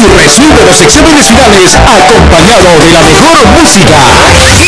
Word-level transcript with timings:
y 0.00 0.08
resuelve 0.08 0.64
los 0.64 0.80
exámenes 0.80 1.26
finales 1.26 1.74
acompañado 1.74 2.78
de 2.78 2.90
la 2.90 3.02
mejor 3.02 3.46
música. 3.46 3.98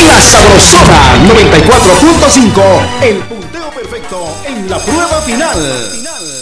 La 0.07 0.21
Sabrosona 0.21 1.17
94.5, 1.27 3.03
el 3.03 3.17
punteo 3.19 3.71
perfecto 3.71 4.37
en 4.45 4.69
la 4.69 4.79
prueba 4.79 5.23
final. 5.23 6.42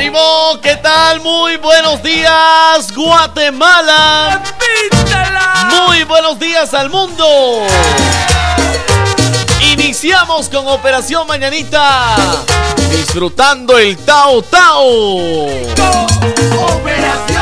¡Ánimo! 0.00 0.58
¿Qué 0.62 0.76
tal? 0.76 1.20
Muy 1.20 1.58
buenos 1.58 2.02
días, 2.02 2.90
Guatemala. 2.96 4.40
Muy 5.68 6.04
buenos 6.04 6.38
días 6.38 6.72
al 6.72 6.88
mundo. 6.88 7.66
Iniciamos 9.60 10.48
con 10.48 10.66
Operación 10.68 11.26
Mañanita. 11.26 12.16
Disfrutando 12.90 13.76
el 13.76 13.98
Tao 13.98 14.40
Tao. 14.40 15.18
Operación 16.78 17.39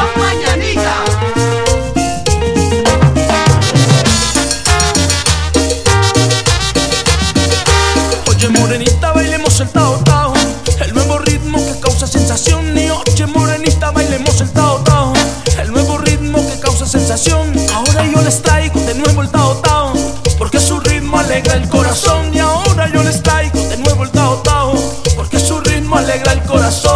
que 11.79 11.81
causa 11.81 12.07
sensación. 12.07 12.77
Y 12.77 12.91
oye, 12.91 13.27
morenita, 13.27 13.91
bailemos 13.91 14.41
el 14.41 14.51
Tao 14.51 14.79
Tao. 14.79 15.13
El 15.59 15.73
nuevo 15.73 15.99
ritmo 15.99 16.39
que 16.39 16.61
causa 16.61 16.87
sensación. 16.87 17.53
Ahora 17.75 18.05
yo 18.07 18.21
les 18.23 18.43
traigo 18.43 18.81
de 18.81 18.95
nuevo 18.95 19.23
el 19.23 19.29
Tao 19.29 19.55
Tao. 19.57 19.93
Porque 20.39 20.61
su 20.61 20.79
ritmo 20.81 21.19
alegra 21.19 21.55
el 21.55 21.69
corazón. 21.69 22.35
Y 22.35 22.39
ahora 22.39 22.89
yo 22.93 23.03
les 23.03 23.23
traigo 23.23 23.59
de 23.61 23.77
nuevo 23.79 24.05
el 24.05 24.11
Tao 24.11 24.37
Tao. 24.37 24.75
Porque 25.17 25.39
su 25.39 25.61
ritmo 25.61 25.97
alegra 25.97 26.33
el 26.33 26.43
corazón. 26.43 26.93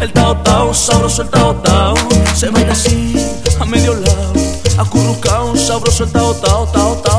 El 0.00 0.12
Tao 0.14 0.34
Tao, 0.38 0.72
sabroso 0.72 1.22
el 1.22 1.28
Tao 1.28 1.54
Tao. 1.56 1.79
Acurrucao, 5.00 5.56
sabroso 5.56 6.04
el 6.04 6.12
Tao 6.12 6.34
Tao, 6.34 6.66
Tao 6.66 7.09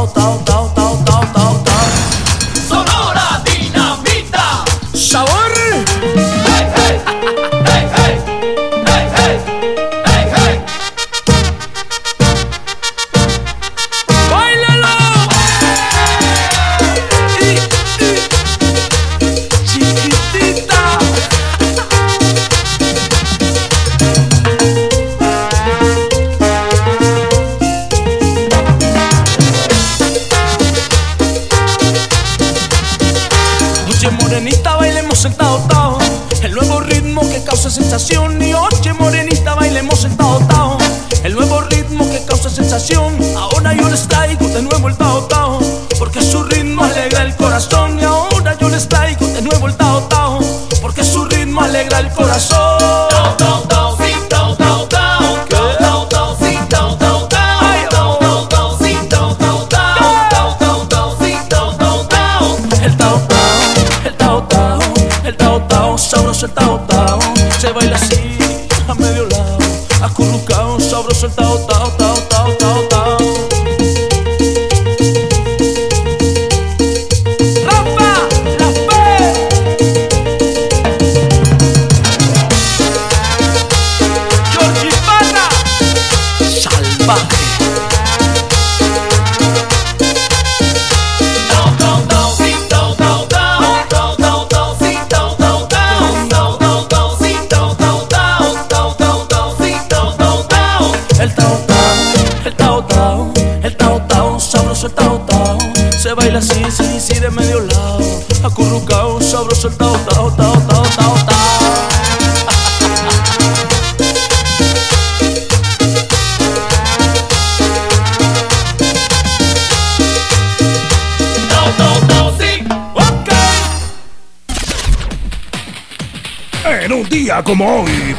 como 127.52 127.82
hoy, 127.82 128.16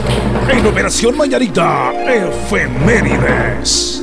en 0.51 0.67
Operación 0.67 1.17
Mañanita, 1.17 1.91
efemérides. 2.07 4.03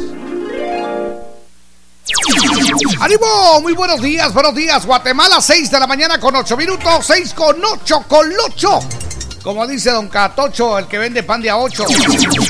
¡Ánimo! 3.00 3.62
Muy 3.62 3.74
buenos 3.74 4.02
días, 4.02 4.34
buenos 4.34 4.56
días. 4.56 4.88
Guatemala, 4.88 5.40
6 5.40 5.70
de 5.70 5.80
la 5.80 5.86
mañana 5.86 6.20
con 6.20 6.36
8 6.36 6.58
minutos, 6.58 7.06
6 7.06 7.36
con 7.36 7.64
8 7.64 8.06
con 8.08 8.28
8. 8.56 8.80
Como 9.44 9.68
dice 9.68 9.92
don 9.92 10.08
Catocho, 10.08 10.80
el 10.80 10.88
que 10.88 10.98
vende 10.98 11.22
pan 11.22 11.44
de 11.44 11.52
a 11.52 11.58
8. 11.58 11.86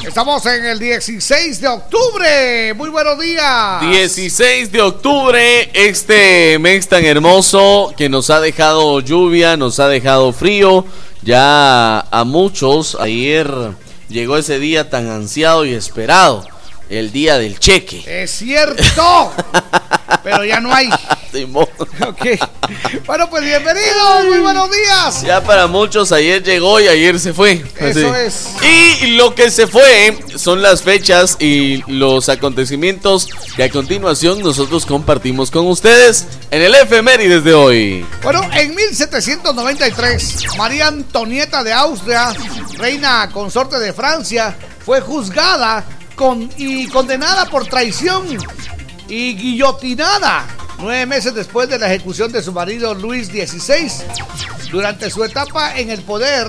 Estamos 0.07 0.45
en 0.45 0.63
el 0.66 0.79
16 0.79 1.59
de 1.59 1.68
octubre. 1.68 2.73
Muy 2.75 2.89
buenos 2.89 3.19
días. 3.19 3.81
16 3.81 4.72
de 4.72 4.81
octubre, 4.81 5.69
este 5.73 6.57
mes 6.59 6.88
tan 6.88 7.03
hermoso 7.03 7.94
que 7.97 8.07
nos 8.07 8.29
ha 8.29 8.39
dejado 8.39 9.01
lluvia, 9.01 9.57
nos 9.57 9.81
ha 9.81 9.89
dejado 9.89 10.31
frío. 10.31 10.86
Ya 11.21 12.00
a 12.00 12.24
muchos 12.24 12.95
ayer 12.95 13.51
llegó 14.07 14.38
ese 14.38 14.60
día 14.60 14.89
tan 14.89 15.10
ansiado 15.10 15.66
y 15.66 15.74
esperado, 15.74 16.45
el 16.89 17.12
día 17.12 17.38
del 17.38 17.60
cheque. 17.60 18.04
Es 18.24 18.31
cierto. 18.31 19.33
Pero 20.24 20.45
ya 20.45 20.60
no 20.60 20.74
hay. 20.74 20.89
Ok. 22.08 22.26
Bueno, 23.06 23.30
pues 23.30 23.44
bienvenidos. 23.44 24.26
Muy 24.28 24.40
buenos 24.40 24.70
días. 24.72 25.22
Ya 25.22 25.44
para 25.44 25.68
muchos 25.68 26.12
ayer 26.12 26.42
llegó 26.44 26.80
y 26.80 26.88
ayer 26.88 27.20
se 27.20 27.34
fue. 27.34 27.64
Eso 27.78 28.14
Así. 28.14 28.68
Y 29.02 29.08
lo 29.18 29.36
que 29.36 29.52
se 29.52 29.68
fue 29.68 30.18
son 30.36 30.62
las 30.62 30.81
fechas 30.81 31.38
y 31.40 31.84
los 31.92 32.30
acontecimientos 32.30 33.30
que 33.56 33.64
a 33.64 33.70
continuación 33.70 34.42
nosotros 34.42 34.86
compartimos 34.86 35.52
con 35.52 35.68
ustedes 35.68 36.26
en 36.52 36.62
el 36.62 36.74
efemérides 36.76 37.44
de 37.44 37.54
hoy. 37.54 38.06
Bueno, 38.24 38.42
en 38.54 38.74
1793, 38.74 40.58
María 40.58 40.88
Antonieta 40.88 41.64
de 41.64 41.74
Austria, 41.74 42.34
reina 42.78 43.30
consorte 43.31 43.78
de 43.78 43.94
Francia, 43.94 44.58
fue 44.86 45.02
juzgada 45.02 45.86
con, 46.16 46.50
y 46.58 46.88
condenada 46.88 47.46
por 47.46 47.68
traición 47.68 48.26
y 49.08 49.36
guillotinada. 49.36 50.48
Nueve 50.80 51.06
meses 51.06 51.34
después 51.34 51.70
de 51.70 51.80
la 51.80 51.88
ejecución 51.88 52.31
de 52.31 52.42
su 52.42 52.52
marido 52.52 52.94
Luis 52.94 53.28
XVI. 53.28 53.92
Durante 54.72 55.10
su 55.10 55.24
etapa 55.24 55.78
en 55.78 55.90
el 55.90 56.02
poder, 56.02 56.48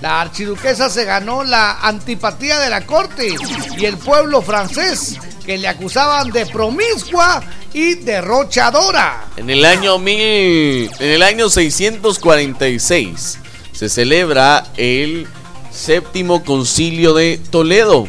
la 0.00 0.20
archiduquesa 0.20 0.90
se 0.90 1.04
ganó 1.04 1.44
la 1.44 1.80
antipatía 1.80 2.58
de 2.58 2.70
la 2.70 2.86
corte 2.86 3.34
y 3.76 3.84
el 3.84 3.96
pueblo 3.96 4.42
francés, 4.42 5.18
que 5.44 5.58
le 5.58 5.68
acusaban 5.68 6.30
de 6.30 6.46
promiscua 6.46 7.42
y 7.72 7.94
derrochadora. 7.94 9.26
En 9.36 9.50
el 9.50 9.64
año 9.64 9.98
mil, 9.98 10.90
en 10.98 11.10
el 11.10 11.22
año 11.22 11.48
646 11.48 13.38
se 13.72 13.88
celebra 13.88 14.66
el 14.76 15.26
séptimo 15.72 16.44
concilio 16.44 17.14
de 17.14 17.38
Toledo. 17.50 18.08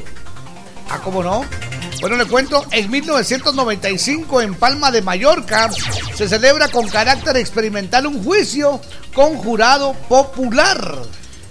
Ah, 0.90 1.00
¿cómo 1.04 1.24
no? 1.24 1.46
Bueno, 2.02 2.18
le 2.18 2.26
cuento, 2.26 2.66
en 2.72 2.90
1995 2.90 4.42
en 4.42 4.56
Palma 4.56 4.92
de 4.92 5.02
Mallorca 5.02 5.70
se 6.14 6.28
celebra 6.28 6.68
con 6.68 6.88
carácter 6.88 7.38
experimental 7.38 8.08
un 8.08 8.24
juicio 8.24 8.82
con 9.14 9.36
jurado 9.36 9.94
popular. 10.08 11.04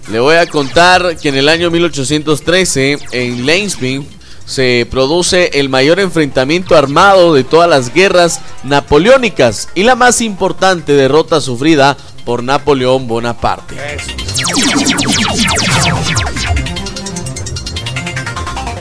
Le 0.09 0.19
voy 0.19 0.35
a 0.35 0.45
contar 0.45 1.17
que 1.17 1.29
en 1.29 1.35
el 1.35 1.49
año 1.49 1.71
1813 1.71 2.99
en 3.11 3.45
Lainsby 3.45 4.07
se 4.45 4.87
produce 4.89 5.49
el 5.53 5.69
mayor 5.69 5.99
enfrentamiento 5.99 6.75
armado 6.75 7.33
de 7.33 7.43
todas 7.43 7.69
las 7.69 7.91
guerras 7.91 8.39
napoleónicas 8.63 9.69
y 9.73 9.83
la 9.83 9.95
más 9.95 10.21
importante 10.21 10.93
derrota 10.93 11.41
sufrida 11.41 11.97
por 12.23 12.43
Napoleón 12.43 13.07
Bonaparte. 13.07 13.75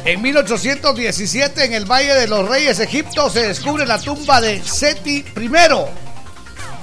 En 0.04 0.20
1817, 0.20 1.64
en 1.64 1.72
el 1.72 1.86
Valle 1.86 2.14
de 2.14 2.28
los 2.28 2.46
Reyes 2.46 2.78
Egipto, 2.78 3.30
se 3.30 3.48
descubre 3.48 3.86
la 3.86 3.98
tumba 3.98 4.42
de 4.42 4.62
Seti 4.62 5.24
I. 5.34 5.50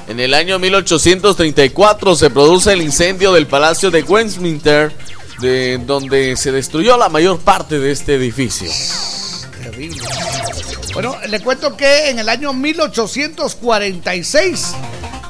En 0.07 0.19
el 0.19 0.33
año 0.33 0.57
1834 0.57 2.15
se 2.15 2.31
produce 2.31 2.73
el 2.73 2.81
incendio 2.81 3.31
del 3.31 3.45
Palacio 3.45 3.91
de 3.91 4.01
Westminster, 4.01 4.91
de 5.39 5.77
donde 5.77 6.35
se 6.35 6.51
destruyó 6.51 6.97
la 6.97 7.09
mayor 7.09 7.39
parte 7.39 7.77
de 7.77 7.91
este 7.91 8.15
edificio. 8.15 8.71
Terrible. 9.61 10.01
Bueno, 10.93 11.15
le 11.27 11.39
cuento 11.41 11.77
que 11.77 12.09
en 12.09 12.17
el 12.17 12.27
año 12.27 12.53
1846 12.53 14.73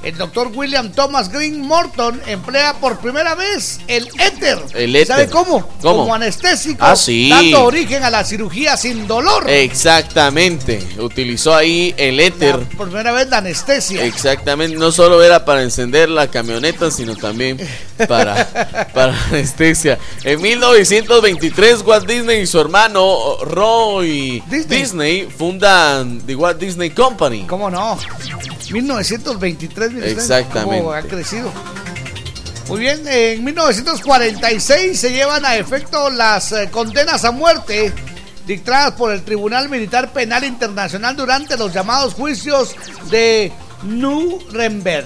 el 0.04 0.18
doctor 0.18 0.52
William 0.54 0.92
Thomas 0.92 1.32
Green 1.32 1.62
Morton 1.62 2.20
emplea 2.28 2.74
por 2.76 2.98
primera 3.00 3.36
vez 3.36 3.80
el 3.88 4.08
éter. 4.20 4.58
El 4.74 4.96
éter. 4.96 5.08
¿Sabe 5.08 5.30
cómo? 5.30 5.68
¿Cómo? 5.82 6.00
Como 6.02 6.16
anestésico, 6.16 6.78
Ah, 6.84 6.96
sí. 6.96 7.30
dando 7.30 7.64
origen 7.66 8.04
a 8.04 8.10
la 8.10 8.24
cirugía 8.24 8.76
sin 8.78 9.08
dolor. 9.08 9.50
Exactamente, 9.50 10.82
utilizó 11.00 11.54
ahí 11.56 11.94
el 11.98 12.20
éter. 12.20 12.58
La- 12.58 12.78
por 12.78 12.88
primera 12.88 13.12
vez 13.12 13.28
la 13.30 13.38
anestesia. 13.38 14.04
Exactamente, 14.06 14.78
no 14.78 14.92
solo 14.92 15.22
era 15.22 15.46
para 15.46 15.62
encender 15.64 16.10
la 16.10 16.28
camioneta, 16.30 16.90
sino 16.92 17.16
también 17.16 17.60
para, 18.08 18.88
para 18.94 19.16
anestesia. 19.28 20.00
En 20.24 20.42
1923, 20.42 21.82
Walt 21.86 22.08
Disney 22.08 22.42
y 22.42 22.48
su 22.48 22.60
hermano 22.60 23.38
Roy 23.44 24.42
Disney. 24.50 24.80
Disney, 24.82 25.28
fundan 25.38 26.22
The 26.26 26.36
Walt 26.36 26.60
Disney 26.60 26.90
Company. 26.90 27.46
¿Cómo 27.48 27.70
no? 27.70 27.98
1923, 28.72 29.91
Exactamente. 30.04 30.78
cómo 30.84 30.94
ha 30.94 31.02
crecido. 31.02 31.52
Muy 32.68 32.80
bien, 32.80 33.02
en 33.08 33.44
1946 33.44 34.98
se 35.00 35.12
llevan 35.12 35.46
a 35.46 35.58
efecto 35.58 36.10
las 36.10 36.52
eh, 36.54 36.70
condenas 36.72 37.26
a 37.26 37.32
muerte 37.32 37.92
dictadas 38.46 38.94
por 38.94 39.12
el 39.12 39.24
Tribunal 39.24 39.68
Militar 39.70 40.14
Penal 40.14 40.44
Internacional 40.44 41.16
durante 41.16 41.58
los 41.58 41.74
llamados 41.74 42.14
juicios 42.14 42.76
de 43.10 43.52
Nuremberg. 43.84 45.06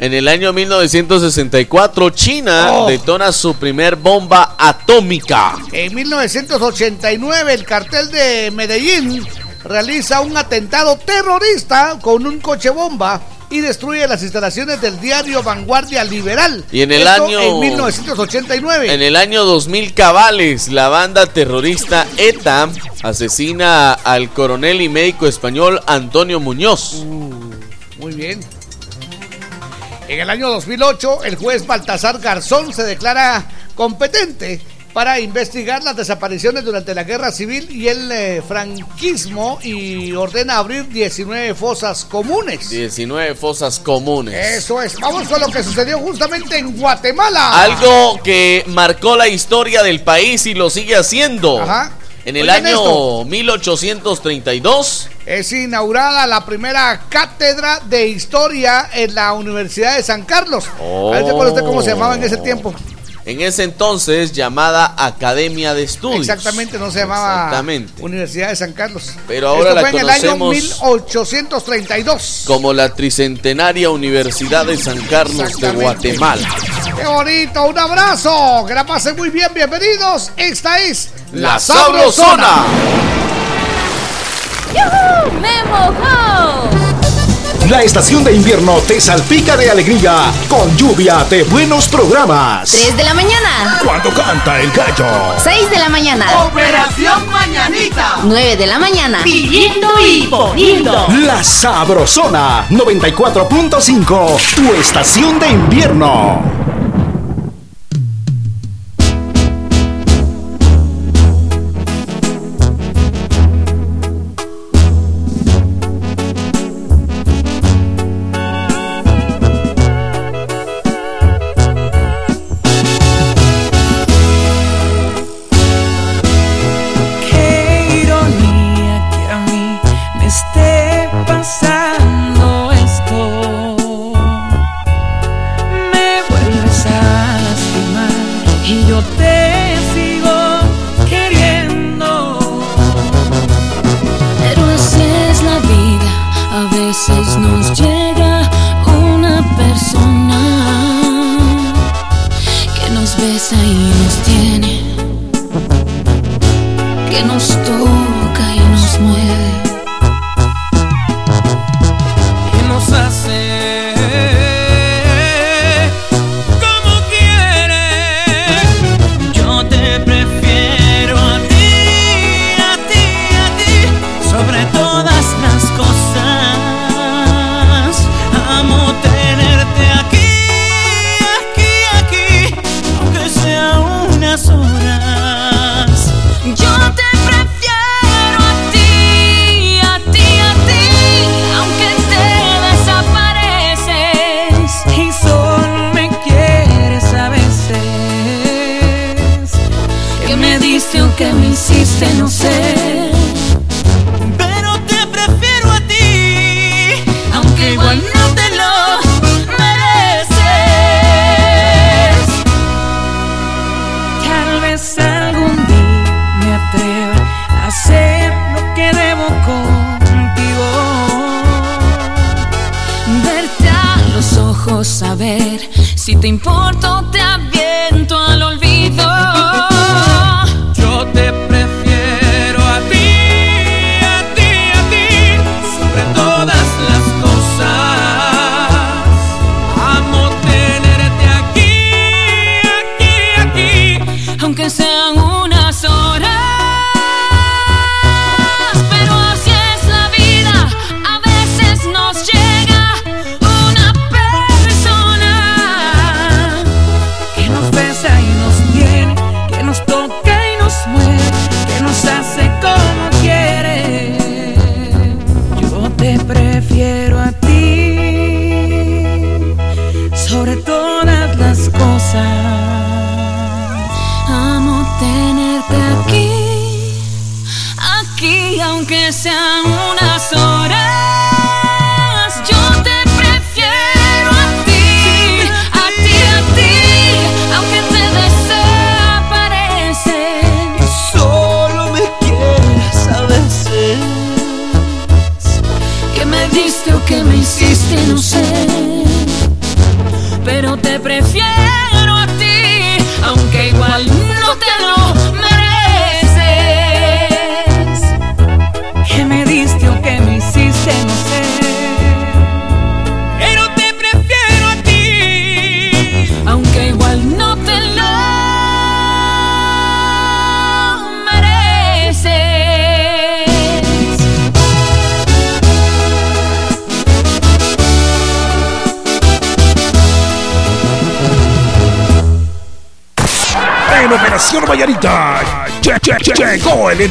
En 0.00 0.12
el 0.12 0.26
año 0.26 0.52
1964, 0.52 2.10
China 2.10 2.68
Oh. 2.72 2.88
detona 2.88 3.30
su 3.30 3.54
primer 3.54 3.94
bomba 3.96 4.56
atómica. 4.58 5.54
En 5.72 5.94
1989 5.94 7.54
el 7.54 7.64
cartel 7.64 8.10
de 8.10 8.50
Medellín 8.50 9.24
realiza 9.62 10.20
un 10.20 10.36
atentado 10.36 10.96
terrorista 10.98 11.98
con 12.02 12.26
un 12.26 12.40
coche 12.40 12.70
bomba 12.70 13.20
y 13.54 13.60
destruye 13.60 14.06
las 14.08 14.20
instalaciones 14.24 14.80
del 14.80 15.00
diario 15.00 15.40
Vanguardia 15.44 16.02
Liberal. 16.02 16.64
Y 16.72 16.82
en 16.82 16.90
el 16.90 17.02
Esto 17.06 17.24
año- 17.26 17.40
En 17.40 17.60
1989. 17.60 18.92
En 18.92 19.00
el 19.00 19.14
año 19.14 19.44
2000 19.44 19.94
cabales, 19.94 20.68
la 20.72 20.88
banda 20.88 21.26
terrorista 21.26 22.04
ETA 22.16 22.68
asesina 23.04 23.92
al 23.92 24.30
coronel 24.30 24.80
y 24.80 24.88
médico 24.88 25.28
español 25.28 25.80
Antonio 25.86 26.40
Muñoz. 26.40 27.04
Muy 28.00 28.12
bien. 28.14 28.40
En 30.08 30.18
el 30.18 30.28
año 30.30 30.48
2008, 30.50 31.22
el 31.24 31.36
juez 31.36 31.64
Baltasar 31.64 32.18
Garzón 32.18 32.72
se 32.72 32.82
declara 32.82 33.46
competente 33.76 34.60
para 34.94 35.18
investigar 35.18 35.82
las 35.82 35.96
desapariciones 35.96 36.64
durante 36.64 36.94
la 36.94 37.02
guerra 37.02 37.32
civil 37.32 37.68
y 37.68 37.88
el 37.88 38.10
eh, 38.12 38.42
franquismo 38.46 39.58
y 39.60 40.12
ordena 40.12 40.58
abrir 40.58 40.88
19 40.88 41.54
fosas 41.54 42.04
comunes. 42.04 42.70
19 42.70 43.34
fosas 43.34 43.80
comunes. 43.80 44.34
Eso 44.62 44.80
es. 44.80 44.94
Vamos 45.00 45.26
con 45.26 45.40
lo 45.40 45.48
que 45.48 45.64
sucedió 45.64 45.98
justamente 45.98 46.58
en 46.58 46.78
Guatemala. 46.78 47.64
Algo 47.64 48.20
que 48.22 48.62
marcó 48.68 49.16
la 49.16 49.26
historia 49.26 49.82
del 49.82 50.00
país 50.00 50.46
y 50.46 50.54
lo 50.54 50.70
sigue 50.70 50.94
haciendo. 50.94 51.60
Ajá. 51.60 51.90
En 52.24 52.36
el 52.36 52.42
Oigan 52.44 52.64
año 52.64 52.76
esto. 52.78 53.24
1832, 53.26 55.08
Es 55.26 55.52
inaugurada 55.52 56.26
la 56.26 56.46
primera 56.46 57.02
cátedra 57.10 57.80
de 57.80 58.06
historia 58.06 58.88
en 58.94 59.14
la 59.14 59.34
Universidad 59.34 59.96
de 59.96 60.02
San 60.04 60.22
Carlos. 60.22 60.64
A 60.80 61.10
ver, 61.10 61.26
¿se 61.26 61.32
usted 61.32 61.64
cómo 61.64 61.82
se 61.82 61.90
llamaba 61.90 62.14
en 62.14 62.22
ese 62.22 62.38
tiempo? 62.38 62.72
En 63.26 63.40
ese 63.40 63.64
entonces 63.64 64.32
llamada 64.32 64.94
Academia 64.98 65.74
de 65.74 65.84
Estudios. 65.84 66.20
Exactamente, 66.20 66.78
no 66.78 66.90
se 66.90 67.00
llamaba 67.00 67.44
Exactamente. 67.44 68.02
Universidad 68.02 68.48
de 68.48 68.56
San 68.56 68.72
Carlos. 68.72 69.12
Pero 69.26 69.48
ahora 69.48 69.70
Esto 69.70 69.74
la 69.74 69.80
fue 69.80 69.90
en 69.90 69.98
el 69.98 70.10
año 70.10 70.38
conocemos 70.38 70.54
1832. 70.54 72.44
Como 72.46 72.72
la 72.72 72.94
tricentenaria 72.94 73.90
Universidad 73.90 74.66
de 74.66 74.76
San 74.76 75.00
Carlos 75.06 75.56
de. 75.58 75.70
Guatemala. 75.72 76.48
¡Qué 76.96 77.06
bonito! 77.06 77.66
¡Un 77.66 77.78
abrazo! 77.78 78.64
Que 78.66 78.74
la 78.74 78.84
pasen 78.84 79.16
muy 79.16 79.30
bien, 79.30 79.48
bienvenidos. 79.54 80.30
Esta 80.36 80.78
es 80.80 81.08
La 81.32 81.58
Sabrosona. 81.58 82.66
¡Yujú! 84.74 85.40
¡Me 85.40 85.64
mojó! 85.64 86.73
La 87.68 87.82
estación 87.82 88.22
de 88.22 88.34
invierno 88.34 88.74
te 88.86 89.00
salpica 89.00 89.56
de 89.56 89.70
alegría 89.70 90.30
con 90.48 90.76
lluvia 90.76 91.24
de 91.30 91.44
buenos 91.44 91.88
programas. 91.88 92.70
3 92.70 92.94
de 92.94 93.04
la 93.04 93.14
mañana, 93.14 93.80
Cuando 93.82 94.10
canta 94.10 94.60
el 94.60 94.70
gallo. 94.70 95.34
6 95.38 95.70
de 95.70 95.78
la 95.78 95.88
mañana, 95.88 96.26
Operación 96.44 97.26
Mañanita. 97.30 98.18
9 98.22 98.56
de 98.56 98.66
la 98.66 98.78
mañana, 98.78 99.20
Pidiendo 99.24 99.88
y 99.98 100.26
poniendo. 100.26 101.06
La 101.24 101.42
Sabrosona 101.42 102.66
94.5, 102.68 104.54
tu 104.56 104.74
estación 104.74 105.38
de 105.38 105.48
invierno. 105.48 106.42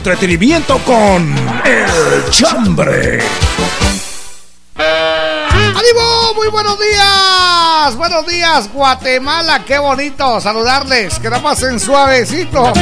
Entretenimiento 0.04 0.80
con 0.80 1.34
El 1.64 2.30
Chambre. 2.30 3.20
¡Ánimo! 4.76 6.34
Muy 6.36 6.50
buenos 6.50 6.78
días. 6.78 7.96
Buenos 7.96 8.28
días, 8.28 8.70
Guatemala. 8.74 9.64
Qué 9.66 9.78
bonito 9.78 10.42
saludarles. 10.42 11.20
Que 11.20 11.30
la 11.30 11.42
pasen 11.42 11.80
suavecito. 11.80 12.74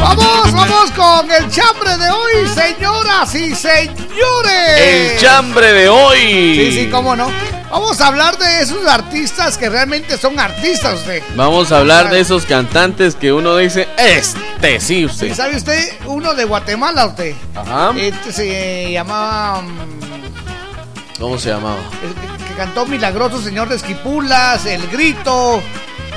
Vamos, 0.00 0.52
vamos 0.52 0.90
con 0.90 1.30
el 1.30 1.48
chambre 1.48 1.96
de 1.98 2.10
hoy, 2.10 2.48
señoras 2.52 3.32
y 3.36 3.54
señores. 3.54 4.80
El 4.80 5.18
chambre 5.18 5.72
de 5.72 5.88
hoy. 5.88 6.18
Sí, 6.18 6.72
sí, 6.72 6.90
cómo 6.90 7.14
no. 7.14 7.61
Vamos 7.72 8.00
a 8.02 8.08
hablar 8.08 8.36
de 8.36 8.60
esos 8.60 8.86
artistas 8.86 9.56
que 9.56 9.70
realmente 9.70 10.18
son 10.18 10.38
artistas, 10.38 11.00
usted. 11.00 11.22
Vamos 11.34 11.72
a 11.72 11.78
hablar 11.78 12.10
de 12.10 12.20
esos 12.20 12.44
cantantes 12.44 13.14
que 13.14 13.32
uno 13.32 13.56
dice, 13.56 13.88
este 13.96 14.78
sí, 14.78 14.98
¿Y 15.00 15.04
usted. 15.06 15.34
sabe 15.34 15.56
usted 15.56 15.92
uno 16.04 16.34
de 16.34 16.44
Guatemala, 16.44 17.06
usted? 17.06 17.34
Ajá. 17.54 17.92
Este 17.96 18.30
se 18.30 18.92
llamaba. 18.92 19.62
mm, 19.62 21.18
¿Cómo 21.18 21.38
se 21.38 21.48
llamaba? 21.48 21.78
el 22.04 22.14
que- 22.14 22.44
que 22.44 22.54
cantó 22.58 22.84
Milagroso 22.84 23.40
Señor 23.40 23.70
de 23.70 23.76
Esquipulas, 23.76 24.66
El 24.66 24.86
Grito, 24.88 25.62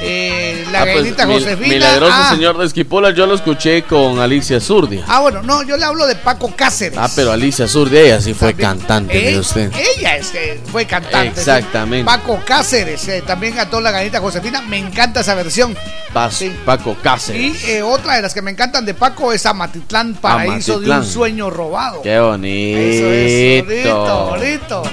eh, 0.01 0.65
La 0.71 0.79
Ah, 0.81 0.83
pues, 0.83 0.95
Gallinita 0.95 1.25
Josefina. 1.25 1.67
Milagroso 1.67 2.13
ah, 2.15 2.29
señor 2.31 2.57
de 2.57 2.65
Esquipola, 2.65 3.11
yo 3.11 3.25
lo 3.25 3.35
escuché 3.35 3.83
con 3.83 4.19
Alicia 4.19 4.59
Zurdia. 4.59 5.03
ah, 5.07 5.19
bueno, 5.21 5.41
no, 5.41 5.63
yo 5.63 5.77
le 5.77 5.85
hablo 5.85 6.05
de 6.05 6.15
Paco 6.15 6.53
Cáceres. 6.55 6.97
Ah, 7.01 7.09
pero 7.15 7.31
Alicia 7.31 7.67
Zurdia, 7.67 8.01
ella 8.01 8.21
sí 8.21 8.33
fue 8.33 8.49
También- 8.49 8.69
cantante 8.79 9.19
de 9.21 9.39
usted. 9.39 9.71
Ella 9.97 10.17
es 10.17 10.27
que 10.29 10.59
fue 10.71 10.85
cantante. 10.85 11.33
sí. 11.35 11.39
Exactamente. 11.39 12.05
Paco 12.05 12.39
Cáceres 12.45 13.07
eh, 13.07 13.23
también 13.25 13.53
cantó 13.53 13.79
La 13.81 13.91
Gallinita 13.91 14.19
Josefina. 14.19 14.61
Me 14.61 14.77
encanta 14.77 15.21
esa 15.21 15.35
versión. 15.35 15.75
Sí. 16.29 16.51
Paco 16.65 16.95
Cáceres. 17.01 17.63
Y 17.65 17.71
eh, 17.71 17.81
otra 17.83 18.15
de 18.15 18.21
las 18.21 18.33
que 18.33 18.41
me 18.41 18.51
encantan 18.51 18.85
de 18.85 18.93
Paco 18.93 19.33
es 19.33 19.45
Amatitlán, 19.45 20.15
Paraíso 20.15 20.79
de 20.79 20.89
un 20.89 21.05
sueño 21.05 21.49
robado. 21.49 22.01
Qué 22.01 22.19
bonito. 22.19 22.79
Eso 22.79 23.05
es, 23.11 23.65
bonito, 23.65 24.25
bonito. 24.29 24.83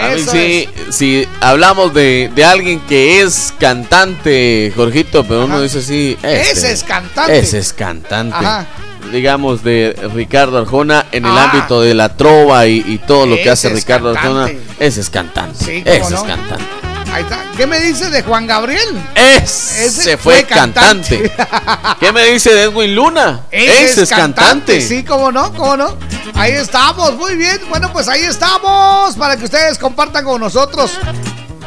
A 0.00 0.08
mí 0.08 0.20
Eso 0.22 0.30
sí, 0.32 0.68
es. 0.88 0.94
si 0.94 1.28
hablamos 1.40 1.92
de, 1.94 2.30
de 2.34 2.44
alguien 2.44 2.80
que 2.80 3.20
es 3.20 3.52
cantante, 3.58 4.72
Jorgito, 4.74 5.24
pero 5.24 5.44
uno 5.44 5.60
dice 5.60 5.82
sí, 5.82 6.16
este, 6.22 6.50
Ese 6.50 6.72
es 6.72 6.82
cantante. 6.82 7.38
Ese 7.38 7.58
es 7.58 7.72
cantante. 7.72 8.34
Ajá. 8.36 8.66
Digamos 9.12 9.62
de 9.64 9.94
Ricardo 10.14 10.58
Arjona 10.58 11.06
en 11.12 11.26
el 11.26 11.32
Ah. 11.36 11.50
ámbito 11.52 11.82
de 11.82 11.92
la 11.94 12.16
trova 12.16 12.66
y, 12.66 12.82
y 12.86 12.98
todo 12.98 13.26
lo 13.26 13.36
que 13.36 13.50
hace 13.50 13.68
Ricardo 13.68 14.10
Arjona, 14.10 14.50
ese 14.78 15.00
es 15.00 15.10
cantante. 15.10 15.62
Sí, 15.64 15.82
ese 15.84 16.10
no. 16.10 16.16
es 16.16 16.22
cantante. 16.22 16.64
Ahí 17.12 17.22
está. 17.24 17.44
¿Qué 17.56 17.66
me 17.66 17.78
dice 17.78 18.08
de 18.08 18.22
Juan 18.22 18.46
Gabriel? 18.46 18.98
Ese, 19.14 19.86
Ese 19.86 20.16
fue, 20.16 20.36
fue 20.36 20.44
cantante. 20.44 21.30
cantante. 21.30 21.96
¿Qué 22.00 22.10
me 22.12 22.24
dice 22.24 22.54
de 22.54 22.62
Edwin 22.62 22.94
Luna? 22.94 23.42
Ese, 23.50 24.02
es 24.02 24.08
cantante. 24.08 24.80
Sí, 24.80 25.04
cómo 25.04 25.30
no, 25.30 25.52
cómo 25.52 25.76
no. 25.76 25.96
Ahí 26.34 26.52
estamos, 26.52 27.14
muy 27.14 27.36
bien. 27.36 27.60
Bueno, 27.68 27.92
pues 27.92 28.08
ahí 28.08 28.22
estamos 28.22 29.14
para 29.16 29.36
que 29.36 29.44
ustedes 29.44 29.76
compartan 29.78 30.24
con 30.24 30.40
nosotros 30.40 30.92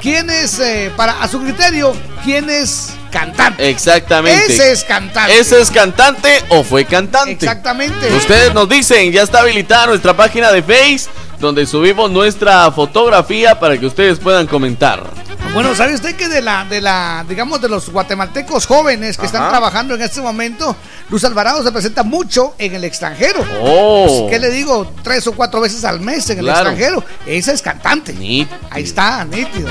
quién 0.01 0.29
es, 0.29 0.59
eh, 0.59 0.91
para 0.95 1.21
a 1.21 1.27
su 1.27 1.39
criterio, 1.39 1.93
quién 2.23 2.49
es 2.49 2.93
cantante. 3.11 3.69
Exactamente. 3.69 4.53
Ese 4.53 4.71
es 4.71 4.83
cantante. 4.83 5.39
¿Ese 5.39 5.61
es 5.61 5.69
cantante 5.71 6.43
o 6.49 6.63
fue 6.63 6.85
cantante? 6.85 7.31
Exactamente. 7.31 8.13
Ustedes 8.15 8.53
nos 8.53 8.67
dicen, 8.67 9.11
ya 9.11 9.23
está 9.23 9.41
habilitada 9.41 9.87
nuestra 9.87 10.15
página 10.15 10.51
de 10.51 10.63
Face, 10.63 11.07
donde 11.39 11.65
subimos 11.65 12.09
nuestra 12.11 12.71
fotografía 12.71 13.59
para 13.59 13.77
que 13.79 13.85
ustedes 13.85 14.19
puedan 14.19 14.47
comentar. 14.47 15.24
Bueno, 15.55 15.73
¿sabe 15.73 15.95
usted 15.95 16.17
que 16.17 16.27
de 16.27 16.41
la, 16.41 16.65
de 16.65 16.81
la, 16.81 17.25
digamos, 17.29 17.61
de 17.61 17.69
los 17.69 17.89
guatemaltecos 17.89 18.65
jóvenes 18.65 19.17
que 19.17 19.25
están 19.25 19.49
trabajando 19.49 19.95
en 19.95 20.01
este 20.01 20.19
momento, 20.19 20.75
Luz 21.09 21.23
Alvarado 21.23 21.63
se 21.63 21.71
presenta 21.71 22.03
mucho 22.03 22.55
en 22.57 22.75
el 22.75 22.83
extranjero? 22.83 23.41
Oh. 23.61 24.27
¿Qué 24.29 24.37
le 24.37 24.51
digo? 24.51 24.91
Tres 25.01 25.25
o 25.27 25.31
cuatro 25.31 25.61
veces 25.61 25.85
al 25.85 26.01
mes 26.01 26.29
en 26.29 26.39
el 26.39 26.49
extranjero. 26.49 27.01
Ese 27.25 27.53
es 27.53 27.61
cantante. 27.61 28.11
Nítido. 28.11 28.57
Ahí 28.69 28.83
está, 28.83 29.23
nítido. 29.23 29.69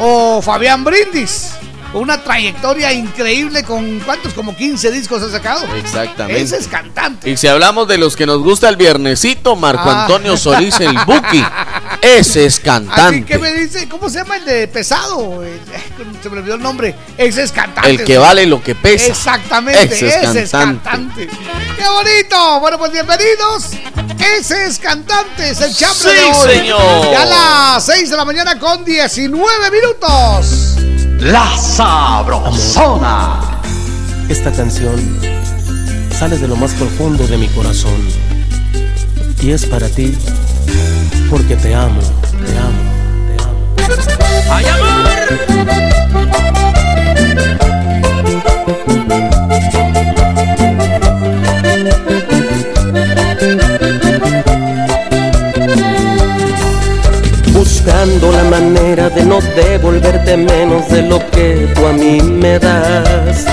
O 0.00 0.42
Fabián 0.42 0.82
Brindis. 0.82 1.52
Una 1.92 2.22
trayectoria 2.22 2.92
increíble 2.92 3.64
con 3.64 3.98
cuántos, 4.00 4.32
como 4.32 4.56
15 4.56 4.90
discos 4.92 5.22
ha 5.22 5.30
sacado. 5.30 5.64
Exactamente. 5.74 6.40
Ese 6.42 6.56
es 6.58 6.68
cantante. 6.68 7.28
Y 7.30 7.36
si 7.36 7.48
hablamos 7.48 7.88
de 7.88 7.98
los 7.98 8.14
que 8.16 8.26
nos 8.26 8.38
gusta 8.42 8.68
el 8.68 8.76
viernesito, 8.76 9.56
Marco 9.56 9.90
Ah. 9.90 10.02
Antonio 10.02 10.36
Solís, 10.36 10.78
el 10.80 10.96
Buki. 11.06 11.44
Ese 12.00 12.46
es 12.46 12.54
Así 12.54 12.62
cantante. 12.62 13.24
que 13.26 13.38
me 13.38 13.52
dice, 13.52 13.88
¿cómo 13.88 14.08
se 14.08 14.18
llama 14.18 14.36
el 14.36 14.44
de 14.44 14.68
pesado? 14.68 15.42
El- 15.44 15.60
se 16.22 16.28
me 16.30 16.38
olvidó 16.38 16.54
el 16.54 16.62
nombre. 16.62 16.94
Ese 17.18 17.42
es 17.42 17.50
cantante. 17.52 17.90
El 17.90 18.04
que 18.04 18.18
vale 18.18 18.46
lo 18.46 18.62
que 18.62 18.74
pesa. 18.74 19.06
Exactamente, 19.06 19.82
Ese 19.84 20.08
es 20.08 20.16
ese 20.16 20.42
es 20.44 20.50
cantante. 20.50 21.26
cantante. 21.26 21.28
¡Qué 21.76 21.88
bonito! 21.88 22.60
Bueno, 22.60 22.78
pues 22.78 22.92
bienvenidos. 22.92 23.70
Ese 24.38 24.66
es 24.66 24.78
cantante, 24.78 25.50
es 25.50 25.60
el 25.60 25.74
chambre 25.74 26.10
Sí, 26.10 26.16
de 26.16 26.24
hoy. 26.24 26.56
señor. 26.56 27.10
Ya 27.10 27.22
a 27.22 27.26
las 27.74 27.84
6 27.86 28.10
de 28.10 28.16
la 28.16 28.24
mañana 28.24 28.58
con 28.58 28.84
19 28.84 29.70
minutos. 29.70 30.76
La 31.20 31.56
Sabrosona. 31.56 33.40
Esta 34.28 34.50
canción 34.52 35.18
sale 36.18 36.38
de 36.38 36.48
lo 36.48 36.56
más 36.56 36.72
profundo 36.72 37.26
de 37.26 37.36
mi 37.36 37.48
corazón 37.48 38.08
y 39.42 39.50
es 39.50 39.66
para 39.66 39.88
ti 39.88 40.16
porque 41.28 41.56
te 41.56 41.74
amo, 41.74 42.00
te 42.46 42.58
amo, 42.58 42.80
te 43.26 43.42
amo. 43.42 43.60
¡Ay, 44.50 44.64
amor! 44.66 45.10
Buscando 58.20 58.50
la 58.50 58.50
manera 58.50 59.08
de 59.08 59.24
no 59.24 59.38
devolverte 59.40 60.36
menos 60.36 60.90
de 60.90 61.02
lo 61.08 61.18
que 61.30 61.72
tú 61.74 61.86
a 61.86 61.92
mí 61.94 62.20
me 62.20 62.58
das. 62.58 63.46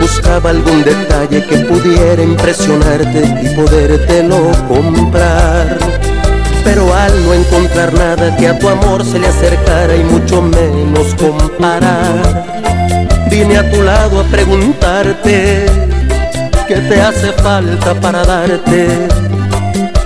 Buscaba 0.00 0.50
algún 0.50 0.82
detalle 0.82 1.44
que 1.44 1.58
pudiera 1.58 2.22
impresionarte 2.22 3.24
y 3.42 3.54
podértelo 3.54 4.52
comprar. 4.68 5.76
Pero 6.64 6.94
al 6.94 7.26
no 7.26 7.34
encontrar 7.34 7.92
nada 7.92 8.34
que 8.38 8.48
a 8.48 8.58
tu 8.58 8.70
amor 8.70 9.04
se 9.04 9.18
le 9.18 9.26
acercara 9.26 9.94
y 9.94 10.04
mucho 10.04 10.40
menos 10.40 11.14
comparar, 11.16 12.46
vine 13.30 13.58
a 13.58 13.70
tu 13.70 13.82
lado 13.82 14.20
a 14.20 14.24
preguntarte 14.24 15.66
qué 16.66 16.74
te 16.74 17.00
hace 17.02 17.32
falta 17.32 17.94
para 18.00 18.24
darte. 18.24 18.88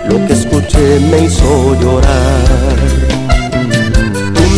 Lo 0.09 0.27
que 0.27 0.33
escuché 0.33 0.99
me 1.11 1.21
hizo 1.21 1.81
llorar. 1.81 3.22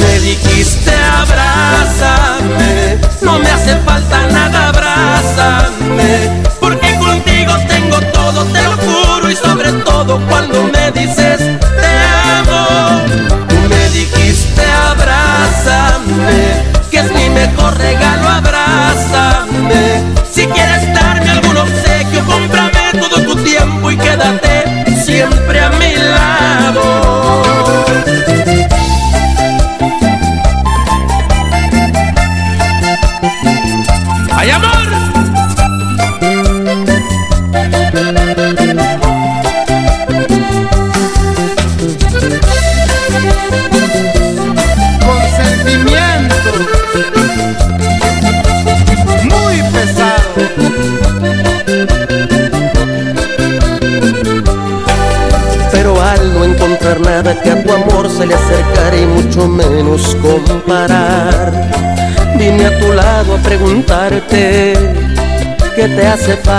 Me 0.05 0.21
dijiste 0.21 0.93
abrázame, 1.23 2.99
no 3.23 3.39
me 3.39 3.51
hace 3.51 3.75
falta 3.87 4.27
nada, 4.29 4.69
abrázame, 4.69 6.43
porque 6.61 6.95
contigo 6.99 7.55
tengo 7.67 7.99
todo, 8.13 8.45
te 8.45 8.63
lo 8.63 8.77
juro. 8.77 9.31
Y 9.31 9.37
sobre 9.37 9.73
todo 9.85 10.21
cuando 10.29 10.65
me 10.65 10.91
dices 10.93 11.39
te 11.39 11.95
amo. 12.39 13.01
Tú 13.49 13.57
me 13.69 13.89
dijiste 13.91 14.63
abrázame, 14.91 16.65
que 16.91 16.99
es 16.99 17.11
mi 17.13 17.31
mejor 17.31 17.77
regalo, 17.79 18.04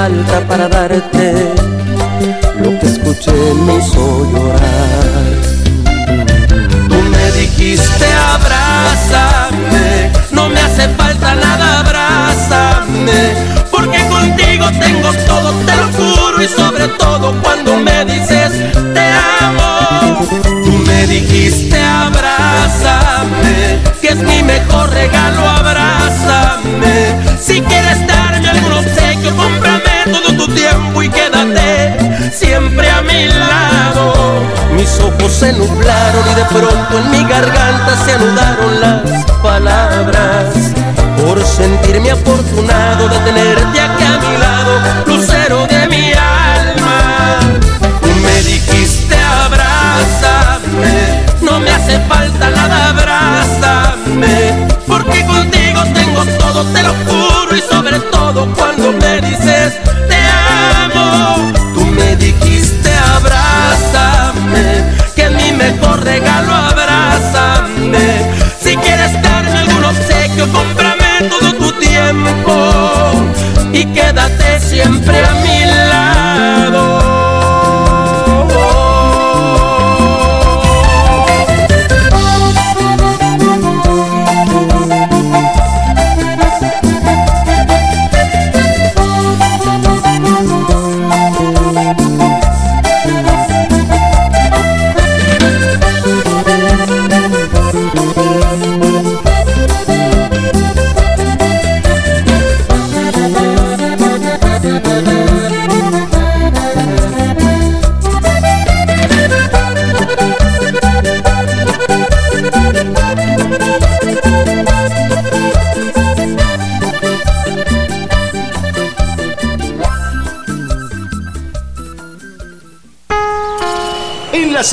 falta 0.05 0.41
para 0.47 0.69
darte. 0.69 1.14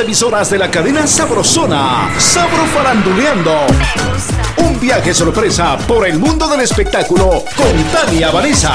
Emisoras 0.02 0.50
de 0.50 0.58
la 0.58 0.68
cadena 0.68 1.06
Sabrosona, 1.06 2.10
Sabro 2.18 2.64
Faranduleando. 2.74 3.52
Un 4.56 4.80
viaje 4.80 5.14
sorpresa 5.14 5.78
por 5.86 6.06
el 6.06 6.18
mundo 6.18 6.48
del 6.48 6.60
espectáculo 6.60 7.44
con 7.56 7.84
Tania 7.92 8.30
Vanessa. 8.32 8.74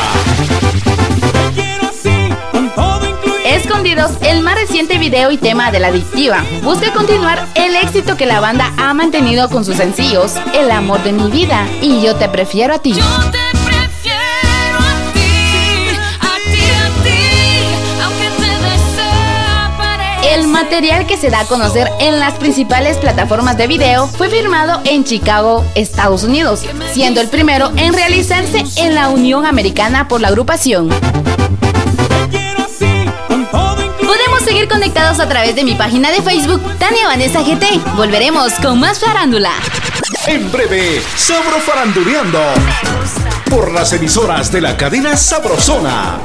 Escondidos, 3.45 4.11
el 4.21 4.41
mar 4.41 4.57
reciente 4.57 4.97
video 4.97 5.31
y 5.31 5.37
tema 5.37 5.69
de 5.69 5.81
la 5.81 5.87
adictiva, 5.87 6.45
busca 6.63 6.93
continuar 6.93 7.45
el 7.55 7.75
éxito 7.75 8.15
que 8.15 8.25
la 8.25 8.39
banda 8.39 8.71
ha 8.77 8.93
mantenido 8.93 9.49
con 9.49 9.65
sus 9.65 9.75
sencillos 9.77 10.35
El 10.53 10.71
amor 10.71 11.03
de 11.03 11.11
mi 11.11 11.29
vida 11.29 11.67
y 11.81 12.01
Yo 12.01 12.15
te 12.15 12.29
prefiero 12.29 12.73
a 12.73 12.79
ti. 12.79 12.93
Material 20.63 21.05
que 21.05 21.17
se 21.17 21.29
da 21.29 21.41
a 21.41 21.45
conocer 21.45 21.87
en 21.99 22.19
las 22.19 22.33
principales 22.33 22.97
plataformas 22.97 23.57
de 23.57 23.67
video 23.67 24.07
fue 24.07 24.27
firmado 24.27 24.81
en 24.85 25.03
Chicago, 25.03 25.63
Estados 25.75 26.23
Unidos, 26.23 26.63
siendo 26.93 27.21
el 27.21 27.27
primero 27.27 27.71
en 27.75 27.93
realizarse 27.93 28.63
en 28.77 28.95
la 28.95 29.09
Unión 29.09 29.45
Americana 29.45 30.07
por 30.07 30.19
la 30.19 30.29
agrupación. 30.29 30.89
Podemos 33.99 34.41
seguir 34.43 34.67
conectados 34.67 35.19
a 35.19 35.29
través 35.29 35.55
de 35.55 35.63
mi 35.63 35.75
página 35.75 36.09
de 36.09 36.23
Facebook, 36.23 36.61
Tania 36.79 37.05
Vanessa 37.05 37.43
GT. 37.43 37.79
Volveremos 37.95 38.53
con 38.53 38.79
más 38.79 38.99
farándula. 38.99 39.51
En 40.25 40.51
breve, 40.51 41.03
Sabro 41.15 41.59
Faranduleando. 41.59 42.41
Por 43.47 43.71
las 43.71 43.93
emisoras 43.93 44.51
de 44.51 44.61
la 44.61 44.75
cadena 44.75 45.15
Sabrosona. 45.17 46.17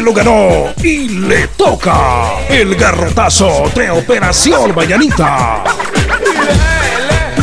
Se 0.00 0.06
lo 0.06 0.14
ganó 0.14 0.72
y 0.82 1.10
le 1.10 1.46
toca 1.48 2.46
el 2.48 2.74
garrotazo 2.74 3.70
de 3.74 3.90
Operación 3.90 4.74
Mañanita. 4.74 5.62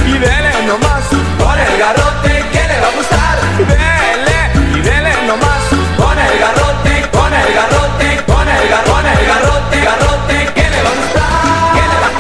Y 0.08 0.14
dele 0.14 0.66
nomás 0.66 1.04
con 1.38 1.60
el 1.60 1.78
garrote 1.78 2.46
que 2.52 2.68
le 2.68 2.80
va 2.82 2.88
a 2.88 2.96
gustar. 2.96 3.38
Dele 3.60 4.76
y 4.76 4.82
dele 4.82 5.12
nomás 5.28 5.66
con 5.98 6.18
el 6.18 6.40
garrote, 6.40 7.08
con 7.12 7.32
el 7.32 7.54
garrote, 7.54 8.24
con 8.26 8.48
el 8.50 8.70
garrote, 8.70 9.12
el 9.22 9.28
garrote, 9.28 9.80
garrote 9.80 10.54
que 10.56 10.70
le 10.72 10.82
va 10.82 10.90
a 10.90 10.94
gustar. 10.96 11.74
Que 11.76 11.82
le 11.88 11.96
va 12.02 12.08
a 12.08 12.12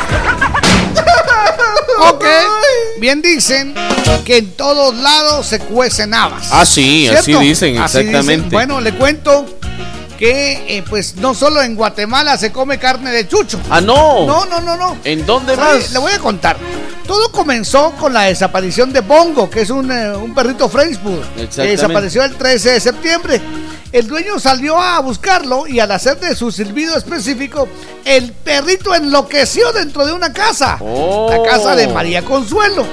gustar. 1.98 2.14
Ok. 2.14 2.26
Bien 3.00 3.24
dicen 3.24 3.74
que 4.24 4.38
en 4.38 4.52
todos 4.54 4.94
lados 4.96 5.48
se 5.48 5.60
cuecen 5.60 6.14
habas. 6.14 6.50
Ah, 6.52 6.66
sí, 6.66 7.08
así 7.08 7.24
¿Cierto? 7.26 7.42
dicen, 7.42 7.78
Así 7.80 8.00
exactamente. 8.00 8.34
dicen. 8.36 8.50
Bueno, 8.52 8.82
le 8.82 8.94
cuento 8.94 9.57
que 10.18 10.78
eh, 10.78 10.84
pues 10.90 11.16
no 11.16 11.34
solo 11.34 11.62
en 11.62 11.76
Guatemala 11.76 12.38
se 12.38 12.52
come 12.52 12.80
carne 12.80 13.12
de 13.12 13.28
chucho. 13.28 13.60
Ah, 13.70 13.80
no. 13.82 14.26
No, 14.26 14.46
no, 14.46 14.60
no, 14.60 14.76
no. 14.76 14.98
¿En 15.04 15.26
dónde 15.26 15.56
¿Sabe? 15.56 15.78
más? 15.80 15.92
Le 15.92 16.00
voy 16.00 16.12
a 16.12 16.20
contar. 16.20 16.58
Todo 17.06 17.32
comenzó 17.32 17.92
con 17.92 18.14
la 18.14 18.24
desaparición 18.24 18.92
de 18.92 19.00
Bongo, 19.02 19.50
que 19.50 19.62
es 19.62 19.70
un, 19.70 19.92
eh, 19.92 20.12
un 20.16 20.34
perrito 20.34 20.68
Frenchburg. 20.68 21.24
Que 21.56 21.62
desapareció 21.64 22.24
el 22.24 22.36
13 22.36 22.72
de 22.72 22.80
septiembre. 22.80 23.42
El 23.92 24.08
dueño 24.08 24.38
salió 24.40 24.78
a 24.78 25.00
buscarlo 25.00 25.66
y 25.66 25.80
al 25.80 25.92
hacer 25.92 26.20
de 26.20 26.36
su 26.36 26.52
silbido 26.52 26.98
específico, 26.98 27.70
el 28.04 28.34
perrito 28.34 28.94
enloqueció 28.94 29.72
dentro 29.72 30.06
de 30.06 30.12
una 30.12 30.34
casa. 30.34 30.78
Oh. 30.82 31.30
La 31.32 31.50
casa 31.50 31.76
de 31.76 31.88
María 31.88 32.24
Consuelo. 32.26 32.86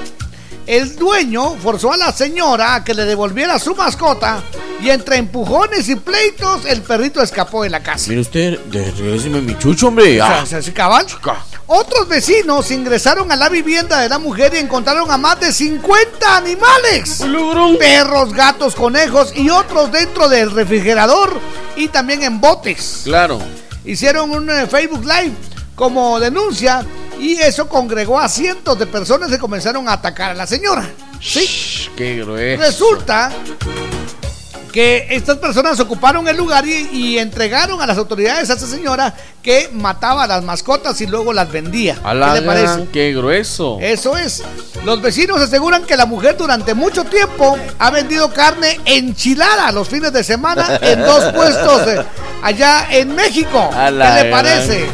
El 0.66 0.96
dueño 0.96 1.56
forzó 1.56 1.92
a 1.92 1.96
la 1.96 2.12
señora 2.12 2.76
a 2.76 2.84
que 2.84 2.94
le 2.94 3.04
devolviera 3.04 3.58
su 3.58 3.74
mascota 3.74 4.40
y 4.84 4.90
entre 4.90 5.16
empujones 5.16 5.88
y 5.88 5.96
pleitos 5.96 6.66
el 6.66 6.82
perrito 6.82 7.22
escapó 7.22 7.62
de 7.62 7.70
la 7.70 7.82
casa. 7.82 8.06
Mire 8.08 8.20
usted, 8.20 8.58
regréseme 8.70 9.40
mi 9.40 9.56
chucho, 9.58 9.88
hombre. 9.88 10.20
O 10.20 10.26
sea, 10.26 10.40
Ah. 10.42 10.62
se- 10.62 10.72
cabal. 10.74 11.06
Otros 11.66 12.06
vecinos 12.06 12.70
ingresaron 12.70 13.32
a 13.32 13.36
la 13.36 13.48
vivienda 13.48 14.00
de 14.00 14.08
la 14.10 14.18
mujer 14.18 14.52
y 14.54 14.58
encontraron 14.58 15.10
a 15.10 15.16
más 15.16 15.40
de 15.40 15.50
50 15.52 16.36
animales. 16.36 17.22
Perros, 17.78 18.34
gatos, 18.34 18.74
conejos 18.74 19.32
y 19.34 19.48
otros 19.48 19.90
dentro 19.90 20.28
del 20.28 20.50
refrigerador 20.50 21.40
y 21.76 21.88
también 21.88 22.22
en 22.22 22.40
botes. 22.40 23.00
Claro. 23.04 23.40
Hicieron 23.86 24.30
un 24.30 24.50
eh, 24.50 24.66
Facebook 24.66 25.04
Live 25.06 25.32
como 25.74 26.20
denuncia 26.20 26.84
y 27.18 27.34
eso 27.36 27.68
congregó 27.68 28.18
a 28.18 28.28
cientos 28.28 28.78
de 28.78 28.86
personas 28.86 29.30
que 29.30 29.38
comenzaron 29.38 29.88
a 29.88 29.94
atacar 29.94 30.32
a 30.32 30.34
la 30.34 30.46
señora. 30.46 30.86
Sí. 31.20 31.88
Qué 31.96 32.16
grueso. 32.18 32.62
Resulta 32.62 33.30
que 34.74 35.06
estas 35.10 35.36
personas 35.38 35.78
ocuparon 35.78 36.26
el 36.26 36.36
lugar 36.36 36.66
y, 36.66 36.88
y 36.92 37.18
entregaron 37.20 37.80
a 37.80 37.86
las 37.86 37.96
autoridades 37.96 38.50
a 38.50 38.54
esa 38.54 38.66
señora 38.66 39.14
que 39.40 39.70
mataba 39.72 40.24
a 40.24 40.26
las 40.26 40.42
mascotas 40.42 41.00
y 41.00 41.06
luego 41.06 41.32
las 41.32 41.48
vendía. 41.48 41.96
A 42.02 42.12
la 42.12 42.34
¿Qué 42.34 42.40
le 42.40 42.46
parece? 42.48 42.88
Qué 42.92 43.14
grueso. 43.14 43.78
Eso 43.80 44.18
es. 44.18 44.42
Los 44.84 45.00
vecinos 45.00 45.40
aseguran 45.40 45.84
que 45.84 45.96
la 45.96 46.06
mujer 46.06 46.36
durante 46.36 46.74
mucho 46.74 47.04
tiempo 47.04 47.56
ha 47.78 47.90
vendido 47.92 48.32
carne 48.32 48.80
enchilada 48.84 49.70
los 49.70 49.88
fines 49.88 50.12
de 50.12 50.24
semana 50.24 50.76
en 50.82 51.02
dos 51.02 51.22
puestos 51.32 51.86
eh, 51.86 52.04
allá 52.42 52.88
en 52.90 53.14
México. 53.14 53.70
¿Qué 53.70 53.92
le 53.92 54.30
parece? 54.32 54.86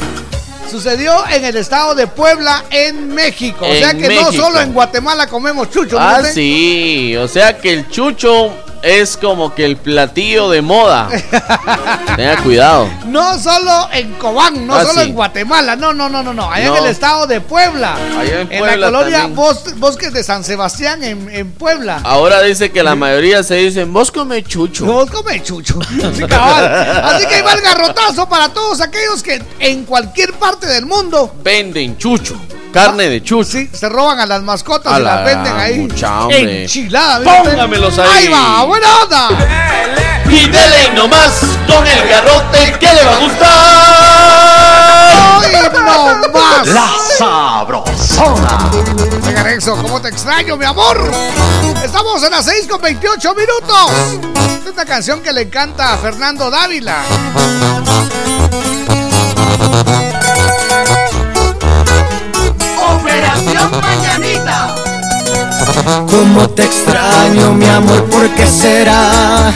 Sucedió 0.70 1.26
en 1.32 1.42
el 1.42 1.56
estado 1.56 1.94
de 1.94 2.06
Puebla, 2.06 2.66
en 2.70 3.14
México. 3.14 3.64
o 3.64 3.74
sea 3.74 3.94
que 3.94 4.08
México. 4.08 4.30
no 4.30 4.32
solo 4.32 4.60
en 4.60 4.74
Guatemala 4.74 5.26
comemos 5.26 5.70
chucho. 5.70 5.98
¿no 5.98 6.02
Ah, 6.06 6.22
sí. 6.22 7.16
O 7.16 7.26
sea 7.26 7.56
que 7.56 7.72
el 7.72 7.88
chucho 7.88 8.52
es 8.82 9.16
como 9.16 9.54
que 9.54 9.64
el 9.64 9.76
platillo 9.76 10.48
de 10.50 10.62
moda. 10.62 11.08
Tenga 12.16 12.42
cuidado. 12.42 12.88
No 13.06 13.38
solo 13.38 13.88
en 13.92 14.12
Cobán, 14.14 14.66
no 14.66 14.74
Ah, 14.74 14.84
solo 14.84 15.00
sí. 15.02 15.08
en 15.08 15.14
Guatemala, 15.14 15.76
no, 15.76 15.92
no, 15.92 16.08
no, 16.08 16.22
no, 16.22 16.32
no, 16.32 16.50
allá 16.50 16.68
No. 16.68 16.76
en 16.78 16.84
el 16.84 16.90
estado 16.90 17.26
de 17.26 17.40
Puebla. 17.40 17.94
Allá 18.18 18.40
en 18.42 18.52
en 18.52 18.58
Puebla 18.58 18.90
la 18.90 18.98
colonia. 18.98 19.26
Bos- 19.28 19.74
Bosques 19.78 20.12
de 20.12 20.22
San 20.24 20.44
Sebastián, 20.44 21.02
en, 21.04 21.28
en 21.30 21.50
Puebla. 21.52 22.00
Ahora 22.04 22.42
dice 22.42 22.70
que 22.70 22.82
la 22.82 22.94
mayoría 22.94 23.42
se 23.42 23.56
dicen, 23.56 23.92
vos 23.92 24.10
come 24.10 24.42
chucho. 24.42 24.84
Vos 24.86 25.10
come 25.10 25.42
chucho. 25.42 25.78
Sí. 25.90 26.24
Así 26.24 27.26
que 27.26 27.34
ahí 27.36 27.42
va 27.42 27.52
el 27.52 27.60
garrotazo 27.60 28.28
para 28.28 28.48
todos 28.48 28.80
aquellos 28.80 29.22
que 29.22 29.42
en 29.58 29.84
cualquier 29.84 30.32
parte 30.34 30.66
del 30.66 30.86
mundo 30.86 31.32
Venden 31.42 31.96
chucho. 31.98 32.34
Carne 32.72 33.08
de 33.08 33.22
chucho. 33.22 33.50
sí, 33.50 33.68
se 33.72 33.88
roban 33.88 34.20
a 34.20 34.26
las 34.26 34.42
mascotas 34.42 34.92
A 34.92 35.00
y 35.00 35.02
las 35.02 35.14
la 35.16 35.22
venden 35.22 35.56
ahí. 35.58 35.78
mucha. 35.78 36.26
Enchilada. 36.30 37.42
Póngamelos 37.42 37.98
ahí. 37.98 38.08
Ahí 38.10 38.28
va, 38.28 38.64
buena 38.64 38.86
onda. 39.02 39.28
Y 40.28 40.48
dele 40.48 40.90
nomás 40.94 41.40
con 41.66 41.84
el 41.86 42.08
garrote 42.08 42.76
que 42.78 42.94
le 42.94 43.04
va 43.04 43.12
a 43.12 43.18
gustar. 43.18 44.70
Hoy 45.40 45.52
no 46.22 46.28
más. 46.32 46.66
La 46.68 46.88
Sabrosona. 47.18 48.70
Oiga, 49.26 49.42
Rexo, 49.42 49.76
¿cómo 49.76 50.00
te 50.00 50.08
extraño, 50.08 50.56
mi 50.56 50.64
amor? 50.64 51.10
Estamos 51.84 52.22
en 52.22 52.30
las 52.30 52.44
6 52.44 52.68
con 52.68 52.80
28 52.80 53.34
minutos. 53.34 53.90
Esta 54.34 54.68
es 54.68 54.72
una 54.74 54.84
canción 54.84 55.20
que 55.20 55.32
le 55.32 55.42
encanta 55.42 55.94
a 55.94 55.96
Fernando 55.98 56.48
Dávila. 56.50 57.02
Cómo 66.10 66.48
te 66.50 66.64
extraño, 66.64 67.54
mi 67.54 67.66
amor, 67.66 68.04
¿por 68.06 68.28
qué 68.30 68.46
será? 68.46 69.52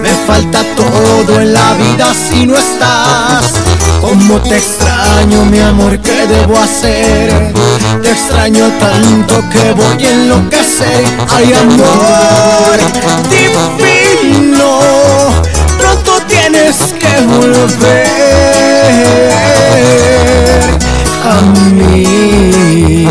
Me 0.00 0.10
falta 0.26 0.62
todo 0.76 1.40
en 1.40 1.52
la 1.52 1.74
vida 1.74 2.12
si 2.14 2.46
no 2.46 2.56
estás. 2.56 3.52
Cómo 4.00 4.40
te 4.40 4.56
extraño, 4.58 5.44
mi 5.46 5.58
amor, 5.60 5.98
¿qué 6.00 6.26
debo 6.26 6.58
hacer? 6.58 7.54
Te 8.02 8.10
extraño 8.10 8.70
tanto 8.78 9.42
que 9.50 9.72
voy 9.72 10.04
a 10.04 10.10
enloquecer. 10.10 11.04
Ay, 11.30 11.54
amor, 11.54 12.78
divino, 13.30 14.78
pronto 15.78 16.12
tienes 16.28 16.76
que 16.98 17.20
volver 17.26 18.06
a 21.24 21.40
mí. 21.70 23.08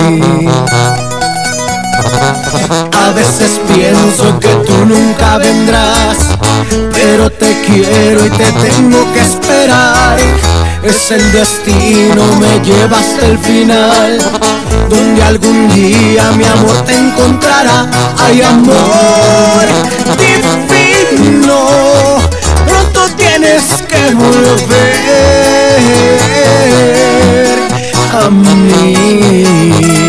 A 3.13 3.15
veces 3.15 3.61
pienso 3.71 4.39
que 4.39 4.49
tú 4.65 4.73
nunca 4.87 5.37
vendrás, 5.37 6.17
pero 6.91 7.29
te 7.29 7.61
quiero 7.61 8.25
y 8.25 8.29
te 8.31 8.51
tengo 8.53 9.13
que 9.13 9.19
esperar. 9.19 10.17
Es 10.81 11.11
el 11.11 11.31
destino, 11.31 12.23
me 12.39 12.59
lleva 12.65 12.97
hasta 12.97 13.27
el 13.27 13.37
final, 13.37 14.17
donde 14.89 15.21
algún 15.21 15.69
día 15.69 16.31
mi 16.31 16.43
amor 16.43 16.75
te 16.87 16.95
encontrará. 16.95 17.87
Ay, 18.17 18.41
amor 18.41 19.67
divino, 20.67 21.67
pronto 22.65 23.01
tienes 23.15 23.63
que 23.83 24.11
volver 24.15 24.97
a 28.11 28.29
mí 28.31 30.02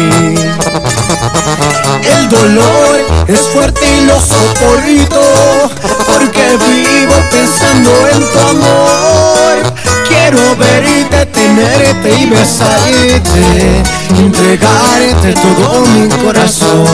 el 2.24 2.30
dolor 2.30 3.26
es 3.28 3.40
fuerte 3.48 3.87
y 3.87 4.06
lo 4.06 4.18
soporto 4.20 5.20
Porque 6.06 6.56
vivo 6.56 7.14
pensando 7.30 7.90
en 8.08 8.20
tu 8.32 8.38
amor. 8.38 9.62
Quiero 10.08 10.56
verte, 10.56 11.26
tenerte 11.26 12.18
y 12.18 12.26
besarte 12.26 13.82
Entregarte 14.18 15.34
todo 15.34 15.80
mi 15.87 16.08
corazón. 16.24 16.87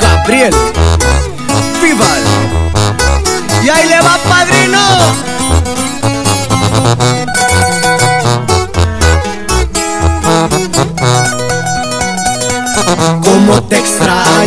Gabriel 0.00 0.54
Vival 1.82 2.22
Y 3.62 3.68
ahí 3.68 3.88
le 3.88 4.00
va 4.00 4.18
padrino. 4.28 5.34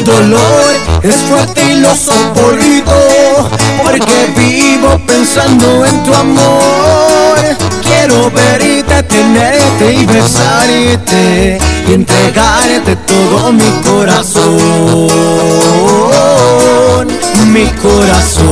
El 0.00 0.06
dolor 0.06 0.72
es 1.02 1.14
fuerte 1.28 1.62
y 1.62 1.74
lo 1.74 1.94
soporto 1.94 3.50
porque 3.82 4.32
vivo 4.34 4.98
pensando 5.06 5.84
en 5.84 6.02
tu 6.04 6.14
amor. 6.14 7.38
Quiero 7.82 8.30
verte, 8.30 9.02
tenerte 9.02 9.92
y 9.92 10.06
besarte 10.06 11.58
y 11.86 11.92
entregarte 11.92 12.96
todo 12.96 13.52
mi 13.52 13.70
corazón, 13.84 15.06
mi 17.52 17.66
corazón, 17.82 18.48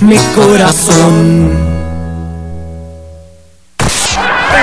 mi 0.00 0.18
corazón. 0.36 1.63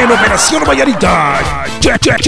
En 0.02 0.12
Operación 0.12 0.64
Vallarita 0.68 1.40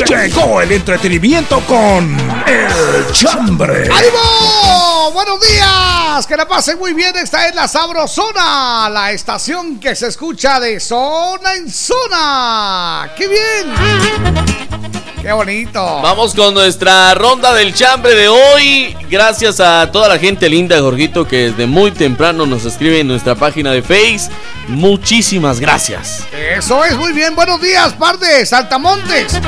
llegó 0.05 0.61
el 0.61 0.73
entretenimiento 0.73 1.59
con 1.61 2.15
El 2.45 3.11
Chambre. 3.11 3.89
¡Ánimo! 3.91 5.11
¡Buenos 5.11 5.39
días! 5.41 6.27
Que 6.27 6.37
la 6.37 6.47
pasen 6.47 6.77
muy 6.77 6.93
bien. 6.93 7.15
Esta 7.15 7.47
es 7.47 7.55
la 7.55 7.67
Sabrosona, 7.67 8.91
la 8.91 9.11
estación 9.11 9.79
que 9.79 9.95
se 9.95 10.09
escucha 10.09 10.59
de 10.59 10.79
zona 10.79 11.55
en 11.55 11.67
zona. 11.71 13.11
¡Qué 13.17 13.27
bien! 13.27 15.02
¡Qué 15.23 15.31
bonito! 15.31 16.01
Vamos 16.01 16.35
con 16.35 16.53
nuestra 16.53 17.13
ronda 17.13 17.53
del 17.53 17.73
chambre 17.73 18.13
de 18.13 18.27
hoy. 18.27 18.93
Gracias 19.09 19.61
a 19.61 19.89
toda 19.89 20.09
la 20.09 20.19
gente 20.19 20.49
linda, 20.49 20.77
Jorgito, 20.81 21.25
que 21.25 21.49
desde 21.49 21.65
muy 21.65 21.91
temprano 21.91 22.45
nos 22.45 22.65
escribe 22.65 22.99
en 22.99 23.07
nuestra 23.07 23.33
página 23.33 23.71
de 23.71 23.81
Face. 23.81 24.29
Muchísimas 24.67 25.61
gracias. 25.61 26.27
Eso 26.33 26.83
es 26.83 26.97
muy 26.97 27.13
bien. 27.13 27.35
Buenos 27.37 27.61
días, 27.61 27.93
par 27.93 28.19
de 28.19 28.45
Saltamontes. 28.45 29.39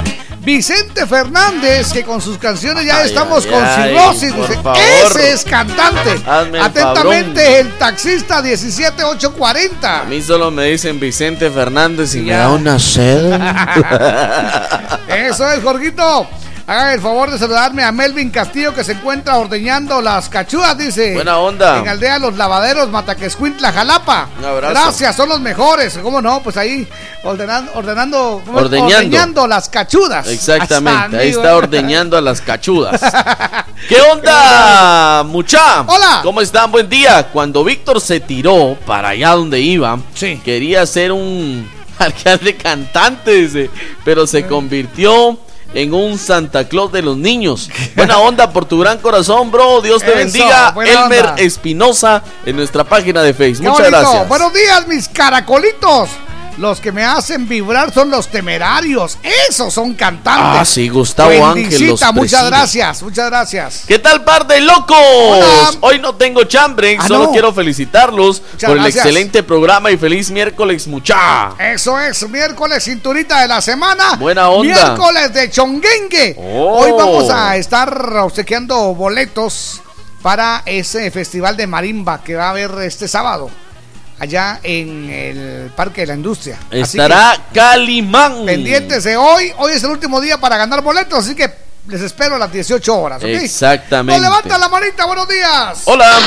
Vicente 0.45 1.07
Fernández, 1.07 1.91
que 1.91 2.03
con 2.03 2.21
sus 2.21 2.37
canciones 2.37 2.85
ya 2.85 2.99
Ay, 2.99 3.07
estamos 3.07 3.45
ay, 3.45 3.51
con 3.51 3.65
cirrosis. 3.67 4.35
dice. 4.35 4.59
Ese 5.05 5.31
es 5.33 5.43
cantante. 5.43 6.21
Hazme 6.25 6.59
Atentamente, 6.61 7.59
el 7.61 7.73
taxista 7.79 8.43
17840. 8.43 10.01
A 10.01 10.03
mí 10.05 10.21
solo 10.21 10.51
me 10.51 10.65
dicen 10.65 10.99
Vicente 10.99 11.49
Fernández 11.49 12.13
y 12.13 12.21
me 12.21 12.33
da 12.33 12.51
una 12.51 12.77
sed. 12.77 13.33
Eso 15.07 15.51
es, 15.51 15.63
Jorgito. 15.63 16.27
Hagan 16.67 16.93
el 16.93 16.99
favor 16.99 17.29
de 17.29 17.37
saludarme 17.37 17.83
a 17.83 17.91
Melvin 17.91 18.31
Castillo 18.31 18.73
que 18.73 18.83
se 18.83 18.93
encuentra 18.93 19.37
ordeñando 19.37 20.01
las 20.01 20.29
cachudas, 20.29 20.75
dice. 20.75 21.13
Buena 21.13 21.37
onda. 21.37 21.77
En 21.77 21.87
Aldea 21.87 22.17
Los 22.17 22.35
Lavaderos, 22.37 22.89
Mataquescuintla, 22.89 23.71
Jalapa. 23.71 24.29
Un 24.39 24.45
abrazo. 24.45 24.73
Gracias, 24.73 25.15
son 25.15 25.29
los 25.29 25.39
mejores. 25.41 25.95
¿Cómo 26.01 26.23
no? 26.23 26.41
Pues 26.41 26.57
ahí 26.57 26.87
ordenando, 27.23 27.71
ordenando. 27.75 28.41
Ordeñando. 28.51 28.95
ordeñando 28.95 29.47
las 29.47 29.69
cachudas. 29.69 30.27
Exactamente, 30.27 31.17
ahí 31.17 31.29
está 31.29 31.41
amigo. 31.51 31.57
ordeñando 31.57 32.17
a 32.17 32.21
las 32.21 32.41
cachudas. 32.41 32.99
¿Qué 33.87 34.01
onda, 34.01 35.21
mucha? 35.23 35.81
Hola. 35.81 36.21
¿Cómo 36.23 36.41
están? 36.41 36.71
Buen 36.71 36.89
día. 36.89 37.27
Cuando 37.31 37.63
Víctor 37.63 38.01
se 38.01 38.19
tiró 38.19 38.75
para 38.87 39.09
allá 39.09 39.31
donde 39.35 39.59
iba, 39.59 39.99
Sí. 40.15 40.41
quería 40.43 40.83
ser 40.87 41.11
un 41.11 41.69
alcalde 41.99 42.55
cantante, 42.57 43.31
dice, 43.33 43.69
pero 44.03 44.25
se 44.25 44.47
convirtió 44.47 45.37
en 45.75 45.93
un 45.93 46.17
Santa 46.17 46.67
Claus 46.67 46.91
de 46.91 47.03
los 47.03 47.17
niños. 47.17 47.69
Buena 47.95 48.17
onda 48.17 48.51
por 48.51 48.65
tu 48.65 48.79
gran 48.79 48.97
corazón, 48.97 49.51
bro. 49.51 49.81
Dios 49.81 50.01
te 50.01 50.07
Eso, 50.07 50.17
bendiga. 50.17 50.73
Elmer 50.83 51.25
onda. 51.25 51.35
Espinosa 51.37 52.23
en 52.45 52.55
nuestra 52.55 52.83
página 52.83 53.21
de 53.21 53.33
Qué 53.33 53.37
Facebook. 53.37 53.69
Muchas 53.69 53.91
bonito. 53.91 54.01
gracias. 54.01 54.27
Buenos 54.27 54.53
días, 54.53 54.87
mis 54.87 55.07
caracolitos. 55.07 56.09
Los 56.57 56.79
que 56.79 56.93
me 56.93 57.03
hacen 57.03 57.49
vibrar 57.49 57.93
son 57.93 58.09
los 58.09 58.29
temerarios. 58.29 59.17
Esos 59.49 59.73
son 59.73 59.93
cantantes. 59.93 60.61
Ah, 60.61 60.63
sí, 60.65 60.87
Gustavo 60.87 61.45
Ángel 61.45 61.87
los 61.89 62.01
muchas 62.13 62.13
preside. 62.13 62.45
gracias, 62.49 63.03
muchas 63.03 63.25
gracias. 63.29 63.83
¿Qué 63.85 63.99
tal, 63.99 64.23
par 64.23 64.47
de 64.47 64.61
locos? 64.61 64.95
Hola. 64.97 65.71
Hoy 65.81 65.99
no 65.99 66.15
tengo 66.15 66.45
chambre, 66.45 66.97
Ah, 66.97 67.07
solo 67.07 67.25
no. 67.25 67.31
quiero 67.31 67.53
felicitarlos 67.53 68.41
Muchas 68.53 68.69
por 68.69 68.77
el 68.77 68.85
excelente 68.85 69.43
programa 69.43 69.91
y 69.91 69.97
feliz 69.97 70.31
miércoles, 70.31 70.87
mucha. 70.87 71.49
Eso 71.59 71.99
es, 71.99 72.27
miércoles 72.29 72.85
cinturita 72.85 73.41
de 73.41 73.49
la 73.49 73.61
semana. 73.61 74.15
Buena 74.17 74.47
onda. 74.49 74.73
Miércoles 74.73 75.33
de 75.33 75.51
chonguengue. 75.51 76.35
Oh. 76.39 76.79
Hoy 76.79 76.91
vamos 76.97 77.29
a 77.31 77.57
estar 77.57 77.93
obsequiando 78.19 78.77
boletos 78.95 79.81
para 80.21 80.63
ese 80.65 81.11
festival 81.11 81.57
de 81.57 81.67
marimba 81.67 82.23
que 82.23 82.35
va 82.35 82.45
a 82.47 82.49
haber 82.51 82.71
este 82.83 83.09
sábado. 83.09 83.49
Allá 84.17 84.59
en 84.63 85.09
el 85.09 85.71
Parque 85.75 86.01
de 86.01 86.07
la 86.07 86.13
Industria. 86.15 86.57
Estará 86.71 87.37
Calimán. 87.53 88.45
pendientes 88.45 89.03
de 89.03 89.17
hoy. 89.17 89.51
Hoy 89.57 89.73
es 89.73 89.83
el 89.83 89.89
último 89.91 90.21
día 90.21 90.37
para 90.39 90.55
ganar 90.57 90.81
boletos, 90.81 91.19
así 91.19 91.35
que 91.35 91.53
les 91.87 92.01
espero 92.01 92.35
a 92.35 92.39
las 92.39 92.51
18 92.51 92.97
horas. 92.97 93.21
¿ok? 93.21 93.27
Exactamente. 93.29 94.19
Nos 94.21 94.29
levanta 94.29 94.57
la 94.57 94.69
manita, 94.69 95.05
buenos 95.05 95.27
días. 95.27 95.81
Hola. 95.85 96.17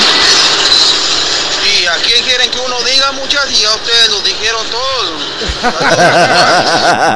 ¿Y 1.81 1.85
a 1.87 1.93
quién 2.03 2.23
quieren 2.25 2.49
que 2.51 2.59
uno 2.65 2.75
diga 2.83 3.11
muchas? 3.13 3.51
Y 3.51 3.61
ya 3.63 3.73
ustedes 3.75 4.09
lo 4.09 4.21
dijeron 4.21 4.65
todos. 4.71 5.89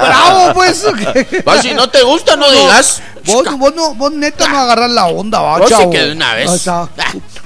Bravo, 0.01 0.53
pues. 0.53 0.85
Va, 1.47 1.61
si 1.61 1.73
no 1.73 1.89
te 1.89 2.01
gusta, 2.03 2.35
no 2.35 2.49
digas. 2.51 3.01
Vos, 3.25 3.45
vos, 3.57 3.73
no, 3.73 3.93
vos 3.95 4.11
neta 4.11 4.47
no 4.49 4.59
agarras 4.59 4.91
la 4.91 5.05
onda, 5.05 5.39
va, 5.39 5.59
Vos 5.59 5.69
sí 5.69 5.75
chavo. 5.75 5.89
que 5.91 5.99
de 5.99 6.11
una 6.11 6.33
vez. 6.33 6.49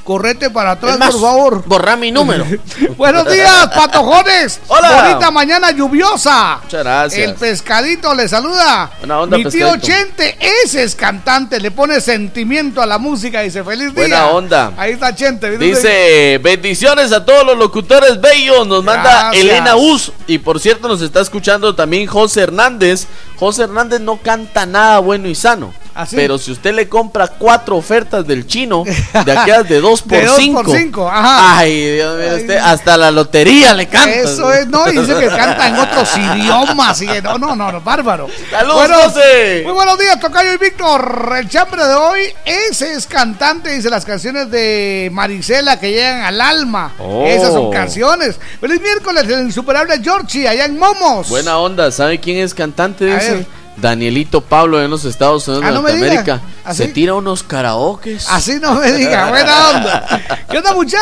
Correte 0.07 0.49
para 0.49 0.71
atrás, 0.71 0.97
más, 0.97 1.11
por 1.11 1.21
favor. 1.21 1.63
Borra 1.65 1.97
mi 1.97 2.13
número. 2.13 2.45
Buenos 2.97 3.29
días, 3.29 3.67
patojones. 3.75 4.61
Hola. 4.69 5.01
Bonita 5.03 5.31
mañana 5.31 5.71
lluviosa. 5.71 6.61
Muchas 6.63 6.81
gracias. 6.81 7.27
El 7.27 7.35
pescadito 7.35 8.15
le 8.15 8.29
saluda. 8.29 8.89
Buena 8.99 9.19
onda, 9.19 9.37
Mi 9.37 9.43
tío. 9.43 9.75
Chente, 9.75 10.37
ese 10.63 10.83
es 10.83 10.95
cantante, 10.95 11.59
le 11.59 11.71
pone 11.71 11.99
sentimiento 11.99 12.81
a 12.81 12.85
la 12.85 12.99
música 12.99 13.41
y 13.41 13.47
dice 13.47 13.65
feliz 13.65 13.93
día. 13.93 14.03
Buena 14.07 14.27
onda. 14.27 14.71
Ahí 14.77 14.93
está 14.93 15.13
Chente. 15.13 15.57
Dice, 15.57 16.39
bendiciones 16.41 17.11
a 17.11 17.25
todos 17.25 17.45
los 17.45 17.57
locutores 17.57 18.21
bellos. 18.21 18.65
Nos 18.65 18.85
manda. 18.85 19.31
Elena 19.33 19.75
Us. 19.75 20.13
Y 20.25 20.37
por 20.37 20.61
cierto, 20.61 20.87
nos 20.87 21.01
está 21.01 21.19
escuchando 21.19 21.75
también 21.75 22.07
José 22.07 22.43
Hernández. 22.43 23.07
José 23.35 23.63
Hernández 23.63 23.99
no 23.99 24.15
canta 24.21 24.65
nada 24.65 24.99
bueno 24.99 25.27
y 25.27 25.35
sano. 25.35 25.73
Así. 25.97 26.15
Pero 26.15 26.37
si 26.37 26.51
usted 26.51 26.75
le 26.75 26.87
compra 26.87 27.27
cuatro 27.27 27.75
ofertas 27.75 28.27
del 28.27 28.45
chino, 28.45 28.83
de 28.83 29.31
aquellas 29.37 29.67
de 29.67 29.81
dos 29.81 30.03
por 30.03 30.11
De 30.11 30.25
dos 30.25 30.37
cinco. 30.37 30.63
por 30.63 30.77
cinco, 30.77 31.09
ajá. 31.09 31.57
Ay, 31.57 31.93
Dios 31.93 32.19
mío, 32.19 32.35
usted 32.37 32.57
hasta 32.57 32.97
la 32.97 33.09
lotería 33.09 33.73
le 33.73 33.87
canta. 33.87 34.11
Eso 34.11 34.53
es, 34.53 34.67
no, 34.67 34.87
y 34.87 34.95
dice 34.95 35.15
que 35.15 35.27
canta 35.27 35.67
en 35.67 35.75
otros 35.75 36.09
idiomas. 36.35 37.01
Y, 37.01 37.07
no, 37.23 37.39
no, 37.39 37.55
no, 37.55 37.71
no, 37.71 37.81
bárbaro. 37.81 38.27
¡Saludos, 38.51 38.91
José! 39.05 39.63
Muy 39.65 39.73
buenos 39.73 39.97
días, 39.97 40.19
Tocayo 40.19 40.53
y 40.53 40.57
Víctor. 40.57 41.33
El 41.39 41.49
chambre 41.49 41.83
de 41.83 41.95
hoy, 41.95 42.21
ese 42.45 42.93
es 42.93 43.07
cantante, 43.07 43.71
dice 43.71 43.89
las 43.89 44.05
canciones 44.05 44.51
de 44.51 45.09
Marisela 45.11 45.79
que 45.79 45.91
llegan 45.91 46.21
al 46.25 46.39
alma. 46.39 46.93
Oh. 46.99 47.25
Esas 47.25 47.53
son 47.53 47.71
canciones. 47.71 48.39
Feliz 48.61 48.79
miércoles, 48.81 49.23
el 49.23 49.45
insuperable 49.47 49.99
Georgie, 50.03 50.47
allá 50.47 50.65
en 50.65 50.77
Momos. 50.77 51.27
Buena 51.29 51.57
onda, 51.57 51.91
¿sabe 51.91 52.19
quién 52.19 52.37
es 52.37 52.53
cantante? 52.53 53.11
A 53.11 53.15
ver. 53.17 53.45
Danielito 53.77 54.41
Pablo 54.41 54.81
en 54.81 54.89
los 54.89 55.05
Estados 55.05 55.47
Unidos 55.47 55.63
Ah, 55.65 55.69
de 55.69 55.73
no. 55.75 55.81
Norteamérica. 55.81 56.41
¿Así? 56.65 56.83
Se 56.83 56.87
tira 56.89 57.13
unos 57.13 57.43
karaokes. 57.43 58.27
Así 58.29 58.59
no 58.59 58.75
me 58.75 58.91
diga, 58.91 59.29
buena 59.29 59.69
onda. 59.69 60.21
¿Qué 60.49 60.57
onda, 60.57 60.73
mucha? 60.73 60.97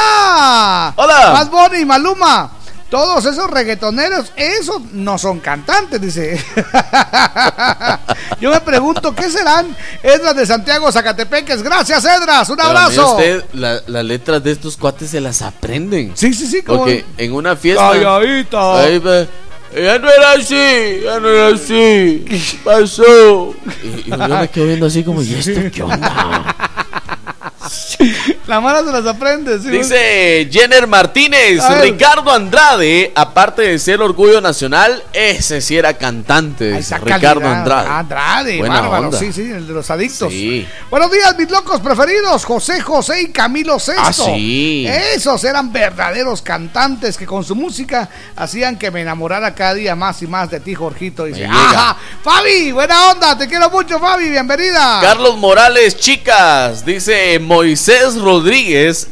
Hola. 0.96 1.32
Más 1.34 1.50
Bonnie 1.50 1.82
y 1.82 1.86
Maluma. 1.86 2.52
Todos 2.90 3.26
esos 3.26 3.50
reggaetoneros, 3.50 4.32
esos 4.36 4.80
no 4.94 5.18
son 5.18 5.40
cantantes, 5.40 6.00
dice. 6.00 6.40
Yo 8.40 8.52
me 8.52 8.62
pregunto, 8.62 9.14
¿qué 9.16 9.30
serán? 9.30 9.76
Edras 10.04 10.36
de 10.36 10.46
Santiago 10.46 10.92
Zacatepeques. 10.92 11.64
Gracias, 11.64 12.06
Edras. 12.06 12.48
Un 12.50 12.58
Pero 12.58 12.70
abrazo. 12.70 13.12
usted, 13.16 13.44
la- 13.54 13.82
las 13.88 14.06
letras 14.06 14.44
de 14.44 14.52
estos 14.52 14.78
cuates 14.78 15.10
se 15.10 15.20
las 15.20 15.42
aprenden. 15.42 16.12
Sí, 16.16 16.34
sí, 16.34 16.46
sí. 16.48 16.62
como- 16.62 16.80
Porque 16.80 17.06
en 17.18 17.34
una 17.34 17.56
fiesta. 17.56 17.90
Calladita. 17.92 18.80
Ahí 18.80 19.02
Ya 19.76 20.00
no 20.00 20.10
era 20.10 20.32
así, 20.32 21.02
ya 21.04 21.20
no 21.20 21.28
era 21.28 21.48
así. 21.50 22.24
¿Qué 22.28 22.42
pasó? 22.64 23.54
Y, 23.84 24.08
y 24.08 24.10
yo 24.10 24.28
me 24.28 24.48
quedo 24.48 24.66
viendo 24.68 24.86
así 24.86 25.04
como, 25.04 25.22
¿y 25.22 25.34
esto 25.34 25.60
qué 25.72 25.84
onda? 25.84 26.56
La 28.48 28.62
mala 28.62 28.84
se 28.84 28.92
las 28.92 29.06
aprende. 29.06 29.60
sí. 29.60 29.70
Dice 29.70 30.48
Jenner 30.52 30.86
Martínez. 30.88 31.62
Ricardo 31.82 32.32
Andrade, 32.32 33.12
aparte 33.16 33.64
de 33.64 33.80
ser 33.80 34.02
orgullo 34.02 34.40
nacional, 34.42 35.04
ese 35.14 35.62
sí 35.62 35.76
era 35.78 35.94
cantante. 35.96 36.78
Ricardo 37.02 37.42
calidad. 37.42 37.60
Andrade. 37.60 37.88
Andrade, 37.90 38.58
Buena 38.60 38.82
bárbaro. 38.82 39.06
onda. 39.06 39.20
Sí, 39.20 39.34
sí, 39.34 39.42
el 39.42 39.68
de 39.68 39.74
los 39.74 39.90
adictos. 39.90 40.32
Sí. 40.32 40.68
Buenos 40.92 41.12
días, 41.12 41.36
mis 41.38 41.50
locos 41.50 41.80
preferidos, 41.82 42.46
José 42.46 42.82
José 42.82 43.22
y 43.24 43.28
Camilo 43.32 43.80
Sesto. 43.80 44.02
Ah, 44.04 44.14
sí. 44.14 44.86
Esos 44.88 45.44
eran 45.44 45.72
verdaderos 45.74 46.42
cantantes 46.42 47.18
que 47.18 47.26
con 47.26 47.44
su 47.44 47.56
música 47.56 48.10
hacían 48.36 48.78
que 48.78 48.92
me 48.92 49.02
enamorara 49.02 49.56
cada 49.56 49.74
día 49.74 49.96
más 49.96 50.22
y 50.22 50.28
más 50.28 50.52
de 50.52 50.60
ti, 50.60 50.76
Jorgito. 50.76 51.26
Dice, 51.26 51.46
ajá, 51.46 51.98
Fabi, 52.24 52.72
buena 52.72 53.12
onda, 53.12 53.38
te 53.38 53.48
quiero 53.48 53.70
mucho, 53.70 54.00
Fabi, 54.00 54.30
bienvenida. 54.30 55.00
Carlos 55.02 55.38
Morales, 55.38 55.98
chicas, 55.98 56.86
dice 56.86 57.40
Moisés 57.40 58.16
Rodríguez, 58.16 58.35
es, 58.44 59.08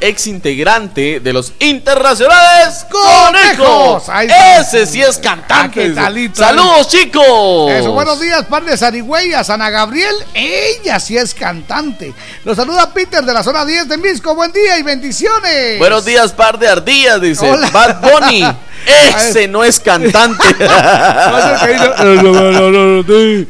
ex 0.00 0.26
integrante 0.26 1.20
de 1.20 1.32
los 1.32 1.52
internacionales 1.58 2.86
Conejos. 2.90 4.08
Ahí. 4.08 4.28
Ese 4.58 4.86
sí 4.86 5.02
es 5.02 5.18
cantante. 5.18 5.88
¿qué 5.88 5.90
talito, 5.90 6.40
Saludos, 6.40 6.88
chicos. 6.88 7.70
Eso, 7.70 7.92
buenos 7.92 8.20
días, 8.20 8.44
par 8.46 8.64
de 8.64 8.76
zarigüeyas. 8.76 9.50
Ana 9.50 9.70
Gabriel, 9.70 10.14
ella 10.34 11.00
sí 11.00 11.16
es 11.16 11.34
cantante. 11.34 12.14
Los 12.44 12.56
saluda 12.56 12.92
Peter 12.92 13.24
de 13.24 13.32
la 13.32 13.42
zona 13.42 13.64
10 13.64 13.88
de 13.88 13.96
Misco. 13.96 14.34
Buen 14.34 14.52
día 14.52 14.78
y 14.78 14.82
bendiciones. 14.82 15.78
Buenos 15.78 16.04
días, 16.04 16.32
par 16.32 16.58
de 16.58 16.68
ardillas, 16.68 17.20
dice 17.20 17.50
Hola. 17.50 17.70
Bad 17.70 18.00
Bunny. 18.00 18.44
Ese 18.86 19.46
no 19.48 19.62
es 19.64 19.78
cantante. 19.80 20.42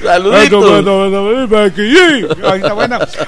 Saluditos. 0.03 0.85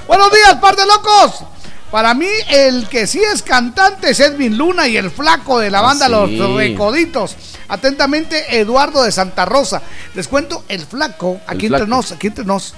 Buenos 0.06 0.32
días, 0.32 0.54
par 0.60 0.76
de 0.76 0.86
locos. 0.86 1.44
Para 1.92 2.14
mí, 2.14 2.26
el 2.48 2.88
que 2.88 3.06
sí 3.06 3.20
es 3.32 3.42
cantante 3.42 4.10
es 4.10 4.18
Edwin 4.20 4.56
Luna 4.56 4.88
y 4.88 4.96
el 4.96 5.10
flaco 5.10 5.58
de 5.58 5.70
la 5.70 5.80
Ah, 5.80 5.82
banda 5.82 6.06
sí. 6.06 6.36
Los 6.36 6.56
Recoditos. 6.56 7.36
Atentamente, 7.68 8.58
Eduardo 8.58 9.02
de 9.04 9.12
Santa 9.12 9.44
Rosa. 9.44 9.82
Les 10.14 10.26
cuento, 10.26 10.64
el 10.68 10.80
flaco, 10.86 11.40
aquí 11.46 11.66
entre 11.66 11.80
flaco. 11.80 11.86
nos, 11.86 12.12
aquí 12.12 12.26
entre 12.28 12.44
nos, 12.46 12.74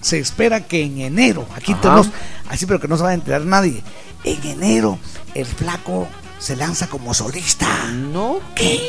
se 0.00 0.18
espera 0.18 0.60
que 0.66 0.82
en 0.82 1.00
enero, 1.00 1.46
aquí 1.54 1.70
entre 1.72 1.90
nos, 1.92 2.08
así 2.48 2.66
pero 2.66 2.80
que 2.80 2.88
no 2.88 2.96
se 2.96 3.04
va 3.04 3.10
a 3.10 3.14
enterar 3.14 3.42
nadie, 3.42 3.82
en 4.24 4.42
enero 4.44 4.98
el 5.34 5.46
flaco 5.46 6.08
se 6.38 6.56
lanza 6.56 6.88
como 6.88 7.14
solista. 7.14 7.68
No. 7.92 8.40
¿Qué? 8.56 8.80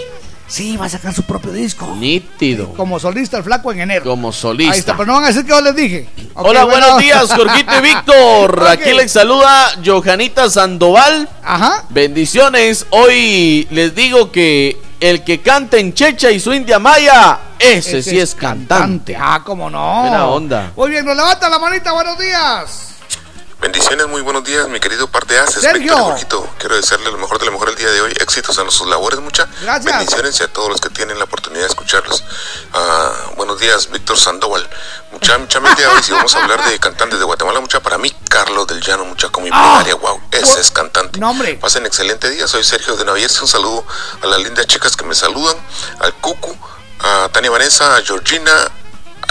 Sí, 0.51 0.75
va 0.75 0.87
a 0.87 0.89
sacar 0.89 1.13
su 1.13 1.23
propio 1.23 1.53
disco. 1.53 1.95
Nítido. 1.97 2.73
Como 2.73 2.99
solista 2.99 3.37
el 3.37 3.43
flaco 3.45 3.71
en 3.71 3.79
enero. 3.79 4.03
Como 4.03 4.33
solista. 4.33 4.73
Ahí 4.73 4.79
está, 4.79 4.97
pero 4.97 5.05
no 5.05 5.13
van 5.13 5.23
a 5.23 5.27
decir 5.27 5.43
que 5.45 5.51
yo 5.51 5.61
les 5.61 5.73
dije. 5.73 6.09
Hola, 6.33 6.65
bueno. 6.65 6.67
buenos 6.67 6.97
días, 6.99 7.33
Jorgito 7.33 7.71
y 7.77 7.81
Víctor. 7.87 8.59
Ok. 8.59 8.67
Aquí 8.67 8.91
les 8.91 9.13
saluda 9.13 9.71
Johanita 9.85 10.49
Sandoval. 10.49 11.29
Ajá. 11.41 11.85
Bendiciones. 11.87 12.85
Hoy 12.89 13.65
les 13.71 13.95
digo 13.95 14.29
que 14.29 14.77
el 14.99 15.23
que 15.23 15.39
canta 15.39 15.77
en 15.77 15.93
Checha 15.93 16.29
y 16.31 16.41
su 16.41 16.53
India 16.53 16.79
Maya, 16.79 17.39
ese, 17.57 17.99
Ese 17.99 18.09
sí 18.09 18.19
es 18.19 18.35
cantante. 18.35 19.15
Ah, 19.17 19.41
cómo 19.45 19.69
no. 19.69 20.01
Buena 20.01 20.27
onda. 20.27 20.73
Muy 20.75 20.89
bien, 20.89 21.05
nos 21.05 21.15
levanta 21.15 21.47
la 21.47 21.59
manita, 21.59 21.93
buenos 21.93 22.19
días. 22.19 22.90
Bendiciones, 23.61 24.07
muy 24.07 24.23
buenos 24.23 24.43
días, 24.43 24.67
mi 24.69 24.79
querido 24.79 25.07
parte 25.07 25.37
Haces, 25.37 25.61
Sergio. 25.61 25.95
Jorgito. 25.95 26.49
Quiero 26.57 26.75
desearle 26.75 27.11
lo 27.11 27.19
mejor 27.19 27.37
de 27.37 27.45
lo 27.45 27.51
mejor 27.51 27.69
el 27.69 27.75
día 27.75 27.91
de 27.91 28.01
hoy. 28.01 28.11
Éxitos 28.19 28.57
en 28.57 28.71
sus 28.71 28.87
labores, 28.87 29.19
mucha. 29.19 29.47
Gracias. 29.61 29.85
Bendiciones 29.85 30.39
y 30.39 30.43
a 30.43 30.47
todos 30.51 30.69
los 30.69 30.81
que 30.81 30.89
tienen 30.89 31.19
la 31.19 31.25
oportunidad 31.25 31.61
de 31.61 31.67
escucharlos. 31.67 32.23
Ah, 32.73 33.13
buenos 33.37 33.59
días, 33.59 33.91
Víctor 33.91 34.17
Sandoval. 34.17 34.67
Mucha, 35.11 35.37
mucha 35.37 35.59
de 35.59 35.85
hoy, 35.85 36.01
si 36.01 36.11
vamos 36.11 36.35
a 36.35 36.41
hablar 36.41 36.67
de 36.67 36.79
cantantes 36.79 37.19
de 37.19 37.25
Guatemala, 37.25 37.59
mucha, 37.59 37.79
para 37.81 37.99
mí, 37.99 38.11
Carlos 38.27 38.65
del 38.65 38.81
Llano, 38.81 39.05
mucha, 39.05 39.29
con 39.29 39.43
mi 39.43 39.51
plegaria, 39.51 39.93
wow, 39.93 40.19
ese 40.31 40.59
es 40.59 40.71
cantante. 40.71 41.19
No, 41.19 41.29
hombre. 41.29 41.53
Pasen 41.53 41.85
excelente 41.85 42.31
día, 42.31 42.47
soy 42.47 42.63
Sergio 42.63 42.95
de 42.95 43.05
Navierse. 43.05 43.41
Un 43.41 43.47
saludo 43.47 43.85
a 44.23 44.25
las 44.25 44.39
lindas 44.39 44.65
chicas 44.65 44.95
que 44.95 45.05
me 45.05 45.13
saludan, 45.13 45.55
al 45.99 46.15
Cucu, 46.15 46.57
a 46.99 47.29
Tania 47.31 47.51
Vanessa, 47.51 47.95
a 47.95 48.01
Georgina, 48.01 48.51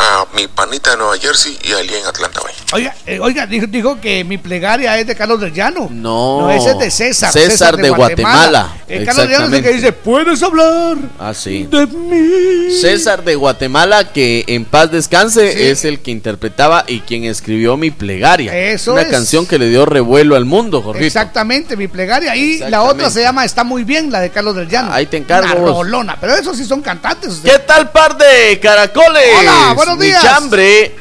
a 0.03 0.27
mi 0.35 0.47
panita 0.49 0.93
de 0.93 0.97
Nueva 0.97 1.17
Jersey 1.19 1.59
y 1.63 1.73
a 1.73 1.81
en 1.81 2.07
Atlanta, 2.07 2.41
güey. 2.41 2.55
Oiga, 2.73 2.95
eh, 3.07 3.19
oiga 3.21 3.47
dijo, 3.47 3.67
dijo 3.67 4.01
que 4.01 4.25
mi 4.25 4.39
plegaria 4.39 4.99
es 4.99 5.07
de 5.07 5.15
Carlos 5.15 5.41
del 5.41 5.53
Llano. 5.53 5.89
No. 5.91 6.41
No, 6.43 6.51
ese 6.51 6.71
es 6.71 6.79
de 6.79 6.91
César. 6.91 7.33
César 7.33 7.77
de 7.77 7.91
Guatemala. 7.91 8.77
Eh, 8.89 9.05
Carlos 9.05 9.29
del 9.29 9.33
Llano 9.33 9.47
es 9.49 9.53
el 9.53 9.63
que 9.63 9.73
dice, 9.75 9.93
puedes 9.93 10.43
hablar 10.43 10.97
Ah, 11.19 11.35
sí. 11.35 11.69
de 11.71 11.87
mí. 11.87 12.71
César 12.81 13.23
de 13.25 13.35
Guatemala, 13.35 14.13
que 14.13 14.45
en 14.49 14.65
paz 14.65 14.91
descanse, 14.91 15.53
Sí. 15.53 15.63
es 15.65 15.85
el 15.85 16.01
que 16.01 16.11
interpretaba 16.11 16.85
y 16.87 17.01
quien 17.01 17.25
escribió 17.25 17.77
mi 17.77 17.91
plegaria. 17.91 18.57
Eso 18.57 18.93
Una 18.93 19.03
es. 19.03 19.09
canción 19.09 19.47
que 19.47 19.59
le 19.59 19.69
dio 19.69 19.85
revuelo 19.85 20.35
al 20.37 20.45
mundo, 20.47 20.81
Jorgito. 20.83 21.05
Exactamente, 21.07 21.77
mi 21.77 21.89
plegaria. 21.89 22.35
Y 22.37 22.59
la 22.71 22.83
otra 22.83 23.11
se 23.11 23.21
llama 23.23 23.45
Está 23.45 23.65
muy 23.65 23.85
bien, 23.85 24.11
la 24.11 24.21
de 24.21 24.31
Carlos 24.31 24.55
del 24.57 24.69
Llano. 24.69 24.93
Ahí 24.93 25.07
te 25.07 25.17
encargo, 25.19 25.51
Una 25.61 25.73
rolona, 25.73 26.17
pero 26.21 26.35
esos 26.37 26.57
sí 26.57 26.65
son 26.65 26.81
cantantes. 26.81 27.41
¿Qué 27.45 27.59
tal, 27.61 27.91
par 27.91 28.17
de 28.17 28.59
caracoles? 28.61 29.23
Hola, 29.41 29.73
buenos 29.75 29.90
Mi 29.97 30.07
días. 30.07 30.23
chambre, 30.23 30.95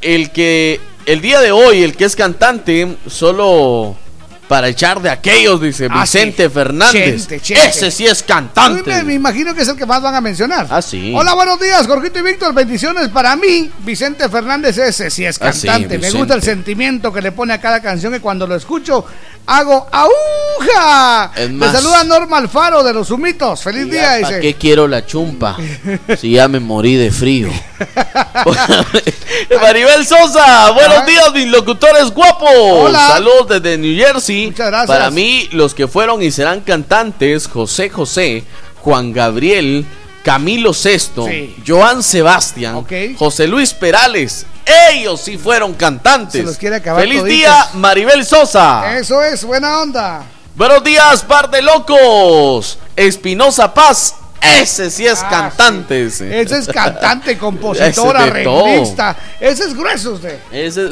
el 0.00 0.30
que 0.30 0.80
el 1.06 1.20
día 1.20 1.40
de 1.40 1.52
hoy, 1.52 1.82
el 1.82 1.96
que 1.96 2.04
es 2.04 2.16
cantante, 2.16 2.96
solo 3.06 3.96
para 4.50 4.66
echar 4.66 5.00
de 5.00 5.08
aquellos, 5.08 5.60
dice 5.60 5.86
Ah, 5.88 6.00
Vicente 6.00 6.42
sí. 6.48 6.50
Fernández. 6.50 7.28
Chente, 7.28 7.40
chente. 7.40 7.68
Ese 7.68 7.90
sí 7.92 8.04
es 8.04 8.20
cantante. 8.24 8.82
Me, 8.96 9.04
me 9.04 9.14
imagino 9.14 9.54
que 9.54 9.62
es 9.62 9.68
el 9.68 9.76
que 9.76 9.86
más 9.86 10.02
van 10.02 10.16
a 10.16 10.20
mencionar. 10.20 10.66
Ah, 10.68 10.82
sí. 10.82 11.12
Hola, 11.16 11.34
buenos 11.34 11.60
días, 11.60 11.86
Jorgito 11.86 12.18
y 12.18 12.22
Víctor. 12.22 12.52
Bendiciones 12.52 13.10
para 13.10 13.36
mí. 13.36 13.70
Vicente 13.84 14.28
Fernández, 14.28 14.76
ese 14.76 15.08
sí 15.08 15.24
es 15.24 15.40
Ah, 15.40 15.52
sí, 15.52 15.68
cantante. 15.68 15.98
me 15.98 16.10
gusta 16.10 16.34
el 16.34 16.42
sentimiento 16.42 17.12
que 17.12 17.22
le 17.22 17.30
pone 17.30 17.54
a 17.54 17.60
cada 17.60 17.80
canción 17.80 18.12
y 18.12 18.18
cuando 18.18 18.44
lo 18.44 18.56
escucho 18.56 19.04
hago. 19.46 19.88
Es 21.36 21.50
Me 21.50 21.66
saluda 21.70 22.02
Norma 22.04 22.38
Alfaro 22.38 22.82
de 22.82 22.92
los 22.92 23.08
Humitos. 23.12 23.62
Feliz 23.62 23.88
día, 23.88 24.02
¿Para 24.02 24.18
dice. 24.18 24.40
qué 24.40 24.54
quiero 24.54 24.88
la 24.88 25.06
chumpa? 25.06 25.56
si 26.18 26.32
ya 26.32 26.48
me 26.48 26.58
morí 26.58 26.96
de 26.96 27.12
frío. 27.12 27.50
Maribel 29.62 30.06
Sosa, 30.06 30.70
buenos 30.72 30.98
Ajá. 30.98 31.06
días, 31.06 31.32
mis 31.32 31.46
locutores 31.48 32.10
guapos. 32.10 32.50
Hola. 32.54 33.08
Saludos 33.08 33.48
desde 33.48 33.78
New 33.78 33.96
Jersey. 33.96 34.39
Para 34.86 35.10
mí, 35.10 35.48
los 35.52 35.74
que 35.74 35.88
fueron 35.88 36.22
y 36.22 36.30
serán 36.30 36.60
cantantes, 36.60 37.46
José 37.48 37.88
José, 37.90 38.44
Juan 38.80 39.12
Gabriel, 39.12 39.84
Camilo 40.22 40.72
Sesto, 40.74 41.26
Sí. 41.26 41.56
Joan 41.66 42.02
Sebastián. 42.02 42.84
José 43.18 43.46
Luis 43.46 43.72
Perales. 43.72 44.46
Ellos 44.92 45.20
sí 45.22 45.38
fueron 45.38 45.74
cantantes. 45.74 46.40
Se 46.40 46.46
los 46.46 46.56
quiere 46.58 46.76
acabar 46.76 47.02
Feliz 47.02 47.20
toditos. 47.20 47.36
día, 47.38 47.68
Maribel 47.74 48.24
Sosa. 48.24 48.98
Eso 48.98 49.22
es, 49.22 49.44
buena 49.44 49.80
onda. 49.80 50.22
Buenos 50.54 50.84
días, 50.84 51.22
par 51.22 51.50
de 51.50 51.62
locos. 51.62 52.78
Espinosa 52.94 53.72
Paz, 53.72 54.14
ese 54.40 54.90
sí 54.90 55.06
es 55.06 55.20
Ah, 55.22 55.28
cantante. 55.28 56.06
Ese. 56.06 56.40
Ese 56.40 56.58
es 56.58 56.66
cantante, 56.68 57.36
compositor, 57.38 58.16
Ese 58.16 58.32
de 58.34 58.44
todo. 58.44 58.64
arreglista. 58.64 59.16
Ese 59.38 59.64
es 59.64 59.74
grueso 59.74 60.12
usted. 60.12 60.38
Ese- 60.50 60.90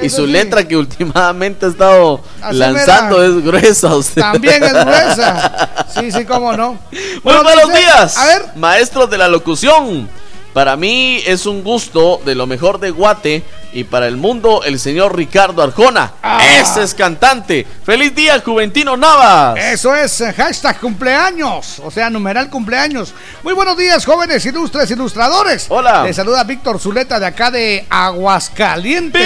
y 0.00 0.06
Eso 0.06 0.16
su 0.18 0.26
sí. 0.26 0.32
letra 0.32 0.66
que 0.66 0.76
últimamente 0.76 1.66
ha 1.66 1.68
estado 1.70 2.22
Así 2.40 2.56
lanzando 2.56 3.22
es 3.24 3.42
gruesa. 3.44 3.94
Usted. 3.96 4.20
También 4.22 4.62
es 4.62 4.72
gruesa. 4.72 5.68
Sí, 5.98 6.12
sí, 6.12 6.24
cómo 6.26 6.52
no. 6.56 6.78
Muy 6.92 7.20
Bueno, 7.24 7.42
buenos 7.42 7.68
dice- 7.68 7.78
días, 7.80 8.16
A 8.18 8.26
ver, 8.26 8.42
maestros 8.56 9.10
de 9.10 9.18
la 9.18 9.26
locución. 9.26 10.08
Para 10.52 10.76
mí 10.76 11.20
es 11.26 11.46
un 11.46 11.62
gusto 11.62 12.20
de 12.24 12.34
lo 12.34 12.46
mejor 12.46 12.80
de 12.80 12.90
Guate 12.90 13.42
Y 13.72 13.84
para 13.84 14.06
el 14.08 14.16
mundo, 14.16 14.62
el 14.64 14.80
señor 14.80 15.14
Ricardo 15.14 15.62
Arjona. 15.62 16.12
Ah. 16.22 16.40
Ese 16.58 16.82
es 16.82 16.94
cantante. 16.94 17.66
¡Feliz 17.84 18.14
día, 18.14 18.40
Juventino 18.40 18.96
Navas! 18.96 19.58
Eso 19.58 19.94
es 19.94 20.20
eh, 20.22 20.32
hashtag 20.32 20.80
cumpleaños, 20.80 21.78
o 21.84 21.90
sea, 21.90 22.08
numeral 22.08 22.48
cumpleaños. 22.48 23.12
Muy 23.42 23.52
buenos 23.52 23.76
días, 23.76 24.04
jóvenes 24.06 24.44
ilustres 24.46 24.90
ilustradores. 24.90 25.66
Hola. 25.68 26.04
Les 26.04 26.16
saluda 26.16 26.42
Víctor 26.44 26.80
Zuleta 26.80 27.20
de 27.20 27.26
acá 27.26 27.50
de 27.50 27.84
Aguascalientes. 27.90 29.22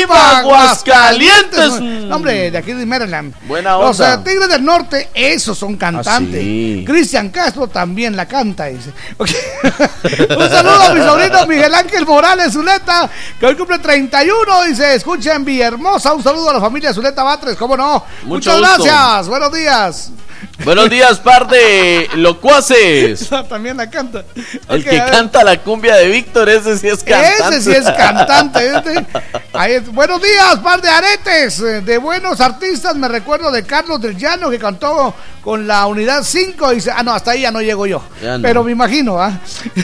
¡Viva 0.00 0.38
Aguascalientes! 0.38 1.80
No, 1.80 2.16
hombre, 2.16 2.50
de 2.50 2.58
aquí 2.58 2.72
de 2.72 2.84
Maryland. 2.84 3.32
Buena 3.46 3.78
Los 3.78 4.00
onda. 4.00 4.14
eh, 4.14 4.18
Tigres 4.24 4.48
del 4.48 4.64
Norte, 4.64 5.08
esos 5.14 5.56
son 5.56 5.76
cantantes. 5.76 6.40
Ah, 6.40 6.42
sí. 6.42 6.84
Cristian 6.86 7.28
Castro 7.30 7.68
también 7.68 8.16
la 8.16 8.26
canta, 8.26 8.66
dice. 8.66 8.90
Un 10.48 10.54
saludo 10.54 10.82
a 10.82 10.94
mi 10.94 11.00
sobrino 11.02 11.46
Miguel 11.46 11.74
Ángel 11.74 12.06
Morales 12.06 12.52
Zuleta, 12.52 13.08
que 13.38 13.46
hoy 13.46 13.54
cumple 13.56 13.78
31, 13.78 14.62
dice, 14.64 14.94
escucha 14.94 15.34
en 15.34 15.44
Villahermosa. 15.44 16.14
Un 16.14 16.22
saludo 16.22 16.50
a 16.50 16.54
la 16.54 16.60
familia 16.60 16.94
Zuleta 16.94 17.22
Batres, 17.22 17.56
¿cómo 17.56 17.76
no? 17.76 18.04
Mucho 18.22 18.50
Muchas 18.52 18.58
gusto. 18.58 18.84
gracias, 18.84 19.28
buenos 19.28 19.52
días. 19.52 20.10
Buenos 20.64 20.90
días, 20.90 21.20
par 21.20 21.46
de 21.46 22.08
locuaces. 22.16 23.28
También 23.48 23.76
la 23.76 23.88
canta. 23.88 24.24
El 24.68 24.84
que 24.84 24.98
canta 24.98 25.44
la 25.44 25.56
cumbia 25.62 25.94
de 25.96 26.08
Víctor, 26.08 26.48
ese 26.48 26.76
sí 26.76 26.88
es 26.88 27.04
cantante. 27.04 27.56
Ese 27.56 27.62
sí 27.62 27.76
es 27.76 27.90
cantante. 27.92 28.66
este. 28.76 29.06
Ahí 29.52 29.74
es. 29.74 29.88
Buenos 29.92 30.20
días, 30.20 30.58
par 30.58 30.82
de 30.82 30.90
aretes, 30.90 31.60
eh, 31.60 31.80
de 31.80 31.98
buenos 31.98 32.40
artistas. 32.40 32.96
Me 32.96 33.06
recuerdo 33.08 33.52
de 33.52 33.62
Carlos 33.62 34.00
del 34.00 34.16
Llano 34.16 34.50
que 34.50 34.58
cantó 34.58 35.14
con 35.42 35.66
la 35.66 35.86
unidad 35.86 36.24
5. 36.24 36.72
Y 36.72 36.74
dice, 36.76 36.90
ah, 36.94 37.02
no, 37.02 37.12
hasta 37.12 37.30
ahí 37.30 37.42
ya 37.42 37.52
no 37.52 37.62
llego 37.62 37.86
yo. 37.86 38.02
No. 38.20 38.42
Pero 38.42 38.64
me 38.64 38.72
imagino, 38.72 39.18
¿ah? 39.20 39.38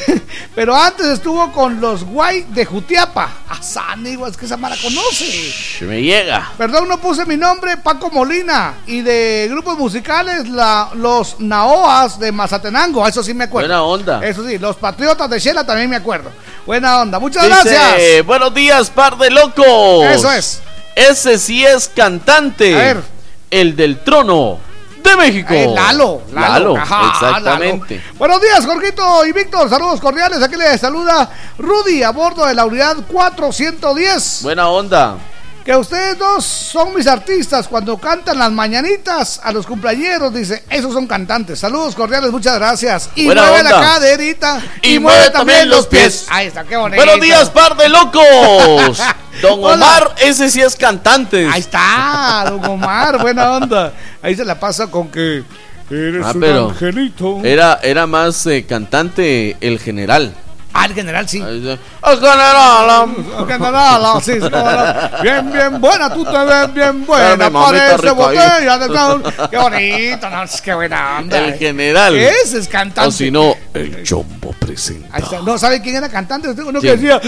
Pero 0.55 0.75
antes 0.77 1.07
estuvo 1.07 1.53
con 1.53 1.81
los 1.81 2.05
Guay 2.05 2.47
de 2.51 2.65
Jutiapa. 2.65 3.31
A 3.49 3.63
Sanigo, 3.63 4.27
es 4.27 4.37
que 4.37 4.47
esa 4.47 4.57
mala 4.57 4.77
conoce. 4.83 5.55
Me 5.83 6.03
llega. 6.03 6.51
Perdón, 6.59 6.89
no 6.89 7.01
puse 7.01 7.25
mi 7.27 7.37
nombre, 7.37 7.77
Paco 7.77 8.11
Molina. 8.11 8.75
Y 8.87 9.03
de 9.03 9.47
grupos 9.51 9.79
musicales, 9.79 10.49
la, 10.49 10.64
los 10.95 11.41
Naoas 11.41 12.19
de 12.19 12.33
Mazatenango. 12.33 13.07
Eso 13.07 13.23
sí 13.23 13.35
me 13.35 13.45
acuerdo. 13.45 13.69
Buena 13.69 13.83
onda. 13.83 14.21
Eso 14.25 14.47
sí, 14.47 14.59
los 14.59 14.77
Patriotas 14.77 15.29
de 15.31 15.39
Shela 15.39 15.65
también 15.65 15.91
me 15.91 15.97
acuerdo. 15.97 16.31
Buena 16.67 17.01
onda. 17.01 17.19
Muchas 17.19 17.45
Dice, 17.45 17.71
gracias. 17.71 18.27
Buenos 18.27 18.55
días, 18.55 18.91
par 18.91 19.17
de 19.19 19.31
locos. 19.31 20.05
Eso 20.07 20.31
es. 20.33 20.61
Ese 20.95 21.39
sí 21.39 21.65
es 21.65 21.89
cantante. 21.89 22.75
A 22.75 22.79
ver. 22.79 23.03
El 23.51 23.77
del 23.77 24.03
trono 24.03 24.59
de 25.03 25.17
México. 25.17 25.53
Eh, 25.53 25.71
Lalo, 25.73 26.23
Lalo, 26.33 26.77
Ajá, 26.77 27.13
exactamente. 27.13 27.97
Lalo. 27.97 28.19
Buenos 28.19 28.41
días, 28.41 28.67
Jorgito 28.67 29.27
y 29.27 29.33
Víctor. 29.33 29.69
Saludos 29.69 30.01
cordiales. 30.01 30.43
Aquí 30.43 30.57
les 30.57 30.81
saluda 30.81 31.31
Rudy 31.59 32.03
a 32.03 32.11
bordo 32.11 32.47
de 32.47 32.55
la 32.55 32.65
unidad 32.65 32.97
410. 33.07 34.41
Buena 34.43 34.69
onda. 34.69 35.17
Que 35.65 35.75
ustedes 35.75 36.19
dos 36.19 36.45
son 36.45 36.95
mis 36.95 37.07
artistas 37.07 37.67
cuando 37.69 37.97
cantan 37.97 38.39
las 38.39 38.53
mañanitas 38.53 39.41
a 39.43 39.51
los 39.51 39.67
cumpleaños. 39.67 40.35
Dice, 40.35 40.63
esos 40.69 40.93
son 40.93 41.07
cantantes. 41.07 41.59
Saludos 41.59 41.95
cordiales, 41.95 42.31
muchas 42.31 42.57
gracias. 42.57 43.09
Y 43.15 43.25
Buena 43.25 43.47
mueve 43.47 43.63
la 43.63 43.71
caderita. 43.71 44.63
Y 44.83 44.99
mueve 44.99 45.31
también 45.31 45.71
los 45.71 45.87
pies. 45.87 46.27
Ahí 46.29 46.49
está, 46.49 46.65
qué 46.65 46.77
bonito. 46.77 47.03
Buenos 47.03 47.19
días, 47.25 47.49
par 47.49 47.79
de 47.79 47.89
locos. 47.89 48.99
Don 49.41 49.59
Hola. 49.65 49.75
Omar, 49.75 50.15
ese 50.19 50.51
sí 50.51 50.61
es 50.61 50.77
cantante. 50.77 51.49
Ahí 51.51 51.61
está, 51.61 52.45
don 52.51 52.65
Omar, 52.67 53.21
buena 53.21 53.51
onda. 53.57 53.93
Ahí 54.23 54.37
se 54.37 54.45
la 54.45 54.61
pasa 54.61 54.87
con 54.87 55.09
que 55.09 55.43
eres 55.91 56.25
Ah, 56.25 56.31
un 56.35 56.41
pero 56.41 56.69
angelito. 56.71 57.41
Era, 57.43 57.81
era 57.83 58.07
más 58.07 58.47
eh, 58.47 58.65
cantante 58.65 59.57
el 59.61 59.81
general. 59.81 60.35
Ah, 60.77 60.87
el 60.87 60.95
general, 60.95 61.29
sí. 61.29 61.41
Ahí 61.41 61.61
dice, 61.61 61.79
El 62.03 62.17
general. 62.19 63.15
El 63.39 63.47
general, 63.53 64.23
sí. 64.25 64.33
Bien, 65.23 65.53
bien 65.53 65.81
buena, 65.81 66.13
tú 66.13 66.25
te 66.25 66.37
ves 66.37 66.75
bien 66.75 67.07
buena. 67.07 67.49
Parece 67.49 68.11
botella 68.11 68.79
de 68.79 68.89
brown. 68.89 69.23
Qué 69.51 69.57
bonito, 69.57 70.29
no, 70.31 70.43
es 70.43 70.61
que 70.61 70.75
buena 70.75 71.19
onda. 71.21 71.39
El 71.39 71.55
general. 71.59 72.17
Ese 72.17 72.59
es 72.59 72.67
cantante. 72.67 73.09
O 73.09 73.13
si 73.13 73.31
no, 73.31 73.55
el 73.73 74.03
chombo 74.03 74.53
presenta. 74.59 75.17
Ahí 75.17 75.23
está. 75.23 75.41
No, 75.43 75.57
¿sabe 75.59 75.81
quién 75.81 75.95
era 75.95 76.09
cantante? 76.09 76.49
Uno 76.51 76.81
¿Quién? 76.81 77.01
que 77.01 77.07
decía. 77.07 77.21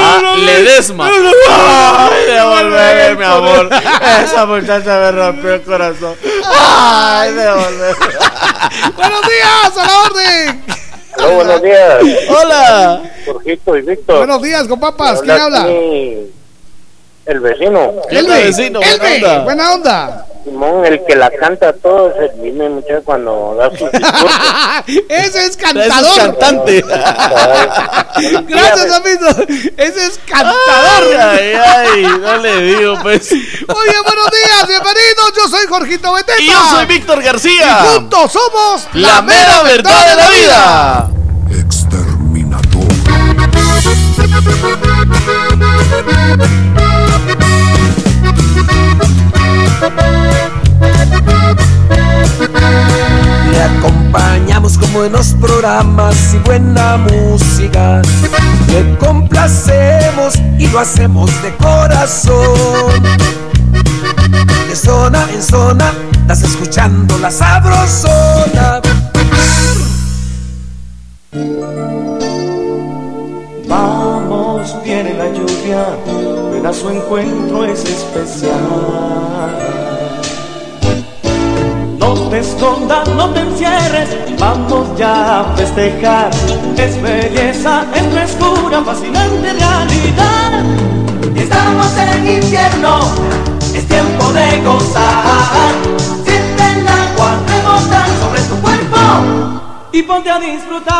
Ah, 0.00 0.34
Ledesma. 0.36 1.08
Ay, 1.08 2.26
devolver, 2.32 3.18
mi 3.18 3.24
amor. 3.24 3.70
Esa 4.24 4.46
muchacha 4.46 4.98
me 5.00 5.10
rompió 5.12 5.54
el 5.54 5.62
corazón. 5.62 6.14
Ay, 6.46 7.32
devolver. 7.32 7.96
Buenos 8.94 9.20
días, 9.22 9.76
a 9.78 9.84
la 9.84 9.98
orden. 10.02 10.64
Hola, 11.22 11.34
buenos 11.34 11.62
días. 11.62 11.96
Hola. 12.28 13.02
Jorgito 13.26 13.76
y 13.76 13.82
Víctor. 13.82 14.18
Buenos 14.18 14.42
días, 14.42 14.66
con 14.66 14.80
papas. 14.80 15.20
¿Quién 15.20 15.38
habla? 15.38 15.62
aquí 15.62 16.39
El 17.30 17.38
vecino. 17.38 17.92
Elbe. 18.10 18.44
vecino? 18.44 18.80
Buena 18.80 18.94
Elbe, 18.94 19.14
onda. 19.26 19.44
buena 19.44 19.72
onda. 19.74 20.26
Simón, 20.44 20.84
el 20.84 21.04
que 21.06 21.14
la 21.14 21.30
canta 21.30 21.72
todo 21.74 22.12
es 22.20 22.32
el 22.42 22.54
muchacho 22.70 23.02
cuando 23.04 23.54
da 23.56 23.70
sus 23.70 23.92
discursos. 23.92 24.30
Ese 25.08 25.26
es 25.26 25.28
Ese 25.28 25.46
es 25.46 25.56
cantador. 25.56 26.16
cantante. 26.16 26.82
Gracias, 28.48 28.92
amigo. 28.92 29.28
Ese 29.76 30.06
es 30.06 30.18
cantador. 30.26 31.20
Ay, 31.20 31.52
ay, 31.54 32.02
no 32.20 32.36
le 32.38 32.62
digo, 32.62 32.98
pues. 33.00 33.30
Oye, 33.30 33.94
buenos 34.04 34.30
días, 34.32 34.66
bienvenidos. 34.66 35.32
Yo 35.36 35.48
soy 35.48 35.66
Jorgito 35.68 36.12
Beteta. 36.14 36.40
Y 36.40 36.46
yo 36.46 36.70
soy 36.70 36.86
Víctor 36.86 37.22
García. 37.22 37.78
Y 37.84 37.94
juntos 37.94 38.32
somos 38.32 38.88
La 38.94 39.22
mera 39.22 39.62
verdad 39.62 40.08
de 40.08 40.16
la 40.16 40.30
vida. 40.30 41.10
Te 53.60 53.66
acompañamos 53.66 54.78
con 54.78 54.90
buenos 54.94 55.36
programas 55.38 56.32
y 56.32 56.38
buena 56.38 56.96
música. 56.96 58.00
Te 58.66 58.96
complacemos 58.96 60.36
y 60.58 60.66
lo 60.68 60.78
hacemos 60.78 61.30
de 61.42 61.54
corazón. 61.56 63.02
De 64.66 64.74
zona 64.74 65.26
en 65.34 65.42
zona, 65.42 65.92
estás 66.22 66.42
escuchando 66.42 67.18
la 67.18 67.30
sabrosona. 67.30 68.80
Vamos, 73.68 74.74
viene 74.82 75.12
la 75.18 75.28
lluvia, 75.34 75.84
ven 76.50 76.64
a 76.64 76.72
su 76.72 76.88
encuentro 76.88 77.66
es 77.66 77.84
especial. 77.84 79.89
No 82.10 82.16
te 82.28 82.40
escondas, 82.40 83.08
no 83.10 83.30
te 83.30 83.38
encierres, 83.38 84.08
vamos 84.36 84.98
ya 84.98 85.42
a 85.42 85.44
festejar. 85.54 86.28
Es 86.76 87.00
belleza, 87.00 87.84
es 87.94 88.02
frescura, 88.12 88.82
fascinante 88.82 89.52
realidad. 89.52 90.64
Estamos 91.36 91.86
en 91.96 92.42
invierno, 92.42 92.98
es 93.72 93.86
tiempo 93.86 94.32
de 94.32 94.60
gozar. 94.62 95.72
Siente 96.24 96.80
el 96.80 96.88
agua 96.88 97.38
rebotar 97.46 98.08
sobre 98.20 98.40
tu 98.42 98.56
cuerpo 98.56 98.96
y 99.92 100.02
ponte 100.02 100.30
a 100.32 100.40
disfrutar. 100.40 100.96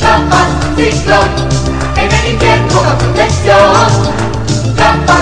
Trampas, 0.00 0.48
ciclón, 0.76 1.28
en 1.98 2.10
el 2.10 2.32
invierno 2.32 2.82
da 2.82 2.96
protección. 2.96 4.22
Trampas, 4.76 5.21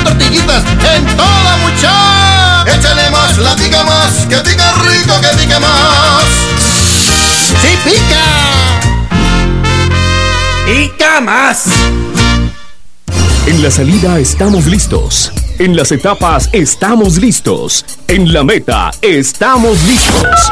la 13.71 13.77
salida 13.77 14.19
estamos 14.19 14.65
listos. 14.65 15.31
En 15.57 15.77
las 15.77 15.93
etapas 15.93 16.49
estamos 16.51 17.17
listos. 17.17 17.85
En 18.09 18.33
la 18.33 18.43
meta 18.43 18.91
estamos 19.01 19.81
listos. 19.83 20.51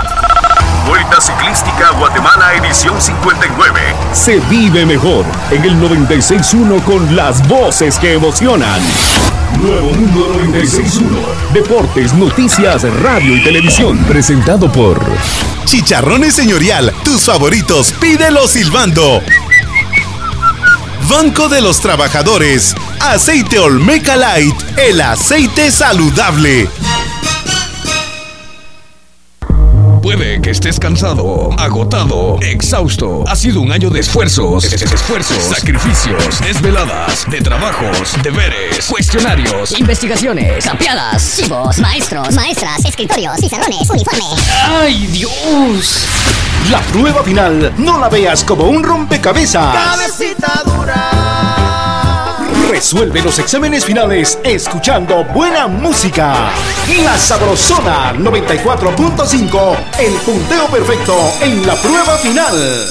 Vuelta 0.87 1.19
Ciclística 1.19 1.91
Guatemala 1.97 2.53
edición 2.53 3.01
59. 3.01 3.81
Se 4.13 4.39
vive 4.49 4.85
mejor 4.85 5.25
en 5.51 5.65
el 5.65 5.75
96.1 5.81 6.81
con 6.85 7.13
las 7.13 7.45
voces 7.49 7.99
que 7.99 8.13
emocionan. 8.13 8.79
Nuevo 9.61 9.91
Mundo 9.91 10.33
96.1. 10.53 11.53
Deportes, 11.53 12.13
noticias, 12.13 12.83
radio 13.01 13.35
y 13.35 13.43
televisión. 13.43 13.97
Presentado 14.05 14.71
por 14.71 14.97
Chicharrones 15.65 16.35
Señorial. 16.35 16.93
Tus 17.03 17.25
favoritos, 17.25 17.91
pídelo 17.99 18.47
silbando. 18.47 19.21
Banco 21.09 21.49
de 21.49 21.59
los 21.59 21.81
Trabajadores. 21.81 22.75
Aceite 23.01 23.57
Olmeca 23.59 24.15
Light. 24.15 24.55
El 24.77 24.99
aceite 25.01 25.71
saludable. 25.71 26.67
Puede 30.01 30.41
que 30.41 30.51
estés 30.51 30.79
cansado, 30.79 31.49
agotado, 31.59 32.37
exhausto. 32.41 33.23
Ha 33.27 33.35
sido 33.35 33.61
un 33.61 33.71
año 33.71 33.89
de 33.89 33.99
esfuerzos, 33.99 34.63
es- 34.63 34.73
es- 34.81 34.91
esfuerzos, 34.91 35.43
sacrificios, 35.43 36.39
desveladas, 36.41 37.29
de 37.29 37.41
trabajos, 37.41 38.13
deberes, 38.23 38.85
cuestionarios. 38.87 39.77
Investigaciones, 39.77 40.65
capeadas, 40.65 41.35
chivos, 41.37 41.77
maestros, 41.79 42.33
maestras, 42.33 42.83
escritorios, 42.85 43.37
pizarrones, 43.39 43.89
uniforme. 43.89 44.23
¡Ay, 44.65 45.05
Dios! 45.07 46.05
La 46.71 46.79
prueba 46.81 47.23
final 47.23 47.73
no 47.77 47.99
la 47.99 48.09
veas 48.09 48.43
como 48.43 48.63
un 48.65 48.83
rompecabezas. 48.83 49.75
Cabecita 49.75 50.61
dura. 50.65 51.28
Resuelve 52.69 53.23
los 53.23 53.39
exámenes 53.39 53.83
finales 53.83 54.37
escuchando 54.43 55.23
buena 55.23 55.67
música. 55.67 56.51
La 57.03 57.17
Sabrosona 57.17 58.13
94.5, 58.13 59.77
el 59.97 60.13
punteo 60.17 60.67
perfecto 60.67 61.33
en 61.41 61.65
la 61.65 61.75
prueba 61.75 62.15
final. 62.19 62.87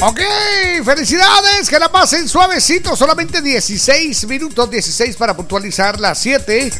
Ok, 0.00 0.20
felicidades, 0.84 1.68
que 1.68 1.78
la 1.78 1.92
pasen 1.92 2.26
suavecito, 2.28 2.96
solamente 2.96 3.42
16 3.42 4.26
minutos, 4.26 4.70
16 4.70 5.16
para 5.16 5.36
puntualizar 5.36 6.00
las 6.00 6.18
7. 6.18 6.72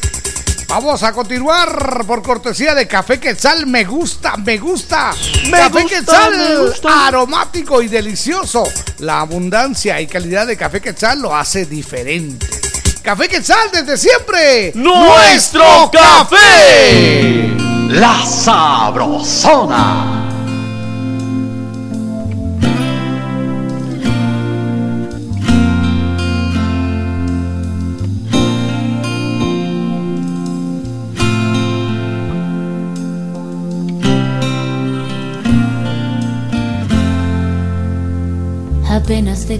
Vamos 0.68 1.02
a 1.02 1.12
continuar 1.12 2.04
por 2.06 2.22
cortesía 2.22 2.74
de 2.74 2.86
Café 2.86 3.18
Quetzal, 3.18 3.66
me 3.66 3.84
gusta, 3.84 4.36
me 4.36 4.58
gusta. 4.58 5.14
Me 5.46 5.52
Café 5.52 5.82
gusta, 5.82 5.88
Quetzal, 5.96 6.36
me 6.36 6.56
gusta. 6.58 7.06
aromático 7.08 7.80
y 7.80 7.88
delicioso. 7.88 8.64
La 8.98 9.20
abundancia 9.20 9.98
y 9.98 10.06
calidad 10.06 10.46
de 10.46 10.58
Café 10.58 10.82
Quetzal 10.82 11.22
lo 11.22 11.34
hace 11.34 11.64
diferente. 11.64 12.46
Café 13.02 13.28
Quetzal 13.28 13.70
desde 13.72 13.96
siempre. 13.96 14.72
¡Nuestro 14.74 15.90
café! 15.90 17.48
La 17.88 18.22
Sabrosona. 18.26 20.17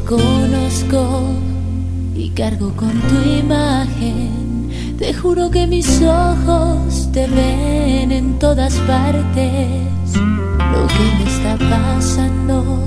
Conozco 0.08 1.34
y 2.14 2.30
cargo 2.30 2.72
con 2.74 2.92
tu 2.92 3.30
imagen. 3.30 4.96
Te 4.98 5.12
juro 5.12 5.50
que 5.50 5.66
mis 5.66 6.00
ojos 6.02 7.10
te 7.12 7.26
ven 7.26 8.10
en 8.10 8.38
todas 8.38 8.74
partes. 8.92 9.66
Lo 10.14 10.86
que 10.86 11.04
me 11.18 11.30
está 11.30 11.56
pasando 11.58 12.82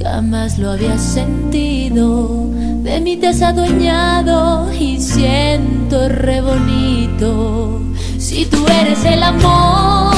jamás 0.00 0.58
lo 0.58 0.70
había 0.70 0.96
sentido. 0.98 2.48
De 2.84 3.00
mí 3.00 3.16
te 3.16 3.28
has 3.28 3.42
adueñado 3.42 4.72
y 4.72 5.00
siento 5.00 6.08
re 6.08 6.40
bonito. 6.40 7.80
Si 8.18 8.46
tú 8.46 8.64
eres 8.68 9.04
el 9.04 9.22
amor, 9.24 10.14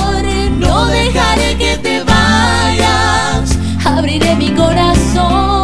no 0.59 0.87
dejaré 0.89 1.57
que 1.57 1.79
te 1.79 2.03
vayas. 2.05 3.59
Abriré 3.87 4.37
mi 4.37 4.51
corazón 4.51 5.58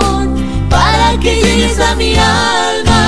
que 1.25 1.35
llegues 1.37 1.81
a 1.81 1.97
mi 1.97 2.15
alma. 2.15 3.03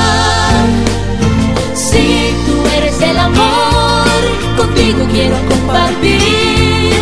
Si 1.75 2.35
tú 2.47 2.55
eres 2.79 2.99
el 3.03 3.19
amor, 3.19 4.09
contigo 4.57 5.07
quiero 5.12 5.37
compartir 5.51 6.95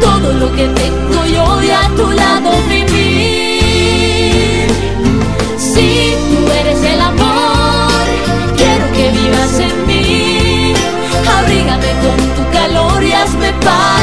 todo 0.00 0.32
lo 0.32 0.50
que 0.56 0.66
tengo 0.68 1.26
yo 1.26 1.62
y 1.62 1.70
a 1.70 1.88
tu 1.94 2.10
lado 2.10 2.50
vivir. 2.70 4.66
Si 5.58 6.16
tú 6.30 6.38
eres 6.60 6.82
el 6.92 7.00
amor, 7.12 8.04
quiero 8.56 8.86
que 8.96 9.10
vivas 9.10 9.60
en 9.68 9.86
mí. 9.86 10.72
Abrígame 11.38 11.90
con 12.04 12.18
tu 12.36 12.42
calor 12.50 13.04
y 13.04 13.12
hazme 13.12 13.52
parte 13.64 13.95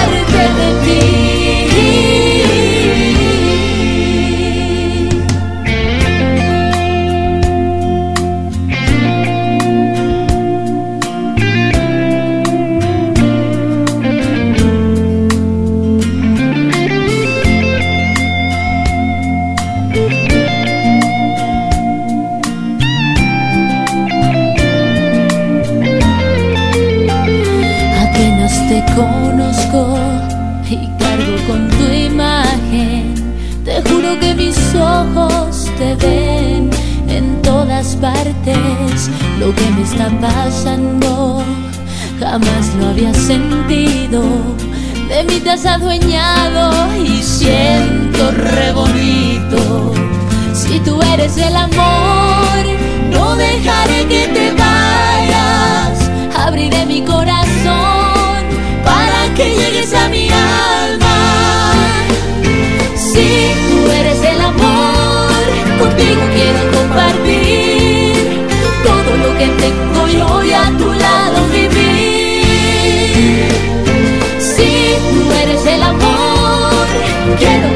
Lo 39.43 39.53
que 39.53 39.69
me 39.71 39.81
está 39.81 40.09
pasando 40.21 41.43
jamás 42.17 42.73
lo 42.79 42.87
había 42.87 43.13
sentido. 43.13 44.23
De 45.09 45.21
mí 45.25 45.41
te 45.41 45.51
has 45.51 45.65
adueñado 45.65 46.71
y 46.95 47.21
siento 47.21 48.31
re 48.31 48.71
bonito. 48.71 49.91
Si 50.53 50.79
tú 50.79 51.01
eres 51.13 51.37
el 51.37 51.57
amor, 51.57 52.55
no 53.11 53.35
dejaré 53.35 54.07
que 54.07 54.27
te 54.27 54.51
vayas. 54.53 56.09
Abriré 56.37 56.85
mi 56.85 57.01
corazón 57.01 58.39
para 58.85 59.33
que 59.35 59.55
llegues 59.57 59.93
a 59.93 60.07
mi 60.07 60.29
alma. 60.29 61.73
Si 62.95 63.51
tú 63.67 63.91
eres 63.91 64.23
el 64.23 64.39
amor, 64.39 65.41
contigo 65.79 66.21
quiero 66.33 66.77
compartir 66.77 67.62
que 69.37 69.47
tengo 69.47 70.07
yo 70.07 70.43
y 70.43 70.51
a 70.51 70.65
tu 70.77 70.91
lado 70.91 71.47
vivir. 71.51 72.43
Si 74.39 74.95
tú 75.09 75.31
eres 75.43 75.65
el 75.65 75.83
amor, 75.83 76.87
quiero 77.39 77.72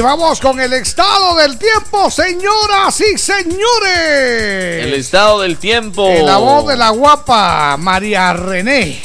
Vamos 0.00 0.38
con 0.38 0.60
el 0.60 0.72
estado 0.74 1.34
del 1.36 1.58
tiempo, 1.58 2.08
señoras 2.10 3.00
y 3.00 3.18
señores. 3.18 4.84
El 4.84 4.94
estado 4.94 5.40
del 5.40 5.58
tiempo. 5.58 6.08
En 6.08 6.24
la 6.24 6.36
voz 6.36 6.68
de 6.68 6.76
la 6.76 6.90
guapa 6.90 7.76
María 7.76 8.32
René. 8.32 9.02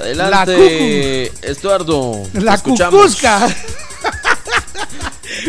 Adelante, 0.00 1.32
Estuardo. 1.42 2.24
La 2.34 2.58
cucusca. 2.58 3.38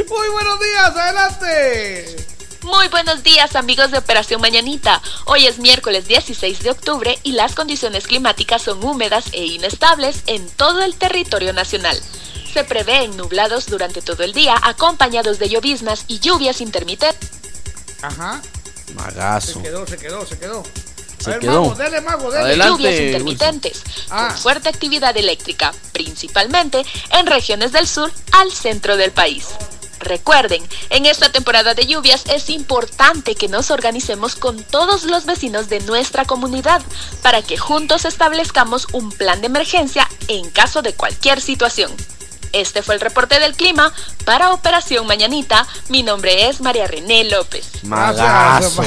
Muy 0.09 0.29
buenos 0.29 0.59
días, 0.59 0.95
adelante. 0.95 2.15
Muy 2.61 2.87
buenos 2.89 3.23
días 3.23 3.55
amigos 3.55 3.89
de 3.91 3.97
Operación 3.97 4.41
Mañanita. 4.41 5.01
Hoy 5.25 5.47
es 5.47 5.57
miércoles 5.57 6.07
16 6.07 6.61
de 6.61 6.69
octubre 6.69 7.17
y 7.23 7.31
las 7.31 7.55
condiciones 7.55 8.05
climáticas 8.05 8.61
son 8.61 8.83
húmedas 8.83 9.25
e 9.33 9.43
inestables 9.43 10.23
en 10.27 10.47
todo 10.51 10.83
el 10.83 10.95
territorio 10.95 11.51
nacional. 11.51 11.99
Se 12.54 12.64
prevén 12.64 13.18
nublados 13.18 13.66
durante 13.66 14.01
todo 14.01 14.24
el 14.24 14.34
día, 14.34 14.56
acompañados 14.62 15.39
de 15.39 15.49
lloviznas 15.49 16.06
y 16.08 16.20
lluvias 16.20 16.62
intermitentes. 16.62 17.30
Ajá. 18.01 18.41
Magazo. 18.95 19.54
Se 19.54 19.62
quedó, 19.64 19.88
se 19.88 19.97
quedó, 19.97 20.26
se 20.28 20.38
quedó. 20.38 20.64
Se 21.18 21.30
A 21.30 21.34
ver, 21.34 21.39
quedó. 21.39 21.62
mago, 21.64 21.76
dele, 21.76 22.01
mago, 22.01 22.32
dele. 22.32 22.43
Adelante, 22.45 22.84
lluvias 22.84 22.99
intermitentes, 22.99 23.82
Ah. 24.10 24.28
con 24.28 24.38
fuerte 24.38 24.70
actividad 24.70 25.16
eléctrica, 25.18 25.74
principalmente 25.93 26.86
en 27.12 27.26
regiones 27.26 27.72
del 27.72 27.88
sur 27.88 28.12
al 28.34 28.51
centro 28.51 28.97
del 28.97 29.12
país. 29.12 29.45
Recuerden, 29.99 30.62
en 30.89 31.06
esta 31.06 31.32
temporada 31.32 31.74
de 31.76 31.88
lluvias 31.88 32.24
es 32.28 32.49
importante 32.49 33.36
que 33.36 33.47
nos 33.47 33.72
organicemos 33.72 34.36
con 34.36 34.62
todos 34.64 35.06
los 35.06 35.26
vecinos 35.26 35.70
de 35.70 35.80
nuestra 35.80 36.26
comunidad 36.26 36.82
para 37.22 37.41
que 37.41 37.58
juntos 37.58 38.04
establezcamos 38.04 38.88
un 38.91 39.12
plan 39.12 39.39
de 39.39 39.47
emergencia 39.47 40.08
en 40.28 40.49
caso 40.51 40.82
de 40.82 40.93
cualquier 40.93 41.39
situación. 41.39 41.91
Este 42.54 42.84
fue 42.84 42.93
el 42.95 43.01
reporte 43.01 43.39
del 43.39 43.56
clima 43.56 43.91
para 44.26 44.54
Operación 44.54 45.08
Mañanita. 45.08 45.68
Mi 45.89 46.04
nombre 46.04 46.47
es 46.47 46.62
María 46.62 46.86
René 46.88 47.24
López. 47.26 47.84
Magazo. 47.84 48.84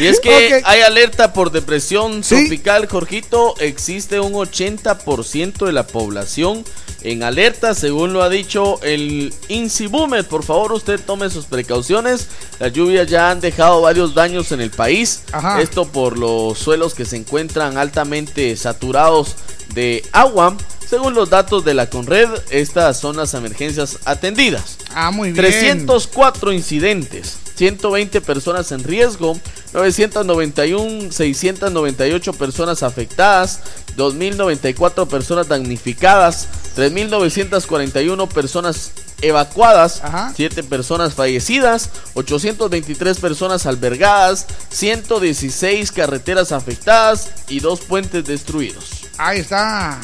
Y 0.00 0.06
es 0.06 0.20
que 0.20 0.62
hay 0.64 0.80
alerta 0.82 1.32
por 1.32 1.50
depresión 1.50 2.22
tropical, 2.22 2.86
Jorgito. 2.86 3.54
Existe 3.58 4.20
un 4.20 4.34
80% 4.34 5.66
de 5.66 5.72
la 5.72 5.86
población 5.86 6.64
en 7.02 7.22
alerta, 7.22 7.74
según 7.74 8.12
lo 8.12 8.22
ha 8.22 8.28
dicho 8.28 8.80
el 8.82 9.32
INSIBUMED. 9.48 10.26
Por 10.26 10.44
favor, 10.44 10.72
usted 10.72 11.00
tome 11.00 11.30
sus 11.30 11.46
precauciones. 11.46 12.28
Las 12.58 12.72
lluvias 12.72 13.06
ya 13.08 13.30
han 13.30 13.40
dejado 13.40 13.80
varios 13.82 14.14
daños 14.14 14.52
en 14.52 14.60
el 14.60 14.70
país. 14.70 15.22
Ajá. 15.32 15.60
Esto 15.60 15.86
por 15.86 16.18
los 16.18 16.58
suelos 16.58 16.94
que 16.94 17.04
se 17.04 17.16
encuentran 17.16 17.78
altamente 17.78 18.56
saturados 18.56 19.36
de 19.74 20.04
agua. 20.12 20.56
Según 20.88 21.14
los 21.14 21.28
datos 21.28 21.64
de 21.64 21.74
la 21.74 21.90
Conred, 21.90 22.30
estas 22.50 22.98
son 22.98 23.16
las 23.16 23.34
emergencias 23.34 23.98
atendidas. 24.06 24.78
Ah, 24.94 25.10
muy 25.10 25.32
bien. 25.32 25.44
304 25.44 26.52
incidentes, 26.52 27.36
120 27.58 28.20
personas 28.20 28.70
en 28.70 28.84
riesgo, 28.84 29.36
991, 29.72 31.10
698 31.10 32.32
personas 32.34 32.84
afectadas, 32.84 33.60
2.094 33.96 35.08
personas 35.08 35.48
damnificadas, 35.48 36.46
3.941 36.76 38.28
personas 38.28 38.92
evacuadas, 39.22 40.00
7 40.36 40.62
personas 40.62 41.14
fallecidas, 41.14 41.90
823 42.14 43.18
personas 43.18 43.66
albergadas, 43.66 44.46
116 44.70 45.90
carreteras 45.90 46.52
afectadas 46.52 47.30
y 47.48 47.58
dos 47.58 47.80
puentes 47.80 48.24
destruidos. 48.24 49.08
Ahí 49.18 49.40
está. 49.40 50.00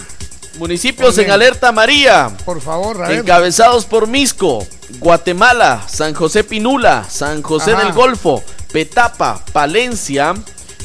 Municipios 0.59 1.19
en 1.19 1.31
alerta 1.31 1.73
María. 1.73 2.31
Por 2.45 2.61
favor. 2.61 3.11
Encabezados 3.11 3.85
por 3.87 4.07
Misco, 4.07 4.67
Guatemala, 5.01 5.83
San 5.89 6.15
José 6.15 6.45
Pinula, 6.45 7.05
San 7.09 7.43
José 7.43 7.73
Ajá. 7.73 7.85
del 7.85 7.93
Golfo, 7.93 8.43
Petapa, 8.73 9.41
Palencia. 9.53 10.35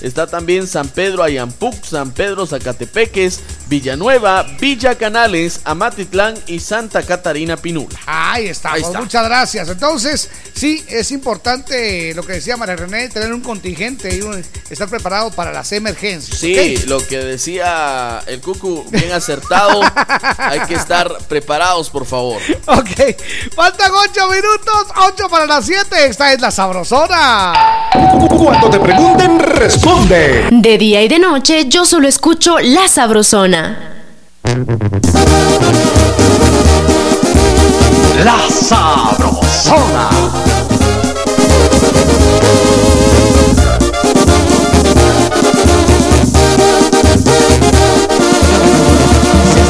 Está 0.01 0.27
también 0.27 0.67
San 0.67 0.87
Pedro 0.87 1.23
Ayampuc, 1.23 1.83
San 1.83 2.11
Pedro 2.11 2.45
Zacatepeques, 2.47 3.39
Villanueva, 3.67 4.43
Villa 4.59 4.95
Canales, 4.95 5.59
Amatitlán 5.63 6.35
y 6.47 6.59
Santa 6.59 7.03
Catarina 7.03 7.57
Pinula. 7.57 7.99
Ahí 8.05 8.45
pues, 8.45 8.57
está. 8.57 8.99
muchas 8.99 9.25
gracias. 9.25 9.69
Entonces, 9.69 10.29
sí, 10.53 10.83
es 10.87 11.11
importante 11.11 12.13
lo 12.15 12.23
que 12.23 12.33
decía 12.33 12.55
María 12.57 12.75
René, 12.77 13.09
tener 13.09 13.33
un 13.33 13.41
contingente 13.41 14.15
y 14.15 14.21
un- 14.21 14.43
estar 14.69 14.87
preparado 14.87 15.31
para 15.31 15.51
las 15.51 15.71
emergencias. 15.71 16.37
Sí, 16.39 16.77
lo 16.87 17.05
que 17.05 17.17
decía 17.17 18.21
el 18.27 18.39
Cucu, 18.41 18.85
bien 18.89 19.11
acertado. 19.11 19.81
Hay 20.37 20.61
que 20.61 20.75
estar 20.75 21.17
preparados, 21.27 21.89
por 21.89 22.05
favor. 22.05 22.41
Ok, 22.67 22.89
faltan 23.55 23.91
8 23.93 24.27
minutos, 24.29 24.85
8 25.07 25.29
para 25.29 25.45
las 25.45 25.65
7. 25.65 26.07
Esta 26.07 26.31
es 26.33 26.39
la 26.41 26.51
sabrosona. 26.51 27.53
Cuando 28.37 28.69
te 28.69 28.79
pregunten, 28.79 29.39
responde. 29.39 29.88
De 29.89 30.77
día 30.77 31.01
y 31.01 31.07
de 31.07 31.17
noche 31.17 31.67
yo 31.67 31.83
solo 31.83 32.07
escucho 32.07 32.59
La 32.59 32.87
Sabrosona. 32.87 33.75
La 38.23 38.37
Sabrosona. 38.49 40.09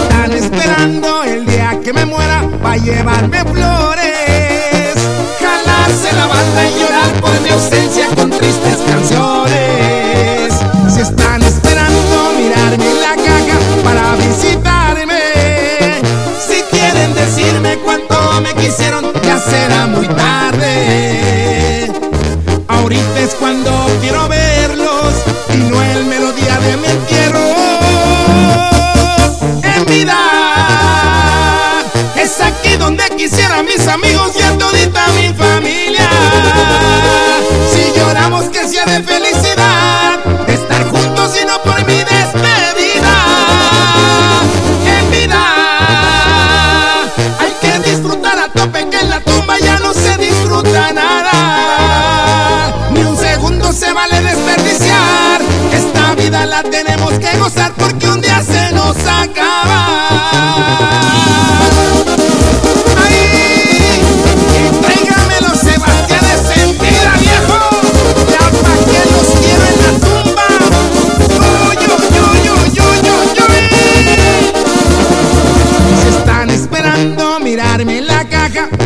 Están 0.03 0.32
esperando 0.34 1.24
el 1.24 1.45
día 1.45 1.80
que 1.82 1.93
me 1.93 2.05
muera 2.05 2.45
para 2.61 2.76
llevarme 2.76 3.39
flores. 3.45 4.95
Jalarse 5.39 6.13
la 6.13 6.28
banda 6.28 6.70
y 6.70 6.80
llorar 6.80 7.22
por 7.22 7.41
mi 7.41 7.49
ausencia 7.49 8.07
con 8.15 8.30
tristes 8.30 8.78
canciones. 8.86 9.89
Están 11.00 11.41
esperando 11.43 12.34
mirarme 12.38 12.86
en 12.86 13.02
la 13.02 13.16
caja 13.16 13.58
para 13.86 14.16
visitarme. 14.18 15.22
Si 16.45 16.62
quieren 16.64 17.14
decirme 17.14 17.78
cuánto 17.86 18.41
me 18.41 18.54
quisieron, 18.54 19.14
ya 19.24 19.39
será 19.39 19.88
muy 19.88 20.08
tarde. 20.10 21.89
Ahorita 22.68 23.20
es 23.22 23.34
cuando 23.36 23.72
quiero 24.02 24.28
verlos 24.28 25.14
y 25.54 25.58
no 25.70 25.82
el 25.82 26.04
melodía 26.04 26.60
de 26.60 26.76
mi 26.76 26.88
entierro. 26.88 27.47
En 29.64 29.86
vida 29.86 30.18
es 32.18 32.41
aquí 32.41 32.76
donde 32.76 33.06
quisiera 33.16 33.64
mis 33.64 33.88
amigos 33.88 34.34
y 34.38 34.41
a 34.41 34.58
todita 34.58 35.08
mi 35.16 35.34
familia. 35.34 36.10
Si 37.72 37.97
lloramos 37.97 38.50
que 38.50 38.68
sea 38.68 38.86
de 38.86 39.02
felicidad, 39.02 39.49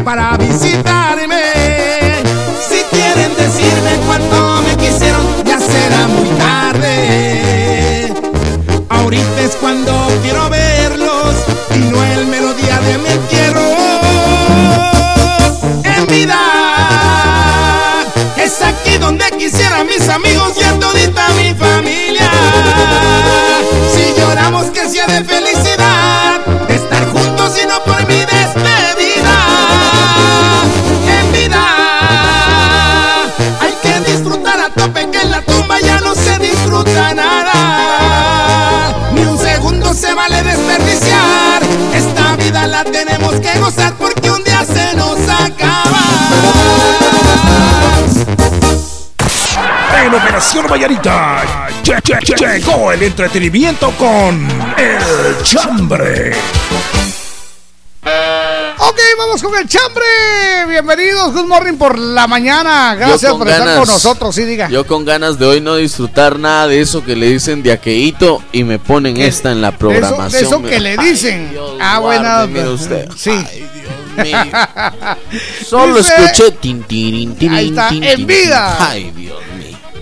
para 0.03 0.35
visitarme. 0.37 0.92
Che, 51.81 51.95
che, 52.03 52.17
che, 52.21 52.35
llegó 52.59 52.91
el 52.91 53.01
entretenimiento 53.01 53.89
con 53.97 54.47
El 54.77 55.41
Chambre. 55.41 56.31
Ok, 58.77 58.99
vamos 59.17 59.41
con 59.41 59.55
el 59.57 59.67
chambre. 59.67 60.03
Bienvenidos, 60.69 61.33
good 61.33 61.47
morning 61.47 61.77
por 61.77 61.97
la 61.97 62.27
mañana. 62.27 62.93
Gracias 62.93 63.33
por 63.33 63.49
estar 63.49 63.79
con 63.79 63.87
nosotros. 63.87 64.35
Sí, 64.35 64.43
diga. 64.43 64.69
Yo 64.69 64.85
con 64.85 65.03
ganas 65.03 65.39
de 65.39 65.47
hoy 65.47 65.61
no 65.61 65.77
disfrutar 65.77 66.37
nada 66.37 66.67
de 66.67 66.81
eso 66.81 67.03
que 67.03 67.15
le 67.15 67.29
dicen 67.31 67.63
de 67.63 67.71
aqueíto 67.71 68.43
y 68.51 68.63
me 68.65 68.77
ponen 68.77 69.17
esta 69.17 69.51
en 69.51 69.61
la 69.61 69.71
De 69.71 69.77
eso, 69.77 69.79
programación. 69.79 70.29
de 70.41 70.47
eso 70.47 70.61
que 70.61 70.79
le 70.79 70.95
dicen. 70.97 71.57
ah, 71.81 71.97
guarde, 71.97 72.19
buena. 72.19 72.45
mire 72.45 72.69
usted. 72.69 73.09
Sí. 73.17 73.31
Solo 75.67 75.97
Dice- 75.97 76.13
escuché 76.15 76.51
tin, 76.51 76.83
tirin, 76.83 77.35
tirin, 77.35 77.57
Ahí 77.57 77.69
está, 77.69 77.89
tin, 77.89 78.03
en 78.03 78.15
tin, 78.17 78.27
vida. 78.27 78.75
tin. 78.77 78.85
Ay, 78.87 79.03
Dios 79.05 79.15
mío. 79.15 79.22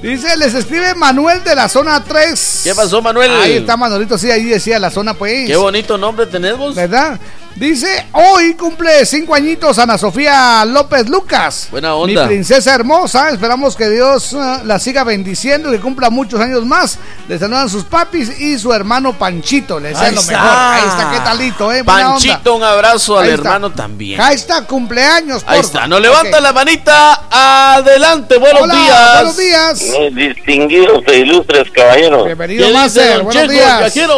Dice, 0.02 0.36
les 0.36 0.54
escribe 0.56 0.96
Manuel 0.96 1.44
de 1.44 1.56
la 1.56 1.70
zona 1.70 2.04
3. 2.04 2.62
¿Qué 2.64 2.74
pasó, 2.74 3.02
Manuel? 3.04 3.30
Ahí 3.32 3.58
está 3.58 3.78
Manuelito, 3.78 4.18
sí, 4.18 4.32
ahí 4.32 4.46
decía 4.46 4.80
la 4.80 4.90
zona, 4.90 5.14
pues. 5.14 5.48
Qué 5.48 5.56
bonito 5.56 5.98
nombre 5.98 6.26
tenés 6.26 6.58
vos. 6.58 6.74
¿Verdad? 6.76 7.20
Dice, 7.62 8.08
hoy 8.14 8.56
cumple 8.56 9.06
cinco 9.06 9.36
añitos 9.36 9.78
Ana 9.78 9.96
Sofía 9.96 10.66
López 10.66 11.08
Lucas. 11.08 11.68
Buena 11.70 11.94
onda. 11.94 12.24
Mi 12.24 12.28
princesa 12.30 12.74
hermosa. 12.74 13.30
Esperamos 13.30 13.76
que 13.76 13.88
Dios 13.88 14.34
eh, 14.34 14.62
la 14.66 14.80
siga 14.80 15.04
bendiciendo 15.04 15.70
y 15.72 15.76
que 15.78 15.80
cumpla 15.80 16.10
muchos 16.10 16.40
años 16.40 16.66
más. 16.66 16.98
Le 17.28 17.38
saludan 17.38 17.70
sus 17.70 17.84
papis 17.84 18.40
y 18.42 18.58
su 18.58 18.74
hermano 18.74 19.14
Panchito. 19.14 19.80
Le 19.80 19.90
desean 19.90 20.06
Ahí 20.08 20.16
lo 20.16 20.22
está. 20.22 20.34
mejor. 20.42 20.50
Ahí 20.58 20.82
está, 20.88 21.12
qué 21.12 21.20
talito, 21.20 21.72
¿eh? 21.72 21.84
Buena 21.84 22.00
onda. 22.16 22.28
Panchito, 22.28 22.56
un 22.56 22.64
abrazo 22.64 23.20
al 23.20 23.26
Ahí 23.26 23.30
está. 23.36 23.48
hermano 23.50 23.70
también. 23.70 24.20
Ahí 24.20 24.36
está, 24.38 24.66
cumpleaños. 24.66 25.44
Ahí 25.46 25.58
porfa. 25.62 25.78
está, 25.78 25.88
nos 25.88 26.02
levanta 26.02 26.42
la 26.42 26.54
manita. 26.54 27.22
Adelante, 27.30 28.40
buenos 28.40 28.64
Hola, 28.64 28.74
días. 28.74 29.14
buenos 29.14 29.38
días. 29.38 30.16
Distinguidos 30.16 31.04
e 31.06 31.18
ilustres 31.20 31.70
caballeros. 31.70 32.26
Bienvenido, 32.26 32.66
¿Qué 32.66 32.72
dice 32.72 32.80
Master. 32.82 33.16
don 33.18 33.26
Buenos 33.26 33.42
Checo, 33.44 33.52
días. 33.54 33.78
viajero? 33.94 34.18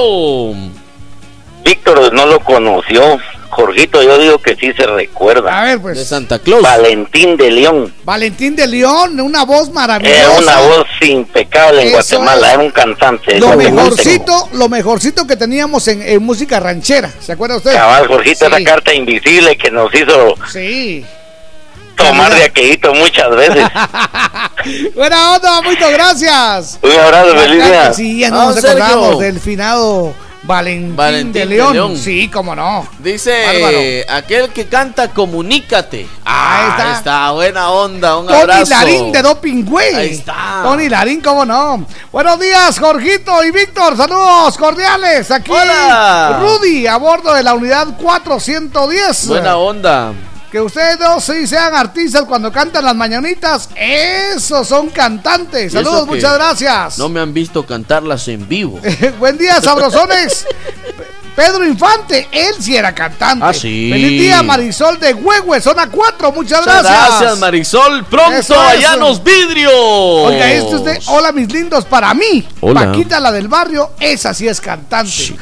Víctor 1.66 2.14
no 2.14 2.26
lo 2.26 2.40
conoció. 2.40 3.18
Jorgito, 3.54 4.02
yo 4.04 4.18
digo 4.18 4.38
que 4.40 4.56
sí 4.56 4.74
se 4.74 4.86
recuerda. 4.86 5.60
A 5.60 5.64
ver, 5.64 5.76
De 5.78 5.80
pues. 5.80 6.08
Santa 6.08 6.40
Claus. 6.40 6.62
Valentín 6.62 7.38
de 7.38 7.52
León. 7.52 7.94
Valentín 8.04 8.56
de 8.56 8.68
León, 8.68 9.20
una 9.22 9.46
voz 9.46 9.68
Era 9.70 9.74
maravillosa. 9.74 10.40
una 10.40 10.60
voz 10.60 10.88
impecable 11.02 11.82
en 11.84 11.88
Eso 11.90 12.18
Guatemala. 12.18 12.48
es. 12.48 12.54
Era 12.54 12.64
un 12.64 12.72
cantante. 12.72 13.40
Lo 13.40 13.56
mejorcito, 13.56 14.50
lo 14.54 14.70
mejorcito 14.70 15.26
que 15.28 15.36
teníamos 15.36 15.88
en, 15.88 16.02
en 16.02 16.22
música 16.24 16.60
ranchera. 16.60 17.12
¿Se 17.22 17.32
acuerda 17.32 17.58
usted? 17.58 17.74
Cabal, 17.74 18.08
Jorgito, 18.08 18.46
Sí. 18.48 18.54
esa 18.54 18.64
carta 18.64 18.94
invisible 18.94 19.56
que 19.58 19.72
nos 19.72 19.94
hizo 19.94 20.36
Sí. 20.52 21.06
tomar 21.96 22.34
de 22.34 22.44
aquellito 22.46 22.94
muchas 22.94 23.30
veces. 23.36 23.64
Buena 24.96 25.36
onda, 25.36 25.62
muchas 25.62 25.92
gracias. 25.92 26.80
Un 26.82 26.92
abrazo, 26.92 27.36
feliz 27.38 27.66
día. 27.66 27.94
Sí, 27.94 28.20
ya 28.20 28.28
Ah, 28.28 28.32
no 28.32 28.46
nos 28.52 28.64
acordamos 28.64 29.20
del 29.20 29.40
finado 29.40 30.14
Valentín, 30.44 30.96
Valentín 30.96 31.32
de, 31.32 31.40
de 31.40 31.46
León. 31.46 31.98
Sí, 31.98 32.30
cómo 32.30 32.54
no. 32.56 32.86
Dice 33.00 34.06
aquel 34.10 34.50
que 34.50 34.66
canta, 34.68 35.08
comunícate. 35.10 36.08
Ah, 36.26 36.76
Ahí 36.78 36.94
está. 36.98 37.32
buena 37.32 37.70
onda, 37.72 38.18
un 38.18 38.28
Tony 38.28 38.42
abrazo. 38.42 38.70
Larín 38.72 39.12
de 39.12 39.22
Doping 39.22 39.64
Güey. 39.64 39.96
Ahí 39.96 40.10
está. 40.10 40.62
Tony 40.64 40.90
Larín, 40.90 41.22
cómo 41.22 41.46
no. 41.46 41.86
Buenos 42.12 42.40
días, 42.40 42.78
Jorgito 42.78 43.44
y 43.44 43.52
Víctor. 43.52 43.96
Saludos 43.96 44.58
cordiales. 44.58 45.32
Aquí 45.32 45.52
Hola. 45.52 46.40
Rudy 46.42 46.88
a 46.88 46.98
bordo 46.98 47.34
de 47.34 47.44
la 47.44 47.54
unidad 47.54 47.88
410. 48.02 49.28
Buena 49.28 49.56
onda. 49.56 50.14
Que 50.54 50.62
ustedes 50.62 51.00
dos 51.00 51.24
sí 51.24 51.48
sean 51.48 51.74
artistas 51.74 52.26
cuando 52.26 52.52
cantan 52.52 52.86
las 52.86 52.96
mañanitas. 52.96 53.70
Esos 53.76 54.68
son 54.68 54.92
cantantes. 54.92 55.74
Saludos, 55.74 56.06
muchas 56.06 56.36
gracias. 56.36 57.00
No 57.00 57.10
me 57.10 57.20
han 57.20 57.34
visto 57.34 57.66
cantarlas 57.66 58.28
en 58.28 58.48
vivo. 58.48 58.80
Buen 59.20 59.36
día, 59.36 59.60
sabrosones. 59.60 60.46
Pedro 61.36 61.66
Infante, 61.66 62.28
él 62.32 62.54
sí 62.60 62.76
era 62.76 62.94
cantante. 62.94 63.44
Ah, 63.44 63.52
sí. 63.52 63.90
Feliz 63.92 64.22
día, 64.22 64.44
Marisol 64.44 65.00
de 65.00 65.16
Huehue, 65.16 65.60
zona 65.60 65.90
4. 65.90 66.32
Muchas 66.32 66.60
Muchas 66.60 66.84
gracias. 66.84 67.10
gracias, 67.10 67.40
Marisol. 67.40 68.06
Pronto 68.06 68.38
Eso 68.38 68.60
allá 68.60 68.94
en 68.94 69.00
los 69.00 69.24
vidrios. 69.24 69.74
Oiga, 69.74 70.52
este 70.52 70.76
es 70.76 70.84
de 70.84 71.00
Hola, 71.08 71.32
mis 71.32 71.52
lindos, 71.52 71.86
para 71.86 72.14
mí. 72.14 72.48
Hola. 72.62 72.86
Paquita, 72.86 73.20
la 73.20 73.32
del 73.32 73.48
barrio, 73.48 73.94
esa 74.00 74.36
sí 74.36 74.48
es 74.48 74.62
cantante. 74.62 75.36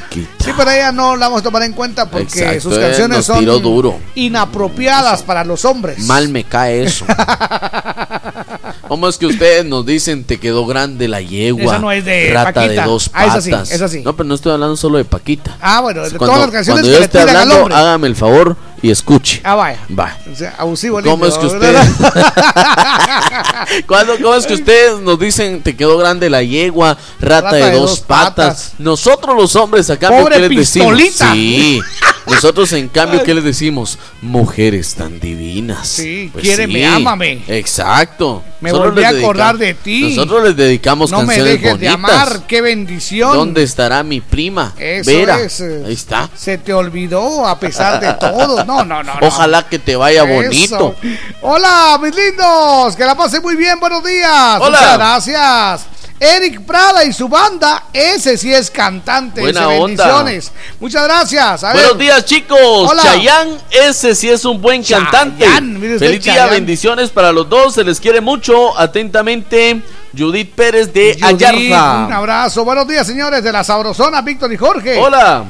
Sí, 0.44 0.50
pero 0.56 0.70
ella 0.70 0.92
no 0.92 1.16
la 1.16 1.26
vamos 1.26 1.40
a 1.40 1.44
tomar 1.44 1.62
en 1.62 1.72
cuenta 1.72 2.08
porque 2.10 2.24
Exacto, 2.40 2.60
sus 2.70 2.78
canciones 2.78 3.24
son 3.24 3.44
duro. 3.62 3.98
inapropiadas 4.14 5.22
para 5.22 5.44
los 5.44 5.64
hombres. 5.64 6.00
Mal 6.00 6.28
me 6.28 6.44
cae 6.44 6.82
eso. 6.84 7.04
¿Cómo 8.88 9.08
es 9.08 9.16
que 9.16 9.26
ustedes 9.26 9.64
nos 9.64 9.86
dicen 9.86 10.24
te 10.24 10.38
quedó 10.38 10.66
grande 10.66 11.08
la 11.08 11.20
yegua? 11.20 11.64
Esa 11.64 11.78
no 11.78 11.90
es 11.92 12.04
de 12.04 12.30
Rata 12.32 12.52
Paquita. 12.52 12.82
de 12.82 12.88
dos 12.88 13.10
Ah, 13.14 13.24
esa 13.26 13.34
patas. 13.50 13.68
sí, 13.68 13.74
esa 13.74 13.88
sí. 13.88 14.02
No, 14.04 14.14
pero 14.14 14.28
no 14.28 14.34
estoy 14.34 14.52
hablando 14.52 14.76
solo 14.76 14.98
de 14.98 15.04
Paquita. 15.04 15.56
Ah, 15.60 15.80
bueno, 15.80 16.02
de 16.02 16.10
Cuando, 16.10 16.26
todas 16.34 16.40
las 16.48 16.50
canciones 16.50 16.82
cuando 16.82 16.88
que 16.88 16.92
yo 16.92 16.98
le 16.98 17.04
esté 17.06 17.18
hablando, 17.20 17.60
hombre. 17.62 17.74
hágame 17.74 18.06
el 18.08 18.16
favor 18.16 18.56
y 18.82 18.90
escuche. 18.90 19.40
Ah, 19.44 19.54
vaya. 19.54 19.78
Va. 19.98 20.16
O 20.30 20.34
sea, 20.34 20.54
abusivo 20.58 21.00
¿Cómo 21.02 21.24
es 21.26 21.34
que. 21.38 21.46
¿Cuándo, 23.86 24.14
¿Cómo 24.20 24.34
es 24.34 24.46
que 24.46 24.54
ustedes 24.54 25.00
nos 25.00 25.18
dicen 25.18 25.62
te 25.62 25.76
quedó 25.76 25.96
grande 25.98 26.28
la 26.28 26.42
yegua, 26.42 26.96
rata, 27.20 27.54
de, 27.54 27.70
dos, 27.72 28.00
patas? 28.00 28.72
Nosotros 28.78 29.36
los 29.36 29.54
hombres 29.56 29.88
acá 29.90 30.08
Pobre 30.08 30.36
¿qué 30.36 30.48
les 30.48 30.58
decimos? 30.58 30.94
pistolita. 30.96 31.32
Sí. 31.32 31.80
Nosotros 32.26 32.72
en 32.72 32.88
cambio 32.88 33.22
¿qué 33.24 33.34
les 33.34 33.44
decimos? 33.44 33.98
Mujeres 34.20 34.94
tan 34.94 35.18
divinas. 35.20 35.88
Sí, 35.88 36.30
Pues 36.32 36.44
quiéreme, 36.44 36.80
sí. 36.80 36.84
ámame. 36.84 37.42
Exacto. 37.48 38.42
Me 38.60 38.70
Nosotros 38.70 38.94
volví 38.94 39.04
a 39.04 39.08
acordar 39.08 39.58
de 39.58 39.74
ti. 39.74 40.14
Nosotros 40.14 40.44
les 40.44 40.56
dedicamos 40.56 41.10
No 41.10 41.22
me 41.22 41.26
canciones 41.26 41.60
de 41.62 41.70
bonitas. 41.70 41.94
amar, 41.94 42.42
qué 42.46 42.60
bendición. 42.60 43.36
¿Dónde 43.36 43.64
estará 43.64 44.02
mi 44.04 44.20
prima? 44.20 44.72
Eso 44.78 45.10
Vera. 45.10 45.40
es, 45.40 45.60
eh, 45.60 45.82
Ahí 45.84 45.94
está. 45.94 46.30
Se 46.36 46.58
te 46.58 46.72
olvidó 46.72 47.44
a 47.46 47.58
pesar 47.58 48.00
de 48.00 48.12
todo. 48.14 48.64
No, 48.64 48.71
no, 48.78 48.84
no. 48.84 49.02
no. 49.02 49.26
Ojalá 49.26 49.68
que 49.68 49.78
te 49.78 49.96
vaya 49.96 50.24
Eso. 50.24 50.32
bonito. 50.34 50.96
Hola, 51.40 51.98
mis 52.02 52.14
lindos. 52.14 52.96
Que 52.96 53.04
la 53.04 53.14
pasen 53.16 53.42
muy 53.42 53.56
bien. 53.56 53.78
Buenos 53.80 54.02
días. 54.04 54.58
Hola. 54.60 54.78
Muchas 54.78 54.96
gracias. 54.98 55.86
Eric 56.20 56.60
Prada 56.64 57.04
y 57.04 57.12
su 57.12 57.28
banda, 57.28 57.86
ese 57.92 58.38
sí 58.38 58.54
es 58.54 58.70
cantante. 58.70 59.40
Buena 59.40 59.66
Dice, 59.66 59.80
onda. 59.80 60.04
bendiciones. 60.04 60.52
Muchas 60.78 61.02
gracias. 61.02 61.64
A 61.64 61.72
ver. 61.72 61.76
Buenos 61.78 61.98
días, 61.98 62.24
chicos. 62.24 62.58
Hola. 62.60 63.02
Chayán, 63.02 63.58
ese 63.72 64.14
sí 64.14 64.30
es 64.30 64.44
un 64.44 64.62
buen 64.62 64.84
cantante. 64.84 65.44
mire 65.60 65.94
usted, 65.94 66.06
Feliz 66.06 66.22
día, 66.22 66.34
Chayán. 66.34 66.50
bendiciones 66.50 67.10
para 67.10 67.32
los 67.32 67.48
dos. 67.48 67.74
Se 67.74 67.82
les 67.82 67.98
quiere 67.98 68.20
mucho. 68.20 68.78
Atentamente, 68.78 69.82
Judith 70.16 70.54
Pérez 70.54 70.92
de 70.92 71.14
Judith, 71.14 71.24
Ayarza. 71.24 72.06
Un 72.06 72.12
abrazo. 72.12 72.64
Buenos 72.64 72.86
días, 72.86 73.04
señores 73.04 73.42
de 73.42 73.50
la 73.50 73.64
Sabrosona, 73.64 74.22
Víctor 74.22 74.52
y 74.52 74.56
Jorge. 74.56 74.98
Hola. 75.00 75.44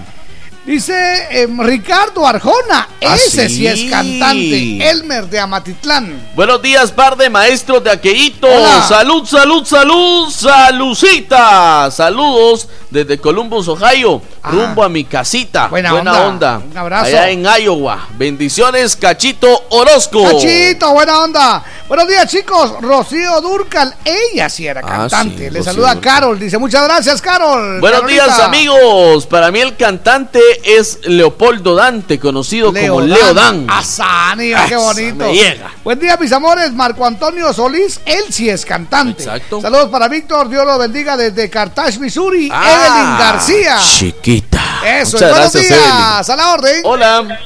Dice 0.64 0.94
em, 1.42 1.58
Ricardo 1.60 2.24
Arjona, 2.24 2.88
Ah, 3.04 3.16
ese 3.16 3.48
sí. 3.48 3.56
sí. 3.56 3.66
es 3.66 3.90
cantante. 3.90 4.90
Elmer 4.90 5.26
de 5.26 5.40
Amatitlán. 5.40 6.28
Buenos 6.36 6.62
días, 6.62 6.92
par 6.92 7.16
de 7.16 7.28
maestros 7.28 7.82
de 7.82 7.90
Aqueíto. 7.90 8.46
Hola. 8.46 8.80
Salud, 8.86 9.26
salud, 9.26 9.64
salud, 9.64 10.30
salucita. 10.30 11.90
Saludos 11.90 12.68
desde 12.90 13.18
Columbus, 13.18 13.66
Ohio, 13.66 14.22
rumbo 14.44 14.84
a 14.84 14.88
mi 14.88 15.02
casita. 15.04 15.64
Ah. 15.64 15.68
Buena 15.68 15.94
onda. 15.94 16.26
onda. 16.28 16.58
Un 16.70 16.76
abrazo. 16.78 17.06
Allá 17.06 17.30
en 17.30 17.44
Iowa. 17.44 18.06
Bendiciones, 18.16 18.94
Cachito 18.94 19.64
Orozco. 19.70 20.22
Cachito, 20.22 20.92
buena 20.92 21.22
onda. 21.24 21.64
Buenos 21.88 22.06
días, 22.06 22.28
chicos. 22.30 22.80
Rocío 22.80 23.40
Durcal, 23.40 23.94
ella 24.04 24.48
sí 24.48 24.66
era 24.66 24.80
Ah, 24.84 25.08
cantante. 25.08 25.36
sí, 25.38 25.42
Le 25.50 25.58
Rocío 25.58 25.64
saluda 25.64 25.94
Dúrcal. 25.94 26.12
Carol. 26.14 26.38
Dice, 26.38 26.58
muchas 26.58 26.84
gracias, 26.84 27.20
Carol. 27.20 27.80
Buenos 27.80 28.00
Carolita. 28.02 28.24
días 28.26 28.40
amigos, 28.40 29.26
para 29.26 29.50
mí 29.50 29.60
el 29.60 29.76
cantante 29.76 30.40
es 30.64 31.00
Leopoldo 31.04 31.74
Dante, 31.74 32.18
conocido 32.18 32.72
como 32.72 33.00
Leo 33.00 33.34
Dan. 33.34 33.66
Asani, 33.68 34.52
qué 34.68 34.76
bonito. 34.76 35.16
me 35.16 35.34
llega. 35.34 35.72
Buen 35.84 35.98
día, 35.98 36.16
mis 36.16 36.32
amores. 36.32 36.72
Marco 36.72 37.04
Antonio 37.06 37.52
Solís, 37.52 38.00
él 38.04 38.24
sí 38.30 38.48
es 38.48 38.64
cantante. 38.64 39.22
Exacto. 39.22 39.60
Saludos 39.60 39.88
para 39.90 40.08
Víctor, 40.08 40.48
Dios 40.48 40.64
lo 40.64 40.78
bendiga 40.78 41.16
desde 41.16 41.48
Carthage, 41.50 41.98
Missouri. 41.98 42.48
Ah, 42.52 42.86
Evelyn 42.86 43.18
García. 43.18 43.78
Chiquita. 43.78 44.80
Eso, 44.84 45.16
Muchas 45.16 45.30
buenos 45.30 45.52
gracias, 45.52 45.68
días. 45.68 46.30
A 46.30 46.36
la 46.36 46.52
orden. 46.52 46.82
Hola. 46.84 47.38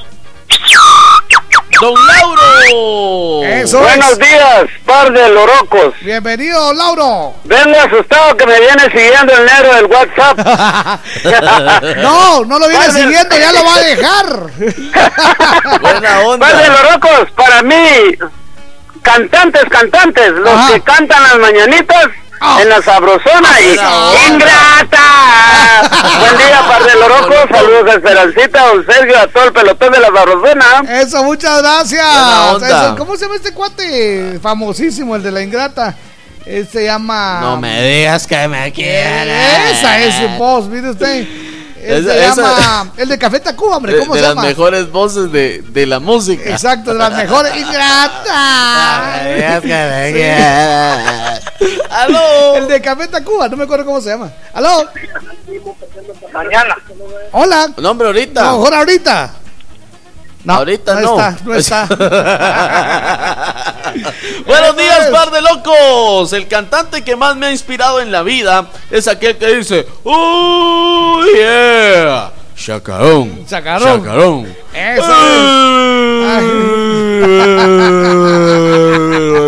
Don 1.79 1.93
Lauro. 2.07 3.43
Eso 3.45 3.79
Buenos 3.79 4.11
es. 4.13 4.19
días, 4.19 4.63
par 4.85 5.11
de 5.11 5.29
lorocos. 5.29 5.93
Bienvenido, 6.01 6.73
Lauro. 6.73 7.35
Vengo 7.43 7.79
asustado 7.79 8.35
que 8.35 8.47
me 8.47 8.59
viene 8.59 8.83
siguiendo 8.91 9.33
el 9.33 9.45
negro 9.45 9.75
del 9.75 9.85
WhatsApp. 9.85 10.39
No, 11.97 12.43
no 12.45 12.59
lo 12.59 12.67
viene 12.67 12.83
Par 12.85 12.93
de- 12.93 13.01
siguiendo, 13.03 13.37
ya 13.37 13.51
lo 13.51 13.63
va 13.63 13.75
a 13.75 13.79
dejar. 13.79 14.25
Buena 15.81 16.19
onda. 16.21 16.47
Par 16.47 16.57
de 16.57 16.67
lorocos, 16.69 17.31
para 17.35 17.61
mí, 17.63 18.15
cantantes, 19.01 19.63
cantantes, 19.69 20.31
los 20.31 20.49
Ajá. 20.53 20.73
que 20.73 20.81
cantan 20.81 21.23
las 21.23 21.37
mañanitas 21.37 22.07
Ah. 22.39 22.59
en 22.61 22.69
la 22.69 22.81
sabrosona 22.81 23.61
y. 23.61 23.71
¡Ingrata! 24.31 24.99
Buen 26.19 26.37
día, 26.37 26.61
par 26.67 26.83
de 26.83 26.93
lorocos. 26.99 27.49
Saludos 27.51 27.83
a 27.87 27.93
Esperancita, 27.93 28.63
a 28.63 28.67
don 28.67 28.85
Sergio, 28.85 29.19
a 29.19 29.27
todo 29.27 29.43
el 29.45 29.53
pelotón 29.53 29.91
de 29.91 29.99
la 29.99 30.07
sabrosona. 30.07 30.65
Eso, 31.01 31.23
muchas 31.23 31.61
gracias. 31.61 32.05
Eso, 32.63 32.95
¿Cómo 32.97 33.15
se 33.15 33.25
llama 33.25 33.35
este 33.35 33.53
cuate? 33.53 34.39
Famosísimo, 34.41 35.15
el 35.15 35.23
de 35.23 35.31
la 35.31 35.41
ingrata. 35.41 35.95
Él 36.45 36.67
se 36.71 36.85
llama. 36.85 37.39
No 37.41 37.57
me 37.57 37.81
digas 37.83 38.25
que 38.25 38.47
me 38.47 38.71
quieres. 38.71 39.77
Esa 39.77 39.99
es 39.99 40.15
su 40.15 40.27
voz, 40.37 40.67
mire 40.67 40.91
usted. 40.91 41.27
Él 41.83 42.07
Esa- 42.07 42.13
se 42.13 42.25
esa- 42.25 42.59
llama. 42.59 42.91
El 42.97 43.09
de 43.09 43.17
Café 43.17 43.39
Tacuba, 43.39 43.77
hombre, 43.77 43.93
De, 43.93 43.99
¿cómo 43.99 44.13
de 44.13 44.19
se 44.19 44.25
las 44.27 44.35
llama? 44.35 44.47
mejores 44.47 44.91
voces 44.91 45.31
de, 45.31 45.63
de 45.69 45.85
la 45.85 45.99
música. 45.99 46.49
Exacto, 46.49 46.91
de 46.91 46.97
las 46.99 47.13
mejores. 47.15 47.55
¡Ingrata! 47.55 49.13
¡Aló! 51.89 52.55
El 52.57 52.67
de 52.67 52.81
Café 52.81 53.07
Tacuba, 53.07 53.47
no 53.49 53.57
me 53.57 53.63
acuerdo 53.63 53.85
cómo 53.85 54.01
se 54.01 54.09
llama. 54.09 54.31
¡Aló! 54.53 54.85
Mañana. 56.33 56.75
Hola. 57.31 57.69
No, 57.77 57.91
hombre, 57.91 58.07
ahorita. 58.07 58.43
No, 58.43 58.57
mejor 58.57 58.73
ahorita. 58.75 59.31
No, 60.47 60.53
ahorita 60.53 61.01
no. 61.01 61.19
está, 61.19 61.37
no 61.43 61.55
está. 61.55 61.85
Buenos 64.47 64.77
días, 64.77 65.09
par 65.11 65.29
de 65.29 65.41
locos. 65.41 66.31
El 66.31 66.47
cantante 66.47 67.03
que 67.03 67.17
más 67.17 67.35
me 67.35 67.47
ha 67.47 67.51
inspirado 67.51 67.99
en 67.99 68.13
la 68.13 68.23
vida 68.23 68.67
es 68.89 69.09
aquel 69.09 69.35
que 69.35 69.57
dice, 69.57 69.85
¡Oh, 70.05 71.21
yeah! 71.35 72.31
Chacarón. 72.55 73.45
Chacarón. 73.45 74.01
Chacarón. 74.01 74.55
Eso 74.73 75.13
es. 79.41 79.43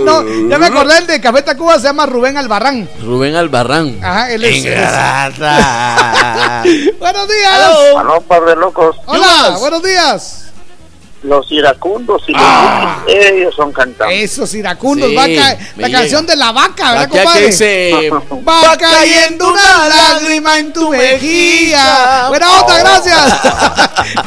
No, 0.00 0.22
ya 0.48 0.58
me 0.58 0.66
acordé, 0.66 0.98
el 0.98 1.06
de 1.06 1.20
Café 1.20 1.42
Tacuba 1.42 1.78
se 1.78 1.84
llama 1.86 2.06
Rubén 2.06 2.36
Albarrán. 2.36 2.88
Rubén 3.02 3.34
Albarrán. 3.36 3.98
Ajá, 4.02 4.30
él 4.32 4.44
es. 4.44 4.56
Ingrata. 4.56 5.52
buenos 7.00 7.28
días. 7.28 7.52
Aló, 7.96 8.54
locos. 8.56 8.96
Hola, 9.06 9.56
buenos 9.58 9.82
días. 9.82 10.45
Los 11.22 11.50
iracundos 11.50 12.22
y 12.28 12.32
los 12.32 12.42
Ah. 12.44 13.02
Ellos 13.08 13.54
son 13.56 13.72
cantantes. 13.72 14.16
Esos 14.32 14.54
iracundos, 14.54 15.08
Sí, 15.10 15.16
va 15.16 15.22
ca- 15.24 15.58
me 15.76 15.82
la 15.82 15.88
llega. 15.88 16.00
canción 16.00 16.26
de 16.26 16.36
la 16.36 16.52
vaca, 16.52 16.92
¿verdad, 16.92 17.08
compadre? 17.08 17.46
dice, 17.46 18.10
Va 18.48 18.76
cayendo 18.76 19.50
una 19.50 19.88
lágrima 19.88 20.58
en 20.58 20.72
tu 20.72 20.90
mejilla. 20.90 22.28
Buena 22.28 22.50
onda, 22.50 22.78
gracias. 22.78 23.40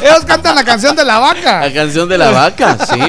Ellos 0.02 0.24
cantan 0.26 0.54
la 0.54 0.64
canción 0.64 0.94
de 0.96 1.04
la 1.04 1.18
vaca. 1.18 1.60
La 1.60 1.72
canción 1.72 2.08
de 2.08 2.18
la 2.18 2.30
vaca, 2.30 2.76
sí. 2.86 3.00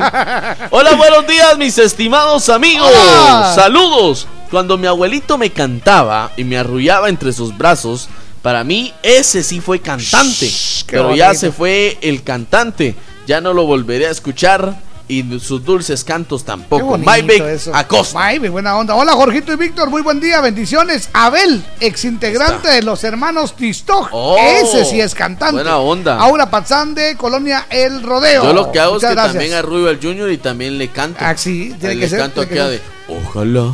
Hola, 0.70 0.94
buenos 0.96 1.28
días, 1.28 1.58
mis 1.58 1.78
estimados 1.78 2.50
amigos. 2.50 2.90
Hola. 2.90 3.52
Saludos. 3.56 4.28
Cuando 4.50 4.78
mi 4.78 4.88
abuelito 4.88 5.38
me 5.38 5.50
cantaba 5.50 6.32
y 6.38 6.44
me 6.44 6.58
arrullaba 6.58 7.08
entre 7.10 7.32
sus 7.34 7.58
brazos, 7.58 8.10
para 8.42 8.64
mí 8.64 8.94
ese 9.02 9.44
sí 9.44 9.60
fue 9.62 9.80
cantante. 9.80 10.50
pero 10.88 11.16
ya 11.16 11.34
se 11.34 11.52
fue 11.52 11.98
el 12.02 12.24
cantante. 12.24 12.96
Ya 13.28 13.42
no 13.42 13.54
lo 13.54 13.66
volveré 13.66 14.08
a 14.08 14.12
escuchar 14.12 14.76
y 15.08 15.40
sus 15.40 15.64
dulces 15.66 16.04
cantos 16.06 16.44
tampoco. 16.46 16.98
Maybach 16.98 17.42
eso. 17.42 17.76
Acosta. 17.76 18.18
Maybach, 18.18 18.50
buena 18.52 18.78
onda. 18.78 18.96
Hola, 18.96 19.12
Jorgito 19.14 19.52
y 19.52 19.58
Víctor, 19.58 19.90
muy 19.90 20.02
buen 20.02 20.20
día, 20.22 20.40
bendiciones. 20.42 21.10
Abel, 21.14 21.64
exintegrante 21.82 22.70
de 22.70 22.82
los 22.82 23.04
hermanos 23.04 23.56
Tistoj. 23.56 24.08
Oh, 24.12 24.38
Ese 24.40 24.86
sí 24.86 25.02
es 25.02 25.14
cantante. 25.14 25.56
buena 25.56 25.78
onda. 25.78 26.18
Aura 26.18 26.50
Pazán 26.50 26.96
de 26.96 27.16
Colonia 27.18 27.66
El 27.70 28.04
Rodeo. 28.04 28.44
Yo 28.44 28.54
lo 28.54 28.72
que 28.72 28.80
hago 28.80 28.94
Muchas 28.96 29.10
es 29.10 29.10
que 29.10 29.16
gracias. 29.16 29.34
también 29.34 29.54
arrullo 29.54 29.90
al 29.90 30.00
Junior 30.02 30.32
y 30.32 30.38
también 30.38 30.78
le 30.78 30.88
canto. 30.90 31.20
Ah, 31.22 31.36
sí, 31.36 31.76
tiene 31.80 31.90
Ahí 31.90 31.96
que 31.96 32.06
le 32.06 32.10
ser, 32.10 32.20
canto 32.20 32.46
tiene 32.48 32.56
que 32.56 32.70
ser. 32.78 32.82
de 33.08 33.18
Ojalá 33.28 33.72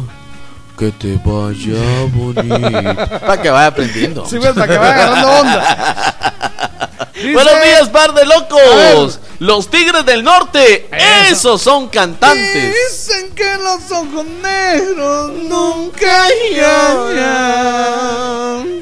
que 0.77 0.91
te 0.91 1.19
vaya 1.23 2.05
bonito. 2.13 3.19
Para 3.21 3.41
que 3.41 3.49
vaya 3.51 3.67
aprendiendo. 3.67 4.25
Sí, 4.25 4.37
pues, 4.39 4.53
para 4.53 4.67
que 4.67 4.77
vaya 4.77 4.93
agarrando 4.95 5.29
onda. 5.39 6.66
Dice- 7.15 7.33
Buenos 7.33 7.53
días, 7.63 7.89
par 7.89 8.13
de 8.13 8.25
locos. 8.25 9.19
Los 9.39 9.69
Tigres 9.69 10.03
del 10.05 10.23
Norte, 10.23 10.89
esos 11.29 11.61
son 11.61 11.89
cantantes. 11.89 12.73
Dicen 12.89 13.29
que 13.35 13.55
los 13.57 13.91
ojos 13.91 14.25
negros 14.41 15.31
nunca 15.43 16.27
lloran. 17.47 18.81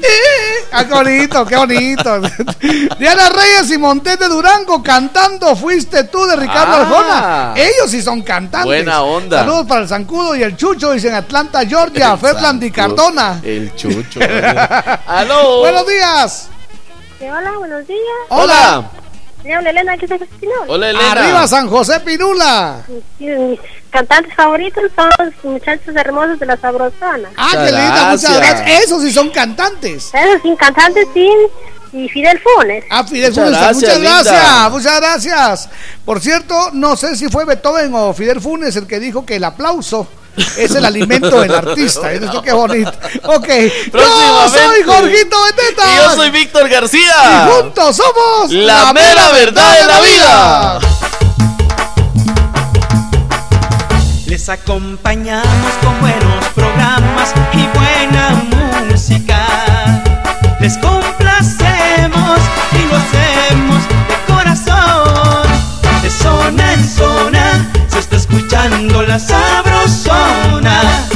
Ah, 0.72 0.84
qué 0.86 0.92
bonito, 0.94 1.44
qué 1.46 1.56
bonito. 1.56 2.20
Diana 2.98 3.28
Reyes 3.30 3.70
y 3.70 3.78
Montes 3.78 4.18
de 4.18 4.28
Durango 4.28 4.82
cantando 4.82 5.56
Fuiste 5.56 6.04
tú 6.04 6.24
de 6.26 6.36
Ricardo 6.36 6.74
Ah. 6.74 6.80
Arjona. 6.80 7.54
Ellos 7.56 7.90
sí 7.90 8.02
son 8.02 8.22
cantantes. 8.22 8.66
Buena 8.66 9.02
onda. 9.02 9.40
Saludos 9.40 9.66
para 9.66 9.82
el 9.82 9.88
Zancudo 9.88 10.34
y 10.36 10.42
el 10.42 10.56
Chucho, 10.56 10.92
dicen 10.92 11.14
Atlanta, 11.14 11.64
Georgia, 11.66 12.16
Ferland 12.16 12.62
y. 12.64 12.70
Cardona. 12.70 13.40
El 13.42 13.74
chucho. 13.74 14.20
Aló. 15.06 15.60
Buenos 15.60 15.86
días. 15.86 16.48
Hola, 17.30 17.52
buenos 17.58 17.86
días. 17.86 18.00
Hola. 18.28 18.90
Me 19.42 19.54
habla 19.54 19.70
Elena, 19.70 19.92
aquí 19.92 20.04
está 20.04 20.16
Espinol. 20.16 20.68
Hola, 20.68 20.90
Elena. 20.90 21.12
Arriba 21.12 21.48
San 21.48 21.68
José 21.68 22.00
Pinula. 22.00 22.84
Mis 23.18 23.60
cantantes 23.90 24.34
favoritos 24.34 24.84
son 24.94 25.08
los 25.18 25.34
muchachos 25.44 25.94
hermosos 25.94 26.38
de 26.38 26.46
la 26.46 26.56
Sabrosona. 26.56 27.30
Ah, 27.36 27.50
qué 27.52 27.72
linda, 27.72 28.08
muchas 28.10 28.36
gracias. 28.36 28.82
Esos 28.84 29.02
sí 29.02 29.12
son 29.12 29.30
cantantes. 29.30 30.10
Esos 30.14 30.42
sin 30.42 30.56
cantantes, 30.56 31.06
sí. 31.14 31.28
Y 31.92 32.08
Fidel 32.08 32.40
Funes. 32.40 32.84
Ah, 32.90 33.04
Fidel 33.04 33.30
Muchas 33.30 33.44
Funes, 33.44 33.60
gracias, 33.60 33.76
muchas 33.76 33.96
linda. 34.00 34.22
gracias, 34.22 34.70
muchas 34.70 35.00
gracias. 35.00 35.68
Por 36.04 36.20
cierto, 36.20 36.70
no 36.72 36.96
sé 36.96 37.16
si 37.16 37.28
fue 37.28 37.44
Beethoven 37.44 37.94
o 37.94 38.12
Fidel 38.12 38.40
Funes 38.40 38.74
el 38.76 38.86
que 38.86 38.98
dijo 39.00 39.24
que 39.24 39.36
el 39.36 39.44
aplauso 39.44 40.08
es 40.36 40.74
el 40.74 40.84
alimento 40.84 41.40
del 41.40 41.54
artista. 41.54 42.12
¿Y 42.12 42.16
esto 42.16 42.42
qué 42.42 42.52
bonito? 42.52 42.92
Ok, 43.24 43.48
yo 43.92 44.48
soy 44.48 44.82
Jorgito 44.84 45.36
Beteta. 45.44 45.92
Y 45.92 45.96
yo 45.96 46.14
soy 46.14 46.30
Víctor 46.30 46.68
García. 46.68 47.14
Y 47.24 47.50
juntos 47.52 47.96
somos 47.96 48.52
La 48.52 48.92
mera 48.92 49.32
verdad 49.32 49.72
de 49.72 49.86
la 49.86 50.00
vida. 50.00 50.80
Les 54.26 54.48
acompañamos 54.48 55.72
con 55.82 56.00
buenos 56.00 56.44
programas 56.54 57.32
y 57.52 57.66
buena 57.78 58.30
música. 58.90 59.46
Les 60.60 60.76
complacemos 60.78 62.40
y 62.72 62.82
lo 62.88 62.96
hacemos 62.96 63.82
de 64.08 64.32
corazón. 64.32 65.48
De 66.02 66.10
zona 66.10 66.72
en 66.74 66.88
zona 66.88 67.25
está 67.98 68.16
escuchando 68.16 69.02
la 69.02 69.18
sabrosona. 69.18 71.15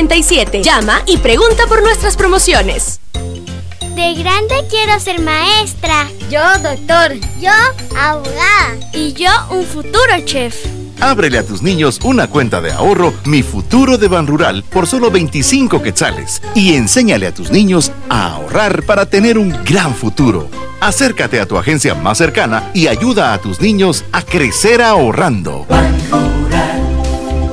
Llama 0.00 1.02
y 1.06 1.18
pregunta 1.18 1.66
por 1.68 1.82
nuestras 1.82 2.16
promociones. 2.16 3.00
De 3.12 4.14
grande 4.14 4.54
quiero 4.70 4.98
ser 4.98 5.20
maestra. 5.20 6.08
Yo 6.30 6.40
doctor. 6.62 7.12
Yo 7.38 7.50
abogada. 7.98 8.78
Y 8.94 9.12
yo 9.12 9.30
un 9.50 9.62
futuro 9.66 10.00
chef. 10.24 10.56
Ábrele 11.00 11.36
a 11.36 11.46
tus 11.46 11.60
niños 11.60 12.00
una 12.02 12.28
cuenta 12.28 12.62
de 12.62 12.72
ahorro 12.72 13.12
Mi 13.26 13.42
Futuro 13.42 13.98
de 13.98 14.08
Ban 14.08 14.26
Rural 14.26 14.64
por 14.70 14.86
solo 14.86 15.10
25 15.10 15.82
quetzales 15.82 16.40
y 16.54 16.74
enséñale 16.74 17.26
a 17.26 17.34
tus 17.34 17.50
niños 17.50 17.92
a 18.08 18.32
ahorrar 18.32 18.82
para 18.84 19.04
tener 19.04 19.36
un 19.36 19.50
gran 19.64 19.94
futuro. 19.94 20.48
Acércate 20.80 21.40
a 21.40 21.46
tu 21.46 21.58
agencia 21.58 21.94
más 21.94 22.16
cercana 22.16 22.70
y 22.72 22.86
ayuda 22.86 23.34
a 23.34 23.38
tus 23.38 23.60
niños 23.60 24.02
a 24.12 24.22
crecer 24.22 24.80
ahorrando. 24.80 25.66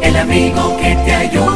El 0.02 0.16
amigo 0.16 0.78
que 0.78 0.96
te 1.06 1.14
ayuda 1.14 1.47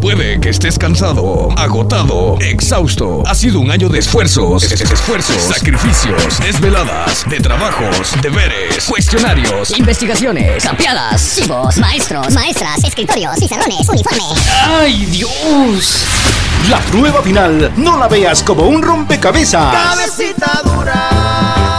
Puede 0.00 0.40
que 0.40 0.50
estés 0.50 0.78
cansado, 0.78 1.48
agotado, 1.58 2.36
exhausto. 2.40 3.22
Ha 3.26 3.34
sido 3.34 3.58
un 3.60 3.70
año 3.70 3.88
de 3.88 3.98
esfuerzos, 3.98 4.62
es- 4.62 4.72
es- 4.80 4.90
esfuerzos, 4.92 5.42
sacrificios, 5.42 6.38
desveladas, 6.40 7.24
de 7.28 7.40
trabajos, 7.40 8.12
deberes, 8.22 8.84
cuestionarios. 8.84 9.76
Investigaciones, 9.78 10.62
tapiadas, 10.62 11.36
chivos, 11.36 11.76
maestros, 11.78 12.30
maestras, 12.32 12.82
escritorios, 12.84 13.36
pizarrones, 13.38 13.88
uniforme. 13.88 14.22
¡Ay, 14.64 15.06
Dios! 15.06 16.04
La 16.70 16.78
prueba 16.80 17.22
final 17.22 17.72
no 17.76 17.96
la 17.98 18.06
veas 18.06 18.42
como 18.42 18.62
un 18.68 18.82
rompecabezas. 18.82 19.74
Cabecita 19.74 20.60
dura. 20.64 21.75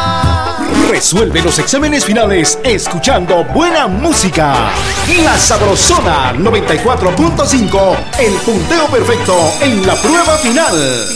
Resuelve 0.89 1.41
los 1.41 1.59
exámenes 1.59 2.05
finales 2.05 2.57
escuchando 2.63 3.43
buena 3.45 3.87
música. 3.87 4.71
La 5.23 5.37
Sabrosona 5.37 6.33
94.5, 6.33 7.97
el 8.19 8.33
punteo 8.35 8.87
perfecto 8.87 9.35
en 9.61 9.85
la 9.85 9.95
prueba 9.95 10.37
final. 10.37 11.07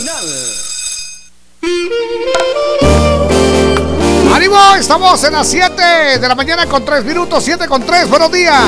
¡Ánimo! 4.34 4.74
Estamos 4.78 5.22
en 5.24 5.32
las 5.34 5.48
7 5.48 6.18
de 6.18 6.28
la 6.28 6.34
mañana 6.34 6.66
con 6.66 6.84
3 6.84 7.04
minutos, 7.04 7.44
7 7.44 7.66
con 7.68 7.84
3. 7.84 8.08
Buenos 8.08 8.32
días. 8.32 8.62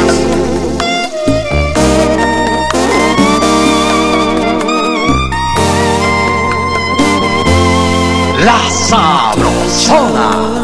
La 8.45 8.61
Sabrosona 8.70 10.63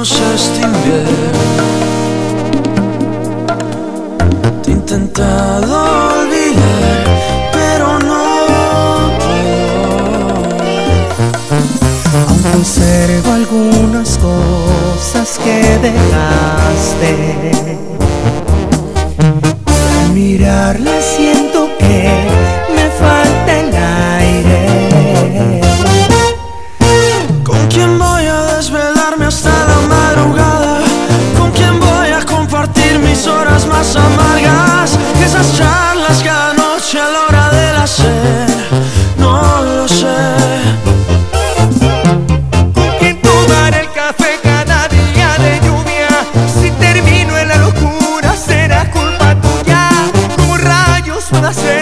manos 0.00 0.20
este 0.34 0.60
invierno. 0.62 1.64
Te 4.62 4.70
he 4.70 4.72
intentado 4.72 5.74
olvidar, 6.20 7.04
pero 7.52 7.98
no 7.98 8.24
puedo. 9.18 10.38
Aún 12.28 12.42
conservo 12.50 13.32
algunas 13.32 14.16
cosas 14.18 15.38
que 15.44 15.78
dejaste. 15.86 17.12
Al 20.00 20.10
mirarla 20.14 21.02
siento 21.02 21.68
que 21.78 22.39
nacer. 51.38 51.79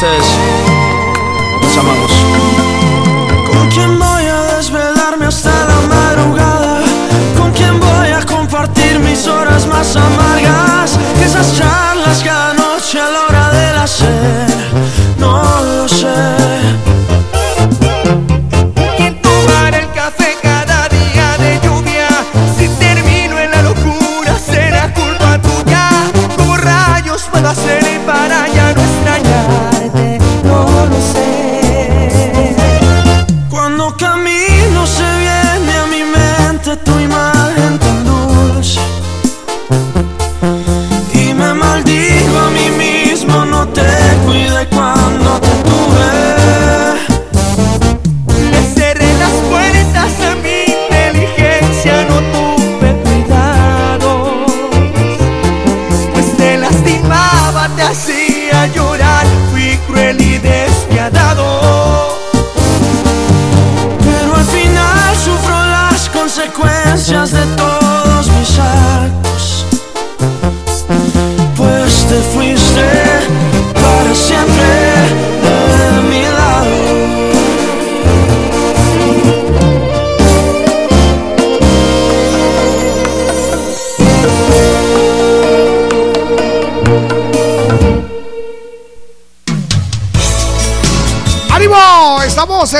Entonces, 0.00 0.38
nos 1.60 1.76
amamos. 1.76 2.17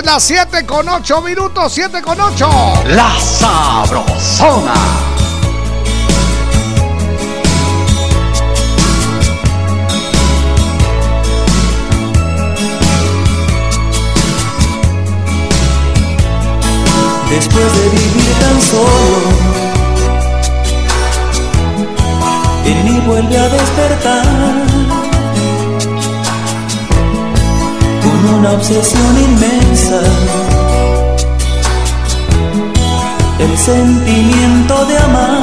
las 0.09 0.23
7 0.23 0.65
con 0.65 0.89
8 0.89 1.21
minutos, 1.21 1.71
7 1.71 2.01
con 2.01 2.19
8. 2.19 2.49
La 2.87 3.15
sabrosona. 3.21 4.73
Después 17.29 17.73
de 17.75 17.89
vivir 17.91 18.33
tan 18.41 18.63
solo, 18.63 19.29
en 22.65 22.85
mí 22.85 23.01
vuelve 23.07 23.37
a 23.37 23.49
despertar 23.51 24.68
una 28.39 28.53
obsesión 28.53 29.19
inmensa. 29.19 30.01
El 33.39 33.59
sentimiento 33.59 34.85
de 34.87 34.99
amar. 34.99 35.41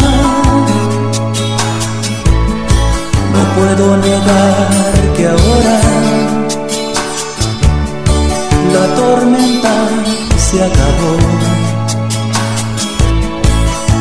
No 3.34 3.42
puedo 3.56 3.98
negar 3.98 5.14
que 5.16 5.28
ahora 5.28 5.78
la 8.74 8.96
tormenta 8.96 9.76
se 10.38 10.64
acabó. 10.64 11.16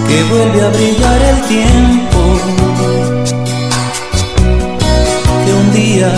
Que 0.09 0.22
vuelve 0.24 0.61
a 0.66 0.68
brillar 0.68 1.22
el 1.22 1.42
tiempo. 1.55 2.20
Que 5.45 5.53
un 5.53 5.72
día 5.72 6.12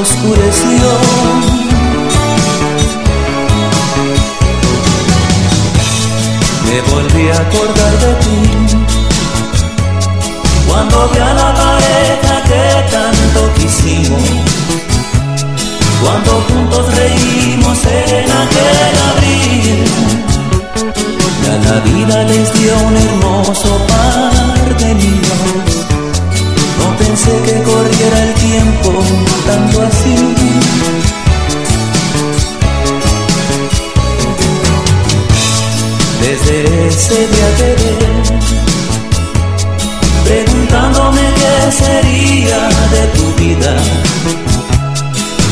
oscureció. 0.00 1.53
me 6.74 6.80
volví 6.92 7.28
a 7.28 7.36
acordar 7.36 7.92
de 8.04 8.12
ti. 8.22 8.40
Cuando 10.66 11.08
vi 11.10 11.18
a 11.18 11.34
la 11.34 11.50
pareja 11.62 12.34
que 12.48 12.64
tanto 12.94 13.40
quisimos, 13.56 14.28
cuando 16.02 16.32
juntos 16.48 16.84
reímos 17.00 17.78
en 17.86 18.28
aquel 18.42 18.94
abril, 19.12 19.84
ya 21.44 21.54
la 21.68 21.78
vida 21.90 22.16
les 22.24 22.52
dio 22.54 22.72
un 22.88 22.96
hermoso 22.96 23.70
par 23.90 24.76
de 24.80 24.94
niños. 24.94 25.70
No 26.80 26.86
pensé 26.96 27.32
que 27.46 27.62
corriera 27.62 28.18
el 28.26 28.34
tiempo 28.34 28.90
tanto 29.46 29.82
así. 29.82 31.23
Desde 36.26 36.88
ese 36.88 37.18
día 37.28 37.48
te 37.58 37.70
preguntándome 40.24 41.20
qué 41.34 41.70
sería 41.70 42.60
de 42.94 43.02
tu 43.14 43.26
vida 43.34 43.74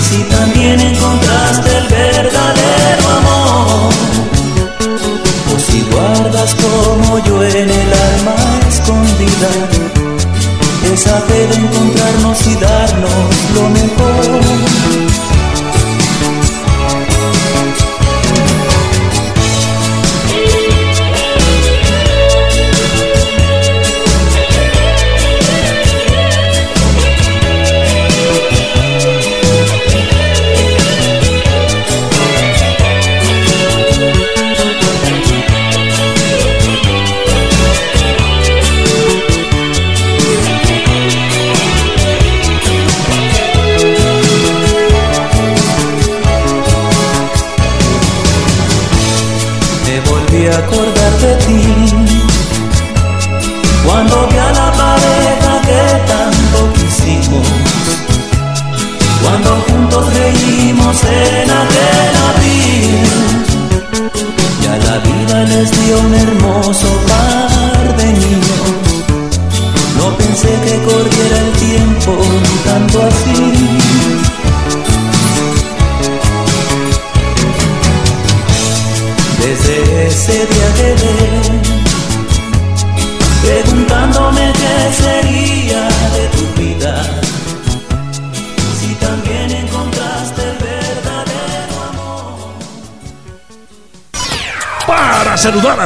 si 0.09 0.23
también 0.25 0.81
encontraste 0.81 1.77
el 1.77 1.89
verdadero 1.89 3.09
amor, 3.19 3.93
o 5.55 5.59
si 5.59 5.83
guardas 5.91 6.55
como 6.55 7.19
yo 7.19 7.43
en 7.43 7.69
el 7.69 7.93
alma 8.09 8.35
escondida, 8.67 9.51
esa 10.91 11.21
fe 11.21 11.47
de 11.49 11.55
encontrarnos 11.55 12.47
y 12.47 12.55
darnos 12.57 13.35
lo 13.55 13.69
mejor. 13.69 15.32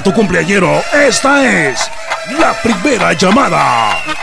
Tu 0.06 0.12
cumpleañero, 0.12 0.84
esta 0.92 1.44
es 1.68 1.90
la 2.38 2.52
primera 2.62 3.12
llamada. 3.12 4.15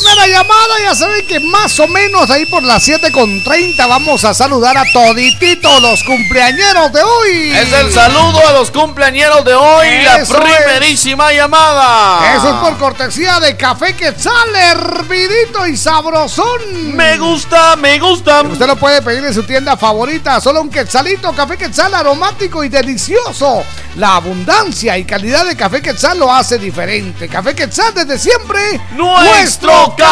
Ahí 0.00 0.12
está 0.12 0.19
la 0.20 0.26
llamada. 0.26 0.74
Ya 0.82 0.94
saben 0.94 1.26
que 1.26 1.40
más 1.40 1.78
o 1.80 1.88
menos 1.88 2.30
ahí 2.30 2.44
por 2.46 2.62
las 2.62 2.82
7 2.82 3.10
con 3.12 3.42
30 3.42 3.86
vamos 3.86 4.24
a 4.24 4.34
saludar 4.34 4.76
a 4.76 4.84
todititos 4.92 5.80
los 5.80 6.02
cumpleañeros 6.04 6.92
de 6.92 7.02
hoy. 7.02 7.52
Es 7.52 7.72
el 7.72 7.92
saludo 7.92 8.46
a 8.46 8.52
los 8.52 8.70
cumpleañeros 8.70 9.44
de 9.44 9.54
hoy, 9.54 10.02
la 10.04 10.16
es. 10.16 10.28
primerísima 10.30 11.32
llamada. 11.32 12.34
Eso 12.36 12.50
es 12.50 12.56
por 12.56 12.76
cortesía 12.78 13.40
de 13.40 13.56
Café 13.56 13.94
Quetzal, 13.94 14.54
hervidito 14.54 15.66
y 15.66 15.76
sabrosón. 15.76 16.94
Me 16.94 17.16
gusta, 17.18 17.76
me 17.76 17.98
gusta. 17.98 18.42
Usted 18.42 18.66
lo 18.66 18.76
puede 18.76 19.02
pedir 19.02 19.24
en 19.24 19.34
su 19.34 19.44
tienda 19.44 19.76
favorita, 19.76 20.40
solo 20.40 20.60
un 20.60 20.70
quetzalito, 20.70 21.32
Café 21.32 21.56
Quetzal 21.56 21.94
aromático 21.94 22.62
y 22.64 22.68
delicioso. 22.68 23.64
La 23.96 24.16
abundancia 24.16 24.96
y 24.98 25.04
calidad 25.04 25.46
de 25.46 25.56
Café 25.56 25.82
Quetzal 25.82 26.18
lo 26.18 26.32
hace 26.32 26.58
diferente. 26.58 27.28
Café 27.28 27.54
Quetzal 27.54 27.94
desde 27.94 28.18
siempre. 28.18 28.80
¡Nuestro 28.92 29.94
café! 29.96 30.09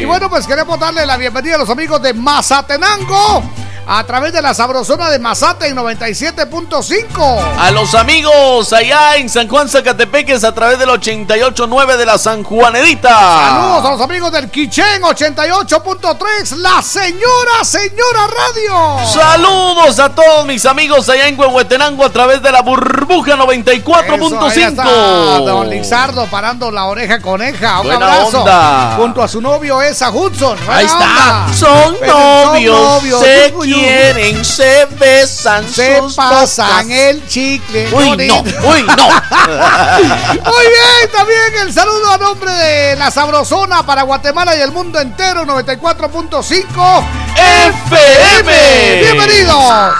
Y 0.00 0.04
bueno, 0.04 0.28
pues 0.28 0.46
queremos 0.46 0.78
darle 0.78 1.04
la 1.06 1.16
bienvenida 1.16 1.56
a 1.56 1.58
los 1.58 1.70
amigos 1.70 2.00
de 2.02 2.14
Mazatenango 2.14 3.61
a 3.86 4.04
través 4.04 4.32
de 4.32 4.40
la 4.40 4.54
sabrosona 4.54 5.10
de 5.10 5.18
Mazate 5.18 5.66
en 5.68 5.76
97.5. 5.76 7.40
A 7.58 7.70
los 7.70 7.94
amigos 7.94 8.72
allá 8.72 9.16
en 9.16 9.28
San 9.28 9.48
Juan 9.48 9.68
Zacatepeques 9.68 10.44
a 10.44 10.52
través 10.54 10.78
del 10.78 10.88
88.9 10.88 11.96
de 11.96 12.06
la 12.06 12.18
San 12.18 12.42
Juanedita. 12.44 13.08
Saludos 13.10 13.84
a 13.84 13.90
los 13.90 14.00
amigos 14.00 14.32
del 14.32 14.50
Quichén 14.50 15.02
88.3, 15.02 16.56
la 16.56 16.80
señora, 16.82 17.64
señora 17.64 18.26
radio. 18.26 19.06
Saludos 19.06 19.98
a 19.98 20.08
todos 20.14 20.46
mis 20.46 20.64
amigos 20.66 21.08
allá 21.08 21.26
en 21.28 21.38
Huehuetenango 21.38 22.04
a 22.04 22.10
través 22.10 22.42
de 22.42 22.52
la 22.52 22.62
burbuja 22.62 23.34
Eso, 23.34 23.42
ahí 23.50 23.58
está 23.58 24.84
94.5. 24.84 25.44
Don 25.44 25.68
Lizardo 25.70 26.26
parando 26.26 26.70
la 26.70 26.84
oreja 26.86 27.20
coneja. 27.20 27.80
Un 27.80 27.86
Buena 27.86 28.06
abrazo. 28.14 28.38
onda. 28.40 28.94
Junto 28.96 29.22
a 29.22 29.28
su 29.28 29.40
novio, 29.40 29.82
esa 29.82 30.10
Hudson. 30.10 30.56
Buena 30.58 30.76
Ahí 30.76 30.86
está. 30.86 31.44
onda. 31.46 31.54
Son 31.54 31.96
novios, 32.06 32.78
novios. 32.80 33.20
se 33.20 33.52
uy, 33.56 33.71
uy. 33.71 33.71
Quieren, 33.74 34.44
se 34.44 34.86
besan, 34.98 35.68
Se 35.68 35.98
sus 35.98 36.14
pasan 36.14 36.84
bocas. 36.86 36.98
el 36.98 37.26
chicle. 37.28 37.88
Uy, 37.92 38.16
no, 38.26 38.40
uy, 38.42 38.82
no. 38.82 39.08
Muy 40.50 40.66
bien, 40.66 41.10
también 41.16 41.66
el 41.66 41.72
saludo 41.72 42.10
a 42.12 42.18
nombre 42.18 42.52
de 42.52 42.96
la 42.96 43.10
Sabrosona 43.10 43.84
para 43.84 44.02
Guatemala 44.02 44.56
y 44.56 44.60
el 44.60 44.72
mundo 44.72 44.98
entero, 45.00 45.44
94.5 45.44 47.04
FM. 47.46 49.00
Bienvenidos. 49.02 49.94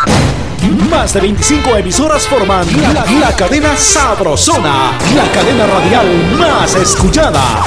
Más 0.90 1.12
de 1.14 1.20
25 1.20 1.76
emisoras 1.76 2.26
forman 2.28 2.66
la, 2.94 3.05
la 3.18 3.34
cadena 3.34 3.76
Sabrosona, 3.76 4.92
la 5.14 5.32
cadena 5.32 5.66
radial 5.66 6.06
más 6.38 6.74
escuchada. 6.74 7.64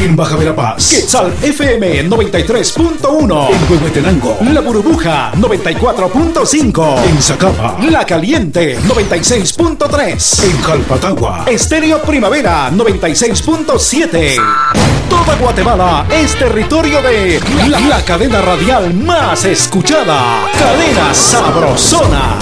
En 0.00 0.16
Baja 0.16 0.34
Verapaz, 0.34 0.88
Quetzal 0.88 1.30
FM 1.42 2.08
93.1. 2.08 3.50
En 3.50 3.70
Huehuetenango, 3.70 4.38
La 4.50 4.62
Burbuja 4.62 5.30
94.5. 5.32 7.04
En 7.04 7.20
Zacapa, 7.20 7.76
La 7.90 8.06
Caliente 8.06 8.78
96.3. 8.78 10.44
En 10.44 10.56
Calpatagua, 10.62 11.44
Estéreo 11.46 12.00
Primavera 12.00 12.70
96.7. 12.70 14.36
Toda 15.10 15.36
Guatemala 15.36 16.06
es 16.10 16.34
territorio 16.34 17.02
de 17.02 17.38
la, 17.68 17.80
la 17.80 18.02
cadena 18.02 18.40
radial 18.40 18.94
más 18.94 19.44
escuchada. 19.44 20.50
Cadena 20.58 21.12
Sabrosona. 21.12 22.38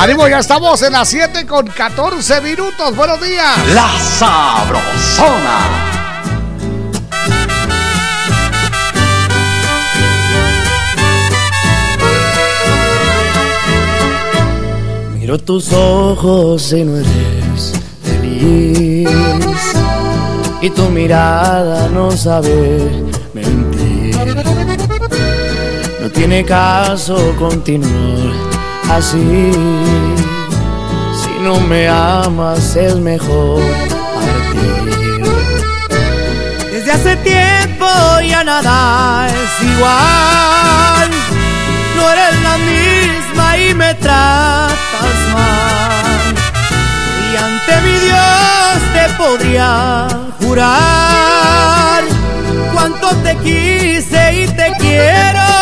Ánimo, 0.00 0.28
ya 0.28 0.38
estamos 0.38 0.80
en 0.82 0.92
las 0.92 1.08
7 1.08 1.44
con 1.44 1.66
14 1.66 2.40
minutos. 2.40 2.94
Buenos 2.94 3.20
días. 3.20 3.74
La 3.74 3.90
Sabrosona. 3.98 5.58
Miro 15.18 15.36
tus 15.38 15.72
ojos 15.72 16.72
y 16.72 16.84
no 16.84 16.98
eres 16.98 17.72
feliz. 18.04 19.10
y 20.62 20.70
tu 20.70 20.88
mirada 20.90 21.88
no 21.88 22.12
sabe 22.12 22.88
mentir. 23.34 24.16
No 26.00 26.08
tiene 26.08 26.44
caso 26.44 27.34
continuar 27.36 28.27
así. 28.90 29.50
Si 31.20 31.42
no 31.42 31.60
me 31.60 31.88
amas 31.88 32.76
es 32.76 32.96
mejor 32.96 33.62
partir. 34.14 35.22
Desde 36.72 36.92
hace 36.92 37.16
tiempo 37.16 37.86
ya 38.26 38.44
nada 38.44 39.28
es 39.28 39.68
igual. 39.72 41.10
No 41.96 42.10
eres 42.10 42.42
la 42.42 42.56
misma 42.58 43.58
y 43.58 43.74
me 43.74 43.94
tratas 43.94 45.18
mal. 45.32 46.34
Y 47.32 47.36
ante 47.36 47.80
mi 47.82 47.96
Dios 48.06 48.78
te 48.94 49.04
podría 49.16 50.08
jurar 50.40 52.02
cuánto 52.72 53.08
te 53.24 53.36
quise 53.36 54.42
y 54.42 54.46
te 54.46 54.72
quiero 54.78 55.57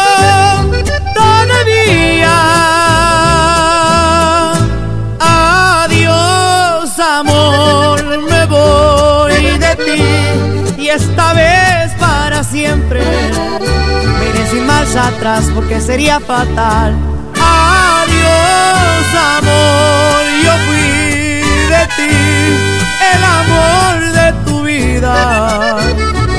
y 10.86 10.90
esta 10.90 11.32
vez 11.32 11.92
para 11.98 12.44
siempre. 12.44 13.00
Me 13.00 14.28
iré 14.30 14.46
sin 14.50 14.64
marcha 14.66 15.08
atrás 15.08 15.50
porque 15.54 15.80
sería 15.80 16.20
fatal. 16.20 16.94
Adiós, 17.34 19.06
amor, 19.36 20.22
yo 20.44 20.52
fui 20.66 21.42
de 21.74 21.82
ti, 21.96 22.16
el 23.14 23.22
amor 23.40 23.94
de 24.18 24.26
tu 24.44 24.62
vida. 24.62 25.14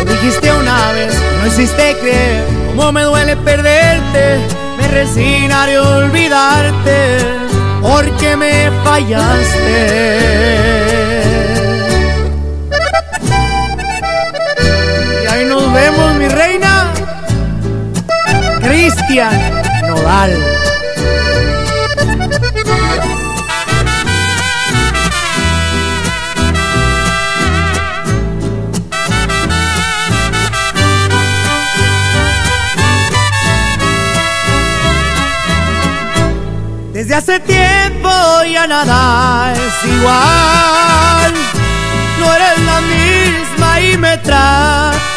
Lo 0.06 0.12
dijiste 0.14 0.48
una 0.54 0.92
vez, 0.94 1.14
no 1.42 1.48
hiciste 1.48 1.98
creer 2.02 2.46
cómo 2.68 2.92
me 2.94 3.04
duele 3.04 3.36
perderte. 3.38 4.48
Me 4.78 4.88
resignaré 4.88 5.76
a 5.76 5.82
olvidarte 5.82 7.20
porque 7.82 8.38
me 8.38 8.72
fallaste. 8.86 10.38
Ahí 15.38 15.46
nos 15.46 15.72
vemos, 15.72 16.16
mi 16.16 16.28
reina. 16.28 16.92
Cristian 18.62 19.40
Nodal. 19.88 20.32
Desde 36.94 37.14
hace 37.14 37.40
tiempo 37.42 38.10
ya 38.52 38.66
nada 38.66 39.54
es 39.54 39.86
igual. 39.86 41.34
No 42.20 42.34
eres 42.34 42.60
la 42.66 42.82
misma 42.82 43.80
y 43.82 43.98
me 43.98 44.18
tratas. 44.18 45.17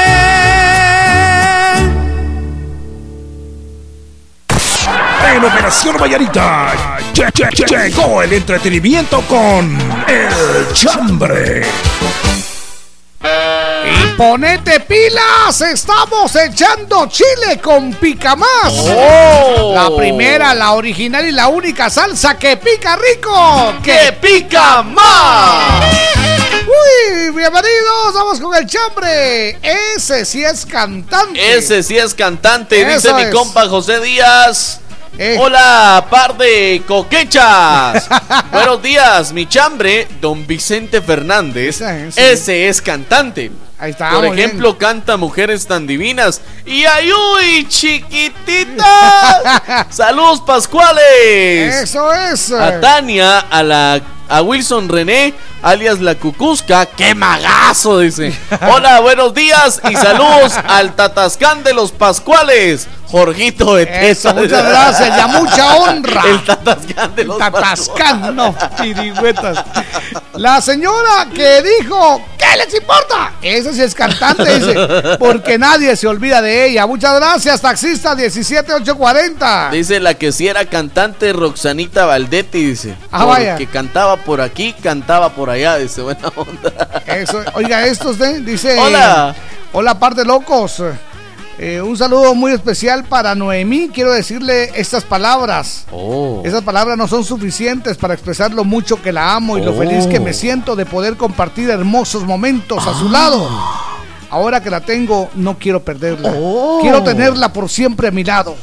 En 5.41 5.47
Operación 5.47 5.97
Vallarita 5.97 6.71
lle- 7.15 7.31
lle- 7.33 7.49
lle- 7.49 7.65
llegó 7.89 8.21
el 8.21 8.31
entretenimiento 8.33 9.21
con 9.21 9.75
El 10.07 10.71
Chambre. 10.71 11.63
Y 13.23 14.05
ponete 14.15 14.81
pilas, 14.81 15.59
estamos 15.61 16.35
echando 16.35 17.07
chile 17.07 17.59
con 17.59 17.91
pica 17.95 18.35
más. 18.35 18.71
Oh. 18.71 19.71
La 19.73 19.89
primera, 19.97 20.53
la 20.53 20.73
original 20.73 21.25
y 21.25 21.31
la 21.31 21.47
única 21.47 21.89
salsa 21.89 22.37
que 22.37 22.57
pica 22.57 22.95
rico. 22.97 23.73
¡Que 23.83 24.15
pica 24.21 24.83
más! 24.83 25.85
Uy, 26.67 27.31
bienvenidos, 27.31 28.13
vamos 28.13 28.39
con 28.39 28.53
el 28.55 28.67
chambre. 28.67 29.57
Ese 29.63 30.23
sí 30.23 30.43
es 30.43 30.67
cantante. 30.67 31.55
Ese 31.57 31.81
sí 31.81 31.97
es 31.97 32.13
cantante, 32.13 32.79
Eso 32.79 33.15
dice 33.15 33.25
mi 33.25 33.31
compa 33.31 33.67
José 33.67 33.99
Díaz. 34.01 34.80
Eh. 35.23 35.37
Hola, 35.39 36.07
par 36.09 36.35
de 36.35 36.81
coquechas. 36.87 38.09
Buenos 38.51 38.81
días, 38.81 39.31
mi 39.33 39.45
chambre, 39.45 40.07
don 40.19 40.47
Vicente 40.47 40.99
Fernández. 40.99 41.79
Ese 42.15 42.67
es 42.67 42.81
cantante. 42.81 43.51
Ahí 43.77 43.91
está, 43.91 44.09
Por 44.13 44.25
ejemplo, 44.25 44.79
canta 44.79 45.17
Mujeres 45.17 45.67
tan 45.67 45.85
divinas. 45.85 46.41
Y 46.65 46.85
ayuy, 46.85 47.67
chiquitita. 47.67 48.83
Saludos 49.91 50.41
pascuales. 50.41 51.83
Eso 51.83 52.11
es. 52.11 52.51
A 52.51 52.79
Tania, 52.79 53.41
a 53.41 53.61
la 53.61 54.01
a 54.31 54.41
Wilson 54.41 54.87
René, 54.87 55.33
alias 55.61 55.99
la 55.99 56.15
Cucusca, 56.15 56.85
qué 56.85 57.13
magazo, 57.13 57.99
dice. 57.99 58.33
Hola, 58.73 59.01
buenos 59.01 59.33
días 59.33 59.81
y 59.89 59.93
saludos 59.93 60.53
al 60.69 60.95
Tatascán 60.95 61.63
de 61.63 61.73
los 61.73 61.91
Pascuales, 61.91 62.87
Jorgito 63.11 63.75
de 63.75 63.83
Eso, 63.83 64.29
Tesa. 64.29 64.33
muchas 64.33 64.65
gracias, 64.65 65.17
ya 65.17 65.27
mucha 65.27 65.75
honra. 65.75 66.23
El 66.25 66.43
Tatascán 66.45 67.15
de 67.15 67.23
los 67.25 67.37
Tatascán, 67.37 68.35
no, 68.35 68.55
chirigüetas. 68.77 69.63
La 70.35 70.61
señora 70.61 71.27
que 71.33 71.61
dijo, 71.61 72.23
¿qué 72.37 72.57
les 72.57 72.73
importa? 72.73 73.33
Esa 73.41 73.73
sí 73.73 73.81
es 73.81 73.93
cantante, 73.93 74.59
dice, 74.59 75.17
porque 75.19 75.57
nadie 75.57 75.95
se 75.95 76.07
olvida 76.07 76.41
de 76.41 76.67
ella. 76.67 76.87
Muchas 76.87 77.15
gracias, 77.15 77.61
taxista 77.61 78.15
17840. 78.15 79.69
Dice 79.71 79.99
la 79.99 80.13
que 80.13 80.31
si 80.31 80.47
era 80.47 80.65
cantante 80.65 81.33
Roxanita 81.33 82.05
Valdetti, 82.05 82.65
dice. 82.65 82.95
Ah, 83.11 83.25
vaya. 83.25 83.57
Que 83.57 83.67
cantaba 83.67 84.17
por 84.17 84.39
aquí, 84.41 84.73
cantaba 84.81 85.29
por 85.29 85.49
allá, 85.49 85.75
dice, 85.77 86.01
buena 86.01 86.29
onda. 86.35 87.01
Eso, 87.05 87.43
oiga, 87.53 87.85
estos 87.85 88.17
de, 88.17 88.39
dice. 88.39 88.79
Hola. 88.79 89.35
Hola, 89.73 89.99
par 89.99 90.15
de 90.15 90.25
locos. 90.25 90.81
Eh, 91.59 91.79
un 91.81 91.95
saludo 91.95 92.33
muy 92.33 92.53
especial 92.53 93.03
para 93.03 93.35
Noemí. 93.35 93.89
Quiero 93.93 94.11
decirle 94.11 94.71
estas 94.75 95.03
palabras. 95.03 95.85
Oh. 95.91 96.41
Esas 96.43 96.63
palabras 96.63 96.97
no 96.97 97.07
son 97.07 97.23
suficientes 97.23 97.97
para 97.97 98.13
expresar 98.15 98.51
lo 98.51 98.63
mucho 98.63 99.01
que 99.01 99.11
la 99.11 99.35
amo 99.35 99.57
y 99.57 99.61
lo 99.61 99.71
Oh. 99.73 99.77
feliz 99.77 100.07
que 100.07 100.19
me 100.19 100.33
siento 100.33 100.75
de 100.75 100.85
poder 100.85 101.17
compartir 101.17 101.69
hermosos 101.69 102.23
momentos 102.23 102.85
a 102.87 102.93
su 102.97 103.09
lado. 103.09 103.47
Ahora 104.31 104.63
que 104.63 104.69
la 104.69 104.79
tengo, 104.79 105.29
no 105.35 105.57
quiero 105.59 105.83
perderla. 105.83 106.33
Quiero 106.81 107.03
tenerla 107.03 107.51
por 107.51 107.69
siempre 107.69 108.07
a 108.07 108.11
mi 108.11 108.23
lado. 108.23 108.55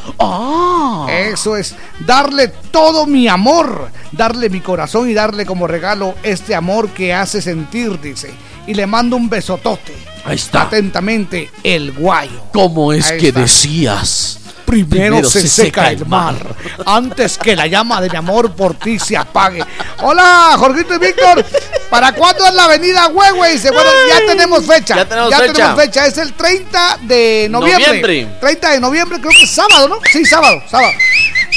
Eso 1.10 1.56
es, 1.56 1.74
darle 2.06 2.48
todo 2.48 3.06
mi 3.06 3.28
amor, 3.28 3.88
darle 4.12 4.48
mi 4.48 4.60
corazón 4.60 5.08
y 5.10 5.14
darle 5.14 5.44
como 5.44 5.66
regalo 5.66 6.14
este 6.22 6.54
amor 6.54 6.88
que 6.88 7.12
hace 7.12 7.42
sentir, 7.42 8.00
dice. 8.00 8.30
Y 8.68 8.74
le 8.74 8.86
mando 8.86 9.16
un 9.16 9.28
besotote. 9.28 9.94
Ahí 10.24 10.36
está. 10.36 10.62
Atentamente, 10.62 11.50
el 11.64 11.90
guayo. 11.92 12.44
¿Cómo 12.52 12.92
es 12.92 13.10
Ahí 13.10 13.18
que 13.18 13.28
está. 13.28 13.40
decías? 13.40 14.38
Primero, 14.66 15.24
se, 15.24 15.48
seca 15.48 15.90
el 15.90 16.04
mar, 16.04 16.36
antes 16.84 17.38
que 17.38 17.56
la 17.56 17.66
llama 17.66 18.02
de 18.02 18.10
mi 18.10 18.16
amor 18.18 18.52
por 18.52 18.74
ti 18.74 18.98
se 18.98 19.16
apague. 19.16 19.64
Hola, 20.02 20.56
Jorgito 20.58 20.94
y 20.96 20.98
Víctor. 20.98 21.42
¿Para 21.88 22.12
cuándo 22.12 22.46
es 22.46 22.52
la 22.52 22.64
avenida 22.64 23.08
Huehue? 23.08 23.52
Dice, 23.52 23.70
bueno, 23.70 23.88
ya 24.10 24.26
tenemos 24.26 24.66
fecha. 24.66 24.94
Ya 24.96 25.40
tenemos 25.40 25.74
fecha. 25.74 26.06
Es 26.06 26.18
el 26.18 26.34
30 26.34 26.98
de 27.04 27.48
noviembre. 27.50 27.86
Noviembre. 27.86 28.28
30 28.42 28.70
de 28.72 28.80
noviembre, 28.80 29.18
creo 29.20 29.32
que 29.32 29.44
es 29.44 29.50
sábado, 29.54 29.88
¿no? 29.88 30.00
Sí, 30.12 30.22
sábado, 30.26 30.62
sábado. 30.70 30.92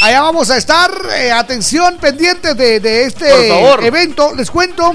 Allá 0.02 0.22
vamos 0.22 0.50
a 0.50 0.56
estar. 0.56 0.90
eh, 1.14 1.34
atención, 1.34 1.98
pendientes 1.98 2.56
de, 2.56 2.80
de 2.80 3.04
este 3.04 3.50
evento. 3.86 4.34
Les 4.34 4.50
cuento. 4.50 4.94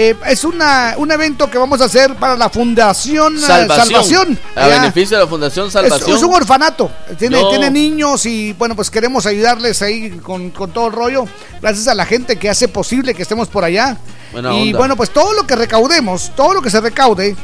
Eh, 0.00 0.14
es 0.28 0.44
una, 0.44 0.94
un 0.96 1.10
evento 1.10 1.50
que 1.50 1.58
vamos 1.58 1.80
a 1.80 1.86
hacer 1.86 2.14
para 2.14 2.36
la 2.36 2.48
Fundación 2.48 3.36
eh, 3.36 3.40
Salvación. 3.40 3.86
Salvación. 3.88 4.38
A 4.54 4.68
beneficio 4.68 5.16
de 5.16 5.24
la 5.24 5.28
Fundación 5.28 5.66
Es, 5.66 5.72
Salvación. 5.72 6.16
es 6.16 6.22
un 6.22 6.32
orfanato, 6.32 6.88
tiene, 7.18 7.40
No. 7.42 7.48
tiene 7.48 7.68
niños 7.68 8.24
y 8.24 8.52
bueno, 8.52 8.76
pues 8.76 8.90
queremos 8.90 9.26
ayudarles 9.26 9.82
ahí 9.82 10.10
con, 10.22 10.50
con 10.50 10.70
todo 10.70 10.86
el 10.86 10.92
rollo. 10.92 11.24
Gracias 11.60 11.88
a 11.88 11.96
la 11.96 12.06
gente 12.06 12.36
que 12.36 12.48
hace 12.48 12.68
posible 12.68 13.12
que 13.12 13.22
estemos 13.22 13.48
por 13.48 13.64
allá. 13.64 13.96
Buena 14.30 14.54
y 14.54 14.68
onda. 14.68 14.78
bueno, 14.78 14.96
pues 14.96 15.10
todo 15.10 15.32
lo 15.32 15.44
que 15.48 15.56
recaudemos, 15.56 16.30
todo 16.36 16.54
lo 16.54 16.62
que 16.62 16.70
se 16.70 16.80
recaude, 16.80 17.34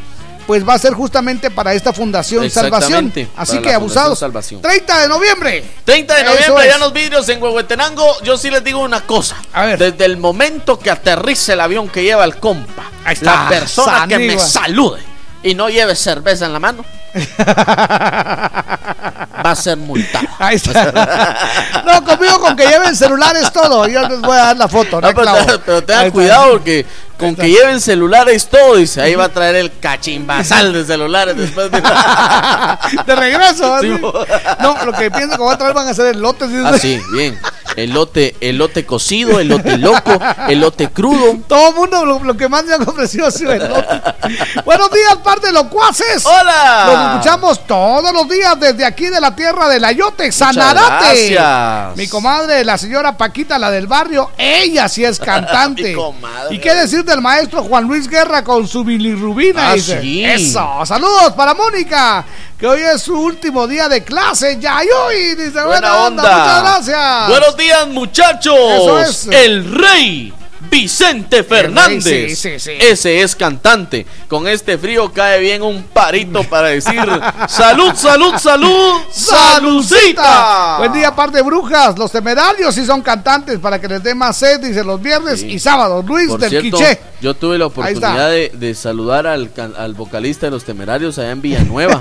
pues 0.46 0.66
va 0.66 0.74
a 0.74 0.78
ser 0.78 0.94
justamente 0.94 1.50
para 1.50 1.74
esta 1.74 1.92
Fundación 1.92 2.50
Salvación. 2.50 3.12
Así 3.36 3.58
que 3.58 3.72
abusados. 3.72 4.18
Salvación. 4.18 4.60
30 4.60 5.00
de 5.00 5.08
noviembre. 5.08 5.64
30 5.84 6.14
de 6.14 6.24
noviembre, 6.24 6.70
en 6.70 6.80
los 6.80 6.92
vidrios 6.92 7.28
en 7.28 7.42
Huehuetenango. 7.42 8.22
Yo 8.22 8.36
sí 8.36 8.50
les 8.50 8.62
digo 8.62 8.80
una 8.80 9.02
cosa. 9.02 9.36
Desde 9.78 10.04
el 10.04 10.16
momento 10.16 10.78
que 10.78 10.90
aterrice 10.90 11.54
el 11.54 11.60
avión 11.60 11.88
que 11.88 12.02
lleva 12.02 12.24
el 12.24 12.36
compa, 12.36 12.90
está, 13.08 13.44
la 13.44 13.48
persona 13.48 14.06
que 14.08 14.18
me 14.18 14.38
salude 14.38 15.14
y 15.44 15.54
no 15.54 15.68
lleve 15.68 15.94
cerveza 15.94 16.46
en 16.46 16.52
la 16.54 16.58
mano, 16.58 16.84
va 19.44 19.50
a 19.50 19.54
ser 19.54 19.76
multado. 19.76 20.26
Ahí 20.38 20.56
está. 20.56 21.36
no, 21.84 22.02
conmigo 22.04 22.40
con 22.40 22.56
que 22.56 22.66
lleven 22.66 22.96
celulares 22.96 23.52
todo. 23.52 23.86
Yo 23.86 24.08
les 24.08 24.20
voy 24.20 24.36
a 24.36 24.46
dar 24.46 24.56
la 24.56 24.68
foto. 24.68 25.00
No, 25.00 25.12
No, 25.12 25.14
pero, 25.14 25.60
pero 25.64 25.84
tengan 25.84 26.10
cuidado 26.10 26.52
porque 26.52 26.86
con 27.18 27.36
que 27.36 27.48
lleven 27.48 27.80
celulares 27.80 28.48
todo, 28.48 28.76
dice, 28.76 29.00
ahí 29.00 29.14
va 29.14 29.26
a 29.26 29.28
traer 29.28 29.54
el 29.56 29.78
cachimbasal 29.78 30.72
de 30.72 30.84
celulares 30.84 31.36
después 31.36 31.70
de... 31.70 31.80
De 33.06 33.14
regreso. 33.14 33.78
Sí, 33.80 33.88
No, 34.60 34.84
lo 34.84 34.92
que 34.92 35.10
pienso 35.10 35.36
que 35.36 35.42
van 35.42 35.54
a 35.54 35.58
traer 35.58 35.74
van 35.74 35.88
a 35.88 35.94
ser 35.94 36.14
elotes. 36.14 36.50
dice. 36.50 36.62
Ah, 36.66 36.78
sí, 36.78 37.00
bien. 37.12 37.38
Elote, 37.76 38.36
elote 38.40 38.86
cocido, 38.86 39.40
elote 39.40 39.78
loco, 39.78 40.18
elote 40.48 40.90
crudo. 40.90 41.36
Todo 41.48 41.68
el 41.70 41.74
mundo 41.74 42.05
lo, 42.05 42.22
lo 42.22 42.36
que 42.36 42.48
más 42.48 42.64
me 42.64 42.74
han 42.74 42.82
ofrecido 42.88 43.26
ha 43.26 43.30
sido 43.30 43.52
elote. 43.52 44.01
Buenos 44.64 44.90
días, 44.90 45.16
par 45.22 45.40
de 45.40 45.52
locuaces. 45.52 46.24
¡Hola! 46.24 46.86
Los 46.86 47.10
escuchamos 47.14 47.66
todos 47.66 48.12
los 48.12 48.28
días 48.28 48.59
desde 48.60 48.84
aquí 48.84 49.06
de 49.09 49.20
la 49.20 49.34
tierra 49.34 49.68
del 49.68 49.84
Ayote, 49.84 50.30
Sanarate. 50.32 51.30
gracias. 51.30 51.96
Mi 51.96 52.09
comadre, 52.09 52.64
la 52.64 52.78
señora 52.78 53.16
Paquita, 53.16 53.59
la 53.59 53.70
del 53.70 53.86
barrio, 53.86 54.30
ella 54.38 54.88
sí 54.88 55.05
es 55.05 55.18
cantante. 55.20 55.82
Mi 55.90 55.94
comadre. 55.94 56.55
¿Y 56.55 56.59
qué 56.59 56.74
decir 56.74 57.05
del 57.05 57.20
maestro 57.20 57.62
Juan 57.64 57.84
Luis 57.84 58.09
Guerra 58.09 58.44
con 58.44 58.66
su 58.68 58.84
bilirrubina? 58.84 59.70
Ah, 59.70 59.74
dice. 59.74 60.01
sí. 60.01 60.24
Eso. 60.24 60.80
Saludos 60.84 61.32
para 61.36 61.55
Mónica, 61.55 62.24
que 62.59 62.66
hoy 62.66 62.80
es 62.82 63.02
su 63.02 63.18
último 63.18 63.66
día 63.66 63.88
de 63.88 64.05
clase. 64.05 64.59
Ya, 64.60 64.80
y 64.84 65.34
dice, 65.34 65.51
buena, 65.51 65.66
Buena 65.66 65.96
onda. 66.06 66.22
onda. 66.22 66.38
Muchas 66.38 66.62
gracias. 66.62 67.28
Buenos 67.28 67.56
días, 67.56 67.64
muchachos. 67.93 68.55
Eso 68.57 69.01
es. 69.01 69.27
El 69.28 69.65
rey. 69.73 70.32
Vicente 70.70 71.43
Fernández. 71.45 72.03
sí, 72.05 72.36
sí, 72.36 72.59
sí. 72.59 72.73
Ese 72.81 73.20
es 73.23 73.35
cantante. 73.36 74.07
Con 74.28 74.47
este 74.49 74.77
frío 74.78 75.12
cae 75.12 75.41
bien 75.41 75.62
un 75.62 75.82
parito 75.85 76.43
para 76.45 76.69
decir 76.69 77.01
salud, 77.49 77.93
salud, 77.95 78.35
salud, 78.39 79.01
salucita. 79.11 80.77
Buen 80.78 80.93
día, 80.93 81.15
par 81.15 81.31
de 81.31 81.43
brujas. 81.43 81.99
Los 81.99 82.11
temerarios 82.12 82.74
sí 82.74 82.85
son 82.85 83.03
cantantes 83.03 83.59
para 83.59 83.81
que 83.81 83.89
les 83.89 84.03
dé 84.03 84.15
más 84.15 84.36
sed, 84.36 84.61
dice 84.61 84.82
los 84.85 85.01
viernes 85.01 85.43
y 85.43 85.59
sábados. 85.59 86.05
Luis 86.05 86.28
Por 86.28 86.41
del 86.41 86.51
cierto, 86.51 86.77
Quiché. 86.78 86.99
yo 87.20 87.35
tuve 87.35 87.59
la 87.59 87.66
oportunidad 87.66 88.31
de, 88.31 88.51
de 88.55 88.74
saludar 88.74 89.27
al, 89.27 89.53
can- 89.53 89.74
al 89.77 89.95
vocalista 89.95 90.47
de 90.47 90.51
Los 90.51 90.65
Temerarios 90.65 91.19
allá 91.19 91.31
en 91.31 91.43
Villanueva. 91.43 91.99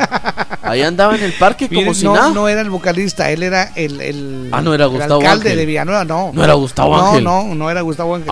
Ahí 0.63 0.81
andaba 0.81 1.15
en 1.15 1.23
el 1.23 1.33
parque 1.33 1.67
como 1.67 1.81
Miren, 1.81 1.95
si 1.95 2.05
no, 2.05 2.15
nada. 2.15 2.29
no 2.29 2.47
era 2.47 2.61
el 2.61 2.69
vocalista, 2.69 3.29
él 3.31 3.43
era 3.43 3.71
el, 3.75 3.99
el, 3.99 4.49
Ah, 4.53 4.61
no 4.61 4.73
era 4.73 4.85
el 4.85 4.91
Gustavo 4.91 5.15
alcalde 5.19 5.49
Ángel. 5.49 5.57
de 5.57 5.65
Villanueva, 5.65 6.05
no. 6.05 6.31
No 6.33 6.43
era 6.43 6.53
Gustavo 6.53 6.95
no, 6.95 7.07
Ángel. 7.09 7.23
No, 7.23 7.43
no, 7.55 7.69
era 7.69 7.81
Gustavo 7.81 8.15
Ángel. 8.15 8.31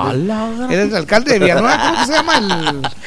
Era 0.69 0.83
el 0.83 0.95
alcalde 0.95 1.33
de 1.33 1.39
Villanueva, 1.39 1.91
¿cómo 1.93 2.05
se 2.05 2.11
llama? 2.13 2.37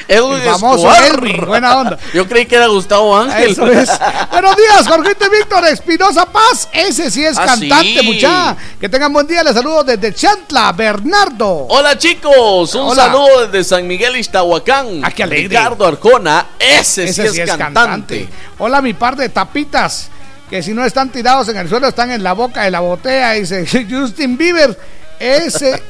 El, 0.07 0.41
famoso. 0.43 0.89
Edwin, 0.93 1.45
buena 1.45 1.77
onda. 1.77 1.97
Yo 2.13 2.27
creí 2.27 2.45
que 2.45 2.55
era 2.55 2.67
Gustavo 2.67 3.15
Ángel. 3.17 3.51
Eso 3.51 3.67
es. 3.67 3.89
Buenos 4.31 4.55
días, 4.57 4.87
Jorgito 4.87 5.29
Víctor 5.29 5.65
Espinosa 5.65 6.25
Paz. 6.25 6.69
Ese 6.73 7.09
sí 7.09 7.23
es 7.23 7.37
Ah, 7.37 7.45
cantante, 7.45 7.99
sí. 7.99 8.05
mucha. 8.05 8.55
Que 8.79 8.89
tengan 8.89 9.11
buen 9.13 9.27
día. 9.27 9.43
Les 9.43 9.53
saludo 9.53 9.83
desde 9.83 10.13
Chantla, 10.13 10.71
Bernardo. 10.73 11.67
Hola 11.69 11.97
chicos, 11.97 12.75
un 12.75 12.89
Hola. 12.89 13.05
saludo 13.05 13.47
desde 13.47 13.63
San 13.69 13.87
Miguel 13.87 14.17
Iztahuacán. 14.17 15.01
Ah, 15.03 15.11
qué 15.11 15.23
alegre. 15.23 15.47
Ricardo 15.49 15.85
Arjona, 15.85 16.45
ese, 16.59 17.05
Ese 17.05 17.29
sí, 17.29 17.41
es, 17.41 17.51
cantante. 17.51 18.27
Hola, 18.57 18.81
mi 18.81 18.93
par 18.93 19.15
de 19.15 19.29
tapitas. 19.29 20.09
Que 20.49 20.61
si 20.61 20.73
no 20.73 20.85
están 20.85 21.09
tirados 21.09 21.47
en 21.49 21.57
el 21.57 21.67
suelo, 21.67 21.87
están 21.87 22.11
en 22.11 22.21
la 22.23 22.33
boca 22.33 22.61
de 22.63 22.71
la 22.71 22.79
botella. 22.81 23.31
Dice 23.31 23.65
Justin 23.89 24.37
Bieber. 24.37 24.77
Ese 25.19 25.81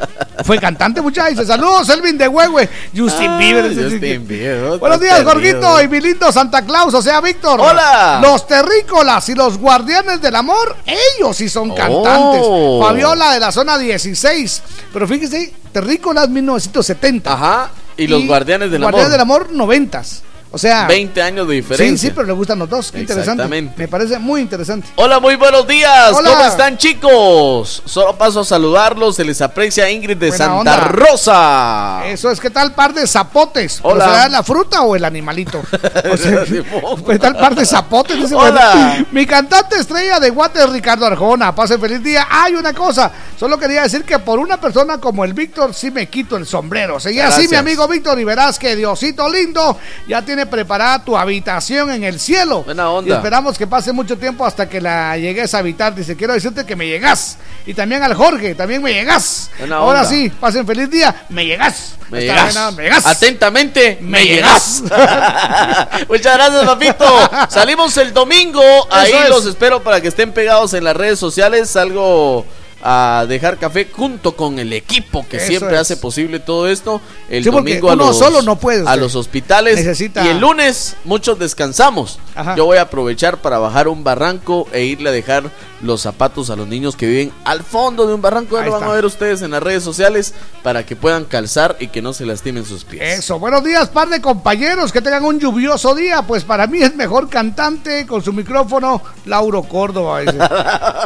fue 0.43 0.60
cantante, 0.60 1.02
muchachos. 1.02 1.47
Saludos, 1.47 1.89
Elvin 1.89 2.18
de 2.18 2.27
Huehue. 2.27 2.69
Justin 2.95 3.31
Ah, 3.31 3.38
Bieber. 3.38 3.65
Justin 3.76 4.27
Bieber, 4.27 4.77
Buenos 4.77 4.99
no 4.99 5.03
días, 5.03 5.23
rías. 5.35 5.84
y 5.84 5.88
mi 5.88 5.99
lindo 6.02 6.31
Santa 6.31 6.64
Claus, 6.64 6.93
o 6.93 7.02
sea, 7.02 7.22
Víctor. 7.22 7.60
Hola. 7.60 8.19
Los 8.22 8.45
terrícolas 8.47 9.27
y 9.30 9.35
los 9.35 9.57
guardianes 9.57 10.22
del 10.22 10.35
amor, 10.35 10.76
ellos 10.85 11.35
sí 11.35 11.49
son 11.49 11.69
cantantes. 11.73 12.41
Oh. 12.43 12.84
Fabiola 12.85 13.31
de 13.34 13.39
la 13.39 13.52
zona 13.52 13.77
16. 13.77 14.61
Pero 14.93 15.07
fíjese, 15.07 15.53
terrícolas 15.72 16.30
1970. 16.30 17.34
Ajá. 17.34 17.72
Y 17.97 18.07
los 18.07 18.26
guardianes 18.27 18.72
del 18.72 18.81
Guardianes 18.81 19.07
amor. 19.07 19.11
del 19.11 19.22
amor 19.22 19.52
90. 19.53 20.03
O 20.51 20.57
sea, 20.57 20.88
20 20.88 21.22
años 21.22 21.47
de 21.47 21.55
sí, 21.55 21.61
diferencia. 21.61 22.09
sí, 22.09 22.13
pero 22.15 22.27
le 22.27 22.34
gustan 22.34 22.57
los 22.59 22.69
dos. 22.69 22.91
Qué 22.91 23.01
interesante. 23.01 23.45
Me 23.76 23.88
parece 23.88 24.17
muy 24.19 24.39
interesante. 24.41 24.88
Hola, 24.95 25.19
muy 25.19 25.35
buenos 25.35 25.67
días. 25.67 26.13
Hola. 26.13 26.30
¿Cómo 26.30 26.45
están, 26.45 26.77
chicos? 26.77 27.84
Solo 27.85 28.17
paso 28.17 28.39
a 28.39 28.45
saludarlos. 28.45 29.17
Se 29.17 29.26
les 29.26 29.41
aprecia 29.41 29.89
Ingrid 29.89 30.17
de 30.17 30.30
Buena 30.30 30.45
Santa 30.45 30.59
onda. 30.59 30.88
Rosa. 30.88 32.01
Eso 32.07 32.31
es, 32.31 32.39
¿qué 32.39 32.49
tal 32.49 32.73
par 32.73 32.93
de 32.93 33.05
zapotes? 33.05 33.80
¿Pero 33.81 33.95
Hola. 33.95 34.05
será 34.05 34.30
la 34.30 34.43
fruta 34.43 34.84
o 34.84 34.95
el 34.95 35.03
animalito? 35.03 35.61
O 36.11 36.17
sea, 36.17 36.43
¿Qué 36.45 37.19
tal 37.19 37.35
par 37.35 37.55
de 37.55 37.65
zapotes? 37.65 38.15
Dice, 38.17 38.35
Hola. 38.35 38.72
bueno, 38.73 39.05
Mi 39.11 39.26
cantante 39.26 39.77
estrella 39.77 40.19
de 40.19 40.30
Guate 40.30 40.59
es 40.59 40.69
Ricardo 40.69 41.05
Arjona. 41.05 41.53
Pase 41.53 41.77
feliz 41.77 42.01
día. 42.01 42.27
Hay 42.30 42.53
una 42.53 42.73
cosa. 42.73 43.11
Solo 43.38 43.57
quería 43.57 43.81
decir 43.81 44.03
que 44.05 44.19
por 44.19 44.39
una 44.39 44.59
persona 44.61 44.99
como 44.99 45.26
el 45.26 45.34
Víctor 45.34 45.73
sí 45.73 45.91
me 45.91 46.07
quito 46.07 46.38
el 46.38 46.45
sombrero. 46.45 46.99
Seguía 46.99 47.27
así, 47.27 47.47
mi 47.49 47.57
amigo 47.57 47.88
Víctor, 47.88 48.17
y 48.19 48.23
verás 48.23 48.57
que 48.57 48.76
Diosito 48.76 49.27
lindo 49.30 49.77
ya 50.07 50.22
tiene 50.22 50.44
preparada 50.45 51.03
tu 51.03 51.17
habitación 51.17 51.91
en 51.91 52.03
el 52.03 52.19
cielo. 52.19 52.63
Buena 52.63 52.89
onda. 52.89 53.09
Y 53.09 53.13
esperamos 53.13 53.57
que 53.57 53.67
pase 53.67 53.91
mucho 53.91 54.17
tiempo 54.17 54.45
hasta 54.45 54.67
que 54.69 54.81
la 54.81 55.17
llegues 55.17 55.53
a 55.53 55.59
habitar. 55.59 55.93
Dice, 55.95 56.15
quiero 56.15 56.34
decirte 56.34 56.65
que 56.65 56.76
me 56.76 56.88
llegas. 56.88 57.38
Y 57.65 57.73
también 57.73 58.03
al 58.03 58.13
Jorge, 58.13 58.55
también 58.55 58.81
me 58.81 58.93
llegas. 58.93 59.49
Buena 59.57 59.77
Ahora 59.77 59.99
onda. 59.99 60.09
sí, 60.09 60.30
pasen 60.30 60.65
feliz 60.65 60.89
día. 60.89 61.26
Me 61.30 61.45
llegas. 61.45 61.95
Me 62.09 62.26
buena, 62.26 62.72
llegas. 62.72 63.05
Atentamente, 63.05 63.97
me, 64.01 64.09
Me 64.09 64.26
llegas. 64.26 64.84
Muchas 66.07 66.35
gracias, 66.35 66.63
papito. 66.65 67.05
Salimos 67.49 67.97
el 67.97 68.13
domingo. 68.13 68.61
Ahí 68.91 69.11
es. 69.11 69.30
los 69.30 69.45
espero 69.45 69.81
para 69.81 69.99
que 70.01 70.09
estén 70.09 70.31
pegados 70.31 70.73
en 70.73 70.84
las 70.84 70.95
redes 70.95 71.17
sociales. 71.17 71.69
Salgo 71.69 72.45
a 72.88 73.26
dejar 73.28 73.57
café 73.57 73.90
junto 73.91 74.36
con 74.36 74.60
el 74.60 74.72
equipo 74.72 75.26
que 75.28 75.38
Eso 75.38 75.48
siempre 75.48 75.74
es. 75.74 75.82
hace 75.82 75.98
posible 75.98 76.40
todo 76.40 76.68
esto. 76.68 77.02
El 77.30 77.44
Sí, 77.44 77.49
domingo 77.49 77.90
a 77.90 77.95
los, 77.95 78.16
solo 78.20 78.44
no 78.44 78.57
puede, 78.57 78.88
a 78.88 78.95
los 78.95 79.16
hospitales. 79.16 79.78
Necesita- 79.78 80.24
Y 80.24 80.28
el 80.30 80.40
lunes 80.40 80.95
muchos 81.03 81.40
descansamos. 81.40 82.20
Ajá. 82.36 82.56
Yo 82.56 82.66
voy 82.66 82.78
a 82.78 82.82
aprovechar 82.84 83.38
para 83.41 83.57
bajar 83.57 83.88
un 83.88 84.03
barranco 84.03 84.68
e 84.72 84.84
irle 84.86 85.10
a 85.10 85.12
dejar 85.12 85.49
los 85.86 86.02
zapatos 86.02 86.49
a 86.49 86.56
los 86.56 86.68
niños 86.68 86.95
que 86.95 87.07
viven 87.07 87.32
al 87.45 87.64
fondo 87.64 88.07
de 88.07 88.14
un 88.14 88.22
barranco. 88.22 88.57
Ahí 88.57 88.66
lo 88.66 88.72
van 88.72 88.82
está. 88.82 88.91
a 88.91 88.95
ver 88.95 89.06
ustedes 89.06 89.41
en 89.41 89.52
las 89.52 89.62
redes 89.64 89.84
sociales 89.84 90.34
para 90.64 90.86
que 90.86 90.95
puedan 90.95 91.26
calzar 91.26 91.76
y 91.80 91.88
que 91.88 92.02
no 92.02 92.14
se 92.14 92.26
lastimen 92.26 92.66
sus 92.66 92.84
pies. 92.84 93.20
Eso, 93.20 93.40
buenos 93.40 93.64
días, 93.64 93.90
par 93.90 94.10
de 94.10 94.22
compañeros, 94.22 94.91
que 94.91 95.02
tengan 95.02 95.24
un 95.24 95.40
lluvioso 95.40 95.95
día. 95.95 96.24
Pues 96.24 96.44
para 96.44 96.68
mí 96.68 96.82
es 96.82 96.95
mejor 96.95 97.30
cantante 97.30 98.06
con 98.06 98.24
su 98.24 98.34
micrófono, 98.34 99.02
Lauro 99.26 99.64
Córdoba, 99.64 100.22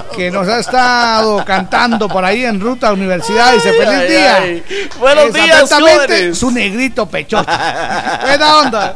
que 0.15 0.31
nos 0.31 0.47
ha 0.47 0.59
estado 0.59 1.43
cantando 1.45 2.07
por 2.07 2.23
ahí 2.25 2.45
en 2.45 2.59
ruta 2.59 2.87
a 2.87 2.91
la 2.91 2.95
universidad. 2.97 3.53
Dice, 3.53 3.73
feliz 3.73 3.87
ay, 3.89 4.07
día. 4.09 4.35
ay. 4.37 4.63
Buenos 4.99 5.33
días, 5.33 5.69
jóvenes. 5.71 6.37
Su 6.37 6.51
negrito 6.51 7.05
pechocho. 7.05 7.45
Buena 8.21 8.57
onda. 8.57 8.95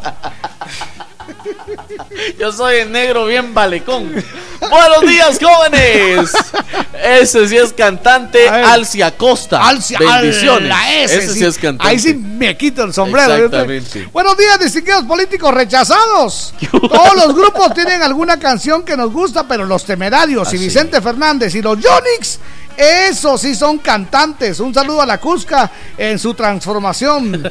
Yo 2.39 2.51
soy 2.51 2.77
el 2.77 2.91
negro 2.91 3.25
bien 3.25 3.53
balecón. 3.53 4.11
Buenos 4.69 5.01
días, 5.01 5.39
jóvenes. 5.41 6.31
Ese 7.03 7.47
sí 7.47 7.57
es 7.57 7.73
cantante. 7.73 8.47
Alcia 8.47 9.11
Costa. 9.17 9.67
Alcia, 9.67 9.99
Bendiciones. 9.99 10.71
ala, 10.71 10.93
ese, 11.01 11.17
ese 11.17 11.33
sí. 11.33 11.45
es 11.45 11.57
cantante. 11.57 11.87
Ahí 11.91 11.99
sí 11.99 12.13
me 12.13 12.55
quito 12.57 12.83
el 12.83 12.93
sombrero. 12.93 13.33
Exactamente. 13.35 14.07
Buenos 14.13 14.37
días, 14.37 14.59
distinguidos 14.59 15.03
políticos 15.03 15.53
rechazados. 15.53 16.53
Todos 16.71 17.15
los 17.15 17.35
grupos 17.35 17.73
tienen 17.73 18.01
alguna 18.01 18.39
canción 18.39 18.83
que 18.83 18.95
nos 18.95 19.11
gusta, 19.11 19.47
pero 19.47 19.65
los 19.65 19.83
temerarios 19.85 20.53
y 20.53 20.57
Ah. 20.57 20.59
Vicente 20.59 21.01
Fernández 21.01 21.53
y 21.55 21.61
los 21.61 21.77
Yonix 21.79 22.39
Esos 22.77 23.41
sí 23.41 23.55
son 23.55 23.77
cantantes. 23.79 24.59
Un 24.59 24.73
saludo 24.73 25.01
a 25.01 25.05
la 25.05 25.19
Cusca 25.19 25.69
en 25.97 26.17
su 26.19 26.33
transformación. 26.33 27.49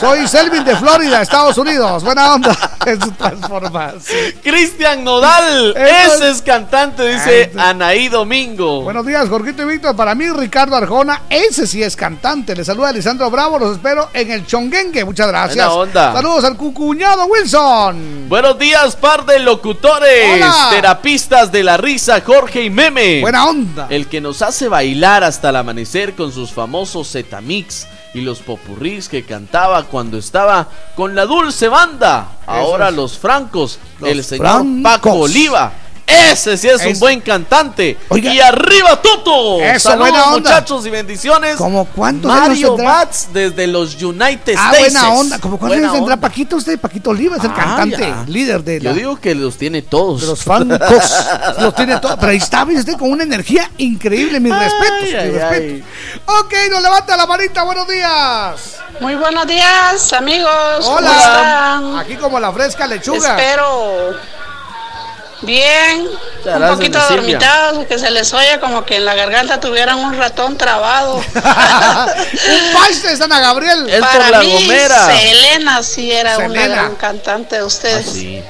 Soy 0.00 0.26
Selvin 0.26 0.64
de 0.64 0.76
Florida, 0.76 1.22
Estados 1.22 1.58
Unidos. 1.58 2.02
Buena 2.02 2.34
onda 2.34 2.76
en 2.86 3.00
su 3.00 3.10
transformación. 3.12 4.34
Cristian 4.42 5.04
Nodal, 5.04 5.74
Eso 5.76 6.14
ese 6.16 6.30
es 6.30 6.42
cantante, 6.42 7.06
dice 7.08 7.52
Anaí 7.58 8.08
Domingo. 8.08 8.82
Buenos 8.82 9.06
días, 9.06 9.28
Jorgito 9.28 9.62
y 9.62 9.66
Víctor. 9.66 9.94
Para 9.96 10.14
mí, 10.14 10.28
Ricardo 10.30 10.76
Arjona, 10.76 11.22
ese 11.28 11.66
sí 11.66 11.82
es 11.82 11.96
cantante. 11.96 12.54
Le 12.54 12.64
saluda 12.64 12.92
Lisandro 12.92 13.30
Bravo. 13.30 13.58
Los 13.58 13.72
espero 13.76 14.08
en 14.12 14.30
el 14.30 14.46
Chonguengue. 14.46 15.04
Muchas 15.04 15.28
gracias. 15.28 15.66
Buena 15.66 15.72
onda. 15.72 16.12
Saludos 16.12 16.44
al 16.44 16.56
cucuñado 16.56 17.26
Wilson. 17.26 18.28
Buenos 18.28 18.58
días, 18.58 18.96
par 18.96 19.24
de 19.26 19.38
locutores, 19.38 20.34
Hola. 20.34 20.68
terapistas 20.70 21.52
de 21.52 21.62
la 21.62 21.76
risa, 21.76 22.22
Jorge 22.24 22.62
y 22.62 22.70
Meme. 22.70 23.20
Buena 23.20 23.46
onda. 23.46 23.86
El 23.90 24.06
que 24.06 24.20
nos 24.20 24.40
hace 24.42 24.53
bailar 24.62 25.24
hasta 25.24 25.50
el 25.50 25.56
amanecer 25.56 26.14
con 26.14 26.32
sus 26.32 26.52
famosos 26.52 27.10
Zetamix 27.10 27.86
y 28.14 28.20
los 28.20 28.38
popurrís 28.40 29.08
que 29.08 29.24
cantaba 29.24 29.84
cuando 29.84 30.16
estaba 30.16 30.68
con 30.94 31.14
la 31.14 31.26
dulce 31.26 31.68
banda. 31.68 32.38
Ahora 32.46 32.90
los 32.90 33.18
francos, 33.18 33.78
Los 34.00 34.10
el 34.10 34.24
señor 34.24 34.46
francos. 34.46 34.82
Paco 34.82 35.12
Oliva. 35.14 35.72
Ese 36.06 36.56
sí 36.58 36.68
es, 36.68 36.84
un 36.84 36.98
buen 36.98 37.20
cantante. 37.20 37.96
Oiga. 38.08 38.32
y 38.32 38.40
arriba 38.40 39.00
Toto. 39.00 39.60
Eso, 39.60 39.88
Saludos 39.90 40.10
buena 40.10 40.24
onda. 40.26 40.50
muchachos 40.50 40.86
y 40.86 40.90
bendiciones. 40.90 41.56
¿Cómo 41.56 41.86
cuántos 41.86 42.30
años 42.30 42.48
Mario? 42.48 42.76
Bats 42.76 43.28
desde 43.32 43.66
los 43.66 44.00
United 44.02 44.54
Ah, 44.58 44.70
States. 44.72 44.92
buena 44.92 45.12
onda. 45.14 45.38
¿Cómo 45.38 45.58
cuántos 45.58 45.78
Buena 45.78 45.88
años 45.92 46.00
tendrá. 46.00 46.16
Paquito 46.18 46.56
usted? 46.56 46.78
Paquito 46.78 47.10
Oliva 47.10 47.36
es 47.36 47.44
el 47.44 47.50
Ah, 47.50 47.54
cantante, 47.54 47.98
ya. 47.98 48.24
líder 48.26 48.62
de 48.62 48.80
la- 48.80 48.90
Yo 48.90 48.94
digo 48.96 49.16
que 49.20 49.34
los 49.34 49.56
tiene 49.56 49.82
todos. 49.82 50.20
de 50.20 50.26
los 50.26 50.42
francos. 50.44 50.78
los 51.58 51.74
tiene 51.74 51.98
todos. 51.98 52.16
Pero 52.20 52.32
ahí 52.32 52.38
está, 52.38 52.64
usted, 52.64 52.98
con 52.98 53.10
una 53.10 53.22
energía 53.24 53.70
increíble. 53.78 54.40
Mis 54.40 54.54
respetos. 54.54 55.02
mis 55.04 55.14
ay, 55.14 55.30
respetos. 55.30 55.88
Ok, 56.26 56.54
nos 56.70 56.82
levanta 56.82 57.16
la 57.16 57.26
manita. 57.26 57.62
Buenos 57.62 57.88
días. 57.88 58.76
Muy 59.00 59.14
buenos 59.14 59.46
días, 59.46 60.12
amigos. 60.12 60.50
¿Cómo 60.84 60.96
Hola. 60.98 61.10
están? 61.16 61.98
Aquí 61.98 62.16
como 62.16 62.38
la 62.38 62.52
fresca 62.52 62.86
lechuga. 62.86 63.36
Espero 63.38 64.14
bien. 65.44 66.06
Un 66.44 66.68
poquito 66.68 66.98
dormitados, 67.08 67.86
que 67.86 67.98
se 67.98 68.10
les 68.10 68.32
oye 68.34 68.58
como 68.60 68.84
que 68.84 68.96
en 68.96 69.04
la 69.04 69.14
garganta 69.14 69.60
tuvieran 69.60 69.98
un 69.98 70.16
ratón 70.16 70.56
trabado. 70.56 71.16
Un 71.34 72.72
paiste 72.74 73.08
de 73.08 73.16
Sana 73.16 73.40
Gabriel. 73.40 73.88
Es 73.88 74.00
por 74.00 74.08
Para 74.08 74.30
la 74.30 74.40
mí, 74.40 74.52
gomera. 74.52 75.06
Selena 75.06 75.82
sí 75.82 76.10
era 76.12 76.38
una 76.38 76.66
gran 76.66 76.96
cantante 76.96 77.56
de 77.56 77.64
ustedes. 77.64 78.06
Sí. 78.06 78.42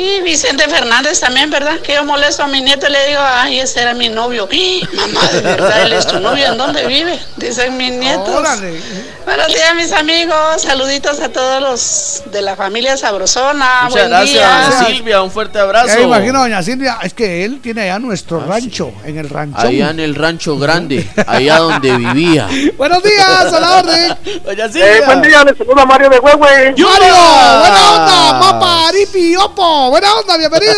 Y 0.00 0.22
Vicente 0.22 0.66
Fernández 0.66 1.20
también, 1.20 1.50
¿verdad? 1.50 1.78
Que 1.80 1.92
yo 1.94 2.04
molesto 2.06 2.42
a 2.42 2.46
mi 2.46 2.62
nieto 2.62 2.86
y 2.88 2.90
le 2.90 3.08
digo, 3.08 3.20
ay, 3.22 3.60
ese 3.60 3.82
era 3.82 3.92
mi 3.92 4.08
novio. 4.08 4.48
¡Ah! 4.50 4.86
Mamá, 4.96 5.28
de 5.28 5.40
verdad, 5.42 5.82
él 5.82 5.92
es 5.92 6.06
tu 6.06 6.18
novio, 6.20 6.46
¿en 6.46 6.56
dónde 6.56 6.86
vive? 6.86 7.18
Dicen 7.36 7.76
mis 7.76 7.92
nietos. 7.92 8.28
Órale. 8.30 8.80
Buenos 9.26 9.48
días, 9.48 9.74
mis 9.76 9.92
amigos. 9.92 10.62
Saluditos 10.62 11.20
a 11.20 11.28
todos 11.28 11.60
los 11.60 12.22
de 12.32 12.40
la 12.40 12.56
familia 12.56 12.96
Sabrosona. 12.96 13.82
Muchas 13.84 13.92
Buen 13.92 14.08
gracias, 14.08 14.32
día. 14.32 14.48
doña 14.70 14.86
Silvia. 14.86 15.22
Un 15.22 15.30
fuerte 15.30 15.58
abrazo. 15.58 15.94
Me 15.98 16.02
imagino, 16.04 16.38
doña 16.40 16.62
Silvia, 16.62 16.98
es 17.02 17.12
que 17.12 17.44
él 17.44 17.60
tiene 17.60 17.82
allá 17.82 17.98
nuestro 17.98 18.40
rancho, 18.40 18.92
en 19.04 19.18
el 19.18 19.28
rancho. 19.28 19.58
Allá 19.60 19.90
en 19.90 20.00
el 20.00 20.14
rancho 20.14 20.56
grande, 20.58 21.06
allá 21.26 21.58
donde 21.58 21.94
vivía. 21.98 22.48
Buenos 22.78 23.02
días, 23.02 23.52
a 23.52 23.60
la 23.60 23.76
orden. 23.80 24.16
Doña 24.44 24.64
Eh, 24.64 24.70
Silvia. 24.72 25.02
buen 25.04 25.20
día, 25.22 25.44
les 25.44 25.58
saluda 25.58 25.84
Mario 25.84 26.08
de 26.08 26.18
Huehue. 26.18 26.74
Mario, 26.78 26.78
buena 26.78 27.92
onda, 27.92 28.32
Mapa, 28.40 28.88
Aripi, 28.88 29.36
Opo, 29.36 29.89
buena 29.90 30.14
onda, 30.14 30.36
bienvenido. 30.38 30.74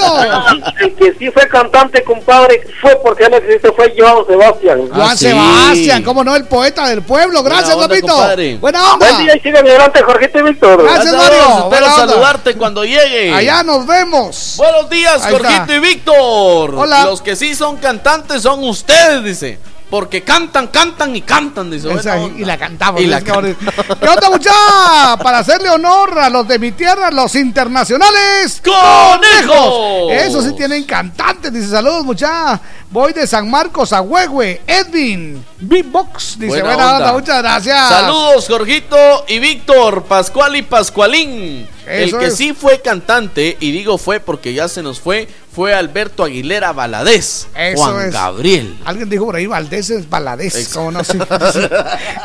El 0.81 0.95
que 0.97 1.15
sí 1.19 1.31
fue 1.31 1.47
cantante, 1.49 2.03
compadre, 2.03 2.63
fue 2.81 2.97
porque 3.03 3.25
él 3.25 3.35
existe, 3.35 3.71
fue 3.73 3.95
Joan 3.97 4.27
Sebastián. 4.27 4.89
Juan 4.89 5.01
Ah, 5.01 5.17
sí. 5.17 5.27
Sebastián, 5.29 6.03
cómo 6.03 6.25
no, 6.25 6.35
el 6.35 6.45
poeta 6.47 6.89
del 6.89 7.03
pueblo. 7.03 7.43
Gracias, 7.43 7.75
Buena 7.75 7.83
onda, 7.85 7.89
papito. 7.89 8.07
compadre. 8.13 8.57
Buena 8.57 8.93
onda. 8.95 9.07
Buen 9.13 9.25
día 9.27 9.37
y 9.37 9.41
sigue 9.41 9.59
adelante, 9.59 10.03
Jorgito 10.03 10.39
y 10.39 10.43
Víctor. 10.43 10.83
Gracias, 10.83 11.15
Mario. 11.15 11.39
Espero 11.41 11.69
Buena 11.69 11.95
onda. 11.95 12.07
saludarte 12.09 12.55
cuando 12.57 12.85
llegue. 12.85 13.33
Allá 13.33 13.63
nos 13.63 13.87
vemos. 13.87 14.55
Buenos 14.57 14.91
días, 14.91 15.25
Ahí 15.25 15.33
Jorgito 15.33 15.63
está. 15.63 15.75
y 15.75 15.79
Víctor. 15.81 16.75
Hola. 16.75 17.05
Los 17.05 17.23
que 17.23 17.37
sí 17.37 17.55
son 17.55 17.77
cantantes 17.77 18.43
son 18.43 18.65
ustedes, 18.65 19.23
dice. 19.25 19.59
Porque 19.93 20.23
cantan, 20.23 20.69
cantan 20.69 21.15
y 21.15 21.21
cantan, 21.21 21.71
dice. 21.71 21.85
Buena 21.87 22.01
Esa, 22.01 22.17
y 22.19 22.47
la 22.47 22.57
cantamos. 22.57 22.99
Y 23.03 23.05
la 23.05 23.19
ahora- 23.19 23.55
¿Qué 24.01 24.09
onda, 24.09 24.31
mucha? 24.31 24.51
Para 25.23 25.41
hacerle 25.41 25.69
honor 25.69 26.19
a 26.19 26.31
los 26.31 26.49
de 26.49 26.59
mi 26.59 26.73
tierra, 26.73 27.11
los 27.11 27.35
internacionales. 27.35 28.63
¡Conejos! 28.65 30.11
Eso 30.13 30.41
sí 30.41 30.55
tienen 30.57 30.85
cantantes. 30.85 31.53
Dice, 31.53 31.69
saludos, 31.69 32.07
mucha. 32.07 32.59
Voy 32.89 33.13
de 33.13 33.27
San 33.27 33.51
Marcos 33.51 33.93
a 33.93 34.01
Huehue. 34.01 34.63
Edwin, 34.67 35.45
Beatbox. 35.61 36.39
Dice, 36.39 36.47
Buena 36.49 36.65
buena, 36.65 36.85
onda. 36.85 36.97
onda. 36.97 37.13
muchas 37.13 37.43
gracias. 37.43 37.89
Saludos, 37.91 38.47
Jorgito 38.49 38.97
y 39.29 39.41
Víctor, 39.41 40.05
Pascual 40.05 40.57
y 40.57 40.63
Pascualín. 40.63 41.69
El 41.87 42.17
que 42.19 42.27
es. 42.27 42.37
sí 42.37 42.53
fue 42.53 42.81
cantante, 42.81 43.57
y 43.61 43.73
digo 43.73 43.99
fue 43.99 44.21
porque 44.21 44.55
ya 44.55 44.69
se 44.69 44.83
nos 44.83 45.01
fue, 45.01 45.29
fue 45.55 45.75
Alberto 45.75 46.23
Aguilera 46.25 46.73
Valadez. 46.73 47.49
Eso 47.55 47.83
Juan 47.83 48.07
es. 48.07 48.13
Gabriel. 48.13 48.79
Alguien 48.85 49.09
dijo 49.11 49.25
por 49.27 49.37
ahí, 49.37 49.47
Valdés 49.47 49.91
es 49.91 50.09
Valadez. 50.09 50.69
¿Cómo 50.73 50.93
no? 50.93 51.03
Sí, 51.05 51.13
sí, 51.53 51.61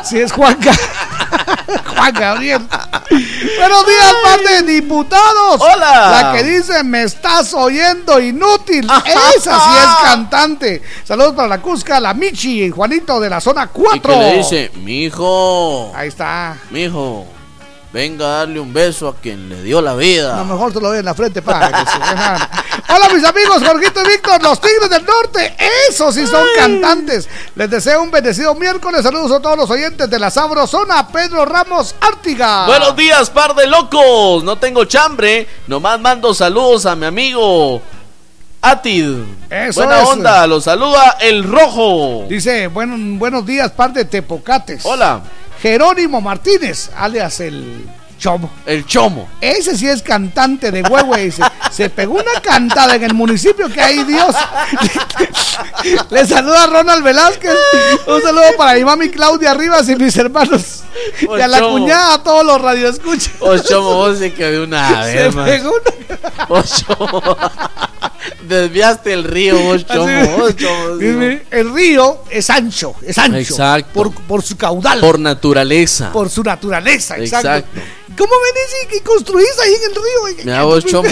sí 0.04 0.18
es 0.20 0.32
Juan, 0.32 0.58
Ga- 0.60 0.78
Juan 1.96 2.12
Gabriel. 2.14 2.62
Buenos 3.10 3.86
días, 3.86 4.14
par 4.22 4.40
de 4.40 4.72
diputados. 4.72 5.60
Hola. 5.60 6.10
La 6.22 6.32
que 6.36 6.44
dice, 6.44 6.82
me 6.84 7.02
estás 7.02 7.52
oyendo 7.54 8.20
inútil. 8.20 8.84
Esa 9.36 9.58
sí 9.58 9.76
es 9.78 10.08
cantante. 10.08 10.82
Saludos 11.04 11.34
para 11.34 11.48
la 11.48 11.60
Cusca, 11.60 11.98
la 12.00 12.14
Michi 12.14 12.64
y 12.64 12.70
Juanito 12.70 13.18
de 13.20 13.28
la 13.30 13.40
zona 13.40 13.64
Y 13.64 13.68
4. 13.72 14.00
que 14.12 14.18
le 14.18 14.36
dice, 14.38 14.70
mijo, 14.76 15.92
Ahí 15.94 16.08
está. 16.08 16.56
mijo, 16.70 17.26
venga 17.98 18.26
a 18.26 18.28
darle 18.38 18.60
un 18.60 18.72
beso 18.72 19.08
a 19.08 19.16
quien 19.16 19.48
le 19.48 19.60
dio 19.60 19.82
la 19.82 19.96
vida. 19.96 20.36
A 20.36 20.38
lo 20.38 20.44
mejor 20.44 20.72
te 20.72 20.80
lo 20.80 20.86
doy 20.86 21.00
en 21.00 21.04
la 21.04 21.14
frente 21.14 21.42
para 21.42 21.66
que 21.66 21.90
se. 21.90 21.96
Hola 22.94 23.08
mis 23.12 23.24
amigos, 23.24 23.60
Jorgito 23.66 24.02
y 24.04 24.08
Víctor, 24.08 24.40
los 24.40 24.60
Tigres 24.60 24.88
del 24.88 25.04
Norte, 25.04 25.56
esos 25.88 26.14
sí 26.14 26.24
son 26.24 26.46
cantantes. 26.56 27.28
Les 27.56 27.68
deseo 27.68 28.00
un 28.00 28.12
bendecido 28.12 28.54
miércoles. 28.54 29.02
Saludos 29.02 29.32
a 29.32 29.42
todos 29.42 29.56
los 29.56 29.68
oyentes 29.68 30.08
de 30.08 30.16
la 30.16 30.30
Sabrosona, 30.30 31.08
Pedro 31.08 31.44
Ramos 31.44 31.96
Ártiga. 32.00 32.66
Buenos 32.66 32.94
días, 32.94 33.30
par 33.30 33.56
de 33.56 33.66
locos. 33.66 34.44
No 34.44 34.56
tengo 34.58 34.84
chambre. 34.84 35.48
Nomás 35.66 35.98
mando 35.98 36.32
saludos 36.34 36.86
a 36.86 36.94
mi 36.94 37.06
amigo 37.06 37.82
Atid. 38.62 39.12
Eso 39.50 39.80
Buena 39.80 40.02
es. 40.02 40.08
onda. 40.08 40.46
Los 40.46 40.62
saluda 40.62 41.16
el 41.20 41.42
rojo. 41.42 42.26
Dice, 42.28 42.68
buen- 42.68 43.18
buenos 43.18 43.44
días, 43.44 43.72
par 43.72 43.92
de 43.92 44.04
Tepocates. 44.04 44.82
Hola. 44.86 45.20
Jerónimo 45.62 46.20
Martínez, 46.20 46.90
alias 46.96 47.40
el 47.40 47.86
Chomo. 48.18 48.50
El 48.66 48.84
chomo. 48.84 49.28
Ese 49.40 49.76
sí 49.78 49.88
es 49.88 50.02
cantante 50.02 50.72
de 50.72 50.82
Huehue. 50.82 51.26
Dice, 51.26 51.40
se 51.70 51.88
pegó 51.88 52.14
una 52.14 52.40
cantada 52.42 52.96
en 52.96 53.04
el 53.04 53.14
municipio 53.14 53.68
que 53.68 53.80
hay 53.80 54.02
Dios. 54.02 54.34
Le 56.10 56.26
saluda 56.26 56.66
Ronald 56.66 57.04
Velázquez. 57.04 57.54
Un 58.08 58.20
saludo 58.20 58.42
para 58.56 58.74
mi 58.74 58.84
mami 58.84 59.08
Claudia 59.10 59.54
Rivas 59.54 59.88
y 59.88 59.94
mis 59.94 60.16
hermanos. 60.16 60.82
Y 61.20 61.40
a 61.40 61.46
la 61.46 61.58
Chomo. 61.60 61.78
cuñada, 61.78 62.14
a 62.14 62.22
todos 62.24 62.44
los 62.44 62.60
radioescuchas. 62.60 63.34
Oh, 63.38 63.56
chomo, 63.56 63.94
vos 63.94 64.18
sí 64.18 64.32
que 64.32 64.44
de 64.46 64.60
una 64.64 64.88
Se 65.04 65.14
vez, 65.14 65.34
man. 65.36 65.46
pegó 65.46 65.70
una- 65.70 66.18
Oh, 66.48 66.62
chomo. 66.62 67.22
Desviaste 68.42 69.12
el 69.12 69.24
río, 69.24 69.58
vos, 69.58 69.86
chomo. 69.86 70.26
Vos, 70.38 70.54
El 71.50 71.74
río 71.74 72.24
es 72.30 72.50
ancho, 72.50 72.94
es 73.02 73.18
ancho. 73.18 73.38
Exacto. 73.38 73.90
Por, 73.92 74.12
por 74.12 74.42
su 74.42 74.56
caudal. 74.56 75.00
Por 75.00 75.18
naturaleza. 75.18 76.12
por 76.12 76.30
su 76.30 76.42
naturaleza, 76.42 77.18
exacto. 77.18 77.48
Exacto. 77.48 77.80
¿Cómo 78.16 78.32
me 78.32 78.60
dice 78.60 78.88
que 78.90 79.02
construís 79.02 79.58
ahí 79.62 79.74
en 79.74 79.82
el 79.90 79.94
río? 79.94 80.44
Mira 80.44 80.62
vos, 80.64 80.84
chomo. 80.84 81.08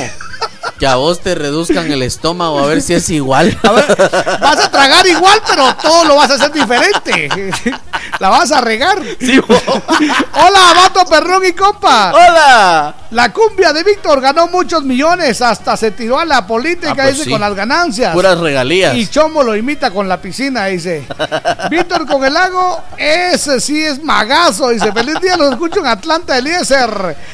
Que 0.79 0.87
a 0.87 0.97
vos 0.97 1.21
te 1.21 1.35
reduzcan 1.35 1.91
el 1.91 2.03
estómago 2.03 2.59
a 2.59 2.67
ver 2.67 2.83
si 2.83 2.93
es 2.95 3.09
igual. 3.11 3.57
Vas 3.63 4.59
a 4.65 4.71
tragar 4.71 5.07
igual, 5.07 5.41
pero 5.49 5.75
todo 5.77 6.05
lo 6.05 6.17
vas 6.17 6.31
a 6.31 6.35
hacer 6.35 6.53
diferente. 6.53 7.29
La 8.19 8.29
vas 8.31 8.51
a 8.53 8.61
regar. 8.61 8.99
Sí, 9.21 9.39
vos. 9.39 9.63
Hola, 9.69 10.75
vato 10.75 11.05
perrón 11.09 11.45
y 11.47 11.53
compa. 11.53 12.13
¡Hola! 12.13 12.95
La 13.11 13.33
cumbia 13.33 13.73
de 13.73 13.85
Víctor 13.85 14.21
ganó 14.21 14.49
muchos 14.49 14.83
millones, 14.83 15.41
hasta 15.41 15.77
se 15.77 15.91
tiró 15.93 16.19
a 16.19 16.25
la 16.25 16.47
política, 16.47 16.91
Ah, 16.93 16.95
pues 16.97 17.13
dice, 17.13 17.25
sí. 17.25 17.31
con 17.31 17.41
las 17.41 17.55
ganancias. 17.55 18.13
Puras 18.13 18.39
regalías. 18.39 18.95
Y 18.97 19.07
Chomo 19.07 19.43
lo 19.43 19.55
imita 19.57 19.91
con 19.91 20.09
la 20.09 20.21
piscina, 20.21 20.67
dice. 20.67 21.07
Víctor 21.71 22.07
con 22.07 22.25
el 22.25 22.35
lago, 22.35 22.83
ese 22.99 23.61
sí 23.61 23.83
es 23.83 24.03
magazo, 24.03 24.71
dice. 24.71 24.93
Feliz 24.93 25.21
día, 25.23 25.37
los 25.37 25.53
escucho 25.53 25.81
en 25.81 25.87
Atlanta, 25.87 26.37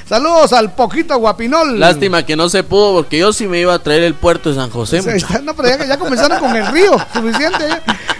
Saludos 0.09 0.53
al 0.53 0.73
poquito 0.73 1.17
guapinol. 1.19 1.79
Lástima 1.79 2.25
que 2.25 2.37
no 2.37 2.49
se 2.49 2.63
pudo 2.63 2.95
porque 2.95 3.19
yo 3.19 3.33
sí 3.33 3.47
me 3.47 3.59
iba 3.61 3.75
a 3.75 3.79
traer 3.79 4.03
el 4.03 4.15
puerto 4.15 4.49
de 4.51 4.57
San 4.57 4.71
José. 4.71 5.01
No, 5.43 5.55
pero 5.55 5.69
ya, 5.69 5.85
ya 5.85 5.99
comenzaron 5.99 6.39
con 6.39 6.55
el 6.55 6.67
río, 6.69 6.97
suficiente. 7.13 7.65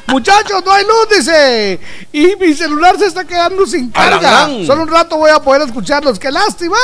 Muchachos, 0.09 0.63
no 0.65 0.73
hay 0.73 0.85
luz, 0.85 1.09
dice. 1.17 1.81
Y 2.13 2.37
mi 2.37 2.53
celular 2.55 2.99
se 2.99 3.07
está 3.07 3.25
quedando 3.25 3.65
sin 3.67 3.91
la 3.95 4.11
carga. 4.21 4.49
Solo 4.67 4.83
un 4.83 4.89
rato 4.89 5.17
voy 5.17 5.31
a 5.31 5.41
poder 5.41 5.63
escucharlos. 5.63 6.19
¡Qué 6.19 6.31
lástima! 6.31 6.77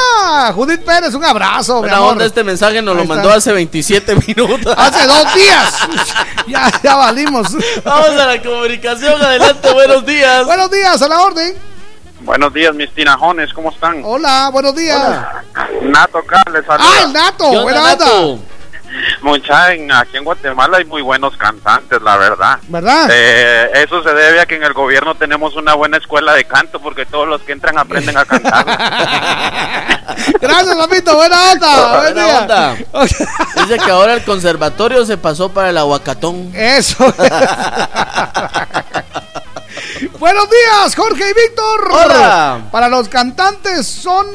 Judith 0.55 0.81
Pérez, 0.83 1.15
un 1.15 1.25
abrazo, 1.25 1.79
amor. 1.79 2.13
onda, 2.13 2.25
este 2.25 2.43
mensaje 2.45 2.81
nos 2.81 2.93
Ahí 2.93 2.97
lo 2.99 3.03
está. 3.03 3.15
mandó 3.15 3.31
hace 3.31 3.53
27 3.53 4.17
minutos. 4.27 4.75
Hace 4.79 5.07
dos 5.07 5.35
días. 5.35 5.75
ya, 6.47 6.71
ya 6.83 6.95
valimos. 6.97 7.49
Vamos 7.85 8.11
a 8.11 8.27
la 8.27 8.43
comunicación, 8.43 9.21
adelante, 9.21 9.73
buenos 9.73 10.07
días. 10.07 10.47
Buenos 10.47 10.71
días, 10.71 11.03
a 11.03 11.09
la 11.09 11.21
orden. 11.21 11.55
Buenos 12.29 12.53
días, 12.53 12.75
mis 12.75 12.93
tinajones, 12.95 13.51
¿cómo 13.55 13.71
están? 13.71 14.03
Hola, 14.05 14.51
buenos 14.53 14.77
días. 14.77 15.01
Nato 15.83 16.21
Carles, 16.27 16.63
saluda. 16.67 16.87
Ah, 16.87 17.03
el 17.05 17.13
Nato, 17.15 17.63
buena 17.63 17.93
onda. 17.95 18.07
Mucha, 19.23 19.73
en- 19.73 19.91
aquí 19.91 20.19
en 20.19 20.25
Guatemala 20.25 20.77
hay 20.77 20.85
muy 20.85 21.01
buenos 21.01 21.35
cantantes, 21.39 22.03
la 22.03 22.19
verdad. 22.19 22.59
¿Verdad? 22.69 23.09
Eh, 23.11 23.71
eso 23.83 24.03
se 24.03 24.13
debe 24.13 24.43
a 24.43 24.47
que 24.47 24.57
en 24.57 24.63
el 24.63 24.75
gobierno 24.75 25.15
tenemos 25.15 25.57
una 25.57 25.73
buena 25.73 25.97
escuela 25.97 26.35
de 26.35 26.45
canto 26.45 26.79
porque 26.81 27.07
todos 27.07 27.27
los 27.27 27.41
que 27.41 27.53
entran 27.53 27.79
aprenden 27.79 28.19
a 28.19 28.27
cantar. 28.27 28.67
Gracias, 30.39 30.77
papito, 30.77 31.17
buena 31.17 31.53
onda. 31.53 31.89
Buen 32.01 32.13
Buena 32.15 32.25
día. 32.27 32.39
onda. 32.41 32.77
Dice 33.57 33.79
que 33.83 33.91
ahora 33.91 34.13
el 34.13 34.23
conservatorio 34.25 35.07
se 35.07 35.17
pasó 35.17 35.49
para 35.49 35.71
el 35.71 35.79
aguacatón. 35.79 36.53
Eso. 36.55 37.07
Buenos 40.19 40.49
días, 40.49 40.95
Jorge 40.95 41.25
y 41.31 41.33
Víctor. 41.33 41.91
Hola. 41.91 42.69
Para 42.71 42.89
los 42.89 43.09
cantantes 43.09 43.87
son, 43.87 44.27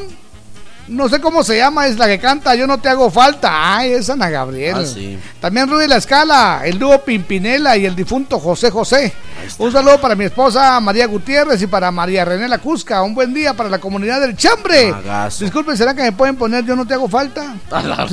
no 0.88 1.08
sé 1.08 1.20
cómo 1.20 1.42
se 1.42 1.56
llama, 1.56 1.86
es 1.86 1.96
la 1.96 2.06
que 2.06 2.18
canta 2.18 2.54
Yo 2.54 2.66
no 2.66 2.78
te 2.78 2.88
hago 2.88 3.10
falta. 3.10 3.76
Ay, 3.76 3.92
es 3.92 4.10
Ana 4.10 4.28
Gabriel. 4.28 4.76
Ah, 4.78 4.86
sí. 4.86 5.18
También 5.40 5.68
Rudy 5.68 5.86
La 5.86 5.96
Escala, 5.96 6.62
el 6.64 6.78
dúo 6.78 6.98
Pimpinela 6.98 7.76
y 7.76 7.86
el 7.86 7.96
difunto 7.96 8.38
José 8.38 8.70
José. 8.70 9.12
Un 9.58 9.72
saludo 9.72 10.00
para 10.00 10.14
mi 10.14 10.24
esposa 10.24 10.80
María 10.80 11.06
Gutiérrez 11.06 11.60
y 11.60 11.66
para 11.66 11.90
María 11.90 12.24
René 12.24 12.48
La 12.48 12.58
Cusca. 12.58 13.02
Un 13.02 13.14
buen 13.14 13.34
día 13.34 13.54
para 13.54 13.68
la 13.68 13.78
comunidad 13.78 14.20
del 14.20 14.36
Chambre. 14.36 14.90
Magazo. 14.90 15.44
Disculpen, 15.44 15.76
¿será 15.76 15.94
que 15.94 16.02
me 16.02 16.12
pueden 16.12 16.36
poner 16.36 16.64
Yo 16.64 16.76
no 16.76 16.86
te 16.86 16.94
hago 16.94 17.08
falta? 17.08 17.54
A 17.70 18.06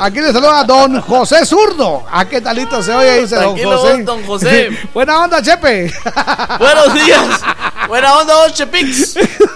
Aquí 0.00 0.20
le 0.20 0.32
saluda 0.32 0.64
don 0.64 1.00
José 1.00 1.44
Zurdo. 1.44 2.04
¿A 2.10 2.24
qué 2.26 2.40
talito 2.40 2.82
se 2.82 2.92
oye? 2.92 3.22
Dice 3.22 3.36
don 3.36 3.58
José. 3.58 4.02
don 4.02 4.24
José. 4.24 4.70
Buena 4.94 5.24
onda, 5.24 5.42
Chepe. 5.42 5.92
Buenos 6.58 6.94
días. 6.94 7.40
Buena 7.88 8.18
onda, 8.18 8.36
Oche 8.44 8.66
Pix. 8.68 9.14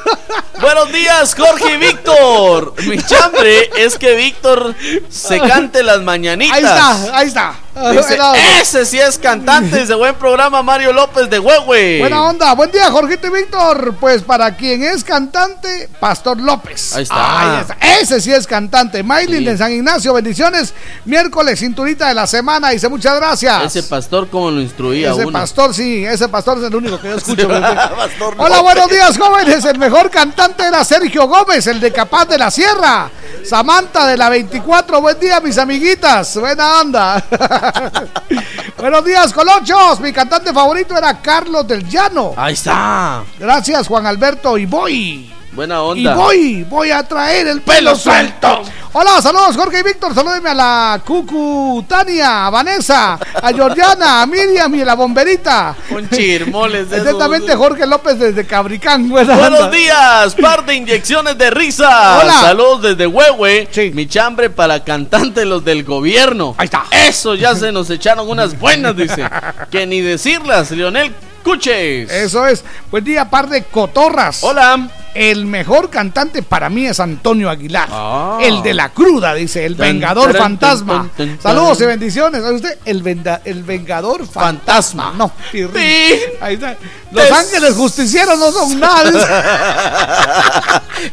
Buenos 0.61 0.91
días, 0.91 1.37
Jorge 1.39 1.75
y 1.75 1.77
Víctor. 1.77 2.44
Mi 2.87 2.99
chambre 3.03 3.71
es 3.77 3.99
que 3.99 4.15
Víctor 4.15 4.75
se 5.09 5.39
cante 5.41 5.83
las 5.83 6.03
mañanitas. 6.03 6.57
Ahí 6.57 6.65
está, 6.65 7.19
ahí 7.19 7.27
está. 7.27 7.64
Dice, 7.75 8.15
onda. 8.15 8.61
ese 8.61 8.87
sí 8.87 9.01
es 9.01 9.19
cantante. 9.19 9.81
Dice, 9.81 9.95
buen 9.95 10.15
programa, 10.15 10.63
Mario 10.63 10.93
López 10.93 11.29
de 11.29 11.41
Huehue. 11.41 11.99
Buena 11.99 12.23
onda, 12.23 12.55
buen 12.55 12.71
día, 12.71 12.89
Jorgito 12.91 13.27
y 13.27 13.31
Víctor. 13.31 13.97
Pues 13.99 14.23
para 14.23 14.55
quien 14.55 14.85
es 14.85 15.03
cantante, 15.03 15.89
Pastor 15.99 16.41
López. 16.41 16.95
Ahí 16.95 17.03
está. 17.03 17.41
Ahí 17.41 17.61
está. 17.63 17.77
Ese 18.01 18.21
sí 18.21 18.33
es 18.33 18.47
cantante. 18.47 19.03
Maylin 19.03 19.45
de 19.45 19.59
San 19.59 19.73
Ignacio, 19.73 20.15
bendiciones. 20.15 20.73
Miércoles, 21.05 21.59
cinturita 21.59 22.07
de 22.09 22.15
la 22.15 22.29
semana. 22.29 22.71
Dice 22.71 22.89
muchas 22.89 23.17
gracias. 23.17 23.65
Ese 23.65 23.83
pastor, 23.83 24.29
como 24.29 24.53
lo 24.53 24.61
instruía 24.61 25.11
Ese 25.11 25.27
uno. 25.27 25.33
pastor, 25.33 25.75
sí, 25.75 26.05
ese 26.05 26.29
pastor 26.29 26.59
es 26.59 26.65
el 26.65 26.75
único 26.77 27.01
que 27.01 27.09
yo 27.09 27.17
escucho. 27.17 27.49
Hola, 28.39 28.61
buenos 28.61 28.89
días, 28.89 29.19
jóvenes. 29.19 29.65
El 29.65 29.79
mejor 29.79 30.11
cantante 30.11 30.65
era 30.65 30.85
Sergio 30.85 31.27
Gómez, 31.27 31.67
el 31.67 31.81
de 31.81 31.93
Capaz 31.93 32.27
de 32.27 32.39
la 32.39 32.53
Sierra. 32.53 33.11
Samantha 33.45 34.07
de 34.07 34.17
la 34.17 34.29
24, 34.31 35.01
buen 35.01 35.19
día, 35.21 35.41
mis 35.41 35.59
amiguitas. 35.59 36.37
Buena 36.37 36.81
onda. 36.81 37.23
buenos 38.79 39.05
días, 39.05 39.33
colochos. 39.33 40.01
Mi 40.01 40.13
cantante 40.13 40.53
favorito 40.53 40.97
era 40.97 41.21
Carlos 41.21 41.67
del 41.67 41.89
Llano. 41.89 42.35
Ahí 42.37 42.55
está. 42.55 43.25
Gracias, 43.39 43.89
Juan 43.89 44.07
Alberto. 44.07 44.59
Y 44.59 44.67
voy. 44.67 45.33
Buena 45.55 45.77
Y 45.77 45.79
onda. 45.79 46.15
voy, 46.15 46.65
voy 46.65 46.91
a 46.91 47.03
traer 47.05 47.47
el 47.47 47.63
pelo 47.63 47.95
suelto. 47.95 48.63
Hola, 48.93 49.21
saludos 49.21 49.57
Jorge 49.57 49.81
y 49.81 49.83
Víctor. 49.83 50.15
Salúdenme 50.15 50.51
a 50.51 50.55
la 50.55 51.03
Cucu, 51.05 51.85
Tania, 51.89 52.47
a 52.47 52.51
Vanessa, 52.51 53.15
a 53.43 53.53
Georgiana, 53.53 54.23
a 54.23 54.27
Miriam 54.27 54.73
y 54.75 54.83
a 54.83 54.85
la 54.85 54.95
bomberita. 54.95 55.75
Un 55.91 56.09
chirmoles 56.09 56.91
de 56.91 56.97
esos. 56.97 57.09
Atentamente 57.09 57.55
Jorge 57.57 57.87
López 57.87 58.19
desde 58.19 58.47
Cabricán. 58.47 59.09
Buenos 59.09 59.71
días, 59.71 60.35
par 60.41 60.65
de 60.65 60.75
inyecciones 60.75 61.37
de 61.39 61.51
risa. 61.51 62.21
Hola. 62.21 62.35
Saludos 62.35 62.83
desde 62.83 63.07
Huehue. 63.07 63.69
Mi 63.95 64.07
chambre 64.07 64.51
para 64.51 64.83
cantantes 64.85 65.45
los 65.47 65.65
del 65.65 65.85
gobierno. 65.85 66.55
Ahí 66.59 66.67
está. 66.67 66.85
Eso 66.91 67.35
ya 67.35 67.55
se 67.55 67.73
nos 67.73 67.91
echaron 67.91 68.29
unas 68.29 68.59
buenas, 68.59 68.97
dice. 68.97 69.29
que 69.71 69.87
ni 69.87 70.01
decirlas, 70.01 70.71
Leonel 70.71 71.13
Cuches. 71.45 72.11
Eso 72.11 72.47
es. 72.47 72.65
Buen 72.91 73.05
día, 73.05 73.29
par 73.29 73.49
de 73.49 73.63
cotorras. 73.65 74.43
Hola. 74.43 74.89
El 75.15 75.47
mejor 75.47 75.91
cantante 75.91 76.43
para 76.43 76.69
mí 76.69 76.87
es 76.89 76.99
Antonio 76.99 77.49
Aguilar. 77.49 77.89
Ah. 77.93 78.39
El 78.43 78.65
de 78.65 78.75
la 78.75 78.89
cruda, 78.89 79.33
dice, 79.33 79.65
el 79.65 79.77
Tan, 79.77 79.87
Vengador 79.87 80.33
taran, 80.33 80.43
Fantasma. 80.43 80.93
tan, 80.95 81.11
tan, 81.11 81.29
tan, 81.39 81.41
Saludos 81.41 81.81
y 81.81 81.85
bendiciones. 81.85 82.43
¿Sabe 82.43 82.57
usted? 82.57 82.79
El, 82.85 83.01
venda- 83.05 83.41
el 83.45 83.63
Vengador 83.63 84.27
Fantasma. 84.27 85.15
No, 85.17 85.31
pirrín. 85.53 85.71
Sí. 85.81 86.21
Ahí 86.41 86.55
está. 86.55 86.77
Los 87.13 87.31
ángeles 87.31 87.75
justicieros 87.77 88.37
no 88.41 88.51
son 88.51 88.81
nada. 88.81 89.13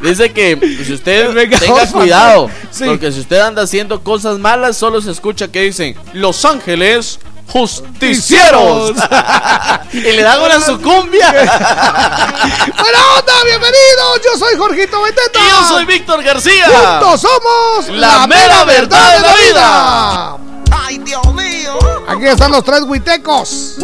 Dice 0.02 0.30
que 0.34 0.84
si 0.84 0.94
usted 0.94 1.36
tenga 1.60 1.86
cuidado, 1.92 2.50
Sí. 2.72 2.86
porque 2.86 3.12
si 3.12 3.20
usted 3.20 3.40
anda 3.40 3.62
haciendo 3.62 4.02
cosas 4.04 4.40
malas, 4.40 4.78
solo 4.78 5.00
se 5.02 5.12
escucha 5.12 5.50
que 5.50 5.62
dicen 5.62 5.96
Los 6.14 6.44
Ángeles 6.44 7.20
justicieros. 7.52 8.92
y 9.94 10.00
le 10.00 10.22
dan 10.24 10.42
una 10.42 10.60
sucumbia. 10.62 11.30
¡Buena 11.32 13.06
onda! 13.18 13.34
¡Bienvenidos! 13.46 14.22
Yo 14.24 14.38
soy 14.40 14.58
Jorgito 14.58 15.02
Beteta. 15.02 15.40
y 15.40 15.50
yo 15.50 15.68
soy 15.68 15.86
Víctor 15.86 16.24
García. 16.24 16.66
Juntos 16.66 17.22
somos 17.22 17.90
La 17.90 18.26
mera 18.28 18.64
verdad 18.64 19.16
de 19.16 19.20
la 19.22 19.36
vida. 19.36 20.38
¡Ay, 20.72 20.98
Dios 21.00 21.26
mío! 21.34 21.78
Aquí 22.08 22.26
están 22.26 22.52
los 22.52 22.64
tres 22.64 22.82
huitecos. 22.84 23.78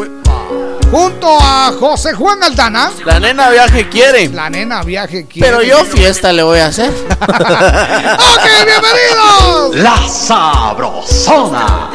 Junto 0.90 1.38
a 1.42 1.74
José 1.78 2.14
Juan 2.14 2.42
Aldana. 2.42 2.92
La 3.04 3.20
nena 3.20 3.50
viaje 3.50 3.90
quiere. 3.90 4.30
La 4.30 4.50
nena 4.50 4.84
viaje 4.84 5.26
quiere. 5.26 5.50
Pero 5.50 5.62
yo 5.62 5.84
fiesta 5.84 6.32
le 6.32 6.44
voy 6.44 6.60
a 6.60 6.68
hacer. 6.68 6.90
¡Ok, 7.22 8.46
bienvenidos! 8.66 9.76
La 9.76 10.08
Sabrosona. 10.08 11.90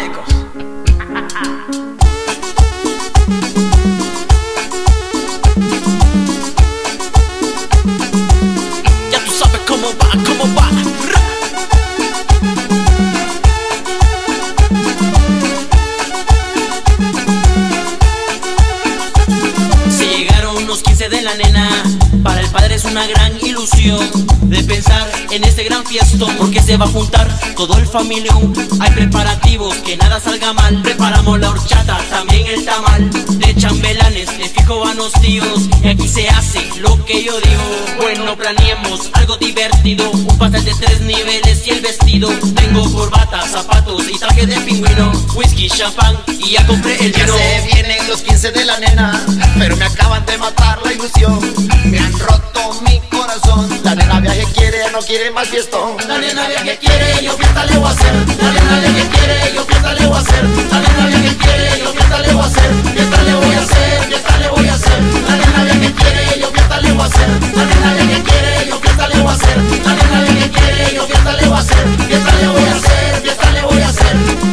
Para 22.23 22.41
el 22.43 22.47
padre 22.49 22.75
es 22.75 22.85
una 22.85 23.07
gran 23.07 23.42
ilusión 23.63 24.51
de 24.51 24.63
pensar 24.65 25.09
en 25.31 25.45
este 25.45 25.65
gran 25.65 25.85
fiestón. 25.87 26.35
Porque 26.37 26.61
se 26.61 26.77
va 26.77 26.85
a 26.85 26.89
juntar 26.89 27.29
todo 27.57 27.79
el 27.79 27.87
familión. 27.87 28.53
Hay 28.81 28.91
preparativos, 28.91 29.75
que 29.77 29.97
nada 29.97 30.21
salga 30.21 30.53
mal. 30.53 30.83
Preparamos 30.83 31.39
la 31.39 31.51
horchata, 31.51 31.99
también 32.11 32.47
el 32.49 32.65
tamal. 32.65 33.11
De 33.39 33.55
chambelanes, 33.55 34.37
de 34.39 34.49
fijo 34.49 34.81
van 34.81 34.97
los 34.97 35.13
tíos. 35.13 35.69
Y 35.83 35.89
aquí 35.89 36.09
se 36.09 36.29
hace 36.29 36.61
lo 36.81 37.05
que 37.05 37.23
yo 37.23 37.41
digo. 37.41 37.63
Bueno, 38.01 38.37
planeemos 38.37 39.11
algo 39.15 39.37
divertido. 39.37 40.11
Un 40.11 40.39
pastel 40.39 40.65
de 40.65 40.75
tres 40.75 41.01
niveles 41.03 41.67
y 41.67 41.71
el 41.71 41.81
vestido. 41.81 42.29
Tengo 42.57 42.91
corbata, 42.93 43.47
zapatos 43.47 44.09
y 44.09 44.19
traje 44.19 44.47
de 44.47 44.61
pingüino. 44.61 45.13
Whisky, 45.35 45.69
champán 45.69 46.17
y 46.39 46.53
ya 46.53 46.67
compré 46.67 46.97
el 47.05 47.13
Ya 47.13 47.25
vino. 47.27 47.37
se 47.37 47.67
vienen 47.73 48.09
los 48.09 48.23
15 48.23 48.51
de 48.51 48.65
la 48.65 48.79
nena, 48.81 49.25
pero 49.59 49.77
me 49.77 49.85
acaban 49.85 50.27
de 50.27 50.37
matar 50.39 50.81
la 50.85 50.93
ilusión. 50.93 51.41
Me 51.85 51.99
han 51.99 52.19
roto 52.19 52.81
mi 52.87 53.01
corazón. 53.11 53.52
La 53.85 53.95
nena 53.95 54.21
viaje 54.21 54.47
quiere, 54.55 54.91
no 54.93 55.01
quiere 55.01 55.31
más 55.31 55.47
fiestón. 55.49 55.97
La 56.09 56.17
nena 56.17 56.47
que 56.65 56.79
quiere, 56.79 57.23
yo 57.23 57.37
fiesta 57.37 57.67
le 57.67 57.77
voy 57.77 57.87
a 57.87 57.91
hacer. 57.91 58.15
La 58.41 58.51
nena 58.51 58.95
que 58.95 59.09
quiere, 59.09 59.55
yo 59.55 59.65
fiesta 59.67 59.93
le 59.93 60.07
voy 60.07 60.17
a 60.17 60.21
hacer. 60.21 60.45
La 60.71 60.81
nena 60.81 61.23
que 61.23 61.37
quiere, 61.37 61.79
yo 61.81 61.93
fiesta 61.93 62.19
le 62.21 62.33
voy 62.33 62.43
a 62.43 62.47
hacer. 62.47 62.71
Fiesta 62.95 63.23
le 63.23 63.35
voy 63.35 63.55
a 63.55 63.61
hacer, 63.61 64.05
fiesta 64.09 64.39
le 64.39 64.49
voy 64.49 64.69
a 64.69 64.75
hacer. 64.75 65.03
La 65.29 65.37
nena 65.37 65.81
que 65.81 65.93
quiere, 65.93 66.41
yo 66.41 66.49
fiesta 66.51 66.81
le 66.81 66.93
voy 66.93 67.03
a 67.03 67.05
hacer. 67.05 67.29
La 67.55 67.65
nena 67.65 67.97
que 68.09 68.23
quiere, 68.23 68.69
yo 68.69 68.81
fiesta 68.81 69.09
le 69.09 69.21
voy 69.21 69.31
a 69.31 69.35
hacer. 69.35 69.57
La 69.85 69.95
nena 69.95 70.41
que 70.41 70.51
quiere, 70.51 70.95
yo 70.95 71.07
fiesta 71.07 71.33
le 71.33 71.47
voy 71.49 71.57
a 71.57 71.61
hacer. 71.61 71.89
Fiesta 72.09 72.33
le 72.41 72.49
voy 72.49 72.65
a 72.65 72.77
hacer, 72.77 73.23
fiesta 73.23 73.51
le 73.51 73.63
voy 73.63 73.83
a 73.83 73.89
hacer. 73.89 74.52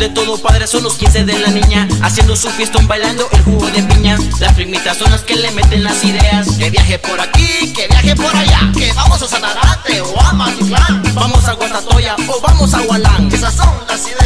La 0.00 0.06
ilusión 0.06 0.56
de 0.60 0.66
son 0.66 0.82
los 0.82 0.94
15 0.94 1.24
de 1.24 1.38
la 1.38 1.48
niña. 1.48 1.86
Haciendo 2.00 2.34
su 2.34 2.48
fiestón 2.48 2.88
bailando 2.88 3.28
el 3.32 3.42
jugo 3.42 3.66
de 3.66 3.82
piña. 3.82 4.16
Las 4.38 4.54
primitas 4.54 4.96
son 4.96 5.10
las 5.10 5.20
que 5.20 5.36
le 5.36 5.50
meten 5.50 5.84
las 5.84 6.02
ideas. 6.02 6.48
Que 6.56 6.70
viaje 6.70 6.98
por 6.98 7.20
aquí, 7.20 7.70
que 7.74 7.86
viaje 7.86 8.16
por 8.16 8.34
allá. 8.34 8.72
Que 8.72 8.90
vamos 8.94 9.20
a 9.20 9.28
Sanarate 9.28 10.00
o 10.00 10.18
a 10.18 10.32
Matitlán 10.32 11.02
Vamos 11.14 11.46
a 11.46 11.52
Guatatoya 11.52 12.16
o 12.28 12.40
vamos 12.40 12.72
a 12.72 12.80
Hualán. 12.80 13.30
Esas 13.30 13.54
son 13.54 13.74
las 13.88 14.00
ideas 14.06 14.19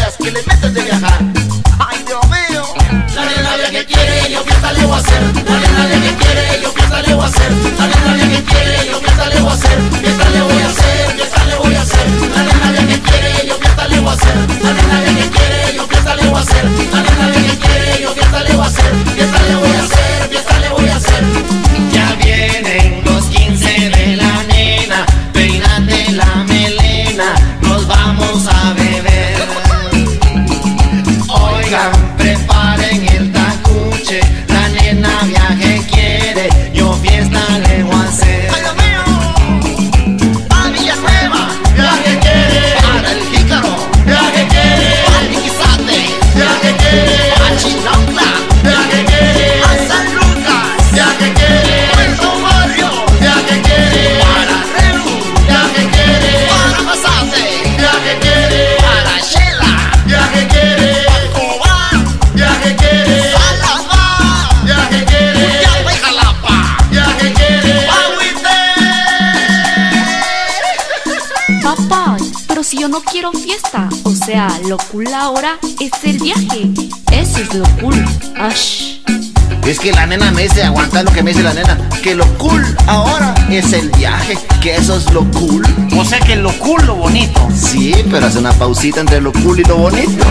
es 75.86 76.04
el 76.04 76.18
viaje. 76.18 76.70
Eso 77.12 77.38
es 77.38 77.54
lo 77.54 77.64
cool. 77.80 78.04
Ash. 78.38 78.98
Es 79.66 79.78
que 79.78 79.92
la 79.92 80.06
nena 80.06 80.30
me 80.30 80.42
dice, 80.42 80.62
aguanta 80.62 81.02
lo 81.02 81.10
que 81.10 81.22
me 81.22 81.30
dice 81.30 81.42
la 81.42 81.54
nena, 81.54 81.78
que 82.02 82.14
lo 82.14 82.26
cool 82.38 82.64
ahora 82.86 83.34
es 83.50 83.72
el 83.72 83.90
viaje, 83.90 84.38
que 84.60 84.76
eso 84.76 84.96
es 84.96 85.10
lo 85.12 85.24
cool. 85.32 85.66
O 85.96 86.04
sea 86.04 86.20
que 86.20 86.36
lo 86.36 86.52
cool, 86.58 86.84
lo 86.86 86.94
bonito. 86.96 87.46
Sí, 87.54 87.94
pero 88.10 88.26
hace 88.26 88.38
una 88.38 88.52
pausita 88.52 89.00
entre 89.00 89.20
lo 89.20 89.32
cool 89.32 89.60
y 89.60 89.64
lo 89.64 89.76
bonito. 89.76 90.26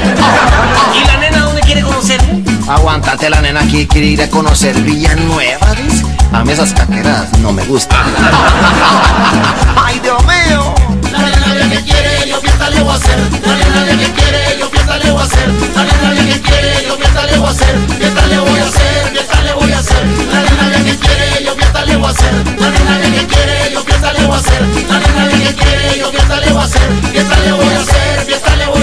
¿Y 0.93 1.07
la 1.07 1.17
nena 1.17 1.45
dónde 1.45 1.61
quiere 1.61 1.81
conocer? 1.81 2.21
Aguántate, 2.67 3.29
la 3.29 3.41
nena 3.41 3.61
aquí 3.61 3.87
quiere 3.87 4.07
ir 4.07 4.21
a 4.21 4.29
conocer 4.29 4.79
Villanueva, 4.81 5.73
dice. 5.75 6.05
A 6.31 6.43
mí 6.43 6.51
esas 6.51 6.73
caqueras 6.73 7.27
no 7.39 7.51
me 7.51 7.63
gustan. 7.65 7.99
¡Ay, 9.75 9.99
Dios 9.99 10.23
mío! 10.25 10.72
Quiere, 14.13 14.59
yo 14.59 14.69
fiesta 14.69 14.97
le 14.97 15.11
voy 15.11 15.21
a 15.21 15.25
hacer. 15.25 15.49
La 15.75 15.83
nena 15.83 16.33
que 16.33 16.41
quiere, 16.41 16.85
yo 16.87 16.97
fiesta 16.97 17.25
le 17.25 17.37
voy 17.37 17.47
hacer. 17.49 17.75
Fiesta 17.97 18.27
le 18.27 18.39
voy 18.39 18.59
hacer, 18.59 19.11
fiesta 19.11 19.41
le 19.41 19.53
voy 19.53 19.71
hacer. 19.71 20.03
Que 20.83 20.97
quiere, 20.97 21.43
yo 21.45 21.55
fiesta 21.55 21.85
le 21.85 21.95
voy 21.95 22.05
a 22.05 22.09
que 23.13 23.27
quiere, 23.27 23.71
yo 23.73 23.81
fiesta 23.83 24.13
le 24.13 24.25
voy 24.25 24.35
a 24.35 24.39
hacer. 24.39 24.67
Fiesta 24.73 26.39
le 26.39 26.51
voy 26.51 26.57
a 26.57 26.63
hacer. 26.63 27.03
Fiesta 27.13 27.37
le 27.45 27.51
voy 27.51 27.73
hacer, 27.73 28.25
fiesta 28.25 28.55
le 28.55 28.65
voy. 28.67 28.82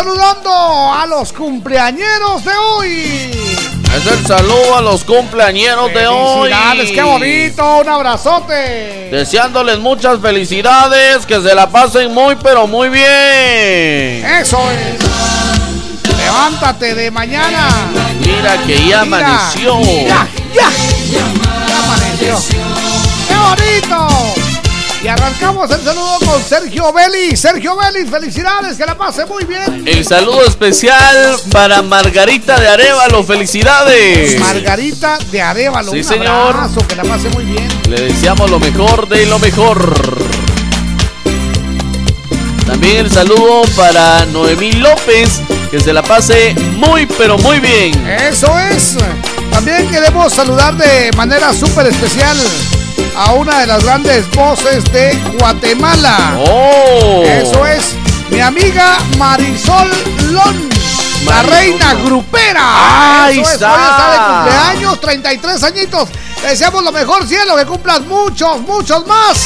Saludando 0.00 0.94
a 0.94 1.04
los 1.06 1.30
cumpleañeros 1.30 2.42
de 2.42 2.52
hoy. 2.56 3.30
Es 3.94 4.06
el 4.06 4.26
saludo 4.26 4.78
a 4.78 4.80
los 4.80 5.04
cumpleañeros 5.04 5.92
de 5.92 6.06
hoy. 6.06 6.50
Felicidades, 6.50 6.90
qué 6.92 7.02
bonito, 7.02 7.78
un 7.80 7.88
abrazote. 7.88 9.10
Deseándoles 9.10 9.78
muchas 9.78 10.18
felicidades, 10.20 11.26
que 11.26 11.42
se 11.42 11.54
la 11.54 11.68
pasen 11.68 12.14
muy, 12.14 12.34
pero 12.36 12.66
muy 12.66 12.88
bien. 12.88 14.24
Eso 14.40 14.58
es. 14.70 16.16
Levántate 16.16 16.94
de 16.94 17.10
mañana. 17.10 17.68
Mira 18.20 18.56
que 18.66 18.86
ya 18.86 19.02
amaneció. 19.02 19.82
Ya, 19.82 20.26
ya. 20.54 20.70
Ya 21.68 21.84
amaneció. 21.84 22.38
¡Qué 23.28 23.36
bonito! 23.36 24.39
Y 25.02 25.08
arrancamos 25.08 25.70
el 25.70 25.80
saludo 25.80 26.18
con 26.26 26.42
Sergio 26.42 26.92
Vélez. 26.92 27.40
Sergio 27.40 27.74
Vélez, 27.74 28.10
felicidades, 28.10 28.76
que 28.76 28.84
la 28.84 28.98
pase 28.98 29.24
muy 29.24 29.44
bien. 29.44 29.82
El 29.86 30.04
saludo 30.04 30.44
especial 30.44 31.36
para 31.50 31.80
Margarita 31.80 32.60
de 32.60 32.68
Arevalo, 32.68 33.24
felicidades. 33.24 34.38
Margarita 34.38 35.18
de 35.30 35.40
Arevalo, 35.40 35.90
sí, 35.92 35.98
un 35.98 36.04
señor. 36.04 36.54
abrazo, 36.54 36.86
que 36.86 36.96
la 36.96 37.04
pase 37.04 37.30
muy 37.30 37.46
bien. 37.46 37.66
Le 37.88 37.98
deseamos 37.98 38.50
lo 38.50 38.60
mejor 38.60 39.08
de 39.08 39.24
lo 39.24 39.38
mejor. 39.38 40.18
También 42.66 42.98
el 42.98 43.10
saludo 43.10 43.62
para 43.76 44.26
Noemí 44.26 44.72
López, 44.72 45.40
que 45.70 45.80
se 45.80 45.94
la 45.94 46.02
pase 46.02 46.54
muy 46.76 47.06
pero 47.06 47.38
muy 47.38 47.58
bien. 47.58 48.06
Eso 48.06 48.58
es. 48.58 48.98
También 49.50 49.88
queremos 49.90 50.30
saludar 50.32 50.76
de 50.76 51.10
manera 51.16 51.54
súper 51.54 51.86
especial 51.86 52.36
a 53.16 53.32
una 53.32 53.60
de 53.60 53.66
las 53.66 53.84
grandes 53.84 54.30
voces 54.30 54.84
de 54.92 55.18
Guatemala. 55.38 56.36
¡Oh! 56.48 57.22
Eso 57.24 57.66
es 57.66 57.94
mi 58.30 58.40
amiga 58.40 58.98
Marisol 59.18 59.90
Lon. 60.32 60.68
La 61.26 61.42
reina 61.42 61.94
grupera. 61.94 63.24
Ahí 63.26 63.40
Eso 63.40 63.48
es, 63.48 63.54
está. 63.54 63.72
hoy 63.74 63.80
está 63.90 64.10
de 64.10 64.18
cumpleaños, 64.32 65.00
33 65.00 65.62
añitos. 65.64 66.08
Deseamos 66.42 66.82
lo 66.82 66.90
mejor, 66.90 67.28
cielo, 67.28 67.54
que 67.54 67.66
cumplas 67.66 68.00
muchos, 68.00 68.60
muchos 68.62 69.06
más. 69.06 69.38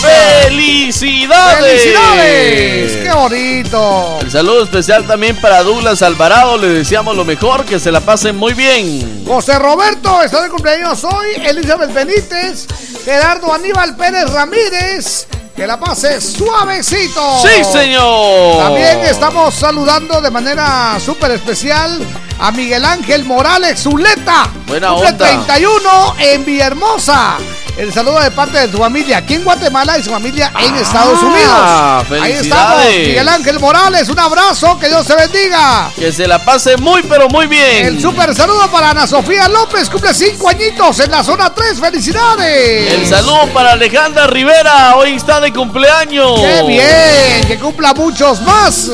¡Felicidades! 0.45 1.83
¡Felicidades! 1.83 2.97
¡Qué 3.03 3.13
bonito! 3.13 4.19
El 4.21 4.31
saludo 4.31 4.63
especial 4.63 5.05
también 5.05 5.39
para 5.41 5.63
Douglas 5.65 6.03
Alvarado, 6.03 6.57
le 6.57 6.69
deseamos 6.69 7.17
lo 7.17 7.25
mejor, 7.25 7.65
que 7.65 7.81
se 7.81 7.91
la 7.91 8.01
pasen 8.01 8.37
muy 8.37 8.55
bien. 8.55 9.25
José 9.27 9.59
Roberto 9.59 10.23
está 10.23 10.41
de 10.43 10.49
cumpleaños 10.49 11.03
hoy. 11.05 11.27
Elizabeth 11.45 11.93
Benítez. 11.93 12.67
Gerardo 13.05 13.53
Aníbal 13.53 13.97
Pérez 13.97 14.31
Ramírez. 14.31 15.27
Que 15.57 15.67
la 15.67 15.79
pase 15.79 16.21
suavecito. 16.21 17.39
¡Sí, 17.43 17.65
señor! 17.65 18.59
También 18.59 19.01
estamos 19.01 19.55
saludando 19.55 20.21
de 20.21 20.31
manera 20.31 20.99
súper 21.05 21.33
especial 21.33 22.01
a 22.45 22.51
Miguel 22.51 22.85
Ángel 22.85 23.25
Morales 23.25 23.83
Zuleta. 23.83 24.47
Buena 24.67 24.91
Cumple 24.91 25.09
onda. 25.09 25.27
31 25.47 26.15
en 26.19 26.45
Villahermosa. 26.45 27.39
El 27.79 27.91
saludo 27.91 28.21
de 28.21 28.31
parte 28.33 28.59
de 28.59 28.71
su 28.71 28.77
familia 28.77 29.17
aquí 29.19 29.35
en 29.35 29.45
Guatemala 29.45 29.99
y 29.99 30.03
su 30.03 30.11
familia 30.11 30.53
en 30.61 30.75
Estados 30.77 31.23
Unidos. 31.23 32.05
Ahí 32.23 32.33
estamos. 32.33 32.85
Miguel 32.85 33.29
Ángel 33.31 33.59
Morales. 33.59 34.11
Un 34.11 34.19
abrazo, 34.19 34.79
que 34.79 34.89
Dios 34.89 35.07
te 35.07 35.15
bendiga. 35.15 35.91
Que 35.97 36.13
se 36.13 36.29
la 36.29 36.45
pase 36.45 36.77
muy 36.77 37.03
pero 37.05 37.31
muy 37.31 37.47
bien. 37.47 37.87
El 37.87 38.03
super 38.03 38.35
saludo 38.35 38.71
para 38.71 38.91
Ana 38.91 39.07
Sofía 39.07 39.49
López, 39.49 39.89
cumple 39.89 40.13
5 40.13 40.47
añitos 40.47 41.01
en 41.01 41.11
la 41.11 41.25
zona 41.25 41.53
3. 41.53 41.81
¡Felicidades! 41.81 42.93
El 42.93 43.07
saludo 43.09 43.47
para 43.55 43.73
Alejandra 43.73 44.27
Rivera, 44.27 44.97
hoy 44.97 45.15
está 45.15 45.41
de 45.41 45.51
cumpleaños. 45.51 46.41
¡Qué 46.41 46.63
bien! 46.69 47.49
¡Que 47.49 47.59
cumpla 47.59 47.95
muchos 47.95 48.43
más! 48.43 48.91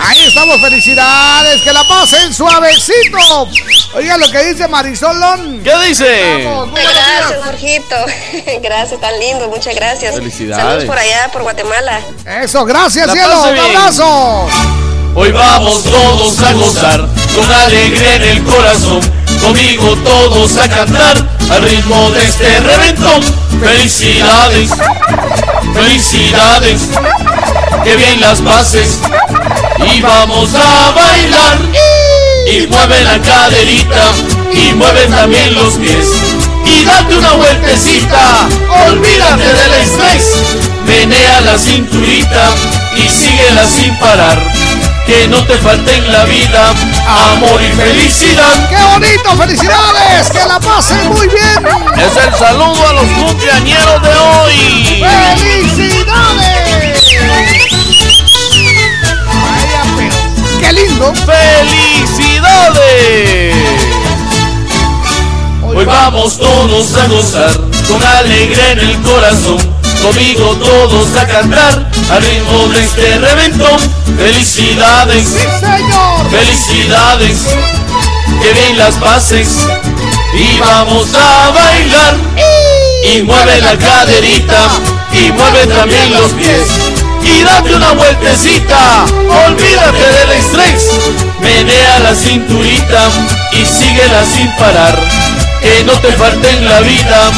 Ahí 0.00 0.24
estamos, 0.26 0.60
felicidades, 0.60 1.62
que 1.62 1.72
la 1.72 1.84
pasen 1.84 2.32
suavecito. 2.32 3.48
Oiga 3.94 4.18
lo 4.18 4.30
que 4.30 4.44
dice 4.44 4.68
Marisol 4.68 5.18
Lon. 5.18 5.62
¿Qué 5.62 5.72
dice? 5.88 6.44
Vamos, 6.44 6.68
muy 6.68 6.80
Gracias. 6.80 7.44
Jorgito. 7.44 7.96
Gracias, 8.62 9.00
tan 9.00 9.18
lindo. 9.18 9.48
Muchas 9.48 9.74
gracias. 9.74 10.14
Felicidades. 10.14 10.62
Saludos 10.62 10.84
por 10.84 10.98
allá, 10.98 11.30
por 11.32 11.42
Guatemala. 11.42 12.00
Eso, 12.42 12.64
gracias, 12.64 13.06
La 13.06 13.12
cielo. 13.12 13.42
Un 13.42 13.58
abrazo. 13.58 14.48
Hoy 15.16 15.30
vamos 15.30 15.84
todos 15.84 16.40
a 16.40 16.52
gozar, 16.54 17.08
con 17.36 17.52
alegría 17.52 18.16
en 18.16 18.22
el 18.22 18.42
corazón, 18.42 19.00
conmigo 19.40 19.94
todos 19.98 20.56
a 20.56 20.68
cantar, 20.68 21.16
al 21.52 21.62
ritmo 21.62 22.10
de 22.10 22.24
este 22.24 22.60
reventón. 22.60 23.22
Felicidades, 23.60 24.70
felicidades, 25.72 26.80
que 27.84 27.94
bien 27.94 28.20
las 28.20 28.40
pases, 28.40 28.98
y 29.92 30.00
vamos 30.00 30.50
a 30.54 30.90
bailar. 30.92 31.58
Y 32.46 32.66
mueve 32.66 33.02
la 33.04 33.18
caderita, 33.20 34.12
y 34.52 34.74
mueve 34.74 35.06
también 35.06 35.54
los 35.54 35.74
pies, 35.74 36.06
y 36.66 36.84
date 36.84 37.16
una 37.16 37.32
vueltecita, 37.32 38.48
olvídate 38.86 39.46
del 39.54 39.72
estrés, 39.72 40.42
menea 40.84 41.40
la 41.40 41.58
cinturita, 41.58 42.54
y 42.96 43.08
síguela 43.08 43.66
sin 43.66 43.96
parar 43.98 44.38
que 45.06 45.26
no 45.28 45.42
te 45.44 45.56
falte 45.58 45.96
en 45.96 46.12
la 46.12 46.24
vida 46.24 46.74
amor 47.32 47.62
y 47.62 47.72
felicidad. 47.72 48.68
¡Qué 48.68 48.76
bonito! 48.76 49.36
¡Felicidades! 49.36 50.30
¡Que 50.30 50.46
la 50.46 50.60
pasen 50.60 51.08
muy 51.08 51.26
bien! 51.28 51.66
Es 51.96 52.16
el 52.24 52.34
saludo 52.34 52.86
a 52.86 52.92
los 52.92 53.06
cumpleañeros 53.06 54.02
de 54.02 54.16
hoy. 54.16 55.04
¡Felicidades! 55.38 56.64
Lindo! 60.74 61.12
¡Felicidades! 61.14 63.54
Hoy 65.62 65.84
vamos 65.84 66.38
todos 66.38 66.94
a 66.94 67.06
gozar 67.08 67.50
con 67.88 68.02
alegría 68.02 68.72
en 68.72 68.78
el 68.80 69.00
corazón. 69.02 69.58
Conmigo 70.02 70.56
todos 70.56 71.14
a 71.16 71.26
cantar 71.26 71.90
al 72.10 72.22
ritmo 72.22 72.68
de 72.68 72.84
este 72.84 73.18
reventón. 73.18 73.78
Felicidades, 74.18 75.28
¡Sí, 75.28 75.38
señor! 75.60 76.30
felicidades, 76.30 77.38
que 78.42 78.52
bien 78.52 78.76
las 78.78 78.94
pases 78.96 79.48
y 80.34 80.58
vamos 80.58 81.08
a 81.14 81.50
bailar. 81.50 82.16
Y 83.14 83.22
mueve 83.22 83.60
la 83.60 83.76
caderita 83.76 84.68
y 85.12 85.30
mueve 85.32 85.66
también 85.66 86.10
los 86.12 86.32
pies. 86.32 86.83
Y 87.24 87.42
date 87.42 87.74
una 87.74 87.92
vueltecita, 87.92 89.06
olvídate 89.46 90.12
del 90.12 90.32
estrés. 90.32 91.00
Menea 91.40 91.98
la 92.00 92.14
cinturita 92.14 93.08
y 93.52 93.64
síguela 93.64 94.24
sin 94.24 94.54
parar. 94.56 94.94
Que 95.62 95.82
no 95.84 95.98
te 96.00 96.12
falte 96.12 96.50
en 96.50 96.68
la 96.68 96.80
vida 96.80 97.30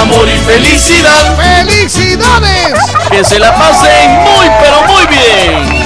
amor 0.00 0.28
y 0.28 0.38
felicidad. 0.38 1.36
¡Felicidades! 1.36 2.74
Que 3.10 3.24
se 3.24 3.38
la 3.40 3.54
pasen 3.54 4.10
muy 4.20 4.48
pero 4.60 4.82
muy 4.86 5.06
bien. 5.06 5.84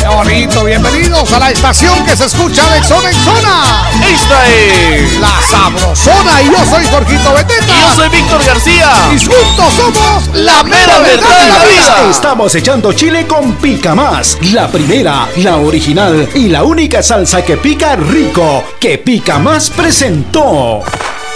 ¡Qué 0.00 0.08
bonito! 0.08 0.64
Bienvenidos 0.64 1.30
a 1.30 1.38
la 1.38 1.50
estación 1.50 2.02
que 2.06 2.16
se 2.16 2.24
escucha 2.24 2.66
de 2.70 2.82
zona 2.82 3.10
en 3.10 3.16
zona. 3.16 3.90
Esta 4.10 4.48
es 4.48 5.20
La 5.20 5.38
Sabrosona 5.50 6.40
y 6.40 6.46
yo 6.46 6.64
soy 6.64 6.86
Jorgito 6.86 7.34
Beteta. 7.34 7.64
Y 7.66 7.80
yo 7.82 7.94
soy 7.94 8.08
Víctor 8.08 8.42
García. 8.42 8.90
Y 9.14 9.18
juntos 9.18 9.74
somos 9.76 10.30
la 10.32 10.64
mera 10.64 11.00
verdad 11.00 11.40
de 11.42 11.48
la 11.48 11.64
vida. 11.66 12.10
Estamos 12.10 12.54
echando 12.54 12.94
chile 12.94 13.26
con 13.26 13.52
Pica 13.56 13.94
Más, 13.94 14.38
la 14.40 14.68
primera, 14.68 15.28
la 15.36 15.56
original 15.58 16.30
y 16.34 16.48
la 16.48 16.62
única 16.62 17.02
salsa 17.02 17.44
que 17.44 17.58
pica 17.58 17.94
rico, 17.96 18.64
que 18.80 18.96
Pica 18.96 19.38
Más 19.38 19.68
presentó. 19.68 20.82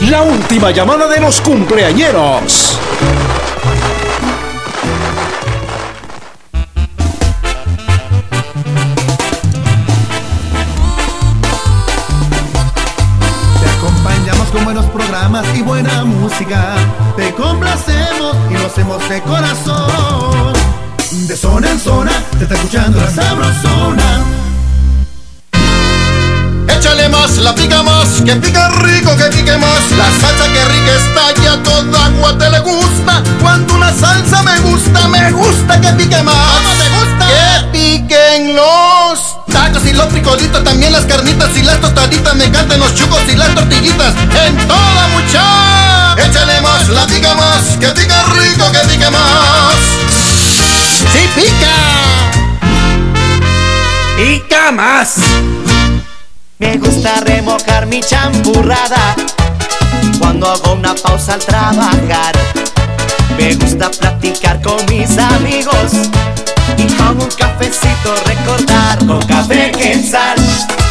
La 0.00 0.22
última 0.22 0.70
llamada 0.70 1.06
de 1.06 1.20
los 1.20 1.38
cumpleañeros. 1.42 2.78
también 40.64 40.92
las 40.92 41.04
carnitas 41.04 41.56
y 41.56 41.62
las 41.62 41.80
tostaditas, 41.80 42.34
me 42.34 42.44
encantan 42.46 42.80
los 42.80 42.94
chucos 42.94 43.22
y 43.32 43.36
las 43.36 43.54
tortillitas, 43.54 44.14
en 44.46 44.56
toda 44.66 45.08
mucha. 45.08 46.14
Échale 46.26 46.60
más, 46.60 46.88
la 46.88 47.06
pica 47.06 47.34
más, 47.34 47.62
que 47.78 47.88
pica 47.88 48.24
rico, 48.24 48.70
que 48.72 48.78
pica 48.88 49.10
más. 49.10 49.74
¡Sí 51.12 51.28
pica! 51.34 51.74
¡Pica 54.16 54.72
más! 54.72 55.14
Me 56.58 56.78
gusta 56.78 57.20
remojar 57.20 57.86
mi 57.86 58.00
champurrada 58.00 59.14
cuando 60.18 60.50
hago 60.50 60.72
una 60.72 60.94
pausa 60.94 61.34
al 61.34 61.40
trabajar. 61.40 62.32
Me 63.38 63.54
gusta 63.54 63.90
platicar 63.90 64.60
con 64.62 64.84
mis 64.86 65.16
amigos 65.18 65.92
y 66.84 66.92
con 66.94 67.20
un 67.20 67.30
cafecito 67.30 68.14
recordar. 68.26 68.98
Con 69.06 69.22
café 69.26 69.70
quetzal, 69.72 70.36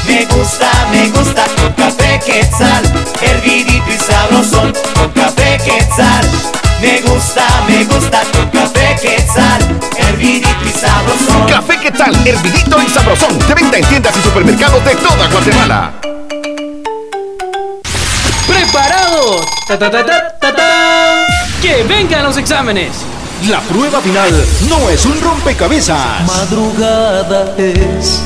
me 0.07 0.25
gusta, 0.25 0.69
me 0.91 1.09
gusta 1.09 1.45
con 1.57 1.71
café 1.73 2.19
quetzal, 2.25 2.83
hervidito 3.21 3.91
y 3.91 3.97
sabrosón. 3.97 4.73
Con 4.95 5.09
café 5.11 5.57
quetzal, 5.63 6.25
me 6.81 7.01
gusta, 7.01 7.45
me 7.67 7.85
gusta 7.85 8.21
con 8.33 8.49
café 8.49 8.95
quetzal, 9.01 9.61
hervidito 9.97 10.65
y 10.65 10.79
sabrosón. 10.79 11.47
Café 11.47 11.79
Quetzal, 11.79 12.15
hervidito 12.27 12.81
y 12.81 12.89
sabrosón. 12.89 13.39
De 13.47 13.53
venta 13.53 13.77
en 13.77 13.85
tiendas 13.85 14.15
y 14.17 14.21
supermercados 14.21 14.83
de 14.85 14.95
toda 14.95 15.27
Guatemala. 15.29 15.93
¡Preparados! 18.47 19.45
¡Ta, 19.67 19.77
ta, 19.77 19.91
ta, 19.91 20.05
ta, 20.05 20.37
ta, 20.39 20.55
ta! 20.55 21.25
¡Que 21.61 21.83
vengan 21.83 22.23
los 22.23 22.37
exámenes! 22.37 22.91
La 23.49 23.59
prueba 23.59 23.99
final 23.99 24.31
no 24.69 24.89
es 24.89 25.05
un 25.05 25.19
rompecabezas. 25.19 26.25
Madrugada 26.25 27.53
es. 27.57 28.21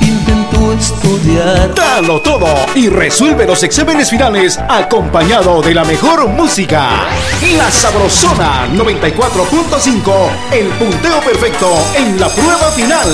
Intento 0.00 0.72
estudiar. 0.74 1.74
Dalo 1.74 2.20
todo 2.20 2.46
y 2.76 2.88
resuelve 2.88 3.46
los 3.46 3.64
exámenes 3.64 4.10
finales 4.10 4.60
acompañado 4.68 5.60
de 5.60 5.74
la 5.74 5.84
mejor 5.84 6.28
música. 6.28 7.08
La 7.56 7.68
Sabrosona 7.68 8.68
94.5, 8.68 10.12
el 10.52 10.66
punteo 10.68 11.20
perfecto 11.20 11.68
en 11.96 12.20
la 12.20 12.28
prueba 12.28 12.70
final. 12.70 13.08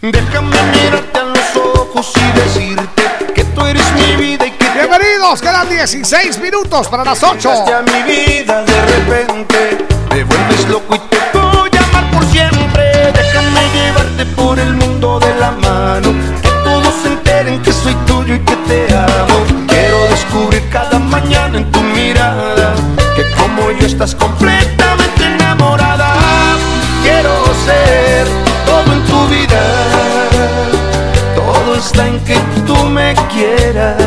Déjame 0.00 0.56
mirarte 0.72 1.18
a 1.20 1.22
los 1.22 1.76
ojos 1.78 2.12
y 2.16 2.38
decirte 2.40 3.04
que 3.34 3.44
tú 3.44 3.64
eres 3.64 3.84
mi 3.92 4.16
vida 4.16 4.43
Bienvenidos, 4.74 5.40
quedan 5.40 5.68
16 5.68 6.40
minutos 6.40 6.88
para 6.88 7.04
las 7.04 7.22
8. 7.22 7.38
Llegaste 7.38 7.74
a 7.74 7.82
mi 7.82 8.02
vida 8.02 8.64
de 8.64 8.86
repente, 8.86 9.86
me 10.10 10.24
vuelves 10.24 10.68
loco 10.68 10.96
y 10.96 10.98
te 10.98 11.38
voy 11.38 11.70
a 11.78 11.84
amar 11.84 12.10
por 12.10 12.24
siempre. 12.26 13.12
Déjame 13.12 13.60
llevarte 13.72 14.26
por 14.34 14.58
el 14.58 14.74
mundo 14.74 15.20
de 15.20 15.32
la 15.36 15.52
mano, 15.52 16.12
que 16.42 16.48
todos 16.64 16.92
se 17.04 17.08
enteren 17.08 17.62
que 17.62 17.72
soy 17.72 17.94
tuyo 18.04 18.34
y 18.34 18.40
que 18.40 18.56
te 18.68 18.92
amo. 18.96 19.44
Quiero 19.68 20.08
descubrir 20.08 20.68
cada 20.70 20.98
mañana 20.98 21.58
en 21.58 21.70
tu 21.70 21.80
mirada 21.80 22.74
que 23.14 23.30
como 23.36 23.70
yo 23.70 23.86
estás 23.86 24.12
completamente 24.16 25.24
enamorada. 25.24 26.16
Quiero 27.04 27.30
ser 27.64 28.26
todo 28.66 28.92
en 28.92 29.04
tu 29.04 29.28
vida, 29.28 29.62
todo 31.36 31.76
está 31.76 32.08
en 32.08 32.18
que 32.24 32.40
tú 32.66 32.74
me 32.86 33.14
quieras. 33.32 34.03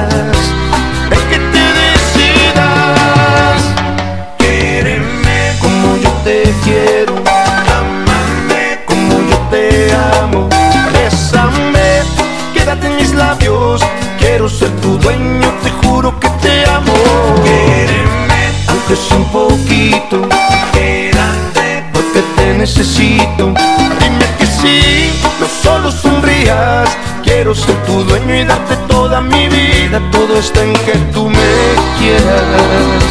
Quédate, 20.10 21.84
porque 21.92 22.22
te 22.38 22.58
necesito. 22.58 23.54
Dime 24.00 24.26
que 24.40 24.46
sí, 24.46 25.12
no 25.40 25.48
solo 25.62 25.92
sonrías. 25.92 26.90
Quiero 27.24 27.54
ser 27.54 27.76
tu 27.86 28.04
dueño 28.06 28.36
y 28.36 28.46
darte 28.46 28.78
toda 28.88 29.20
mi 29.20 29.50
vida. 29.50 30.02
Todo 30.12 30.40
está 30.40 30.64
en 30.64 30.74
que 30.74 30.94
tú 31.14 31.30
me 31.30 31.54
quieras. 32.00 33.04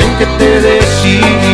En 0.00 0.18
que 0.18 0.26
te 0.38 0.60
decidas 0.60 1.45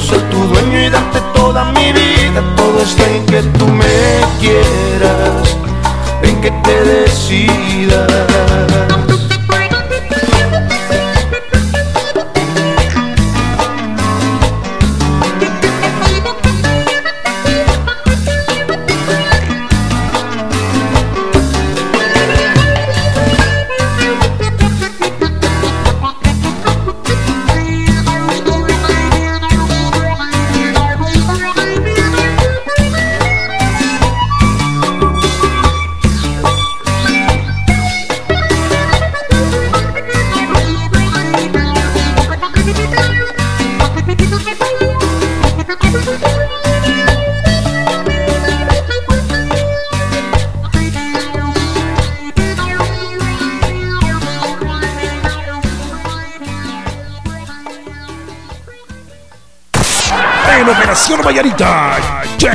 Ser 0.00 0.22
tu 0.30 0.38
dueño 0.38 0.86
y 0.86 0.88
darte 0.88 1.20
toda 1.34 1.72
mi 1.72 1.92
vida 1.92 2.42
Todo 2.56 2.80
está 2.82 3.06
en 3.10 3.26
que 3.26 3.42
tú 3.58 3.66
me 3.66 4.20
quieras 4.40 5.56
En 6.22 6.40
que 6.40 6.50
te 6.50 6.84
decidas 6.84 8.79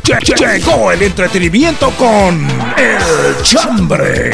lle- 0.04 0.20
lle- 0.20 0.36
lle- 0.36 0.60
llegó 0.60 0.92
el 0.92 1.02
entretenimiento 1.02 1.90
con 1.92 2.48
El 2.78 3.42
Chambre. 3.44 4.32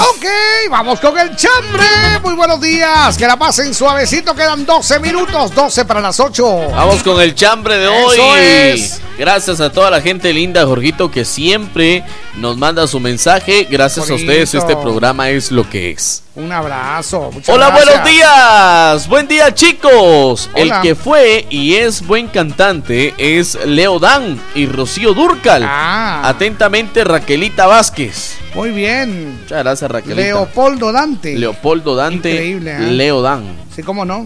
Ok, 0.00 0.24
vamos 0.70 1.00
con 1.00 1.18
el 1.18 1.34
chambre. 1.34 1.84
Muy 2.22 2.34
buenos 2.34 2.60
días. 2.60 3.16
Que 3.18 3.26
la 3.26 3.36
pasen 3.36 3.74
suavecito. 3.74 4.34
Quedan 4.34 4.64
12 4.64 5.00
minutos. 5.00 5.52
12 5.54 5.84
para 5.84 6.00
las 6.00 6.20
8. 6.20 6.70
Vamos 6.70 7.02
con 7.02 7.20
el 7.20 7.34
chambre 7.34 7.78
de 7.78 7.88
hoy. 7.88 8.16
Eso 8.16 8.36
es. 8.36 9.00
Gracias 9.18 9.60
a 9.60 9.72
toda 9.72 9.90
la 9.90 10.00
gente 10.00 10.32
linda, 10.32 10.64
Jorgito, 10.64 11.10
que 11.10 11.24
siempre 11.24 12.04
nos 12.36 12.56
manda 12.56 12.86
su 12.86 13.00
mensaje. 13.00 13.66
Gracias 13.68 14.08
a 14.08 14.14
ustedes, 14.14 14.54
este 14.54 14.76
programa 14.76 15.30
es 15.30 15.50
lo 15.50 15.68
que 15.68 15.90
es. 15.90 16.22
Un 16.48 16.52
abrazo. 16.54 17.30
muchas 17.30 17.54
Hola, 17.54 17.66
gracias. 17.68 17.86
buenos 17.86 18.08
días. 18.10 19.08
Buen 19.08 19.28
día, 19.28 19.54
chicos. 19.54 20.48
Hola. 20.54 20.76
El 20.76 20.80
que 20.80 20.94
fue 20.94 21.46
y 21.50 21.74
es 21.74 22.06
buen 22.06 22.28
cantante 22.28 23.12
es 23.18 23.58
Leo 23.66 23.98
Dan 23.98 24.40
y 24.54 24.64
Rocío 24.64 25.12
Durcal. 25.12 25.62
Ah. 25.66 26.22
Atentamente, 26.24 27.04
Raquelita 27.04 27.66
Vázquez. 27.66 28.38
Muy 28.54 28.70
bien. 28.70 29.40
Muchas 29.42 29.58
gracias, 29.58 29.90
Raquelita. 29.90 30.22
Leopoldo 30.22 30.90
Dante. 30.90 31.36
Leopoldo 31.36 31.94
Dante. 31.94 32.30
Increíble, 32.30 32.76
¿eh? 32.76 32.92
Leo 32.92 33.20
Dan. 33.20 33.44
Sí, 33.76 33.82
cómo 33.82 34.06
no. 34.06 34.20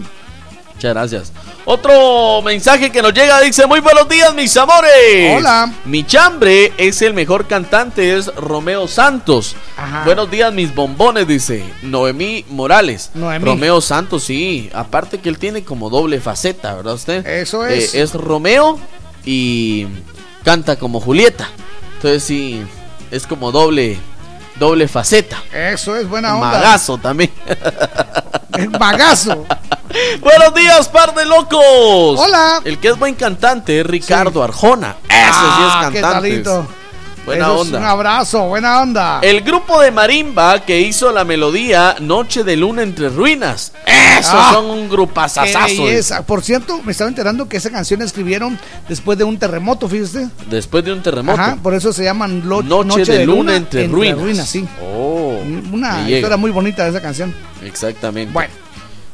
Muchas 0.75 0.93
gracias. 0.93 1.33
Otro 1.65 2.41
mensaje 2.41 2.91
que 2.91 3.01
nos 3.01 3.13
llega 3.13 3.39
dice: 3.39 3.65
Muy 3.67 3.79
buenos 3.79 4.09
días, 4.09 4.33
mis 4.35 4.55
amores. 4.57 5.37
Hola. 5.37 5.71
Mi 5.85 6.03
chambre 6.03 6.73
es 6.77 7.01
el 7.01 7.13
mejor 7.13 7.47
cantante, 7.47 8.17
es 8.17 8.33
Romeo 8.35 8.87
Santos. 8.87 9.55
Ajá. 9.77 10.03
Buenos 10.03 10.29
días, 10.29 10.51
mis 10.53 10.75
bombones, 10.75 11.25
dice 11.25 11.63
Noemí 11.81 12.43
Morales. 12.49 13.11
Noemí. 13.13 13.45
Romeo 13.45 13.79
Santos, 13.79 14.25
sí. 14.25 14.69
Aparte 14.73 15.19
que 15.19 15.29
él 15.29 15.37
tiene 15.37 15.63
como 15.63 15.89
doble 15.89 16.19
faceta, 16.19 16.75
¿verdad 16.75 16.95
usted? 16.95 17.25
Eso 17.25 17.65
es. 17.65 17.95
Eh, 17.95 18.01
es 18.01 18.13
Romeo 18.13 18.77
y 19.23 19.87
canta 20.43 20.75
como 20.75 20.99
Julieta. 20.99 21.49
Entonces 21.95 22.23
sí, 22.23 22.61
es 23.09 23.25
como 23.25 23.53
doble, 23.53 23.97
doble 24.55 24.87
faceta. 24.87 25.41
Eso 25.53 25.95
es 25.95 26.07
buena 26.07 26.35
onda. 26.35 26.51
Magazo 26.51 26.97
también. 26.97 27.31
El 28.57 28.69
magazo. 28.71 29.45
Buenos 30.21 30.53
días, 30.55 30.89
par 30.89 31.13
de 31.13 31.25
locos. 31.25 32.19
Hola. 32.19 32.61
El 32.63 32.79
que 32.79 32.89
es 32.89 32.97
buen 32.97 33.13
cantante 33.13 33.79
es 33.79 33.85
Ricardo 33.85 34.43
Arjona. 34.43 34.95
Ese 35.07 35.19
Ah, 35.31 35.55
sí 35.57 35.63
es 35.63 35.93
qué 35.95 36.01
cantante. 36.01 36.43
Buena 37.25 37.45
Eso 37.45 37.59
onda. 37.59 37.79
un 37.79 37.85
abrazo, 37.85 38.47
buena 38.47 38.81
onda. 38.81 39.19
El 39.21 39.41
grupo 39.41 39.79
de 39.81 39.91
marimba 39.91 40.59
que 40.65 40.81
hizo 40.81 41.11
la 41.11 41.23
melodía 41.23 41.95
Noche 42.01 42.43
de 42.43 42.57
Luna 42.57 42.83
entre 42.83 43.07
Ruinas. 43.09 43.71
Esos 43.85 44.33
Ah, 44.35 44.51
son 44.53 44.65
un 44.65 44.89
grupazazazo. 44.89 45.83
Por 46.25 46.43
cierto, 46.43 46.81
me 46.83 46.91
estaba 46.91 47.07
enterando 47.07 47.47
que 47.47 47.57
esa 47.57 47.69
canción 47.71 47.99
la 48.01 48.05
escribieron 48.05 48.59
después 48.89 49.17
de 49.17 49.23
un 49.23 49.37
terremoto, 49.37 49.87
fíjese. 49.87 50.27
Después 50.49 50.83
de 50.83 50.91
un 50.93 51.01
terremoto. 51.01 51.39
Ajá, 51.41 51.57
por 51.63 51.73
eso 51.73 51.93
se 51.93 52.03
llaman 52.03 52.43
Lo- 52.47 52.61
Noche, 52.61 53.05
de, 53.05 53.25
luna, 53.25 53.55
entre, 53.55 53.87
ruinas. 53.87 54.47
sí. 54.47 54.67
Oh, 54.81 55.37
Una 55.71 56.09
historia 56.09 56.37
muy 56.37 56.51
bonita 56.51 56.83
de 56.83 56.89
esa 56.89 57.01
canción. 57.01 57.33
Exactamente. 57.63 58.33
Bueno. 58.33 58.62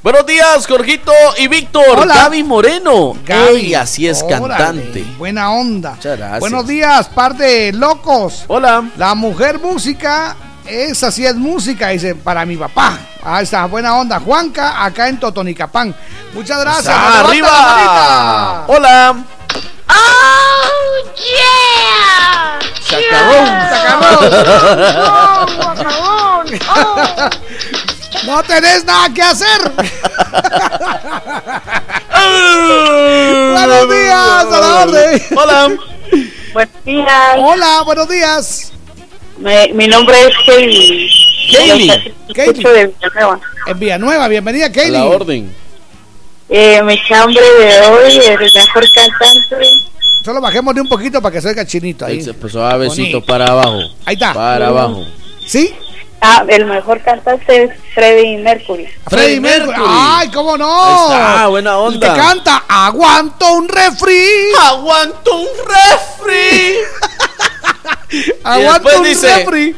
Buenos 0.01 0.25
días, 0.25 0.65
Jorgito 0.65 1.11
y 1.39 1.49
Víctor. 1.49 1.99
Hola. 1.99 2.15
Gaby 2.15 2.43
Moreno. 2.43 3.17
Gaby, 3.25 3.57
Ey, 3.57 3.75
así 3.75 4.07
es 4.07 4.23
órale, 4.23 4.47
cantante. 4.47 5.03
Buena 5.17 5.51
onda. 5.51 5.91
Muchas 5.91 6.17
gracias. 6.17 6.39
Buenos 6.39 6.65
días, 6.67 7.09
par 7.09 7.35
de 7.35 7.73
locos. 7.73 8.45
Hola. 8.47 8.89
La 8.95 9.13
mujer 9.13 9.59
música, 9.59 10.37
esa 10.65 11.11
sí 11.11 11.25
es 11.25 11.35
música, 11.35 11.89
dice, 11.89 12.15
para 12.15 12.45
mi 12.45 12.55
papá. 12.55 12.97
Ahí 13.21 13.43
está, 13.43 13.65
buena 13.65 13.93
onda. 13.97 14.21
Juanca, 14.21 14.85
acá 14.85 15.09
en 15.09 15.19
Totonicapán. 15.19 15.93
Muchas 16.33 16.61
gracias. 16.61 16.85
Está 16.85 17.09
la 17.09 17.19
arriba. 17.19 18.65
Hola. 18.69 19.15
¡Oh, 19.89 21.09
yeah! 21.17 22.59
Chacarrón. 22.87 23.45
¡Chacarrón! 23.69 24.95
¡Oh! 24.97 25.45
No 25.59 27.29
tenés 28.47 28.83
nada 28.85 29.13
que 29.13 29.21
hacer. 29.21 29.71
Buenos 33.51 33.89
días, 33.89 34.45
a 34.45 34.59
la 34.59 34.83
orden. 34.83 35.21
Hola. 35.35 35.69
Buenos 36.53 36.85
días. 36.85 37.35
Hola, 37.37 37.81
buenos 37.85 38.09
días. 38.09 38.71
Me- 39.37 39.71
mi 39.73 39.87
nombre 39.87 40.15
es 40.27 40.33
Kelly. 40.45 41.09
Kelly. 41.51 42.13
Escucho 42.27 42.69
de 42.69 42.87
Villanueva. 42.87 43.39
En 43.67 43.79
Villanueva, 43.79 44.27
bienvenida, 44.27 44.65
A 44.67 44.71
Kelly. 44.71 44.91
la 44.91 45.05
orden. 45.05 45.55
Eh, 46.49 46.81
mi 46.83 46.99
chambre 47.07 47.41
de 47.41 47.81
hoy, 47.81 48.17
el 48.17 48.39
mejor 48.39 48.85
cantante. 48.93 49.67
Solo 50.25 50.41
bajemos 50.41 50.75
de 50.75 50.81
un 50.81 50.89
poquito 50.89 51.21
para 51.21 51.33
que 51.33 51.41
se 51.41 51.47
oiga 51.49 51.65
chinito 51.65 52.05
ahí. 52.05 52.21
Puso 52.33 52.65
a 52.65 52.75
besito 52.75 53.01
Bonito. 53.19 53.25
para 53.25 53.45
abajo. 53.47 53.79
Ahí 54.05 54.15
está. 54.15 54.33
Para 54.33 54.67
abajo. 54.67 55.05
¿Sí? 55.45 55.73
Ah, 56.21 56.43
el 56.47 56.65
mejor 56.65 57.01
cantante 57.01 57.63
es 57.63 57.71
Freddie 57.93 58.39
Mercury. 58.39 58.89
Freddie 59.07 59.39
Mercury. 59.39 59.77
Ay, 59.87 60.29
cómo 60.31 60.57
no. 60.57 61.13
Está, 61.13 61.47
buena 61.47 61.69
El 61.71 61.75
onda. 61.77 62.13
que 62.13 62.19
canta 62.19 62.63
Aguanto 62.67 63.53
un 63.53 63.69
refri. 63.69 64.53
Aguanto 64.61 65.35
un 65.37 65.47
refri. 65.65 66.75
Aguanto 68.43 68.73
después 68.73 68.97
un 68.97 69.03
dice, 69.03 69.37
refri. 69.37 69.75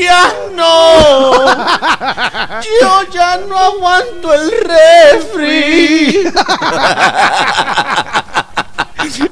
Ya 0.00 0.32
no. 0.52 1.32
Yo 2.80 3.02
ya 3.12 3.38
no 3.48 3.58
aguanto 3.58 4.32
el 4.32 4.50
refri. 4.50 6.24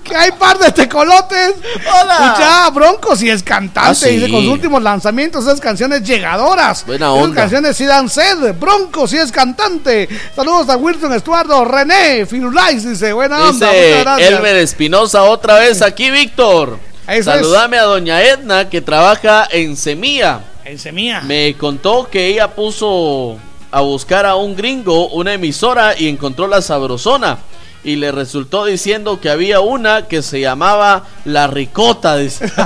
que 0.04 0.16
hay 0.16 0.32
par 0.32 0.58
de 0.58 0.72
tecolotes. 0.72 1.54
Hola. 2.02 2.14
Escucha, 2.14 2.70
Bronco 2.70 3.16
si 3.16 3.28
es 3.28 3.42
cantante. 3.42 3.90
Ah, 3.90 3.94
sí. 3.94 4.16
Dice 4.16 4.30
con 4.30 4.42
sus 4.42 4.52
últimos 4.52 4.82
lanzamientos, 4.82 5.44
esas 5.44 5.60
canciones 5.60 6.02
llegadoras. 6.02 6.84
Buena 6.86 7.12
Esas 7.12 7.24
onda. 7.24 7.36
canciones 7.42 7.76
sí 7.76 7.84
dan 7.86 8.08
sed. 8.08 8.54
Bronco 8.58 9.06
si 9.06 9.16
es 9.16 9.30
cantante. 9.32 10.08
Saludos 10.34 10.68
a 10.68 10.76
Wilson 10.76 11.12
Estuardo, 11.14 11.64
René, 11.64 12.26
Firulais, 12.26 12.84
dice, 12.88 13.12
buena 13.12 13.48
onda. 13.48 13.70
Dice 13.70 14.00
gracias. 14.00 14.30
Elmer 14.30 14.56
Espinosa 14.56 15.22
otra 15.24 15.54
vez 15.58 15.82
aquí, 15.82 16.10
Víctor. 16.10 16.78
Eso 17.06 17.30
Saludame 17.30 17.78
a 17.78 17.84
doña 17.84 18.22
Edna 18.22 18.68
que 18.68 18.80
trabaja 18.82 19.48
en 19.50 19.76
Semilla. 19.76 20.40
En 20.64 20.78
Semilla. 20.78 21.22
Me 21.22 21.54
contó 21.56 22.08
que 22.10 22.26
ella 22.26 22.48
puso 22.54 23.38
a 23.70 23.80
buscar 23.80 24.26
a 24.26 24.34
un 24.36 24.54
gringo 24.56 25.08
una 25.08 25.32
emisora 25.34 25.94
y 25.98 26.08
encontró 26.08 26.46
la 26.46 26.60
sabrosona. 26.60 27.38
Y 27.84 27.96
le 27.96 28.12
resultó 28.12 28.64
diciendo 28.64 29.20
que 29.20 29.30
había 29.30 29.60
una 29.60 30.08
que 30.08 30.22
se 30.22 30.40
llamaba 30.40 31.04
La 31.24 31.46
Ricota. 31.46 32.16
dice. 32.16 32.52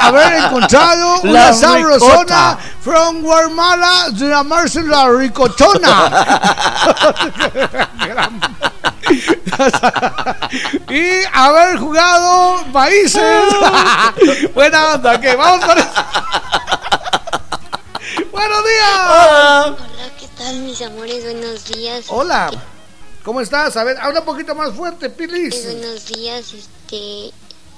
Haber 0.00 0.32
encontrado 0.44 1.20
La 1.24 1.30
una 1.30 1.52
sabrosona 1.52 2.58
from 2.80 3.22
Guatemala 3.22 4.10
de 4.12 4.28
llamarse 4.28 4.82
la 4.82 5.08
ricotona. 5.08 6.10
y 10.88 11.24
haber 11.32 11.78
jugado 11.78 12.64
países. 12.72 13.22
Buena 14.54 14.94
onda, 14.94 15.20
que 15.20 15.36
vamos 15.36 15.64
eso. 15.64 15.88
Buenos 18.32 18.64
días. 18.64 19.00
Hola, 19.08 20.10
¿qué 20.18 20.28
tal, 20.36 20.56
mis 20.60 20.82
amores? 20.82 21.24
Buenos 21.24 21.64
días. 21.64 22.04
Hola. 22.08 22.50
¿Cómo 23.26 23.40
estás? 23.40 23.76
A 23.76 23.82
ver, 23.82 23.98
habla 23.98 24.20
un 24.20 24.24
poquito 24.24 24.54
más 24.54 24.72
fuerte, 24.72 25.10
Pilis. 25.10 25.64
buenos 25.64 26.06
días, 26.06 26.52
este. 26.52 27.32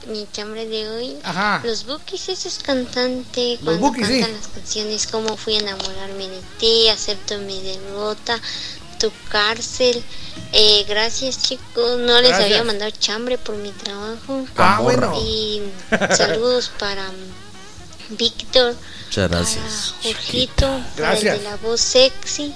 Mi 0.07 0.27
chambre 0.31 0.67
de 0.69 0.87
hoy. 0.91 1.17
Ajá. 1.25 1.63
Los 1.65 1.87
Bookies, 1.87 2.29
ese 2.29 2.49
es 2.49 2.59
cantante. 2.59 3.53
Los 3.53 3.61
Cuando 3.65 3.81
Bookies, 3.87 4.09
sí. 4.09 4.21
cantan 4.21 4.37
las 4.37 4.49
canciones, 4.49 5.07
Cómo 5.07 5.39
fui 5.39 5.55
a 5.57 5.61
enamorarme 5.61 6.29
de 6.29 6.43
ti, 6.59 6.89
Acepto 6.91 7.39
mi 7.39 7.63
derrota, 7.63 8.39
Tu 9.01 9.11
cárcel. 9.31 10.05
Eh, 10.53 10.85
gracias, 10.87 11.43
chicos. 11.43 11.99
No 11.99 12.21
les 12.21 12.29
Gracias. 12.29 12.41
había 12.45 12.65
mandado 12.65 12.91
chambre 12.91 13.39
por 13.39 13.57
mi 13.57 13.71
trabajo. 13.71 14.45
Ah, 14.59 14.81
bueno. 14.83 15.15
Y 15.19 15.63
saludos 16.15 16.71
para 16.79 17.11
Víctor. 18.11 18.75
Muchas 19.07 19.31
gracias. 19.31 19.95
Jorgito, 20.03 20.67
para 20.67 21.15
el 21.15 21.23
Gracias. 21.23 21.39
de 21.39 21.45
la 21.45 21.57
voz 21.57 21.81
sexy 21.81 22.55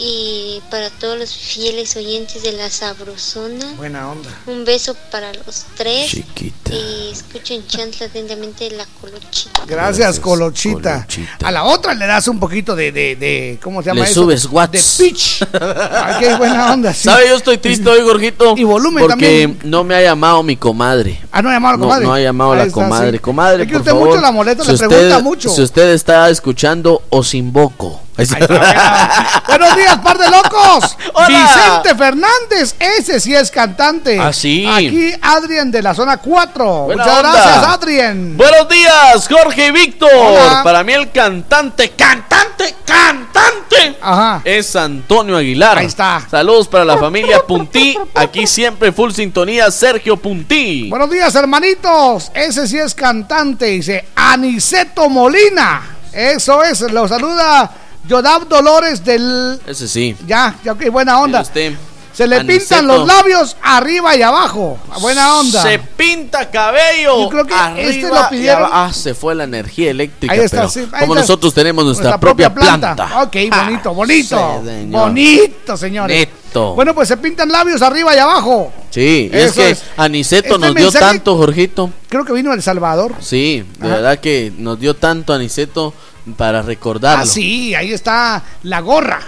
y 0.00 0.62
para 0.70 0.90
todos 0.90 1.18
los 1.18 1.34
fieles 1.34 1.96
oyentes 1.96 2.42
de 2.42 2.52
la 2.52 2.70
Sabrosona. 2.70 3.72
Buena 3.76 4.08
onda. 4.10 4.30
Un 4.46 4.64
beso 4.64 4.94
para 5.10 5.32
los 5.32 5.64
tres 5.76 6.10
Chiquita. 6.10 6.72
y 6.72 7.10
escuchen 7.12 7.66
chantla 7.66 8.06
atentamente 8.06 8.70
la 8.70 8.86
colochita. 9.00 9.62
Gracias, 9.66 10.20
Colochita. 10.20 11.06
A 11.42 11.50
la 11.50 11.64
otra 11.64 11.94
le 11.94 12.06
das 12.06 12.28
un 12.28 12.38
poquito 12.38 12.76
de, 12.76 12.92
de, 12.92 13.16
de 13.16 13.58
¿cómo 13.62 13.82
se 13.82 13.88
llama 13.88 14.02
Le 14.04 14.10
eso? 14.10 14.22
subes 14.22 14.46
watts. 14.46 14.98
De 14.98 15.04
pitch. 15.04 15.42
Ay, 15.60 16.14
qué 16.20 16.34
buena 16.36 16.72
onda. 16.72 16.94
sí. 16.94 17.04
¿Sabe? 17.04 17.28
Yo 17.28 17.34
estoy 17.36 17.58
triste 17.58 17.88
hoy, 17.88 18.02
Gorgito. 18.02 18.54
Y 18.56 18.62
volumen 18.64 19.02
porque 19.02 19.12
también. 19.14 19.58
no 19.64 19.82
me 19.82 19.96
ha 19.96 20.02
llamado 20.02 20.42
mi 20.44 20.56
comadre. 20.56 21.20
Ah, 21.32 21.42
no 21.42 21.50
ha 21.50 21.54
llamado 21.54 21.74
a 21.74 21.76
la 21.76 21.78
No, 21.78 21.84
comadre. 21.86 22.06
no 22.06 22.14
ha 22.14 22.20
llamado 22.20 22.52
Ahí 22.52 22.58
la 22.58 22.64
está, 22.64 22.74
comadre. 22.74 23.12
sí. 23.12 23.18
Comadre, 23.18 23.62
Es 23.64 23.68
que 23.68 23.72
por 23.74 23.80
usted 23.80 23.90
favor, 23.92 24.08
mucho 24.10 24.20
la 24.20 24.30
molesta, 24.32 24.62
si 24.62 24.68
le 24.68 24.74
usted- 24.74 24.86
pregunta 24.88 25.18
mucho. 25.20 25.48
Si 25.48 25.60
usted 25.62 25.88
está 25.90 26.30
escuchando, 26.30 27.02
os 27.10 27.34
invoco 27.34 28.00
Buenos 29.46 29.76
días, 29.76 29.98
par 30.02 30.18
de 30.18 30.28
locos. 30.28 30.96
Vicente 31.28 31.94
Fernández, 31.96 32.74
ese 32.80 33.20
sí 33.20 33.32
es 33.32 33.48
cantante. 33.48 34.18
Ah, 34.18 34.32
sí. 34.32 34.66
Aquí 34.66 35.12
Adrien 35.22 35.70
de 35.70 35.80
la 35.80 35.94
zona 35.94 36.16
4. 36.16 36.64
Buena 36.86 37.04
Muchas 37.04 37.18
onda. 37.18 37.32
gracias, 37.32 37.64
Adrien. 37.64 38.36
Buenos 38.36 38.68
días, 38.68 39.28
Jorge 39.30 39.70
Víctor. 39.70 40.10
Hola. 40.12 40.62
Para 40.64 40.82
mí 40.82 40.94
el 40.94 41.12
cantante, 41.12 41.90
cantante, 41.90 42.74
cantante. 42.84 43.96
Ajá. 44.02 44.42
Es 44.44 44.74
Antonio 44.74 45.36
Aguilar. 45.36 45.78
Ahí 45.78 45.86
está. 45.86 46.20
Saludos 46.28 46.66
para 46.66 46.84
la 46.84 46.98
familia 46.98 47.38
Puntí. 47.46 47.96
Aquí 48.16 48.48
siempre 48.48 48.90
full 48.90 49.12
sintonía, 49.12 49.70
Sergio 49.70 50.16
Puntí. 50.16 50.90
Buenos 50.90 51.10
días, 51.10 51.32
hermanitos. 51.36 52.32
Ese 52.34 52.66
sí 52.66 52.78
es 52.78 52.96
cantante. 52.96 53.66
Dice 53.66 54.08
Aniceto 54.16 55.08
Molina. 55.08 55.82
Eso 56.12 56.64
es. 56.64 56.80
Lo 56.80 57.06
saluda 57.06 57.70
Yodab 58.08 58.48
Dolores 58.48 59.04
del. 59.04 59.60
Ese 59.66 59.86
sí. 59.86 60.16
Ya, 60.26 60.56
ya, 60.64 60.72
ok, 60.72 60.90
buena 60.90 61.20
onda. 61.20 61.42
Usted, 61.42 61.74
Se 62.12 62.26
le 62.26 62.36
Aniceto. 62.36 62.58
pintan 62.60 62.86
los 62.86 63.06
labios 63.06 63.56
arriba 63.62 64.16
y 64.16 64.22
abajo. 64.22 64.78
Buena 65.00 65.36
onda. 65.38 65.62
Se 65.62 65.78
pinta 65.78 66.50
cabello. 66.50 67.22
Yo 67.22 67.28
creo 67.28 67.46
que 67.46 67.54
arriba 67.54 67.88
este 67.90 68.08
lo 68.08 68.28
pidieron. 68.30 68.70
Ah, 68.72 68.90
se 68.92 69.14
fue 69.14 69.34
la 69.34 69.44
energía 69.44 69.90
eléctrica. 69.90 70.32
Ahí 70.32 70.40
está, 70.40 70.56
pero 70.56 70.68
sí, 70.70 70.80
ahí 70.80 71.00
como 71.00 71.14
está. 71.14 71.20
nosotros 71.20 71.54
tenemos 71.54 71.84
nuestra, 71.84 72.18
propia, 72.18 72.52
planta. 72.52 73.22
Ok, 73.22 73.36
bonito, 73.50 73.94
bonito. 73.94 74.60
sí, 74.62 74.68
señor. 74.68 75.00
bonito, 75.02 75.76
señores. 75.76 76.18
Neto. 76.18 76.74
Bueno, 76.74 76.94
pues 76.94 77.06
se 77.08 77.16
pintan 77.18 77.52
labios 77.52 77.82
arriba 77.82 78.16
y 78.16 78.18
abajo. 78.18 78.72
Sí, 78.90 79.30
y 79.30 79.36
es 79.36 79.44
Eso 79.52 79.54
que 79.60 79.70
es. 79.70 79.82
Aniceto 79.98 80.54
Este 80.54 80.66
nos 80.66 80.74
dio 80.74 80.90
tanto, 80.90 81.36
Jorgito. 81.36 81.90
Creo 82.08 82.24
que 82.24 82.32
vino 82.32 82.52
El 82.54 82.62
Salvador. 82.62 83.14
Sí, 83.20 83.64
de 83.78 83.86
Ajá. 83.86 83.96
verdad 83.96 84.18
que 84.18 84.50
nos 84.56 84.80
dio 84.80 84.96
tanto 84.96 85.34
Aniceto 85.34 85.92
para 86.36 86.62
recordarlo. 86.62 87.22
Ah, 87.24 87.26
sí, 87.26 87.74
ahí 87.74 87.92
está 87.92 88.42
la 88.62 88.80
gorra. 88.80 89.20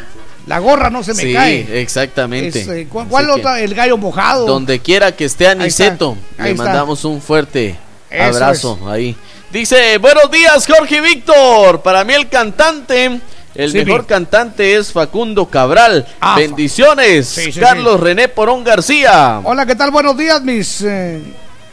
La 0.46 0.58
gorra 0.58 0.90
no 0.90 1.02
se 1.02 1.14
me 1.14 1.22
Sí, 1.22 1.32
cae. 1.32 1.80
exactamente. 1.82 2.60
Es, 2.62 2.68
eh, 2.68 2.86
¿cu- 2.90 3.06
¿Cuál 3.08 3.26
Así 3.26 3.34
que, 3.34 3.40
otra? 3.40 3.60
El 3.60 3.74
gallo 3.74 3.96
mojado. 3.98 4.46
Donde 4.46 4.80
quiera 4.80 5.12
que 5.14 5.26
esté 5.26 5.46
Aniceto, 5.48 6.16
Ahí 6.38 6.44
le 6.46 6.50
está. 6.52 6.64
mandamos 6.64 7.04
un 7.04 7.20
fuerte 7.20 7.78
Eso 8.10 8.24
abrazo 8.24 8.78
ahí. 8.90 9.14
Dice, 9.52 9.98
buenos 9.98 10.30
días 10.30 10.66
Jorge 10.66 10.96
y 10.96 11.00
Víctor. 11.00 11.82
Para 11.82 12.04
mí 12.04 12.14
el 12.14 12.28
cantante, 12.28 13.20
el 13.54 13.72
Sí, 13.72 13.78
mejor 13.84 14.06
cantante 14.06 14.76
es 14.76 14.92
Facundo 14.92 15.46
Cabral. 15.46 16.06
Ah, 16.20 16.36
Bendiciones. 16.36 17.28
Sí, 17.28 17.52
sí, 17.52 17.60
Carlos 17.60 17.96
sí. 17.98 18.04
René 18.04 18.28
Porón 18.28 18.64
García. 18.64 19.40
Hola, 19.44 19.66
¿qué 19.66 19.74
tal? 19.76 19.90
Buenos 19.90 20.16
días, 20.16 20.42
mis 20.42 20.82
eh, 20.82 21.20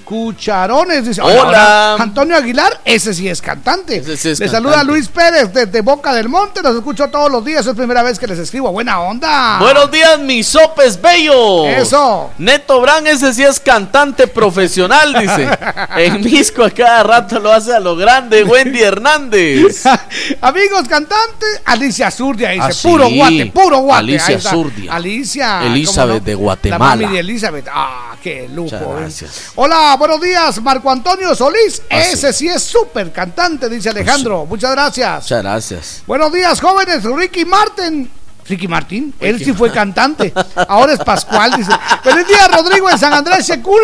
cucharones. 0.08 1.06
Dice, 1.06 1.22
Hola. 1.22 1.96
Antonio 2.00 2.36
Aguilar, 2.38 2.80
ese 2.86 3.14
sí 3.14 3.28
es 3.28 3.42
cantante. 3.42 3.98
Ese 3.98 4.16
sí 4.18 4.30
es 4.30 4.40
les 4.40 4.50
cantante. 4.52 4.70
saluda 4.72 4.84
Luis 4.84 5.08
Pérez 5.10 5.52
desde 5.54 5.82
Boca 5.82 6.14
del 6.14 6.30
Monte. 6.30 6.62
Los 6.62 6.76
escucho 6.78 7.08
todos 7.10 7.30
los 7.32 7.44
días. 7.44 7.66
Es 7.66 7.76
primera 7.76 8.04
vez 8.04 8.18
que 8.18 8.28
les 8.28 8.40
escribo. 8.40 8.72
Buena 8.72 9.00
onda. 9.02 9.58
Buenos 9.60 9.92
días, 9.92 10.20
mis 10.20 10.48
sopes 10.48 11.02
bellos. 11.02 11.68
Eso. 11.68 12.32
Neto 12.38 12.80
Brand, 12.82 13.06
ese 13.08 13.34
sí 13.34 13.44
es 13.44 13.60
cantante 13.60 14.28
profesional, 14.28 15.14
dice. 15.20 15.48
En 15.98 16.22
Misco 16.22 16.64
a 16.64 16.70
cada 16.70 17.04
rato 17.04 17.40
lo 17.40 17.52
hace 17.52 17.74
a 17.74 17.80
lo 17.80 17.96
grande, 17.96 18.44
Wendy 18.44 18.82
Hernández. 18.82 19.84
Amigos 20.42 20.88
cantantes, 20.88 21.62
Alicia 21.66 22.12
Zurdia 22.12 22.50
dice, 22.52 22.64
Ah, 22.68 22.72
sí. 22.72 22.88
puro 22.88 23.10
guate, 23.10 23.46
puro 23.48 23.78
guate. 23.80 24.00
Alicia. 24.00 24.40
Zurdia. 24.40 24.94
Alicia. 24.94 25.64
Elizabeth 25.66 26.18
¿cómo 26.24 26.26
de 26.26 26.32
La 26.34 26.38
Guatemala. 26.38 26.96
mami 26.96 27.14
de 27.14 27.20
Elizabeth. 27.20 27.68
Ah, 27.74 28.16
qué 28.22 28.48
lujo. 28.50 28.76
Eh. 28.76 28.96
gracias. 29.00 29.52
Hola, 29.56 29.97
buenos 29.98 30.22
días, 30.22 30.62
Marco 30.62 30.90
Antonio 30.92 31.34
Solís. 31.36 31.82
Ah, 31.90 32.00
Ese 32.00 32.32
sí, 32.34 32.48
es 32.48 32.64
súper 32.64 33.12
cantante, 33.12 33.70
dice 33.70 33.90
Alejandro. 33.90 34.46
Muchas 34.46 34.72
gracias. 34.72 35.24
Muchas 35.24 35.42
gracias. 35.44 36.04
Buenos 36.06 36.32
días, 36.32 36.60
jóvenes. 36.62 37.04
Ricky 37.04 37.46
Martin. 37.46 38.10
Ricky 38.48 38.68
Martin, 38.68 39.14
él 39.20 39.44
sí 39.44 39.52
fue 39.54 39.72
cantante. 39.72 40.34
Ahora 40.68 40.94
es 40.94 41.00
Pascual, 41.00 41.54
dice. 41.58 41.72
Feliz 42.02 42.28
día, 42.28 42.48
Rodrigo, 42.48 42.90
en 42.90 42.98
San 42.98 43.14
Andrés 43.14 43.46
Secul. 43.46 43.82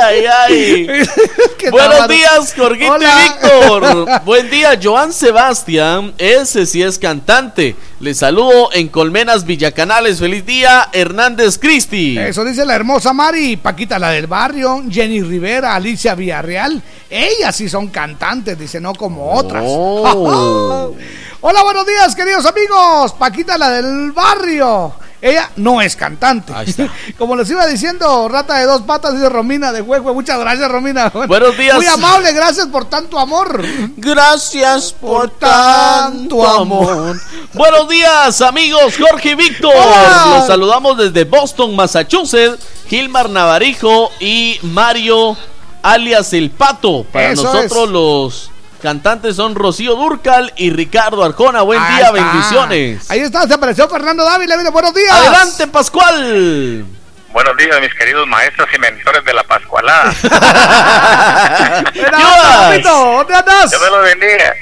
Ay, 0.00 0.24
ay, 0.24 0.26
ay. 0.48 0.86
Buenos 1.70 2.08
días, 2.08 2.54
Jorgito 2.56 2.96
y 2.96 3.22
Víctor. 3.22 4.06
Buen 4.24 4.50
día, 4.50 4.78
Joan 4.82 5.12
Sebastián. 5.12 6.14
Ese 6.16 6.64
sí 6.66 6.82
es 6.82 6.98
cantante. 6.98 7.76
Le 8.00 8.14
saludo 8.14 8.70
en 8.72 8.88
Colmenas 8.88 9.44
Villacanales. 9.44 10.18
Feliz 10.18 10.44
día, 10.46 10.88
Hernández 10.92 11.58
Cristi. 11.58 12.18
Eso 12.18 12.44
dice 12.44 12.64
la 12.64 12.74
hermosa 12.74 13.12
Mari, 13.12 13.56
Paquita 13.56 13.98
la 13.98 14.10
del 14.10 14.26
barrio, 14.26 14.82
Jenny 14.90 15.22
Rivera, 15.22 15.74
Alicia 15.74 16.14
Villarreal. 16.14 16.82
Ellas 17.14 17.54
sí 17.54 17.68
son 17.68 17.88
cantantes, 17.88 18.58
dice, 18.58 18.80
no 18.80 18.94
como 18.94 19.34
otras. 19.34 19.62
Oh. 19.66 20.96
Hola, 21.42 21.62
buenos 21.62 21.86
días, 21.86 22.16
queridos 22.16 22.46
amigos. 22.46 23.12
Paquita 23.12 23.58
la 23.58 23.68
del 23.68 24.12
barrio. 24.12 24.94
Ella 25.20 25.50
no 25.56 25.82
es 25.82 25.94
cantante. 25.94 26.54
Ahí 26.54 26.70
está. 26.70 26.88
Como 27.18 27.36
les 27.36 27.50
iba 27.50 27.66
diciendo, 27.66 28.28
rata 28.28 28.56
de 28.58 28.64
dos 28.64 28.82
patas, 28.82 29.12
dice 29.14 29.28
Romina 29.28 29.72
de 29.72 29.82
Huehue. 29.82 30.14
Muchas 30.14 30.38
gracias, 30.40 30.70
Romina. 30.70 31.10
Buenos 31.28 31.56
días. 31.56 31.76
Muy 31.76 31.86
amable, 31.86 32.32
gracias 32.32 32.66
por 32.68 32.86
tanto 32.86 33.18
amor. 33.18 33.62
Gracias 33.98 34.92
por 34.92 35.30
tanto 35.30 36.46
amor. 36.48 37.20
Buenos 37.52 37.88
días, 37.88 38.40
amigos 38.40 38.94
Jorge 38.98 39.30
y 39.30 39.34
Víctor. 39.34 39.74
Hola. 39.76 40.36
Los 40.38 40.46
saludamos 40.46 40.96
desde 40.96 41.24
Boston, 41.24 41.76
Massachusetts. 41.76 42.64
Gilmar 42.88 43.30
Navarijo 43.30 44.10
y 44.18 44.58
Mario, 44.62 45.36
alias 45.82 46.32
El 46.32 46.50
Pato. 46.50 47.04
Para 47.04 47.30
Eso 47.32 47.42
nosotros, 47.44 47.84
es. 47.84 47.90
los 47.90 48.50
cantantes 48.82 49.36
son 49.36 49.54
Rocío 49.54 49.94
Durcal 49.94 50.52
y 50.56 50.70
Ricardo 50.70 51.22
Arjona. 51.24 51.62
Buen 51.62 51.80
Ahí 51.80 51.96
día, 51.96 52.06
está. 52.06 52.12
bendiciones. 52.12 53.10
Ahí 53.10 53.20
está, 53.20 53.46
se 53.46 53.54
apareció 53.54 53.88
Fernando 53.88 54.24
Dávila. 54.24 54.56
Buenos 54.70 54.94
días. 54.94 55.12
Adelante, 55.12 55.66
Pascual. 55.68 56.84
Buenos 57.32 57.56
días, 57.56 57.80
mis 57.80 57.94
queridos 57.94 58.26
maestros 58.26 58.68
y 58.74 58.78
mentores 58.78 59.24
de 59.24 59.32
la 59.32 59.42
Pascualada. 59.44 60.12
¿dónde 62.82 63.34
andas? 63.34 63.70
Dios 63.70 63.82
me 63.82 63.90
lo 63.90 64.02
bendiga. 64.02 64.54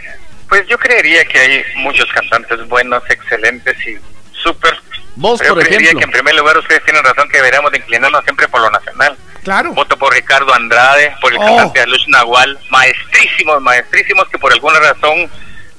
Pues 0.49 0.67
yo 0.69 0.79
creería 0.79 1.25
que 1.25 1.39
hay 1.39 1.63
muchos 1.77 2.07
cantantes 2.13 2.67
buenos, 2.69 3.03
excelentes 3.09 3.77
y 3.87 3.97
súper. 4.43 4.75
Vos, 5.17 5.39
Pero 5.39 5.51
yo 5.51 5.55
por 5.57 5.65
creería 5.65 5.89
ejemplo. 5.91 5.99
que 6.01 6.05
en 6.07 6.11
primer 6.13 6.35
lugar 6.37 6.59
ustedes 6.59 6.85
tienen 6.85 7.05
razón 7.05 7.29
que 7.29 7.37
deberíamos 7.39 7.71
de 7.73 7.79
inclinarnos 7.79 8.23
siempre 8.25 8.49
por 8.49 8.61
lo 8.61 8.71
nacional. 8.71 9.17
Claro. 9.43 9.73
Voto 9.73 9.97
por 9.97 10.13
Ricardo 10.13 10.53
Andrade, 10.55 11.15
por 11.21 11.33
el 11.33 11.39
Oh. 11.39 11.45
cantante 11.47 11.81
Alush 11.81 12.07
Nahual, 12.09 12.59
maestrísimos, 12.71 13.61
maestrísimos 13.63 14.29
que 14.29 14.39
por 14.39 14.53
alguna 14.53 14.79
razón, 14.81 15.31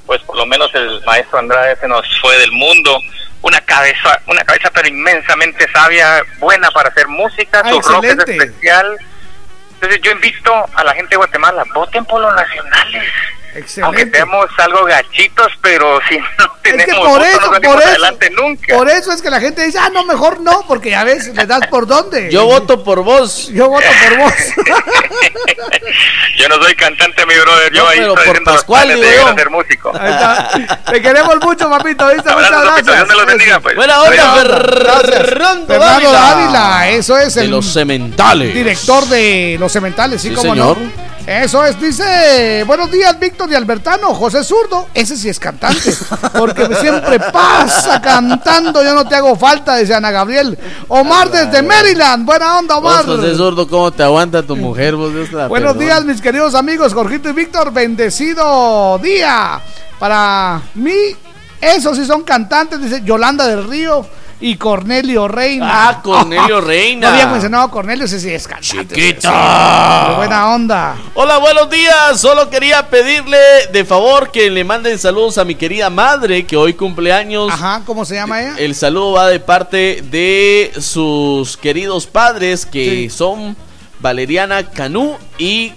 pues 0.05 0.21
por 0.23 0.35
lo 0.37 0.45
menos 0.45 0.73
el 0.73 1.01
maestro 1.05 1.39
Andrade 1.39 1.75
se 1.77 1.87
nos 1.87 2.05
fue 2.21 2.37
del 2.39 2.51
mundo. 2.51 2.99
Una 3.43 3.59
cabeza, 3.61 4.21
una 4.27 4.43
cabeza 4.43 4.69
pero 4.73 4.87
inmensamente 4.87 5.67
sabia, 5.71 6.23
buena 6.39 6.69
para 6.71 6.89
hacer 6.89 7.07
música, 7.07 7.61
Ah, 7.65 7.69
su 7.69 7.81
rock 7.81 8.03
es 8.03 8.11
excelente. 8.13 8.45
especial. 8.45 8.97
Entonces 9.73 10.01
yo 10.03 10.11
invito 10.11 10.65
a 10.75 10.83
la 10.83 10.93
gente 10.93 11.09
de 11.11 11.17
Guatemala, 11.17 11.63
voten 11.73 12.05
por 12.05 12.21
los 12.21 12.33
nacionales. 12.35 13.03
Aunque 13.53 13.59
Excelente. 13.59 14.01
estemos 14.03 14.45
algo 14.59 14.85
gachitos, 14.85 15.47
pero 15.61 15.99
si 16.09 16.17
no 16.17 16.23
Es 16.63 16.73
tenemos 16.77 16.85
que 16.85 16.93
por 17.13 17.21
eso, 17.21 17.41
no 17.51 17.61
por 17.61 17.79
eso, 17.81 17.89
adelante 17.89 18.29
nunca. 18.29 18.77
por 18.77 18.89
eso 18.89 19.11
es 19.11 19.21
que 19.21 19.29
la 19.29 19.41
gente 19.41 19.65
dice, 19.65 19.77
ah, 19.77 19.89
no, 19.93 20.05
mejor 20.05 20.39
no, 20.39 20.63
porque 20.67 20.91
ya 20.91 21.03
ves, 21.03 21.27
le 21.35 21.45
das 21.45 21.67
por 21.67 21.85
dónde. 21.87 22.29
Yo 22.31 22.45
voto 22.45 22.83
por 22.83 23.03
vos. 23.03 23.49
Yo 23.49 23.67
voto 23.69 23.85
por 24.07 24.17
vos. 24.19 24.33
Yo 26.37 26.49
no 26.49 26.55
soy 26.63 26.75
cantante, 26.75 27.25
mi 27.25 27.35
brother. 27.35 27.73
Yo 27.73 27.83
No, 27.83 27.89
ahí 27.89 27.99
pero 27.99 28.13
estoy 28.15 28.27
por 28.33 28.43
Pascual, 28.43 28.87
digo 28.87 29.01
de 29.01 29.15
yo. 29.15 29.27
a 29.27 29.35
ser 29.35 29.49
músico. 29.49 29.91
Ahí 29.99 30.11
está. 30.11 30.81
Te 30.91 31.01
queremos 31.01 31.35
mucho, 31.41 31.69
papito, 31.69 32.07
¿viste? 32.07 32.31
Muchas 32.31 32.51
Abrazo, 32.51 32.65
papito, 32.67 32.85
gracias. 32.91 33.07
Dios 33.07 33.17
los 33.17 33.25
bendiga, 33.25 33.59
pues. 33.59 33.75
Buena 33.75 34.01
onda. 34.01 34.33
Fernando 34.35 35.77
Dávila. 35.77 36.11
Dávila, 36.11 36.89
eso 36.89 37.17
es 37.17 37.35
De 37.35 37.45
el 37.45 37.51
los 37.51 37.71
cementales. 37.71 38.53
director 38.53 39.05
de 39.07 39.57
Los 39.59 39.71
Cementales, 39.71 40.21
sí, 40.21 40.29
Sí, 40.29 40.35
como 40.35 40.53
señor. 40.53 40.77
no. 40.77 41.11
Eso 41.25 41.63
es, 41.63 41.79
dice, 41.79 42.63
buenos 42.65 42.91
días, 42.91 43.17
Víctor 43.19 43.51
y 43.51 43.55
Albertano, 43.55 44.13
José 44.15 44.43
Zurdo, 44.43 44.87
ese 44.93 45.15
sí 45.15 45.29
es 45.29 45.39
cantante, 45.39 45.93
porque 46.37 46.67
siempre 46.75 47.19
pasa 47.19 48.01
cantando, 48.01 48.83
yo 48.83 48.95
no 48.95 49.07
te 49.07 49.15
hago 49.15 49.35
falta, 49.35 49.77
dice 49.77 49.93
Ana 49.93 50.09
Gabriel. 50.09 50.57
Omar 50.87 51.29
desde 51.29 51.61
Maryland, 51.61 52.25
buena 52.25 52.57
onda, 52.57 52.77
Omar. 52.77 53.05
Vos, 53.05 53.17
José 53.17 53.35
Sordo, 53.35 53.67
¿cómo 53.67 53.91
te 53.91 54.01
aguanta 54.03 54.41
tu 54.41 54.55
mujer? 54.55 54.95
Vos, 54.95 55.13
Dios 55.13 55.31
la 55.31 55.47
Buenos 55.47 55.77
días, 55.77 56.03
mis 56.05 56.21
queridos 56.21 56.55
amigos, 56.55 56.93
Jorgito 56.93 57.29
y 57.29 57.33
Víctor, 57.33 57.71
bendecido 57.71 58.97
día. 58.97 59.61
Para 59.99 60.61
mí, 60.73 61.15
esos 61.61 61.97
sí 61.97 62.05
son 62.05 62.23
cantantes, 62.23 62.81
dice 62.81 63.03
Yolanda 63.03 63.47
del 63.47 63.67
Río 63.67 64.05
y 64.41 64.55
Cornelio 64.55 65.27
Reina. 65.27 65.89
Ah, 65.89 66.01
Cornelio 66.01 66.59
Reina. 66.61 67.07
No 67.07 67.13
había 67.13 67.27
mencionado 67.27 67.63
a 67.65 67.71
Cornelio, 67.71 68.05
ese 68.05 68.19
sí 68.19 68.29
es 68.29 68.47
cantante. 68.47 68.95
Chiquita. 68.95 70.07
Sí, 70.09 70.15
buena 70.17 70.53
onda. 70.53 70.95
Hola, 71.13 71.37
buenos 71.37 71.69
días. 71.69 72.19
Solo 72.19 72.49
quería 72.49 72.89
pedirle 72.89 73.37
de 73.71 73.85
favor 73.85 74.31
que 74.31 74.49
le 74.49 74.63
manden 74.63 74.97
saludos 74.97 75.37
a 75.37 75.45
mi 75.45 75.55
querida 75.55 75.89
madre 75.89 76.45
que 76.45 76.57
hoy 76.57 76.73
cumpleaños. 76.73 77.51
Ajá, 77.51 77.83
¿cómo 77.85 78.03
se 78.03 78.15
llama 78.15 78.41
ella? 78.41 78.55
El 78.57 78.73
saludo 78.75 79.13
va 79.13 79.27
de 79.27 79.39
parte 79.39 80.03
de 80.09 80.71
sus 80.79 81.55
queridos 81.55 82.07
padres 82.07 82.65
que 82.65 83.09
son 83.09 83.55
Valeriana 83.99 84.69
Canú 84.71 85.17
y 85.37 85.73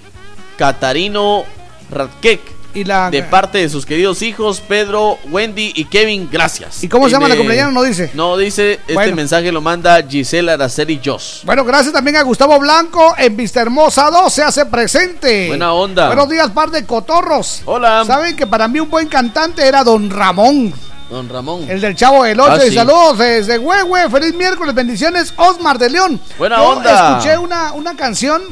Catarino 0.56 1.44
Radkek. 1.90 2.53
Y 2.74 2.84
la... 2.84 3.10
De 3.10 3.22
parte 3.22 3.58
de 3.58 3.68
sus 3.68 3.86
queridos 3.86 4.20
hijos, 4.22 4.60
Pedro, 4.60 5.18
Wendy 5.30 5.72
y 5.74 5.84
Kevin, 5.84 6.28
gracias. 6.30 6.82
¿Y 6.82 6.88
cómo 6.88 7.06
se 7.06 7.12
llama 7.12 7.28
la 7.28 7.36
cumpleaños? 7.36 7.72
No 7.72 7.82
dice. 7.82 8.10
No 8.14 8.36
dice, 8.36 8.80
este 8.86 9.14
mensaje 9.14 9.52
lo 9.52 9.60
manda 9.60 10.02
Gisela 10.02 10.54
Araceli 10.54 11.00
Joss. 11.02 11.42
Bueno, 11.44 11.64
gracias 11.64 11.92
también 11.92 12.16
a 12.16 12.22
Gustavo 12.22 12.58
Blanco 12.58 13.14
en 13.16 13.36
Vista 13.36 13.60
Hermosa 13.60 14.10
2 14.10 14.32
se 14.32 14.42
hace 14.42 14.66
presente. 14.66 15.48
Buena 15.48 15.72
onda. 15.72 16.08
Buenos 16.08 16.28
días, 16.28 16.50
par 16.50 16.70
de 16.70 16.84
cotorros. 16.84 17.62
Hola. 17.64 18.04
Saben 18.04 18.34
que 18.34 18.46
para 18.46 18.66
mí 18.66 18.80
un 18.80 18.90
buen 18.90 19.08
cantante 19.08 19.66
era 19.66 19.84
Don 19.84 20.10
Ramón. 20.10 20.74
Don 21.10 21.28
Ramón. 21.28 21.66
El 21.68 21.80
del 21.80 21.94
Chavo 21.94 22.24
del 22.24 22.40
8. 22.40 22.52
Ah, 22.52 22.64
y 22.64 22.68
sí. 22.70 22.74
saludos 22.74 23.18
desde 23.18 23.58
Huehue. 23.58 24.10
Feliz 24.10 24.34
miércoles. 24.34 24.74
Bendiciones. 24.74 25.32
Osmar 25.36 25.78
de 25.78 25.90
León. 25.90 26.20
Buena 26.38 26.56
Yo 26.56 26.68
onda. 26.70 27.18
Escuché 27.18 27.38
una, 27.38 27.72
una 27.72 27.94
canción. 27.94 28.42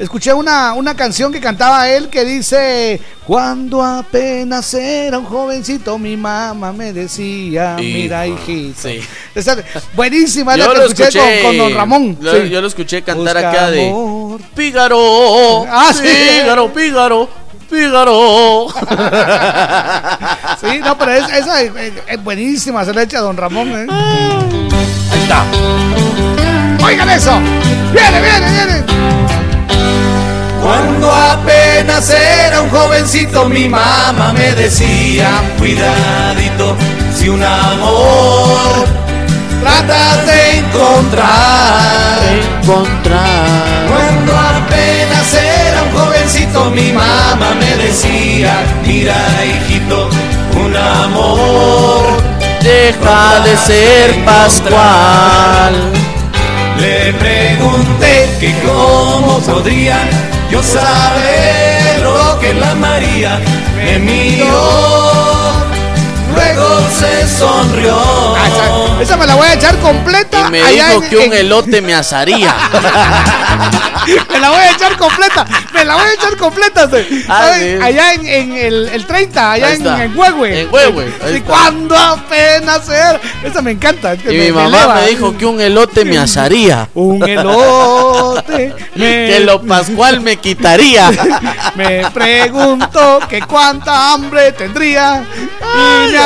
Escuché 0.00 0.32
una, 0.32 0.72
una 0.72 0.96
canción 0.96 1.30
que 1.30 1.40
cantaba 1.40 1.86
él 1.90 2.08
que 2.08 2.24
dice: 2.24 2.98
Cuando 3.26 3.84
apenas 3.84 4.72
era 4.72 5.18
un 5.18 5.26
jovencito, 5.26 5.98
mi 5.98 6.16
mamá 6.16 6.72
me 6.72 6.92
decía: 6.94 7.76
Mira, 7.78 8.26
hijito. 8.26 8.80
sí. 8.80 9.00
Esa- 9.34 9.58
buenísima, 9.94 10.54
es 10.54 10.58
la 10.60 10.64
Yo 10.64 10.72
que 10.72 10.78
lo 10.78 10.84
escuché, 10.86 11.04
escuché 11.08 11.42
con, 11.42 11.48
con 11.50 11.58
Don 11.58 11.74
Ramón. 11.74 12.16
Lo- 12.18 12.32
Sí. 12.32 12.48
Yo 12.48 12.62
lo 12.62 12.68
escuché 12.68 13.02
cantar 13.02 13.34
Busca 13.36 13.50
acá 13.50 13.70
de 13.70 13.88
amor. 13.90 14.40
Pígaro. 14.56 15.64
Ah, 15.68 15.92
sí. 15.92 16.02
Pígaro, 16.40 16.72
Pígaro, 16.72 17.28
Pígaro. 17.70 18.66
Sí, 20.60 20.78
no, 20.82 20.96
pero 20.98 21.12
es- 21.12 21.28
esa 21.30 21.62
es, 21.62 21.72
buenísima, 22.24 22.84
se 22.84 22.92
le 22.94 23.02
echa 23.02 23.18
a 23.18 23.22
Don 23.22 23.36
Ramón. 23.36 23.68
¿eh? 23.70 23.86
Ahí 25.12 25.22
está. 25.22 25.44
Oigan 26.84 27.08
eso. 27.10 27.32
Viene, 27.92 28.20
viene, 28.22 28.50
viene. 28.50 28.99
Cuando 30.62 31.10
apenas 31.10 32.10
era 32.10 32.60
un 32.60 32.70
jovencito 32.70 33.48
mi 33.48 33.68
mamá 33.68 34.32
me 34.34 34.52
decía 34.52 35.28
Cuidadito, 35.58 36.76
si 37.14 37.28
un 37.28 37.42
amor 37.42 38.86
tratas 39.62 40.26
de 40.26 40.58
encontrar 40.58 42.18
Encontrar. 42.62 43.86
Cuando 43.88 44.32
apenas 44.36 45.34
era 45.34 45.82
un 45.82 45.92
jovencito 45.98 46.70
mi 46.70 46.92
mamá 46.92 47.54
me 47.58 47.76
decía 47.82 48.52
Mira 48.86 49.16
hijito, 49.44 50.10
un 50.62 50.76
amor 50.76 52.20
Deja 52.62 53.40
de 53.42 53.56
ser 53.56 54.24
Pascual. 54.26 55.74
Le 56.78 57.12
pregunté 57.14 58.28
que 58.40 58.54
cómo 58.66 59.40
podría 59.40 59.98
yo 60.50 60.62
saber 60.62 62.02
lo 62.02 62.38
que 62.40 62.54
la 62.54 62.74
María 62.74 63.40
me 63.76 63.98
miró, 63.98 65.09
se 66.88 67.28
sonrió. 67.38 67.96
Ah, 68.36 68.48
esa, 68.48 69.02
esa 69.02 69.16
me 69.16 69.26
la 69.26 69.34
voy 69.34 69.46
a 69.48 69.54
echar 69.54 69.76
completa. 69.78 70.44
Y 70.46 70.50
me 70.50 70.62
allá 70.62 70.88
dijo 70.88 71.02
en- 71.04 71.08
que 71.10 71.16
un 71.16 71.22
en- 71.24 71.32
elote 71.34 71.80
me 71.82 71.94
asaría. 71.94 72.54
me 74.30 74.38
la 74.40 74.50
voy 74.50 74.60
a 74.60 74.70
echar 74.72 74.96
completa. 74.96 75.46
Me 75.74 75.84
la 75.84 75.94
voy 75.94 76.04
a 76.04 76.12
echar 76.14 76.36
completa. 76.36 76.88
Ah. 77.28 77.52
Allá 77.82 78.14
en, 78.14 78.26
en 78.26 78.52
el, 78.56 78.88
el 78.88 79.06
30, 79.06 79.52
allá 79.52 79.72
en, 79.72 80.16
Huehue. 80.18 80.60
En 80.62 80.68
Huehue, 80.72 81.12
Sí, 81.32 81.40
cuando 81.42 81.96
apenas 81.96 82.88
era. 82.88 83.20
Esa 83.44 83.62
me 83.62 83.72
encanta. 83.72 84.12
es 84.14 84.22
que 84.22 84.32
Y 84.34 84.38
me- 84.38 84.44
mi 84.46 84.52
mamá 84.52 84.94
me 84.94 85.06
dijo 85.08 85.36
que 85.36 85.46
un 85.46 85.60
elote 85.60 86.04
me 86.04 86.18
asaría. 86.18 86.88
Un 86.94 87.26
elote. 87.28 88.74
me- 88.94 89.26
Que 89.30 89.40
lo 89.40 89.62
pascual 89.62 90.20
me 90.20 90.36
quitaría. 90.36 91.10
Me 91.76 92.10
pregunto 92.10 93.20
que 93.28 93.40
cuánta 93.42 94.12
hambre 94.12 94.52
tendría. 94.52 95.22
Y 95.62 96.10
me 96.12 96.18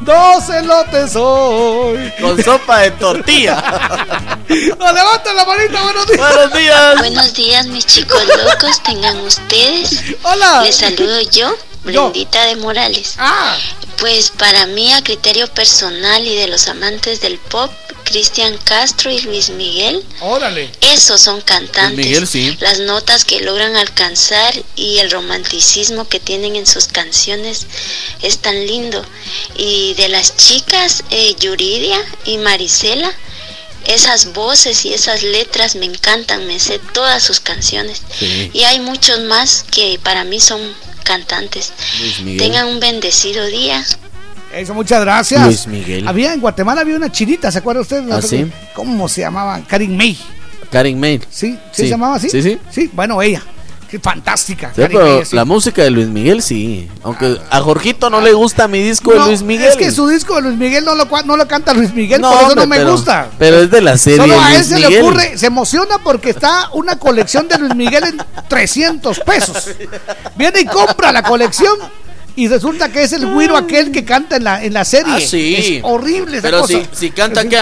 dos 0.00 0.48
elotes 0.50 1.12
hoy. 1.16 2.12
Con 2.20 2.42
sopa 2.42 2.80
de 2.80 2.90
tortilla. 2.92 3.62
No, 4.78 4.92
levanta 4.92 5.32
la 5.32 5.46
manita, 5.46 5.82
buenos 5.82 6.06
días. 6.06 6.18
Buenos 6.18 6.52
días. 6.58 6.98
Buenos 6.98 7.32
días, 7.34 7.66
mis 7.68 7.86
chicos 7.86 8.22
locos, 8.44 8.82
tengan 8.82 9.16
ustedes. 9.20 9.98
Hola. 10.24 10.62
Les 10.62 10.76
saludo 10.76 11.20
yo, 11.22 11.54
Yo. 11.86 12.10
Brendita 12.10 12.44
de 12.46 12.56
Morales. 12.56 13.14
Ah, 13.16 13.56
Pues 13.98 14.30
para 14.30 14.66
mí, 14.66 14.92
a 14.92 15.02
criterio 15.02 15.46
personal 15.48 16.26
y 16.26 16.34
de 16.36 16.48
los 16.48 16.68
amantes 16.68 17.22
del 17.22 17.38
pop, 17.38 17.70
Cristian 18.04 18.58
Castro 18.64 19.10
y 19.10 19.20
Luis 19.20 19.48
Miguel, 19.50 20.04
órale. 20.20 20.70
esos 20.82 21.20
son 21.22 21.40
cantantes. 21.40 21.94
Luis 21.94 22.06
Miguel, 22.08 22.26
sí. 22.28 22.56
Las 22.60 22.80
notas 22.80 23.24
que 23.24 23.40
logran 23.40 23.76
alcanzar 23.76 24.52
y 24.76 24.98
el 24.98 25.10
romanticismo 25.10 26.06
que 26.08 26.20
tienen 26.20 26.56
en 26.56 26.66
sus 26.66 26.88
canciones 26.88 27.66
es 28.20 28.38
tan 28.38 28.66
lindo. 28.66 29.01
Y 29.56 29.94
de 29.94 30.08
las 30.08 30.36
chicas, 30.36 31.04
eh, 31.10 31.34
Yuridia 31.40 31.98
y 32.24 32.38
Marisela, 32.38 33.10
esas 33.86 34.32
voces 34.32 34.84
y 34.84 34.92
esas 34.94 35.22
letras 35.22 35.74
me 35.76 35.86
encantan, 35.86 36.46
me 36.46 36.58
sé 36.60 36.78
todas 36.92 37.22
sus 37.22 37.40
canciones. 37.40 38.02
Sí. 38.18 38.50
Y 38.52 38.62
hay 38.62 38.80
muchos 38.80 39.20
más 39.24 39.64
que 39.70 39.98
para 40.02 40.24
mí 40.24 40.38
son 40.40 40.60
cantantes. 41.04 41.72
Luis 42.00 42.20
Miguel. 42.20 42.38
Tengan 42.38 42.66
un 42.68 42.80
bendecido 42.80 43.44
día. 43.46 43.84
Eso, 44.54 44.74
muchas 44.74 45.00
gracias. 45.00 45.44
Luis 45.44 45.66
Miguel. 45.66 46.06
Había 46.06 46.32
en 46.34 46.40
Guatemala 46.40 46.82
había 46.82 46.94
una 46.96 47.10
chinita, 47.10 47.50
¿se 47.50 47.58
acuerda 47.58 47.80
usted? 47.80 48.02
¿Ah, 48.10 48.20
sí? 48.22 48.46
¿Cómo 48.74 49.08
se 49.08 49.22
llamaba? 49.22 49.60
Karin 49.66 49.96
May. 49.96 50.16
Karen 50.70 51.00
May. 51.00 51.18
¿Sí? 51.30 51.52
¿Sí, 51.52 51.58
Sí. 51.72 51.82
se 51.82 51.88
llamaba 51.88 52.16
así? 52.16 52.30
Sí, 52.30 52.42
sí. 52.42 52.58
Sí, 52.70 52.90
bueno, 52.92 53.20
ella. 53.20 53.42
Fantástica. 53.98 54.68
Sí, 54.74 54.82
pero 54.88 55.22
la 55.32 55.44
música 55.44 55.82
de 55.82 55.90
Luis 55.90 56.08
Miguel 56.08 56.42
sí. 56.42 56.88
Aunque 57.02 57.38
a 57.50 57.60
Jorgito 57.60 58.08
no 58.10 58.20
le 58.20 58.32
gusta 58.32 58.68
mi 58.68 58.82
disco 58.82 59.12
No, 59.14 59.22
de 59.22 59.28
Luis 59.28 59.42
Miguel. 59.42 59.68
Es 59.70 59.76
que 59.76 59.90
su 59.90 60.06
disco 60.08 60.36
de 60.36 60.42
Luis 60.42 60.56
Miguel 60.56 60.84
no 60.84 60.94
lo, 60.94 61.06
no 61.24 61.36
lo 61.36 61.46
canta 61.48 61.74
Luis 61.74 61.92
Miguel, 61.94 62.20
No, 62.20 62.28
por 62.30 62.36
eso 62.38 62.46
hombre, 62.48 62.62
no 62.64 62.66
me 62.68 62.76
pero- 62.78 62.92
gusta. 62.92 63.28
Pero 63.38 63.60
es 63.62 63.70
de 63.70 63.80
la 63.80 63.98
serie 63.98 64.18
Solo 64.18 64.40
a 64.40 64.54
él 64.54 64.64
se 64.64 64.74
Miguel. 64.76 64.90
le 64.90 65.02
ocurre, 65.02 65.38
se 65.38 65.46
emociona 65.46 65.98
porque 66.02 66.30
está 66.30 66.70
una 66.72 66.98
colección 66.98 67.48
de 67.48 67.58
Luis 67.58 67.74
Miguel 67.74 68.04
en 68.04 68.22
300 68.48 69.20
pesos. 69.20 69.68
Viene 70.36 70.60
y 70.60 70.64
compra 70.66 71.12
la 71.12 71.22
colección 71.22 71.76
y 72.34 72.48
resulta 72.48 72.88
que 72.90 73.02
es 73.02 73.12
el 73.12 73.26
güiro 73.26 73.56
aquel 73.56 73.92
que 73.92 74.04
canta 74.04 74.36
en 74.36 74.44
la, 74.44 74.64
en 74.64 74.72
la 74.72 74.84
serie. 74.86 75.14
Ah, 75.16 75.20
sí. 75.20 75.54
Es 75.78 75.84
horrible 75.84 76.38
esa 76.38 76.46
Pero 76.48 76.60
cosa. 76.62 76.72
si, 76.74 76.88
si 76.92 77.10
canta 77.10 77.46
que 77.46 77.58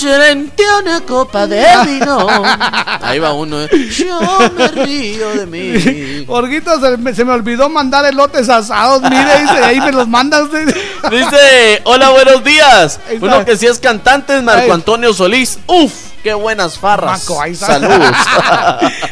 frente 0.00 0.64
a 0.66 0.78
una 0.78 1.00
copa 1.00 1.46
de 1.46 1.64
vino. 1.86 2.26
Ahí 3.02 3.18
va 3.18 3.32
uno. 3.32 3.62
¿eh? 3.62 3.68
Yo 3.90 4.20
me 4.56 4.68
río 4.68 5.30
de 5.30 5.46
mí. 5.46 6.24
Orguito, 6.28 6.80
se 6.80 6.96
me, 6.96 7.14
se 7.14 7.24
me 7.24 7.32
olvidó 7.32 7.68
mandar 7.68 8.04
elotes 8.04 8.48
asados. 8.48 9.02
Mire, 9.02 9.40
dice, 9.42 9.64
ahí 9.64 9.80
me 9.80 9.92
los 9.92 10.08
manda 10.08 10.42
usted. 10.42 10.66
Dice, 11.10 11.80
hola, 11.84 12.10
buenos 12.10 12.44
días. 12.44 13.00
Uno 13.20 13.44
que 13.44 13.56
sí 13.56 13.66
es 13.66 13.78
cantante 13.78 14.36
es 14.36 14.42
Marco. 14.42 14.72
Antonio 14.72 15.12
Solís. 15.12 15.58
Uf, 15.66 15.92
qué 16.22 16.34
buenas 16.34 16.78
farras. 16.78 17.22
Maco, 17.22 17.40
ahí 17.40 17.52
está. 17.52 17.66
Saludos. 17.66 18.16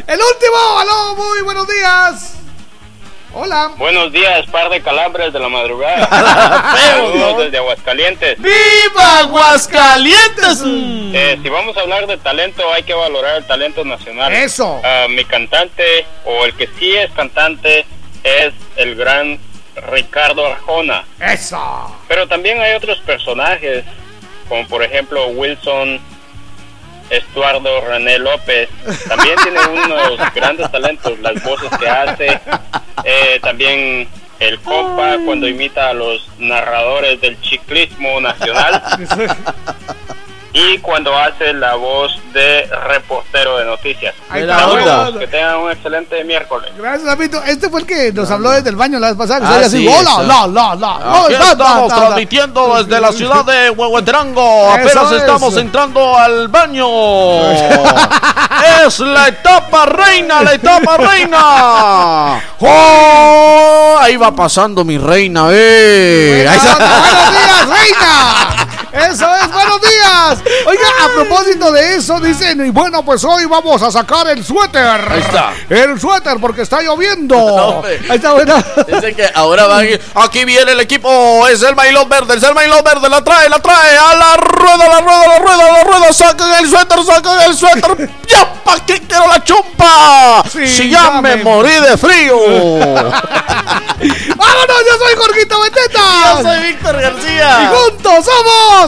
El 0.07 0.21
último, 0.21 0.79
aló, 0.81 1.17
muy 1.17 1.43
buenos 1.43 1.67
días. 1.67 2.38
Hola. 3.35 3.73
Buenos 3.77 4.11
días, 4.11 4.47
par 4.47 4.71
de 4.71 4.81
calambres 4.81 5.33
de 5.33 5.39
la 5.39 5.49
madrugada. 5.51 6.07
Saludos 6.77 7.15
¿no? 7.15 7.39
desde 7.41 7.59
Aguascalientes. 7.59 8.39
¡Viva 8.41 9.19
Aguascalientes! 9.19 10.63
Eh, 10.65 11.39
si 11.43 11.49
vamos 11.51 11.77
a 11.77 11.81
hablar 11.81 12.07
de 12.07 12.17
talento, 12.17 12.73
hay 12.73 12.85
que 12.85 12.95
valorar 12.95 13.37
el 13.37 13.47
talento 13.47 13.85
nacional. 13.85 14.33
Eso. 14.33 14.81
Ah, 14.83 15.07
mi 15.11 15.25
cantante, 15.25 16.07
o 16.25 16.47
el 16.47 16.55
que 16.55 16.69
sí 16.79 16.95
es 16.97 17.11
cantante, 17.13 17.85
es 18.25 18.55
el 18.77 18.95
gran 18.95 19.39
Ricardo 19.91 20.47
Arjona. 20.47 21.05
Eso. 21.21 21.61
Pero 22.09 22.27
también 22.29 22.61
hay 22.61 22.75
otros 22.75 22.99
personajes, 23.01 23.85
como 24.49 24.67
por 24.69 24.83
ejemplo 24.83 25.27
Wilson 25.29 26.01
Estuardo 27.11 27.81
René 27.81 28.19
López. 28.19 28.69
También 29.09 29.37
tiene 29.43 29.61
unos 29.67 30.19
grandes 30.35 30.71
talentos, 30.71 31.19
las 31.21 31.43
voces 31.43 31.71
que 31.79 31.89
hace. 31.89 32.41
Eh, 33.05 33.39
también 33.43 34.09
el 34.41 34.61
compa 34.61 35.17
cuando 35.25 35.49
imita 35.49 35.91
a 35.91 35.93
los 35.95 36.29
narradores 36.39 37.21
del 37.21 37.37
ciclismo 37.43 38.21
nacional. 38.21 38.83
Y 40.61 40.79
cuando 40.79 41.17
hace 41.17 41.53
la 41.53 41.77
voz 41.77 42.11
de 42.33 42.69
reportero 42.89 43.59
de 43.59 43.65
noticias. 43.65 44.13
Ahí 44.29 44.43
está. 44.43 45.13
que 45.17 45.27
tengan 45.29 45.57
un 45.59 45.71
excelente 45.71 46.25
miércoles. 46.25 46.71
Gracias, 46.77 47.05
Lapito. 47.05 47.41
Este 47.45 47.71
fue 47.71 47.81
el 47.83 47.87
que 47.87 48.13
nos 48.13 48.29
habló 48.31 48.51
desde 48.51 48.71
el 48.71 48.75
baño 48.77 48.99
la 48.99 49.09
vez 49.09 49.17
pasada. 49.17 49.41
que 49.61 49.65
Ah, 49.67 49.69
sí, 49.69 49.87
hola, 49.87 50.23
la, 50.25 50.47
la, 50.49 50.75
la. 50.75 50.95
Aquí 50.97 51.05
Oh, 51.07 51.29
ta, 51.29 51.39
ta, 51.39 51.51
estamos 51.53 51.89
ta, 51.89 51.95
ta. 51.95 52.01
transmitiendo 52.07 52.83
desde 52.83 53.01
la 53.01 53.13
ciudad 53.19 53.45
de 53.45 53.71
Huehuetrango. 53.71 54.75
Eso 54.77 55.01
Apenas 55.01 55.13
es. 55.13 55.21
estamos 55.21 55.57
entrando 55.57 56.19
al 56.19 56.49
baño. 56.49 56.89
es 58.87 58.99
la 58.99 59.29
etapa 59.29 59.87
reina, 59.87 60.43
la 60.43 60.55
etapa 60.55 60.97
reina. 60.97 62.43
¡Oh! 62.61 63.97
Ahí 64.01 64.17
va 64.17 64.35
pasando 64.35 64.85
mi 64.85 64.99
reina, 64.99 65.49
eh. 65.53 66.49
Buenos 66.49 67.31
días, 67.31 67.69
reina. 67.69 68.69
Eso 68.99 69.35
es, 69.37 69.53
buenos 69.53 69.81
días. 69.81 70.39
Oiga, 70.67 70.89
a 71.05 71.09
propósito 71.15 71.71
de 71.73 71.97
eso, 71.97 72.19
dicen, 72.21 72.65
y 72.67 72.71
bueno, 72.71 73.05
pues 73.05 73.23
hoy 73.25 73.45
vamos 73.47 73.81
a 73.83 73.91
sacar 73.91 74.27
el 74.29 74.45
suéter. 74.45 74.83
Ahí 75.11 75.21
está. 75.21 75.53
El 75.69 76.01
suéter 76.01 76.39
porque 76.41 76.63
está 76.63 76.81
lloviendo. 76.83 77.83
Ahí 78.11 78.17
está 78.17 78.33
buena. 78.33 78.57
Dice 78.87 79.15
que 79.15 79.31
ahora 79.35 79.67
va 79.67 79.81
aquí, 80.25 80.45
viene 80.45 80.73
el 80.73 80.81
equipo, 80.81 81.47
es 81.49 81.63
el 81.63 81.75
Mailón 81.77 82.09
Verde, 82.09 82.37
es 82.37 82.43
el 82.43 82.55
Mailón 82.55 82.83
Verde, 82.85 83.09
la 83.09 83.23
trae, 83.23 83.49
la 83.49 83.61
trae, 83.61 83.97
a 83.97 84.15
la 84.15 84.37
rueda, 84.37 84.89
la 84.89 85.01
rueda, 85.01 85.27
la 85.29 85.39
rueda, 85.39 85.73
la 85.73 85.85
rueda, 85.85 86.13
sacan 86.13 86.53
el 86.55 86.69
suéter, 86.69 87.05
sacan 87.05 87.41
el 87.43 87.57
suéter, 87.57 88.11
ya 88.27 88.53
pa' 88.65 88.85
qué 88.87 89.01
quiero 89.03 89.27
la 89.29 89.43
chumpa, 89.45 90.43
si 90.51 90.91
ya 90.91 91.05
ya 91.05 91.21
me 91.21 91.37
me- 91.37 91.45
morí 91.45 91.71
de 91.81 91.97
frío. 91.97 92.37
¡Vámonos! 93.99 94.79
Yo 94.87 94.99
soy 95.05 95.17
Jorgito 95.17 95.61
Beteta. 95.61 96.01
Yo 96.25 96.43
soy 96.43 96.63
Víctor 96.69 97.01
García. 97.01 97.59
Y 97.63 97.77
juntos 97.77 98.25
somos 98.25 98.88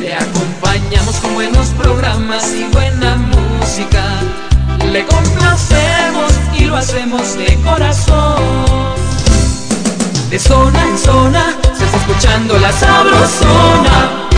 Le 0.00 0.14
acompañamos 0.14 1.16
con 1.16 1.34
buenos 1.34 1.68
programas 1.68 2.52
y 2.54 2.64
buena 2.64 3.16
música. 3.16 4.04
Le 4.90 5.04
complacemos 5.06 6.32
y 6.56 6.64
lo 6.64 6.76
hacemos 6.76 7.36
de 7.36 7.58
corazón. 7.64 8.94
De 10.30 10.38
zona 10.38 10.82
en 10.82 10.98
zona 10.98 11.54
se 11.76 11.84
está 11.84 11.96
escuchando 11.96 12.58
la 12.58 12.72
sabrosona. 12.72 14.28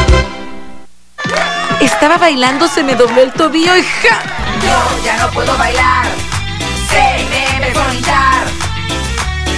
Estaba 1.80 2.18
bailando, 2.18 2.68
se 2.68 2.82
me 2.82 2.94
dobló 2.94 3.22
el 3.22 3.32
tobillo 3.32 3.76
y 3.76 3.82
¡ja! 3.82 4.20
Yo 4.62 5.04
ya 5.04 5.16
no 5.18 5.30
puedo 5.30 5.56
bailar, 5.58 6.06
se 6.90 7.24
me 7.24 7.60
ve 7.60 7.72
vomitar. 7.72 8.46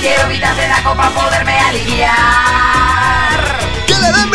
Quiero 0.00 0.28
vitaflenaco 0.28 0.94
para 0.94 1.10
poderme 1.10 1.58
aliviar. 1.58 2.14
¡Que 3.86 3.94
le 3.94 4.12
den 4.12 4.30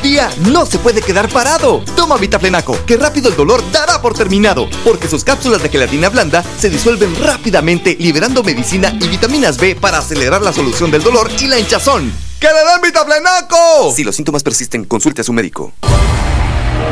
día 0.00 0.30
no 0.50 0.66
se 0.66 0.78
puede 0.78 1.02
quedar 1.02 1.28
parado. 1.28 1.82
Toma 1.96 2.16
Vitaflenaco, 2.16 2.76
que 2.86 2.96
rápido 2.96 3.28
el 3.28 3.36
dolor 3.36 3.62
dará 3.72 4.00
por 4.00 4.14
terminado, 4.14 4.68
porque 4.84 5.08
sus 5.08 5.24
cápsulas 5.24 5.62
de 5.62 5.68
gelatina 5.68 6.08
blanda 6.08 6.44
se 6.58 6.70
disuelven 6.70 7.14
rápidamente, 7.22 7.96
liberando 7.98 8.42
medicina 8.42 8.94
y 9.00 9.08
vitaminas 9.08 9.58
B 9.58 9.76
para 9.76 9.98
acelerar 9.98 10.42
la 10.42 10.52
solución 10.52 10.90
del 10.90 11.02
dolor 11.02 11.30
y 11.40 11.46
la 11.46 11.58
hinchazón. 11.58 12.12
¡Que 12.38 12.46
le 12.46 12.52
den 12.54 12.82
Vitaflenaco! 12.82 13.92
Si 13.94 14.02
los 14.02 14.16
síntomas 14.16 14.42
persisten, 14.42 14.84
consulte 14.84 15.20
a 15.20 15.24
su 15.24 15.32
médico. 15.32 15.72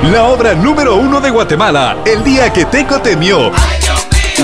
La 0.02 0.24
obra 0.24 0.55
número 0.55 0.97
uno 0.97 1.20
de 1.20 1.30
Guatemala, 1.30 2.02
El 2.05 2.22
día 2.22 2.52
que 2.52 2.64
Teco 2.66 3.01
temió. 3.01 3.51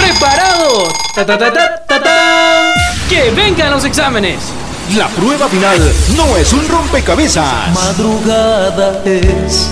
¡Preparados! 0.00 0.88
¡Ta, 1.14 1.26
ta, 1.26 1.38
ta, 1.38 1.52
ta, 1.52 1.82
ta, 1.86 2.02
ta! 2.02 2.74
¡Que 3.08 3.30
vengan 3.30 3.70
los 3.70 3.84
exámenes! 3.84 4.38
La 4.96 5.06
prueba 5.08 5.48
final 5.48 5.78
no 6.16 6.36
es 6.36 6.52
un 6.52 6.66
rompecabezas. 6.68 7.72
Madrugada 7.72 9.00
es. 9.04 9.70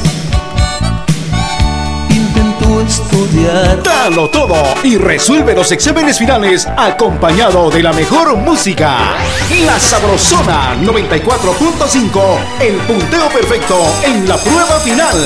Intento 2.10 2.80
estudiar. 2.82 3.82
Dalo 3.82 4.30
todo 4.30 4.62
y 4.84 4.96
resuelve 4.96 5.54
los 5.54 5.72
exámenes 5.72 6.18
finales 6.18 6.68
acompañado 6.76 7.68
de 7.68 7.82
la 7.82 7.92
mejor 7.92 8.36
música. 8.36 9.16
La 9.64 9.80
Sabrosona 9.80 10.76
94.5, 10.76 12.20
el 12.60 12.74
punteo 12.76 13.28
perfecto 13.28 13.76
en 14.04 14.28
la 14.28 14.36
prueba 14.36 14.78
final. 14.80 15.16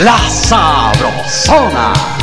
La 0.00 0.16
Sabrosona. 0.28 2.17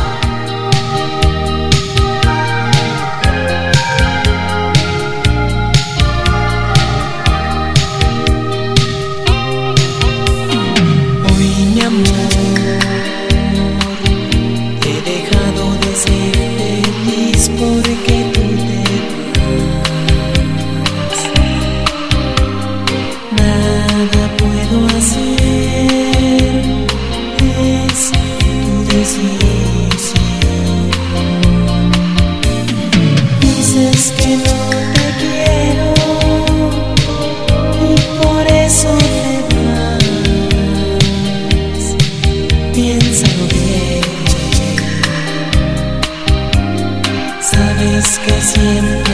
Que 48.19 48.41
siempre 48.41 49.04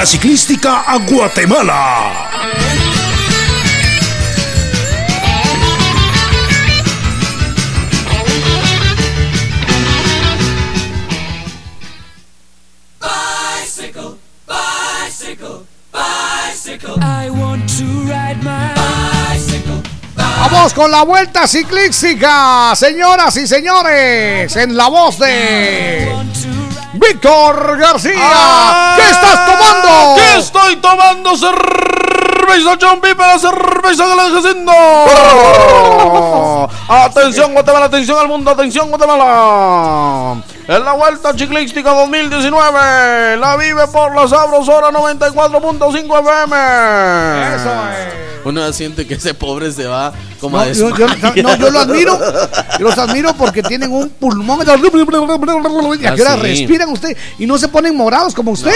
Vuelta 0.00 0.12
Ciclística 0.16 0.80
a 0.86 0.96
Guatemala. 0.96 2.30
Bicycle, 12.98 14.16
bicycle, 14.46 15.66
bicycle. 15.92 16.96
I 17.02 17.28
want 17.28 17.68
to 17.76 17.84
ride 18.08 18.42
my 18.42 18.72
bicycle. 18.74 19.82
Vamos 20.16 20.72
con 20.72 20.90
la 20.90 21.02
vuelta 21.02 21.46
ciclística, 21.46 22.74
señoras 22.74 23.36
y 23.36 23.46
señores, 23.46 24.56
en 24.56 24.74
la 24.74 24.88
voz 24.88 25.18
de 25.18 26.09
Víctor 27.00 27.78
García. 27.78 28.12
Ah, 28.20 28.96
¿Qué 28.96 29.10
estás 29.10 29.46
tomando? 29.46 30.14
¿Qué 30.16 30.38
estoy 30.38 30.76
tomando? 30.76 31.36
Cerveza 31.36 32.76
Chompi 32.78 33.14
para 33.14 33.38
cerveza 33.38 34.04
que 34.04 34.16
la 34.16 34.38
haciendo. 34.38 34.72
Atención 36.88 37.52
Guatemala, 37.52 37.86
atención 37.86 38.18
al 38.18 38.28
mundo, 38.28 38.50
atención 38.50 38.90
Guatemala. 38.90 40.42
En 40.68 40.84
la 40.84 40.92
Vuelta 40.92 41.32
Ciclística 41.32 41.90
2019, 41.92 43.36
la 43.38 43.56
vive 43.56 43.86
por 43.88 44.14
la 44.14 44.28
Sabrosora 44.28 44.90
94.5 44.90 46.20
FM. 46.20 47.56
Eso 47.56 47.70
es. 47.88 48.44
Uno 48.44 48.72
siente 48.72 49.06
que 49.06 49.14
ese 49.14 49.34
pobre 49.34 49.70
se 49.72 49.86
va 49.86 50.12
como 50.40 50.56
No, 50.56 50.62
a 50.62 50.72
yo, 50.72 50.88
yo- 50.96 51.06
no, 51.42 51.56
yo 51.56 51.70
lo 51.70 51.80
admiro. 51.80 52.18
Yo 52.78 52.84
los 52.84 52.98
admiro 52.98 53.34
porque 53.34 53.62
tienen 53.62 53.92
un 53.92 54.08
pulmón. 54.08 54.60
¿Y 54.66 56.06
Ah, 56.06 56.14
sí. 56.16 56.40
respiran 56.40 56.88
usted? 56.90 57.16
Y 57.38 57.46
no 57.46 57.58
se 57.58 57.68
ponen 57.68 57.96
morados 57.96 58.34
como 58.34 58.52
usted. 58.52 58.72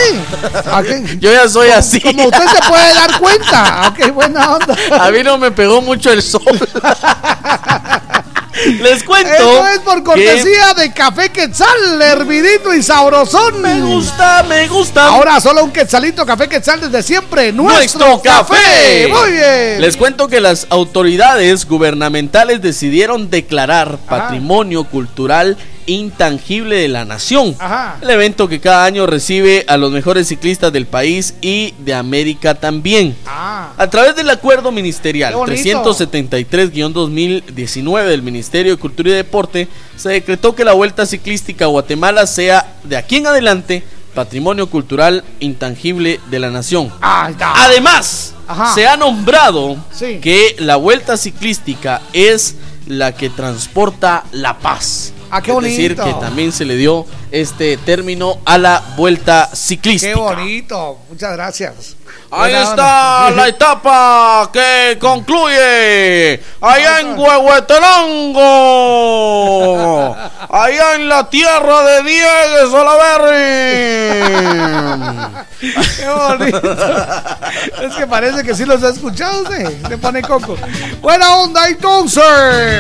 ¿A 0.71 0.83
qué? 0.83 1.17
Yo 1.21 1.33
ya 1.33 1.49
soy 1.49 1.69
Como- 1.69 1.79
así. 1.79 2.01
Como 2.01 2.25
usted 2.25 2.45
se 2.49 2.69
puede 2.69 2.95
dar 2.95 3.19
cuenta. 3.19 3.87
¿A 3.87 3.95
qué 3.95 4.11
buena 4.11 4.55
onda? 4.55 4.77
A 5.01 5.11
mí 5.11 5.23
no 5.25 5.39
me 5.39 5.51
pegó 5.51 5.81
mucho 5.81 6.11
el 6.11 6.23
sol. 6.23 6.43
Les 8.85 9.03
cuento. 9.03 9.33
Eso 9.33 9.67
es 9.69 9.79
por 9.81 9.97
que- 9.97 10.03
cortesía 10.05 10.75
de 10.75 10.93
Café 10.93 11.31
Quetzal, 11.31 12.03
hervidito 12.03 12.75
y 12.75 12.83
sabrosón. 12.83 13.63
Me 13.63 13.81
gusta, 13.81 14.43
me 14.47 14.69
gusta. 14.69 15.09
Ahora 15.09 15.41
solo 15.41 15.65
un 15.65 15.73
quetzalito 15.73 16.27
Café 16.27 16.49
Quetzal 16.51 16.83
desde 16.83 17.03
siempre. 17.03 17.51
Nuestro, 17.51 18.07
Nuestro 18.09 18.23
café. 18.23 19.09
Muy 19.09 19.33
bien. 19.33 19.81
Les 19.81 19.97
cuento 19.97 20.29
que 20.29 20.39
las 20.41 20.67
autoridades 20.69 21.67
gubernamentales 21.67 22.61
decidieron 22.61 23.31
declarar 23.31 23.97
patrimonio 24.07 24.85
cultural 24.85 25.57
intangible 25.87 26.77
de 26.77 26.89
la 26.89 27.05
nación. 27.07 27.57
Ajá. 27.59 27.97
El 28.03 28.11
evento 28.11 28.49
que 28.49 28.61
cada 28.61 28.85
año 28.85 29.07
recibe 29.07 29.65
a 29.69 29.77
los 29.79 29.93
mejores 29.93 30.29
ciclistas 30.29 30.73
del 30.73 30.87
país 30.87 31.35
y 31.41 31.73
de 31.79 31.95
América 31.95 32.55
también. 32.55 33.17
Ah. 33.27 33.64
A 33.77 33.91
través 33.91 34.15
del 34.15 34.31
acuerdo 34.31 34.71
ministerial 34.71 35.33
Qué 35.33 35.37
bonito. 35.37 35.97
373-2019 35.97 38.05
del 38.07 38.23
Ministerio 38.23 38.73
de 38.73 38.79
Cultura 38.79 39.11
y 39.11 39.15
Deporte, 39.15 39.69
se 39.97 40.11
decretó 40.11 40.55
que 40.55 40.65
la 40.65 40.73
Vuelta 40.73 41.07
Ciclística 41.07 41.65
a 41.65 41.69
Guatemala 41.69 42.27
sea 42.27 42.75
de 42.85 42.97
aquí 42.97 43.17
en 43.17 43.27
adelante 43.27 43.83
patrimonio 44.15 44.69
cultural 44.71 45.25
intangible 45.41 46.21
de 46.31 46.39
la 46.39 46.51
nación. 46.51 46.93
Además, 47.01 48.35
Ajá. 48.47 48.73
se 48.75 48.87
ha 48.87 48.97
nombrado 48.97 49.77
Sí. 49.93 50.19
que 50.23 50.55
la 50.61 50.77
Vuelta 50.77 51.17
Ciclística 51.17 52.01
es 52.13 52.55
la 52.87 53.13
que 53.13 53.29
transporta 53.31 54.25
la 54.33 54.59
paz. 54.59 55.13
Ah, 55.31 55.43
qué 55.43 55.51
es 55.51 55.61
decir, 55.63 55.97
que 55.97 56.15
también 56.21 56.53
se 56.53 56.65
le 56.65 56.77
dio 56.77 57.07
este 57.33 57.77
término 57.79 58.39
a 58.45 58.57
la 58.57 58.81
Vuelta 58.97 59.51
Ciclística. 59.53 60.15
Qué 60.15 60.21
bonito. 60.21 60.99
Muchas 61.11 61.33
gracias. 61.33 61.97
Ahí 62.37 62.51
Buena 62.51 62.63
está 62.65 63.31
la 63.31 63.47
etapa 63.47 64.51
que 64.53 64.99
concluye. 65.01 66.43
Allá 66.61 66.99
en 66.99 67.17
Huehuetenango, 67.17 68.43
allá 70.55 70.95
en 70.95 71.09
la 71.09 71.29
tierra 71.29 71.83
de 71.83 72.03
Diego 72.05 72.71
Salaverry. 72.71 73.35
Qué 75.61 76.07
bonito. 76.09 76.77
Es 77.83 77.95
que 77.97 78.07
parece 78.07 78.45
que 78.45 78.55
sí 78.55 78.65
los 78.65 78.83
ha 78.83 78.91
escuchado 78.91 79.43
usted. 79.43 79.89
Le 79.89 79.99
pone 79.99 80.23
coco. 80.23 80.57
Buena 81.01 81.37
onda 81.37 81.67
entonces. 81.67 82.23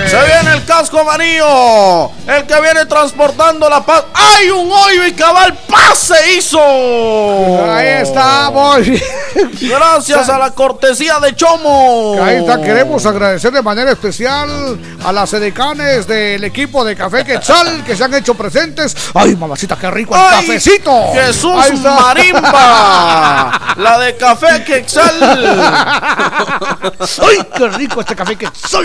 Se 0.08 0.16
viene 0.24 0.54
el 0.54 0.64
casco 0.64 1.00
amarillo, 1.00 2.12
el 2.26 2.46
que 2.46 2.60
viene 2.60 2.86
transportando 2.86 3.68
la 3.68 3.84
paz. 3.84 4.04
¡Hay 4.14 4.50
un 4.50 4.70
hoyo 4.70 5.06
y 5.06 5.12
cabal 5.12 5.56
paz 5.68 5.98
se 5.98 6.34
hizo! 6.34 6.60
Ahí 6.60 8.02
está, 8.02 8.50
bien. 8.78 9.02
Gracias 9.62 10.28
a 10.28 10.38
la 10.38 10.50
cortesía 10.50 11.18
de 11.18 11.34
Chomo. 11.34 12.18
Ahí 12.22 12.36
está, 12.36 12.60
queremos 12.60 13.04
agradecer 13.06 13.52
de 13.52 13.62
manera 13.62 13.90
especial 13.90 14.78
a 15.04 15.12
las 15.12 15.32
edecanes 15.32 16.06
del 16.06 16.44
equipo 16.44 16.84
de 16.84 16.94
Café 16.94 17.24
Quetzal 17.24 17.63
que 17.84 17.96
se 17.96 18.04
han 18.04 18.14
hecho 18.14 18.34
presentes. 18.34 18.96
¡Ay, 19.14 19.36
mamacita, 19.36 19.76
qué 19.76 19.90
rico 19.90 20.14
el 20.14 20.20
¡Ay, 20.20 20.46
cafecito! 20.46 21.12
Jesús. 21.14 21.54
Marimba. 21.82 23.74
La 23.76 23.98
de 23.98 24.16
Café 24.16 24.62
Quexal. 24.64 25.14
¡Ay, 27.22 27.38
qué 27.56 27.68
rico 27.68 28.00
este 28.00 28.14
café 28.14 28.36
Quetzal! 28.36 28.84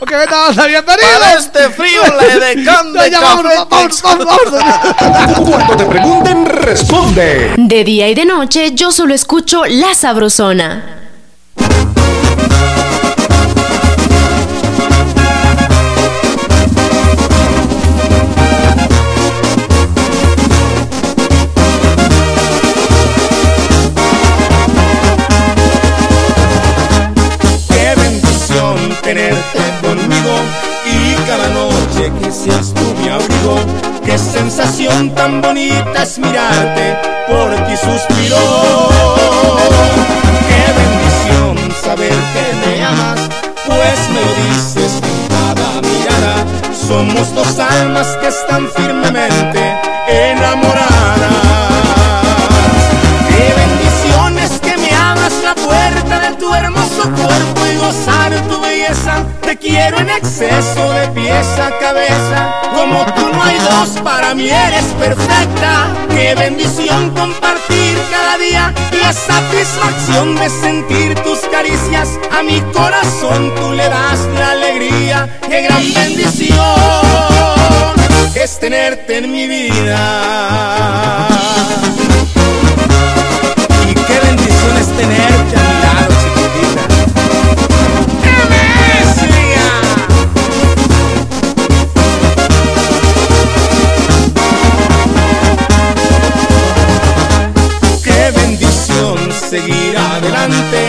Ok, 0.00 0.10
venga, 0.10 0.48
anda, 0.48 0.66
bienvenido. 0.66 1.08
Para 1.20 1.34
este 1.34 1.70
frío, 1.70 2.02
la 2.16 2.24
edecán 2.24 2.92
de 2.92 3.10
Ya, 3.10 3.20
Café 3.20 3.42
vámonos, 3.42 3.68
vámonos, 3.68 4.02
vámonos, 4.02 4.50
vámonos. 4.52 5.48
Cuando 5.48 5.76
te 5.76 5.84
pregunten, 5.84 6.46
responde. 6.46 7.54
De 7.56 7.84
día 7.84 8.08
y 8.08 8.14
de 8.14 8.24
noche 8.24 8.72
yo 8.74 8.90
solo 8.90 9.14
escucho 9.14 9.64
La 9.66 9.94
Sabrosona. 9.94 11.03
Tan 35.14 35.42
bonita 35.42 36.02
es 36.02 36.18
mirarte, 36.18 36.96
por 37.28 37.50
ti 37.66 37.76
suspiro. 37.76 38.36
Qué 40.48 40.64
bendición 40.80 41.72
saber 41.82 42.14
que 42.32 42.44
me 42.66 42.84
amas, 42.84 43.20
pues 43.66 43.98
me 44.08 44.20
lo 44.20 44.32
dices 44.54 44.92
en 45.02 45.28
cada 45.28 45.80
mirada. 45.82 46.34
Somos 46.88 47.34
dos 47.34 47.58
almas 47.58 48.06
que 48.20 48.28
están 48.28 48.68
firmemente 48.74 49.60
enamoradas. 50.08 50.88
Qué 53.28 53.54
bendiciones 53.62 54.50
que 54.60 54.76
me 54.78 54.90
abras 54.94 55.34
la 55.42 55.54
puerta 55.54 56.20
de 56.20 56.36
tu 56.36 56.54
hermoso 56.54 57.02
cuerpo 57.02 57.33
quiero 59.64 59.98
en 59.98 60.10
exceso 60.10 60.92
de 60.92 61.08
pies 61.08 61.46
a 61.58 61.70
cabeza. 61.78 62.60
Como 62.74 63.04
tú 63.14 63.28
no 63.32 63.42
hay 63.42 63.58
dos, 63.58 63.98
para 64.02 64.34
mí 64.34 64.50
eres 64.50 64.84
perfecta. 64.98 65.88
Qué 66.10 66.34
bendición 66.34 67.10
compartir 67.10 67.98
cada 68.10 68.36
día 68.38 68.72
la 69.00 69.12
satisfacción 69.12 70.36
de 70.36 70.50
sentir 70.50 71.14
tus 71.22 71.40
caricias. 71.50 72.10
A 72.30 72.42
mi 72.42 72.60
corazón 72.72 73.52
tú 73.56 73.72
le 73.72 73.88
das 73.88 74.20
la 74.38 74.50
alegría. 74.50 75.40
Qué 75.48 75.62
gran 75.62 75.94
bendición 75.94 76.58
es 78.34 78.60
tenerte 78.60 79.18
en 79.18 79.32
mi 79.32 79.46
vida. 79.46 81.28
Seguir 99.54 99.96
adelante, 99.96 100.80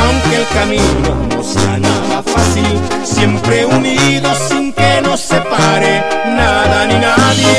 aunque 0.00 0.36
el 0.36 0.46
camino 0.58 1.10
no 1.34 1.42
sea 1.42 1.76
nada 1.78 2.22
fácil. 2.22 2.74
Siempre 3.02 3.66
unidos 3.66 4.38
sin 4.48 4.72
que 4.72 5.00
nos 5.02 5.18
separe 5.20 6.04
nada 6.26 6.86
ni 6.86 6.98
nadie. 7.08 7.58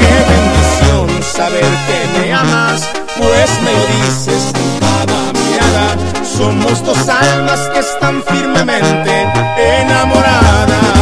Qué 0.00 0.14
bendición 0.32 1.22
saber 1.22 1.68
que 1.86 1.98
me 2.18 2.32
amas, 2.32 2.80
pues 3.18 3.50
me 3.64 3.72
lo 3.78 3.84
dices 3.98 4.42
en 4.62 4.68
cada 4.84 5.20
mirada. 5.40 5.86
Somos 6.36 6.84
dos 6.84 7.08
almas 7.08 7.60
que 7.72 7.78
están 7.78 8.20
firmemente 8.24 9.12
enamoradas. 9.80 10.95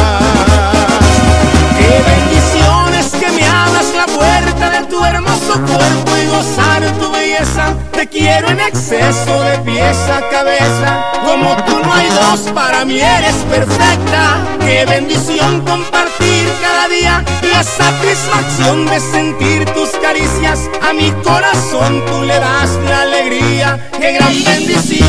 Hermoso 5.07 5.53
cuerpo 5.53 6.17
y 6.17 6.25
gozar 6.27 6.83
tu 6.99 7.11
belleza. 7.11 7.73
Te 7.91 8.07
quiero 8.07 8.49
en 8.49 8.59
exceso 8.59 9.41
de 9.41 9.57
pies 9.59 9.97
a 10.09 10.21
cabeza. 10.29 11.03
Como 11.25 11.55
tú 11.65 11.79
no 11.83 11.93
hay 11.93 12.07
dos, 12.09 12.51
para 12.53 12.85
mí 12.85 12.99
eres 12.99 13.35
perfecta. 13.49 14.37
Qué 14.59 14.85
bendición 14.85 15.61
compartir 15.61 16.47
cada 16.61 16.87
día 16.87 17.23
la 17.51 17.63
satisfacción 17.63 18.85
de 18.85 18.99
sentir 18.99 19.65
tus 19.73 19.89
caricias. 20.01 20.59
A 20.81 20.93
mi 20.93 21.11
corazón 21.23 22.03
tú 22.05 22.23
le 22.23 22.39
das 22.39 22.71
la 22.89 23.01
alegría. 23.01 23.89
Qué 23.99 24.13
gran 24.13 24.43
bendición 24.43 25.05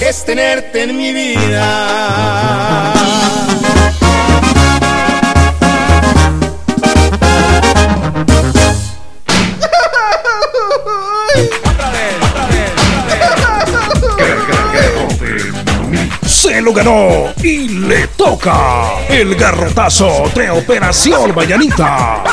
es 0.00 0.24
tenerte 0.24 0.82
en 0.82 0.96
mi 0.96 1.12
vida. 1.12 2.92
Se 16.50 16.60
lo 16.60 16.72
ganó 16.72 17.32
y 17.44 17.68
le 17.68 18.08
toca 18.08 19.04
el 19.08 19.36
garrotazo 19.36 20.28
de 20.34 20.50
Operación 20.50 21.32
Mañanita. 21.32 22.24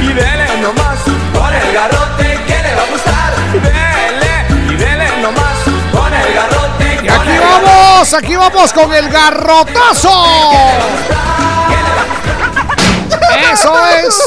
Y 0.00 0.08
dele 0.08 0.60
nomás 0.60 0.98
con 1.32 1.54
el 1.54 1.72
garrote 1.72 2.40
que 2.44 2.62
le 2.64 2.74
va 2.74 2.82
a 2.82 2.86
gustar. 2.90 3.32
Dele 3.52 4.72
y 4.72 4.76
dele 4.76 5.22
nomás 5.22 5.56
con 5.92 6.12
el 6.12 6.34
garrote. 6.34 7.00
Y 7.04 7.08
aquí 7.08 7.38
vamos, 7.38 8.12
aquí 8.12 8.34
vamos 8.34 8.72
con 8.72 8.92
el 8.92 9.08
garrotazo. 9.08 10.24
Eso 13.52 13.72
es. 14.04 14.20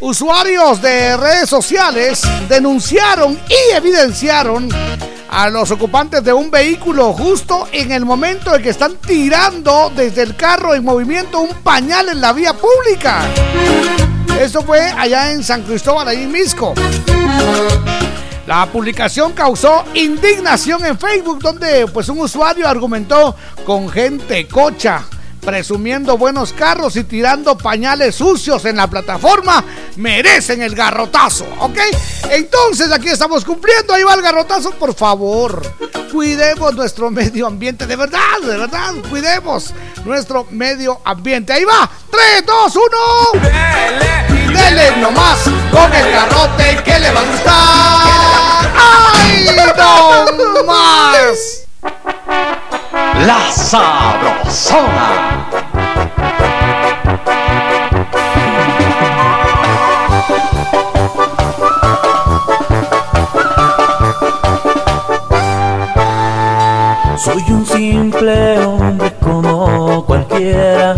Usuarios 0.00 0.80
de 0.80 1.18
redes 1.18 1.50
sociales 1.50 2.22
denunciaron 2.48 3.38
y 3.46 3.76
evidenciaron 3.76 4.70
a 5.30 5.48
los 5.48 5.70
ocupantes 5.70 6.24
de 6.24 6.32
un 6.32 6.50
vehículo 6.50 7.12
justo 7.12 7.68
en 7.70 7.92
el 7.92 8.04
momento 8.04 8.54
en 8.54 8.62
que 8.62 8.70
están 8.70 8.96
tirando 8.96 9.92
desde 9.94 10.22
el 10.22 10.34
carro 10.34 10.74
en 10.74 10.84
movimiento 10.84 11.40
un 11.40 11.54
pañal 11.62 12.08
en 12.08 12.20
la 12.20 12.32
vía 12.32 12.52
pública. 12.52 13.22
Esto 14.40 14.62
fue 14.62 14.80
allá 14.80 15.30
en 15.30 15.44
San 15.44 15.62
Cristóbal, 15.62 16.08
ahí 16.08 16.24
en 16.24 16.32
Misco. 16.32 16.74
La 18.46 18.66
publicación 18.66 19.32
causó 19.32 19.84
indignación 19.94 20.84
en 20.84 20.98
Facebook, 20.98 21.38
donde 21.40 21.86
pues 21.86 22.08
un 22.08 22.20
usuario 22.20 22.66
argumentó 22.66 23.36
con 23.64 23.88
gente 23.88 24.48
cocha, 24.48 25.04
presumiendo 25.40 26.16
buenos 26.18 26.52
carros 26.52 26.96
y 26.96 27.04
tirando 27.04 27.56
pañales 27.56 28.14
sucios 28.14 28.64
en 28.64 28.76
la 28.76 28.88
plataforma, 28.88 29.64
merecen 29.96 30.62
el 30.62 30.74
garrotazo, 30.74 31.46
¿ok? 31.60 31.78
Entonces 32.30 32.92
aquí 32.92 33.08
estamos 33.08 33.44
cumpliendo, 33.44 33.94
ahí 33.94 34.02
va 34.02 34.14
el 34.14 34.22
garrotazo, 34.22 34.70
por 34.72 34.94
favor. 34.94 35.62
Cuidemos 36.12 36.74
nuestro 36.74 37.10
medio 37.10 37.46
ambiente, 37.46 37.86
de 37.86 37.96
verdad, 37.96 38.40
de 38.42 38.56
verdad, 38.56 38.94
cuidemos 39.08 39.72
nuestro 40.04 40.46
medio 40.50 41.00
ambiente. 41.04 41.52
Ahí 41.52 41.64
va, 41.64 41.88
3, 42.10 42.44
2, 42.46 42.76
1. 42.76 42.86
Y 44.34 44.52
dele 44.52 44.96
nomás 44.98 45.38
con 45.70 45.92
el 45.92 46.10
garrote 46.12 46.82
que 46.84 46.98
le 46.98 47.12
va 47.12 47.20
a 47.20 47.24
gustar. 47.24 48.20
¡Ay, 48.76 49.46
no 50.54 50.64
más! 50.64 51.60
La 53.18 53.50
Sabrosona. 53.50 55.10
Soy 67.16 67.42
un 67.50 67.66
simple 67.66 68.58
hombre 68.64 69.12
como 69.22 70.04
cualquiera, 70.06 70.96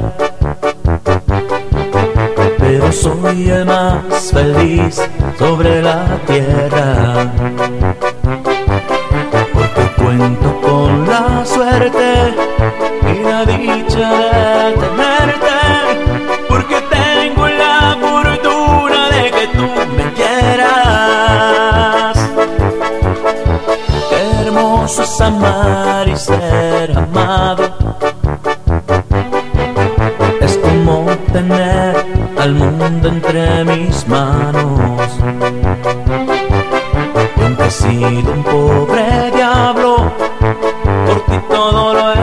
pero 2.59 2.93
soy 2.93 3.51
el 3.51 3.67
más 3.67 4.31
feliz 4.33 5.03
sobre 5.39 5.83
la 5.83 6.19
tierra 6.27 7.33
con 10.73 11.07
la 11.07 11.45
suerte 11.45 12.35
y 13.13 13.15
la 13.23 13.45
dicha 13.45 14.09
de 14.11 14.73
tenerte, 14.83 15.59
porque 16.49 16.79
tengo 16.99 17.47
la 17.47 17.95
fortuna 18.01 19.01
de 19.11 19.25
que 19.37 19.47
tú 19.49 19.69
me 19.97 20.07
quieras. 20.19 20.57
Hermoso 24.13 25.03
es 25.03 25.21
amar 25.21 26.09
y 26.09 26.17
ser 26.17 26.97
amado. 26.97 27.65
Es 30.41 30.57
como 30.57 31.05
tener 31.35 31.93
al 32.41 32.55
mundo 32.55 33.09
entre 33.09 33.65
mis 33.65 34.09
manos. 34.09 35.11
Aunque 37.45 37.65
he 37.67 37.71
sido 37.71 38.33
un 38.33 38.43
pobre 38.43 39.42
todo 41.71 41.95
lo 41.95 42.22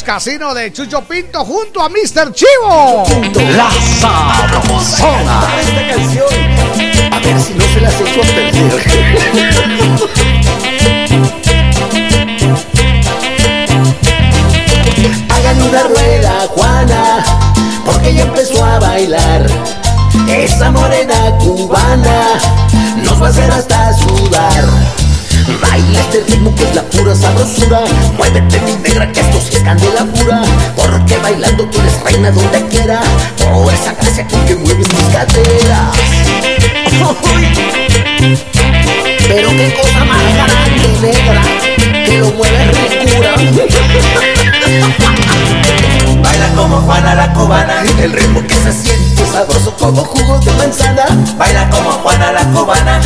Casinos 0.00 0.54
de 0.54 0.72
Chucho 0.72 1.02
Pinto 1.02 1.44
junto 1.44 1.82
a 1.82 1.90
Mr. 1.90 2.32
Chivo. 2.32 3.04
La 3.54 3.70
Sabrosona. 4.00 5.42
Esta 5.60 5.86
canción, 5.86 6.24
a 7.12 7.18
ver 7.18 7.38
si 7.38 7.52
no 7.52 7.64
se 7.74 7.80
las 7.82 8.00
echo 8.00 8.22
a 8.22 8.24
perder. 8.24 8.72
Hagan 15.28 15.62
una 15.62 15.82
rueda, 15.82 16.46
Juana, 16.48 17.24
porque 17.84 18.14
ya 18.14 18.22
empezó 18.22 18.64
a 18.64 18.78
bailar. 18.78 19.46
Esa 20.26 20.70
morena 20.70 21.36
cubana 21.38 22.40
nos 23.04 23.20
va 23.20 23.26
a 23.26 23.28
hacer 23.28 23.50
hasta 23.50 23.92
sudar. 23.98 25.01
Baila 25.46 26.00
este 26.00 26.24
ritmo 26.28 26.54
que 26.54 26.64
es 26.64 26.74
la 26.74 26.82
pura 26.82 27.14
sabrosura. 27.14 27.80
Muévete 28.16 28.60
mi 28.60 28.76
negra 28.76 29.10
que 29.10 29.20
esto 29.20 29.40
sí 29.40 29.56
es 29.56 29.62
candela 29.62 30.04
pura. 30.04 30.42
Porque 30.76 31.16
bailando 31.18 31.64
tú 31.66 31.80
eres 31.80 32.00
reina 32.02 32.30
donde 32.30 32.66
quiera. 32.68 33.00
Por 33.38 33.72
esa 33.72 33.92
gracia 33.92 34.26
que 34.26 34.54
mueves 34.54 34.88
tus 34.88 35.04
caderas. 35.04 35.96
Pero 39.28 39.48
qué 39.50 39.74
cosa 39.74 40.04
más 40.04 40.22
grande 40.34 40.88
negra 41.00 41.42
Que 42.04 42.18
lo 42.18 42.30
mueve 42.32 42.72
ricura. 43.00 43.34
Baila 46.22 46.48
como 46.54 46.80
Juana 46.82 47.14
la 47.14 47.32
cubana. 47.32 47.82
El 48.00 48.12
ritmo 48.12 48.46
que 48.46 48.54
se 48.54 48.72
siente 48.72 49.26
sabroso 49.26 49.74
como 49.76 50.04
jugo 50.04 50.38
de 50.38 50.52
manzana. 50.52 51.04
Baila 51.36 51.68
como 51.70 51.90
Juana 51.92 52.32
la 52.32 52.44
cubana 52.50 53.00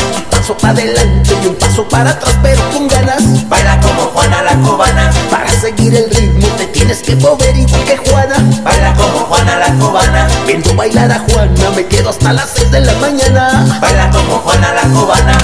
paso 0.46 0.58
para 0.58 0.74
adelante 0.74 1.36
y 1.42 1.46
un 1.48 1.56
paso 1.56 1.88
para 1.88 2.10
atrás 2.10 2.38
pero 2.40 2.70
con 2.70 2.86
ganas. 2.86 3.48
Baila 3.48 3.80
como 3.80 4.02
Juana 4.12 4.42
la 4.42 4.54
cubana 4.54 5.10
Para 5.28 5.50
seguir 5.50 5.92
el 5.92 6.08
ritmo 6.10 6.46
te 6.56 6.66
tienes 6.66 7.02
que 7.02 7.16
mover 7.16 7.56
igual 7.56 7.84
que 7.84 7.96
Juana. 7.96 8.36
Baila 8.62 8.94
como 8.94 9.18
Juana 9.26 9.56
la 9.56 9.74
cubana 9.74 10.28
Viendo 10.46 10.72
bailar 10.76 11.10
a 11.10 11.18
Juana 11.18 11.70
me 11.74 11.86
quedo 11.86 12.10
hasta 12.10 12.32
las 12.32 12.50
6 12.54 12.70
de 12.70 12.80
la 12.80 12.92
mañana. 12.94 13.78
Baila 13.80 14.10
como 14.10 14.38
Juana 14.38 14.72
la 14.72 14.82
cubana 14.82 15.36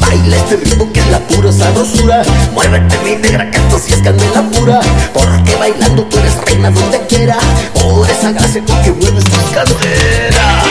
Baila 0.00 0.36
este 0.36 0.56
ritmo 0.56 0.92
que 0.92 1.00
es 1.00 1.06
la 1.08 1.18
pura 1.20 1.52
sabrosura. 1.52 2.22
Muévete 2.52 2.98
mi 3.04 3.16
negra 3.16 3.50
que 3.50 3.58
esto 3.58 3.78
sí 3.78 3.92
es 3.92 4.00
candela 4.02 4.42
pura. 4.50 4.80
Porque 5.12 5.54
bailando 5.56 6.04
tú 6.04 6.18
eres 6.18 6.36
reina 6.44 6.70
donde 6.70 7.06
quiera. 7.06 7.36
Por 7.74 8.08
esa 8.08 8.32
gracia 8.32 8.64
con 8.64 8.82
que 8.82 8.92
mueves 8.92 9.24
tus 9.24 9.50
caderas. 9.50 10.64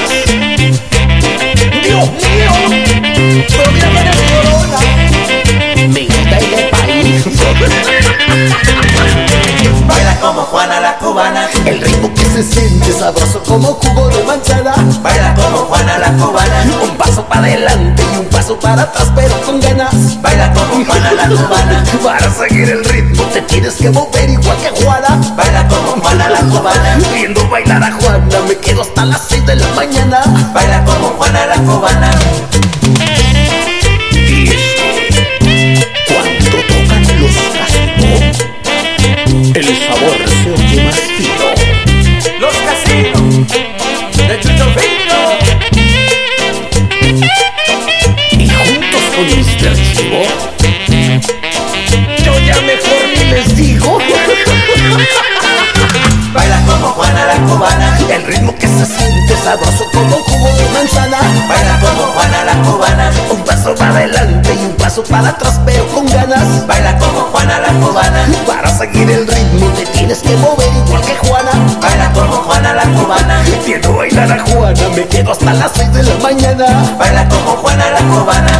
Dios 1.83 2.11
mío 2.11 2.51
ir 6.01 6.55
de 6.55 6.63
país. 6.71 7.23
Baila 9.87 10.19
como 10.19 10.41
Juana 10.41 10.81
la 10.81 10.97
cubana. 10.97 11.47
El 11.65 11.81
ritmo 11.81 12.13
se 12.33 12.43
siente 12.43 12.91
sabroso 12.91 13.41
como 13.43 13.73
jugo 13.73 14.07
de 14.09 14.23
manzana 14.23 14.73
Baila 15.01 15.35
como 15.35 15.57
Juana 15.65 15.97
la 15.97 16.11
cubana. 16.13 16.65
Un 16.83 16.97
paso 16.97 17.25
para 17.25 17.41
adelante 17.41 18.03
y 18.13 18.17
un 18.17 18.25
paso 18.25 18.59
para 18.59 18.83
atrás 18.83 19.11
pero 19.15 19.39
con 19.41 19.59
ganas. 19.59 20.21
Baila 20.21 20.53
como 20.53 20.85
Juana 20.85 21.11
la 21.13 21.27
cubana. 21.27 21.83
Para 22.03 22.31
seguir 22.31 22.69
el 22.69 22.83
ritmo 22.85 23.23
te 23.33 23.41
tienes 23.43 23.75
que 23.75 23.89
mover 23.89 24.29
igual 24.29 24.57
que 24.57 24.83
Juana. 24.83 25.19
Baila 25.35 25.67
como 25.67 26.01
Juana 26.01 26.29
la 26.29 26.39
cubana. 26.39 26.97
Viendo 27.13 27.47
bailar 27.49 27.83
a 27.83 27.91
Juana 27.91 28.39
me 28.47 28.57
quedo 28.57 28.81
hasta 28.81 29.05
las 29.05 29.21
6 29.29 29.45
de 29.45 29.55
la 29.55 29.67
mañana. 29.75 30.21
Baila 30.53 30.83
como 30.85 31.09
Juana 31.09 31.45
la 31.45 31.55
cubana 31.55 32.11
El 57.55 58.23
ritmo 58.25 58.53
que 58.55 58.67
se 58.67 58.85
siente 58.85 59.37
sabroso 59.37 59.85
como 59.93 60.17
jugo 60.17 60.47
de 60.57 60.69
manzana. 60.73 61.17
Baila 61.47 61.79
como 61.79 62.03
Juana 62.11 62.43
la 62.43 62.61
cubana. 62.63 63.11
Un 63.31 63.43
paso 63.45 63.73
para 63.75 63.95
adelante 63.95 64.53
y 64.53 64.65
un 64.65 64.73
paso 64.73 65.01
para 65.05 65.29
atrás, 65.29 65.61
pero 65.65 65.87
con 65.87 66.05
ganas. 66.05 66.67
Baila 66.67 66.97
como 66.97 67.21
Juana 67.31 67.61
la 67.61 67.73
cubana. 67.79 68.25
Para 68.45 68.69
seguir 68.69 69.09
el 69.09 69.25
ritmo 69.25 69.67
te 69.69 69.85
tienes 69.85 70.19
que 70.19 70.35
mover 70.35 70.67
igual 70.85 71.01
que 71.01 71.15
Juana. 71.15 71.51
Baila 71.81 72.11
como 72.11 72.33
Juana 72.43 72.73
la 72.73 72.83
cubana. 72.83 73.41
Quiero 73.63 73.95
bailar 73.95 74.31
a 74.33 74.39
Juana, 74.51 74.89
me 74.93 75.07
quedo 75.07 75.31
hasta 75.31 75.53
las 75.53 75.71
6 75.75 75.93
de 75.93 76.03
la 76.03 76.15
mañana. 76.17 76.95
Baila 76.99 77.29
como 77.29 77.51
Juana 77.51 77.85
la 77.91 77.99
cubana. 78.01 78.51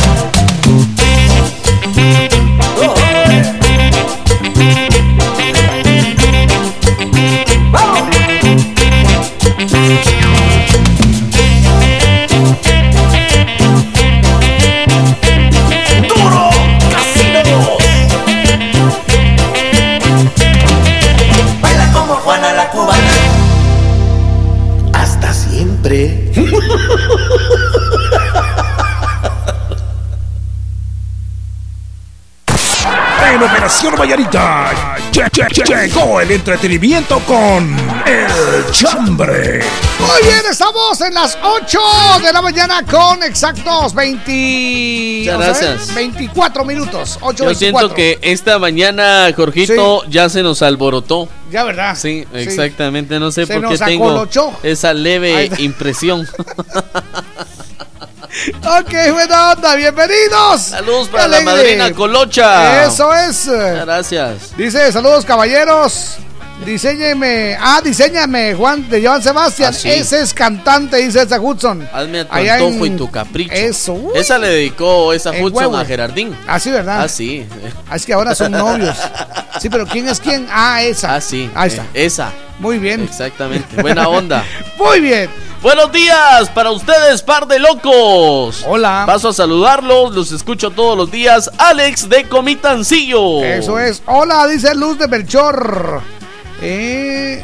En 33.76 33.88
Operación 33.90 34.00
Vallarita 34.00 34.72
lle- 35.12 35.30
lle- 35.32 35.48
lle- 35.50 35.88
llegó 35.88 36.22
el 36.22 36.32
entretenimiento 36.32 37.20
con 37.20 37.76
El 38.06 38.72
Chambre. 38.72 39.60
Muy 40.00 40.22
bien, 40.24 40.42
estamos 40.50 41.02
en 41.02 41.14
las 41.14 41.38
8 41.44 41.80
de 42.24 42.32
la 42.32 42.42
mañana 42.42 42.84
con 42.90 43.22
exactos 43.24 43.94
20. 43.94 45.20
Muchas 45.20 45.38
vamos 45.38 45.58
a 45.58 45.60
ver, 45.60 45.70
gracias. 45.72 45.94
24 45.96 46.64
minutos. 46.66 47.18
8 47.22 47.44
Yo 47.44 47.54
siento 47.56 47.94
que 47.94 48.18
esta 48.22 48.60
mañana, 48.60 49.28
Jorgito, 49.36 50.04
ya 50.10 50.30
se 50.30 50.42
nos 50.42 50.62
alborotó. 50.62 51.28
Ya, 51.52 51.64
¿verdad? 51.66 51.96
Sí, 51.98 52.26
exactamente. 52.34 53.20
No 53.20 53.30
sé 53.32 53.46
Se 53.46 53.54
por 53.54 53.64
qué 53.64 53.70
nos 53.72 53.80
tengo 53.80 54.06
acolochó. 54.10 54.54
esa 54.64 54.94
leve 54.94 55.52
impresión. 55.58 56.26
Ok, 58.80 58.92
buena 59.14 59.52
onda, 59.52 59.76
bienvenidos. 59.76 60.62
Saludos 60.62 61.08
para 61.10 61.28
la 61.28 61.42
madrina 61.42 61.94
Colocha. 61.94 62.86
Eso 62.86 63.14
es. 63.14 63.48
Gracias. 63.48 64.56
Dice, 64.58 64.92
saludos 64.92 65.24
caballeros. 65.26 66.18
Diseñeme, 66.64 67.58
ah, 67.60 67.82
diseñame, 67.84 68.54
Juan 68.56 68.90
de 68.90 69.06
Joan 69.06 69.22
Sebastián. 69.22 69.74
Ah. 69.76 69.88
Ese 69.90 70.22
es 70.22 70.34
cantante, 70.34 70.98
dice 70.98 71.22
esa 71.22 71.40
Hudson. 71.40 71.88
Hazme 71.94 72.24
tu 72.26 72.34
Allá 72.34 72.54
antojo 72.56 72.86
en- 72.86 72.94
y 72.94 72.98
tu 72.98 73.12
capricho. 73.12 73.52
Eso. 73.54 73.94
uy. 73.94 74.14
Esa 74.16 74.38
le 74.38 74.48
dedicó 74.48 75.12
esa 75.12 75.32
Hudson 75.32 75.54
huevo. 75.54 75.78
a 75.78 75.84
Gerardín. 75.86 76.36
Ah, 76.48 76.60
sí, 76.60 76.72
¿verdad? 76.72 77.02
Ah, 77.04 77.08
sí. 77.10 77.46
Ah, 77.90 77.98
es 77.98 78.06
que 78.06 78.14
ahora 78.14 78.34
son 78.34 78.52
novios. 78.54 78.96
Sí, 79.60 79.70
pero 79.70 79.86
¿quién 79.86 80.08
es 80.08 80.20
quién? 80.20 80.48
Ah, 80.50 80.82
esa. 80.82 81.16
Ah, 81.16 81.22
sí. 81.22 81.50
Ahí 81.56 81.68
está. 81.70 81.84
Eh, 81.94 82.06
esa. 82.06 82.32
Muy 82.60 82.78
bien. 82.80 83.02
Exactamente. 83.04 83.82
Buena 83.82 84.08
onda. 84.08 84.44
Muy 84.78 85.02
bien. 85.02 85.30
Buenos 85.62 85.92
días 85.92 86.48
para 86.54 86.70
ustedes, 86.72 87.22
par 87.24 87.48
de 87.48 87.58
locos. 87.60 88.64
Hola. 88.68 89.04
Paso 89.08 89.30
a 89.30 89.34
saludarlos, 89.34 90.14
los 90.14 90.32
escucho 90.32 90.70
todos 90.70 90.96
los 90.96 91.10
días. 91.12 91.50
Alex 91.58 92.08
de 92.08 92.26
Comitancillo. 92.30 93.44
Eso 93.44 93.80
es. 93.80 94.04
Hola, 94.06 94.46
dice 94.48 94.74
Luz 94.76 95.00
de 95.00 95.08
Belchor. 95.08 96.02
Eh, 96.62 97.44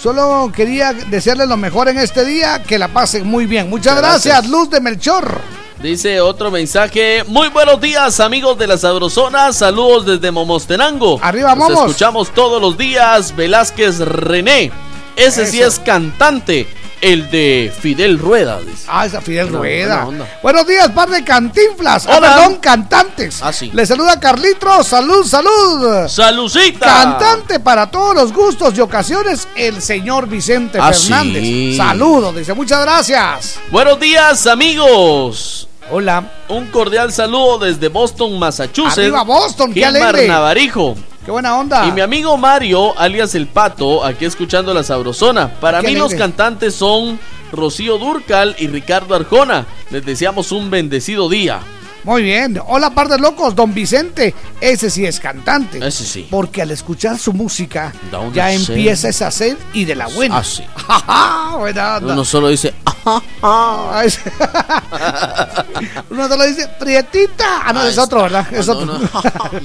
solo 0.00 0.50
quería 0.54 0.92
desearles 0.92 1.48
lo 1.48 1.56
mejor 1.56 1.88
en 1.88 1.98
este 1.98 2.24
día, 2.24 2.62
que 2.62 2.78
la 2.78 2.88
pasen 2.88 3.26
muy 3.26 3.46
bien. 3.46 3.68
Muchas 3.70 3.96
Gracias. 3.96 4.24
gracias, 4.24 4.50
Luz 4.50 4.70
de 4.70 4.80
Melchor. 4.80 5.40
Dice 5.82 6.20
otro 6.20 6.50
mensaje. 6.50 7.22
Muy 7.28 7.48
buenos 7.50 7.80
días, 7.80 8.18
amigos 8.18 8.58
de 8.58 8.66
la 8.66 8.76
Sabrosona. 8.76 9.52
Saludos 9.52 10.06
desde 10.06 10.30
Momostenango. 10.32 11.20
Arriba, 11.22 11.54
Los 11.54 11.68
Momos. 11.68 11.86
escuchamos 11.86 12.30
todos 12.34 12.60
los 12.60 12.76
días. 12.76 13.34
Velázquez 13.36 14.00
René. 14.00 14.72
Ese 15.18 15.46
sí 15.46 15.60
es 15.60 15.78
cantante. 15.78 16.66
El 17.00 17.30
de 17.30 17.72
Fidel 17.80 18.18
Rueda. 18.18 18.58
dice. 18.60 18.86
Ah, 18.88 19.06
esa 19.06 19.20
Fidel 19.20 19.48
Rueda. 19.50 20.08
Buenos 20.42 20.66
días, 20.66 20.88
par 20.88 21.08
de 21.08 21.22
cantinflas. 21.22 22.06
Ah, 22.08 22.16
Hola. 22.16 22.34
perdón, 22.34 22.56
cantantes. 22.56 23.38
Ah, 23.40 23.52
sí. 23.52 23.70
Les 23.72 23.86
saluda 23.88 24.18
Carlitos. 24.18 24.84
Salud, 24.88 25.24
salud. 25.24 26.08
¡Salucita! 26.08 26.86
Cantante 26.86 27.60
para 27.60 27.88
todos 27.88 28.16
los 28.16 28.32
gustos 28.32 28.74
y 28.76 28.80
ocasiones, 28.80 29.46
el 29.54 29.80
señor 29.80 30.26
Vicente 30.26 30.78
Ah, 30.82 30.92
Fernández. 30.92 31.40
sí. 31.42 31.76
Saludos, 31.76 32.34
dice 32.34 32.52
muchas 32.54 32.80
gracias. 32.82 33.60
Buenos 33.70 34.00
días, 34.00 34.44
amigos. 34.48 35.68
Hola. 35.92 36.32
Un 36.48 36.66
cordial 36.66 37.12
saludo 37.12 37.58
desde 37.60 37.86
Boston, 37.88 38.38
Massachusetts. 38.40 38.98
Arriba 38.98 39.22
Boston, 39.22 39.72
qué 39.72 39.84
alegre. 39.86 40.26
Navarijo. 40.26 40.96
Qué 41.28 41.32
buena 41.32 41.58
onda. 41.58 41.86
Y 41.86 41.92
mi 41.92 42.00
amigo 42.00 42.38
Mario, 42.38 42.98
alias 42.98 43.34
El 43.34 43.48
Pato, 43.48 44.02
aquí 44.02 44.24
escuchando 44.24 44.72
la 44.72 44.82
Sabrosona. 44.82 45.50
Para 45.60 45.82
mí 45.82 45.94
los 45.94 46.14
cantantes 46.14 46.74
son 46.74 47.20
Rocío 47.52 47.98
Durcal 47.98 48.56
y 48.58 48.66
Ricardo 48.66 49.14
Arjona. 49.14 49.66
Les 49.90 50.06
deseamos 50.06 50.52
un 50.52 50.70
bendecido 50.70 51.28
día. 51.28 51.60
Muy 52.08 52.22
bien. 52.22 52.58
Hola, 52.68 52.88
par 52.88 53.06
de 53.10 53.18
locos, 53.18 53.54
don 53.54 53.74
Vicente. 53.74 54.34
Ese 54.62 54.88
sí 54.88 55.04
es 55.04 55.20
cantante. 55.20 55.86
Ese 55.86 56.06
sí. 56.06 56.26
Porque 56.30 56.62
al 56.62 56.70
escuchar 56.70 57.18
su 57.18 57.34
música, 57.34 57.92
ya 58.32 58.50
empieza 58.50 59.10
esa 59.10 59.30
sed 59.30 59.58
y 59.74 59.84
de 59.84 59.94
la 59.94 60.06
buena. 60.06 60.38
Ah, 60.38 60.42
sí. 60.42 60.64
buena. 61.58 61.98
Uno 61.98 62.24
solo 62.24 62.48
dice, 62.48 62.72
Ah, 63.04 63.20
Uno 66.08 66.28
solo 66.28 66.44
dice, 66.46 66.66
prietita. 66.80 67.60
Ah, 67.66 67.74
no, 67.74 67.80
Ah, 67.80 67.88
es 67.90 67.98
otro, 67.98 68.22
¿verdad? 68.22 68.54
Es 68.54 68.66
otro. 68.70 68.98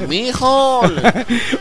mijo. 0.10 0.82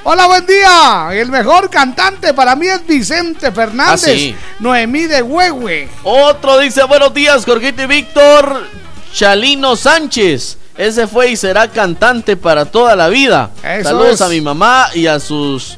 Hola, 0.02 0.26
buen 0.26 0.44
día. 0.46 1.10
El 1.12 1.30
mejor 1.30 1.70
cantante 1.70 2.34
para 2.34 2.56
mí 2.56 2.66
es 2.66 2.84
Vicente 2.84 3.52
Fernández. 3.52 3.92
Ah, 3.92 3.98
sí. 3.98 4.34
Noemí 4.58 5.04
de 5.04 5.22
Huehue. 5.22 5.88
Otro 6.02 6.58
dice, 6.58 6.82
buenos 6.82 7.14
días, 7.14 7.44
Jorgito 7.44 7.82
y 7.82 7.86
Víctor. 7.86 8.66
Chalino 9.14 9.76
Sánchez. 9.76 10.58
Ese 10.76 11.06
fue 11.06 11.30
y 11.30 11.36
será 11.36 11.68
cantante 11.68 12.36
para 12.36 12.64
toda 12.64 12.96
la 12.96 13.08
vida. 13.08 13.50
Eso 13.62 13.90
Saludos 13.90 14.14
es. 14.14 14.20
a 14.22 14.28
mi 14.28 14.40
mamá 14.40 14.88
y 14.94 15.06
a 15.06 15.20
sus 15.20 15.76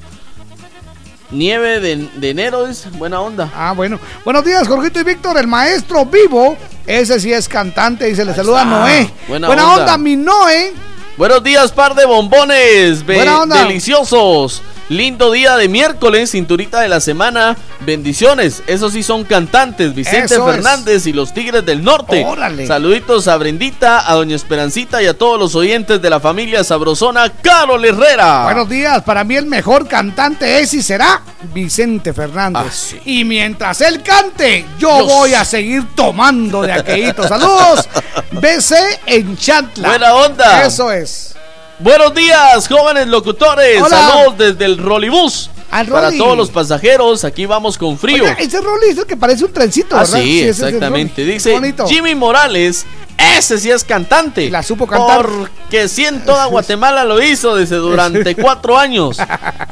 nieve 1.31 1.81
de, 1.81 2.09
de 2.17 2.31
enero, 2.31 2.67
dice. 2.67 2.89
Buena 2.91 3.21
onda. 3.21 3.51
Ah, 3.55 3.73
bueno. 3.75 3.99
Buenos 4.25 4.45
días, 4.45 4.69
Jorgito 4.69 5.01
y 5.01 5.05
Víctor, 5.05 5.37
el 5.39 5.47
maestro 5.47 6.05
vivo. 6.07 6.57
Ese 6.87 7.19
sí 7.19 7.33
es 7.33 7.49
cantante 7.49 8.09
y 8.09 8.15
se 8.15 8.25
le 8.25 8.35
saluda 8.35 8.63
a. 8.63 8.65
Noé. 8.65 9.11
Buena 9.27 9.49
onda. 9.49 9.75
onda. 9.81 9.99
mi 9.99 10.17
Noé. 10.17 10.73
Buenos 11.17 11.43
días, 11.43 11.73
par 11.73 11.95
de 11.95 12.05
bombones. 12.07 13.05
Be- 13.05 13.17
Buena 13.17 13.41
onda. 13.41 13.63
Deliciosos. 13.65 14.63
Lindo 14.91 15.33
día 15.33 15.57
de 15.57 15.69
miércoles, 15.69 16.31
cinturita 16.33 16.81
de 16.81 16.89
la 16.89 17.01
semana. 17.01 17.57
Bendiciones. 17.81 18.63
Esos 18.67 18.93
sí 18.93 19.03
son 19.03 19.25
cantantes. 19.25 19.95
Vicente 19.95 20.35
Eso 20.35 20.49
es. 20.49 20.55
Fernández 20.57 21.07
y 21.07 21.13
los 21.13 21.33
Tigres 21.33 21.65
del 21.65 21.83
Norte. 21.83 22.23
Órale. 22.25 22.67
Saluditos 22.67 23.27
a 23.29 23.37
Brendita, 23.39 24.11
a 24.11 24.15
Doña 24.15 24.37
Esperancita 24.37 25.03
y 25.03 25.07
a 25.07 25.17
todos 25.17 25.39
los 25.39 25.55
oyentes 25.55 26.03
de 26.03 26.11
la 26.11 26.21
familia 26.21 26.63
Sabrosona, 26.65 27.31
Carol 27.31 27.83
Herrera. 27.85 28.45
Buenos 28.45 28.69
días, 28.69 29.03
para 29.03 29.25
mí 29.25 29.37
el 29.37 29.47
mejor 29.47 29.89
cantante 29.89 30.61
es 30.61 30.75
y 30.75 30.83
será 30.83 31.23
Vicente 31.55 32.13
Fernández. 32.13 32.63
Ah, 32.67 32.71
sí. 32.73 33.01
Y 33.07 33.25
mientras 33.25 33.81
él 33.81 34.03
cante, 34.03 34.67
yo 34.79 34.97
Dios. 34.97 35.07
voy 35.09 35.35
a 35.35 35.45
seguir 35.45 35.85
tomando 35.95 36.63
de 36.63 36.73
aquelito. 36.73 37.27
Saludos, 37.27 37.89
BC 38.33 38.75
en 39.07 39.37
Chantla. 39.37 39.89
Buena 39.89 40.15
onda. 40.15 40.67
Eso 40.67 40.93
es. 40.93 41.35
Buenos 41.81 42.15
días, 42.15 42.69
jóvenes 42.69 43.09
locutores. 43.09 43.83
Hola. 43.83 43.97
Saludos 44.09 44.39
desde 44.39 44.65
el 44.65 44.79
Rolibús. 44.79 45.51
Al 45.71 45.89
Para 45.89 46.07
Rolly. 46.07 46.19
todos 46.19 46.37
los 46.37 46.51
pasajeros, 46.51 47.25
aquí 47.25 47.47
vamos 47.47 47.77
con 47.77 47.99
frío. 47.99 48.23
Oiga, 48.23 48.35
ese 48.35 48.61
Rolly 48.61 48.91
es 48.91 48.99
el 48.99 49.07
que 49.07 49.17
parece 49.17 49.45
un 49.45 49.53
trencito, 49.53 49.97
Ah, 49.97 50.01
¿verdad? 50.01 50.19
sí, 50.21 50.43
exactamente. 50.43 51.25
Dice 51.25 51.51
Bonito. 51.53 51.85
Jimmy 51.89 52.15
Morales, 52.15 52.87
ese 53.19 53.59
sí 53.59 53.73
es 53.73 53.83
cantante. 53.83 54.49
La 54.51 54.63
supo 54.63 54.87
cantar. 54.87 55.27
Porque 55.27 55.89
sí 55.89 56.05
en 56.05 56.25
toda 56.25 56.45
Guatemala 56.47 57.05
lo 57.05 57.21
hizo 57.21 57.57
desde 57.57 57.77
durante 57.77 58.37
cuatro 58.41 58.79
años. 58.79 59.17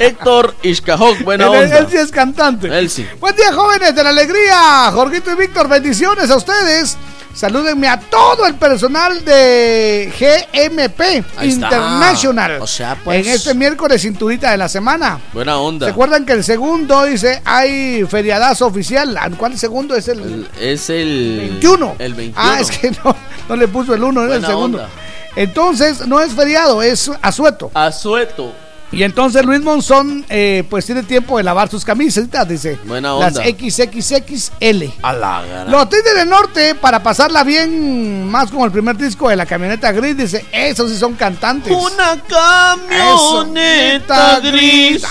Héctor 0.01 0.57
Ishkahok, 0.65 1.23
buena 1.23 1.45
Él, 1.47 1.51
onda. 1.65 1.79
él 1.79 1.87
sí 1.89 1.97
es 1.99 2.11
cantante. 2.11 2.67
Él 2.77 2.91
sí. 2.91 3.07
Buen 3.21 3.37
día, 3.37 3.53
jóvenes 3.53 3.95
de 3.95 4.03
la 4.03 4.09
alegría. 4.11 4.91
Jorgito 4.93 5.31
y 5.31 5.37
Víctor, 5.37 5.69
bendiciones 5.69 6.29
a 6.31 6.37
ustedes. 6.37 6.97
Salúdenme 7.35 7.89
a 7.89 7.99
todo 7.99 8.47
el 8.47 8.55
personal 8.55 9.25
de 9.25 10.13
GMP 10.19 11.01
Ahí 11.37 11.49
está. 11.49 11.67
International. 11.67 12.61
O 12.61 12.67
sea, 12.67 12.97
pues. 13.03 13.27
En 13.27 13.33
este 13.33 13.55
miércoles 13.55 14.03
cinturita 14.03 14.51
de 14.51 14.59
la 14.59 14.69
semana. 14.69 15.19
Buena 15.33 15.57
onda. 15.59 15.87
¿Se 15.87 15.93
acuerdan 15.93 16.27
que 16.27 16.33
el 16.35 16.45
segundo 16.45 17.05
dice 17.05 17.41
hay 17.45 18.05
feriadazo 18.05 18.67
oficial? 18.67 19.17
¿A 19.17 19.31
¿Cuál 19.31 19.59
segundo 19.59 19.97
es 19.97 20.09
el, 20.09 20.49
Es 20.61 20.91
el 20.91 21.39
21? 21.41 21.97
El 21.99 22.15
21. 22.15 22.35
Ah, 22.53 22.61
es 22.61 22.71
que 22.71 22.91
no, 22.91 23.17
no 23.49 23.57
le 23.57 23.69
puso 23.69 23.95
el 23.95 24.03
uno, 24.05 24.25
era 24.25 24.37
el 24.37 24.47
segundo. 24.47 24.79
onda. 24.79 24.89
Entonces, 25.35 26.07
no 26.07 26.21
es 26.21 26.33
feriado, 26.33 26.83
es 26.83 27.11
asueto. 27.23 27.71
Asueto. 27.75 28.53
Y 28.93 29.03
entonces 29.05 29.43
Luis 29.45 29.63
Monzón, 29.63 30.25
eh, 30.29 30.65
pues 30.69 30.85
tiene 30.85 31.03
tiempo 31.03 31.39
de 31.39 31.45
lavar 31.45 31.71
sus 31.71 31.83
camisetas, 31.83 32.47
dice. 32.47 32.79
Buena 32.85 33.15
Las 33.15 33.39
onda. 33.39 33.49
XXXL. 33.49 34.93
A 35.03 35.13
la 35.15 35.43
gara. 35.43 35.71
Los 35.71 35.89
Tigres 35.89 36.15
del 36.15 36.29
Norte, 36.29 36.75
para 36.75 37.03
pasarla 37.03 37.43
bien, 37.43 38.29
más 38.31 38.51
como 38.51 38.67
el 38.67 38.71
primer 38.71 38.99
disco 38.99 39.31
de 39.31 39.37
la 39.37 39.47
camioneta 39.47 39.91
gris, 39.93 40.15
dice, 40.17 40.45
esos 40.53 40.91
sí 40.91 40.99
son 40.99 41.15
cantantes. 41.15 41.73
Una 41.73 42.21
camioneta 42.29 44.39
Eso, 44.39 44.53
gris. 44.53 45.03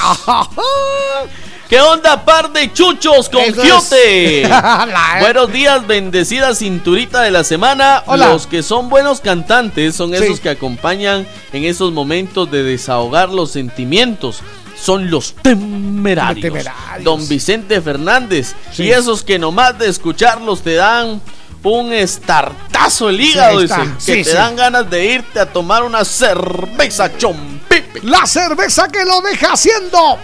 ¿Qué 1.71 1.79
onda, 1.79 2.25
par 2.25 2.51
de 2.51 2.73
chuchos 2.73 3.29
con 3.29 3.39
Eso 3.43 3.61
Giote? 3.61 4.45
Buenos 5.21 5.53
días, 5.53 5.87
bendecida 5.87 6.53
cinturita 6.53 7.21
de 7.21 7.31
la 7.31 7.45
semana. 7.45 8.03
Hola. 8.07 8.27
Los 8.27 8.45
que 8.45 8.61
son 8.61 8.89
buenos 8.89 9.21
cantantes 9.21 9.95
son 9.95 10.09
Sí. 10.09 10.17
esos 10.21 10.41
que 10.41 10.49
acompañan 10.49 11.25
en 11.53 11.63
esos 11.63 11.93
momentos 11.93 12.51
de 12.51 12.63
desahogar 12.63 13.29
los 13.29 13.51
sentimientos. 13.51 14.41
Son 14.77 15.09
los 15.09 15.33
temerarios. 15.35 16.41
Temerarios. 16.41 17.05
Don 17.05 17.25
Vicente 17.29 17.79
Fernández. 17.79 18.53
Sí. 18.73 18.83
Y 18.83 18.91
esos 18.91 19.23
que 19.23 19.39
nomás 19.39 19.79
de 19.79 19.87
escucharlos 19.87 20.63
te 20.63 20.73
dan 20.73 21.21
un 21.63 21.93
estartazo 21.93 23.07
el 23.09 23.21
hígado, 23.21 23.61
dice, 23.61 23.75
está. 23.75 23.83
que 23.95 24.01
Sí, 24.01 24.11
te 24.25 24.31
sí. 24.31 24.33
dan 24.33 24.57
ganas 24.57 24.89
de 24.89 25.05
irte 25.05 25.39
a 25.39 25.45
tomar 25.45 25.83
una 25.83 26.03
cerveza 26.03 27.17
chompipe. 27.17 27.80
La 28.03 28.25
cerveza 28.25 28.87
que 28.87 29.03
lo 29.03 29.21
deja 29.21 29.53
haciendo. 29.53 30.17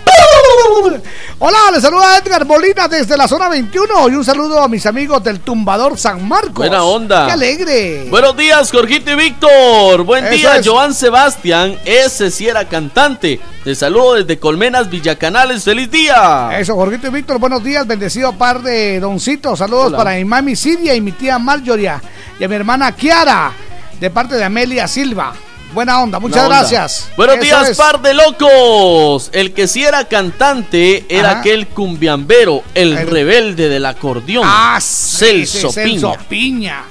Hola, 1.40 1.58
les 1.74 1.82
saluda 1.82 2.18
Edgar 2.18 2.46
Molina 2.46 2.88
desde 2.88 3.18
la 3.18 3.28
zona 3.28 3.50
21 3.50 4.10
y 4.10 4.16
un 4.16 4.24
saludo 4.26 4.62
a 4.62 4.68
mis 4.68 4.86
amigos 4.86 5.24
del 5.24 5.42
Tumbador 5.42 5.98
San 5.98 6.28
Marcos. 6.28 6.56
Buena 6.56 6.84
onda. 6.84 7.28
¡Qué 7.28 7.34
alegre! 7.34 8.08
Buenos 8.10 8.36
días, 8.38 8.72
Jorgito 8.72 9.12
y 9.12 9.16
Víctor. 9.16 10.04
Buen 10.04 10.26
Eso 10.26 10.36
día, 10.36 10.58
es. 10.58 10.68
Joan 10.68 10.94
Sebastián. 10.94 11.78
Ese 11.86 12.32
sí 12.32 12.48
era 12.48 12.68
cantante. 12.68 13.40
Te 13.64 13.76
saludo 13.76 14.14
desde 14.16 14.40
Colmenas, 14.40 14.90
Villacanales. 14.90 15.64
¡Feliz 15.64 15.92
día! 15.92 16.50
Eso, 16.58 16.74
Jorgito 16.76 17.08
y 17.08 17.12
Víctor, 17.12 17.38
buenos 17.38 17.64
días, 17.64 17.86
bendecido 17.86 18.34
par 18.34 18.62
de 18.62 19.00
doncitos. 19.00 19.60
Saludos 19.60 19.88
Hola. 19.88 19.98
para 19.98 20.16
mi 20.16 20.26
mami 20.26 20.56
Siria 20.56 20.96
y 20.96 21.02
mi 21.02 21.12
tía 21.12 21.38
Marjoria 21.38 22.02
y 22.40 22.44
a 22.44 22.48
mi 22.48 22.56
hermana 22.56 22.94
Kiara, 22.94 23.52
de 24.00 24.10
parte 24.10 24.36
de 24.36 24.44
Amelia 24.46 24.88
Silva. 24.88 25.34
Buena 25.74 26.02
onda, 26.02 26.20
muchas 26.20 26.44
onda. 26.44 26.60
gracias. 26.60 27.10
Buenos 27.18 27.36
Eso 27.36 27.44
días, 27.46 27.70
es. 27.70 27.78
par 27.78 28.02
de 28.02 28.14
locos. 28.14 29.30
El 29.34 29.54
que 29.54 29.68
sí 29.68 29.84
era 29.84 30.06
cantante 30.06 31.06
era 31.10 31.32
Ajá. 31.32 31.40
aquel 31.42 31.68
cumbiambero, 31.68 32.64
el, 32.74 32.98
El- 32.98 33.08
rebelde 33.08 33.70
del 33.70 33.86
acordeón. 33.86 34.44
Ah, 34.48 34.80
sí, 34.82 35.46
Celso 35.46 35.70
sí, 35.72 35.82
Piña. 35.84 36.00
Celso 36.12 36.16
Piña. 36.30 36.84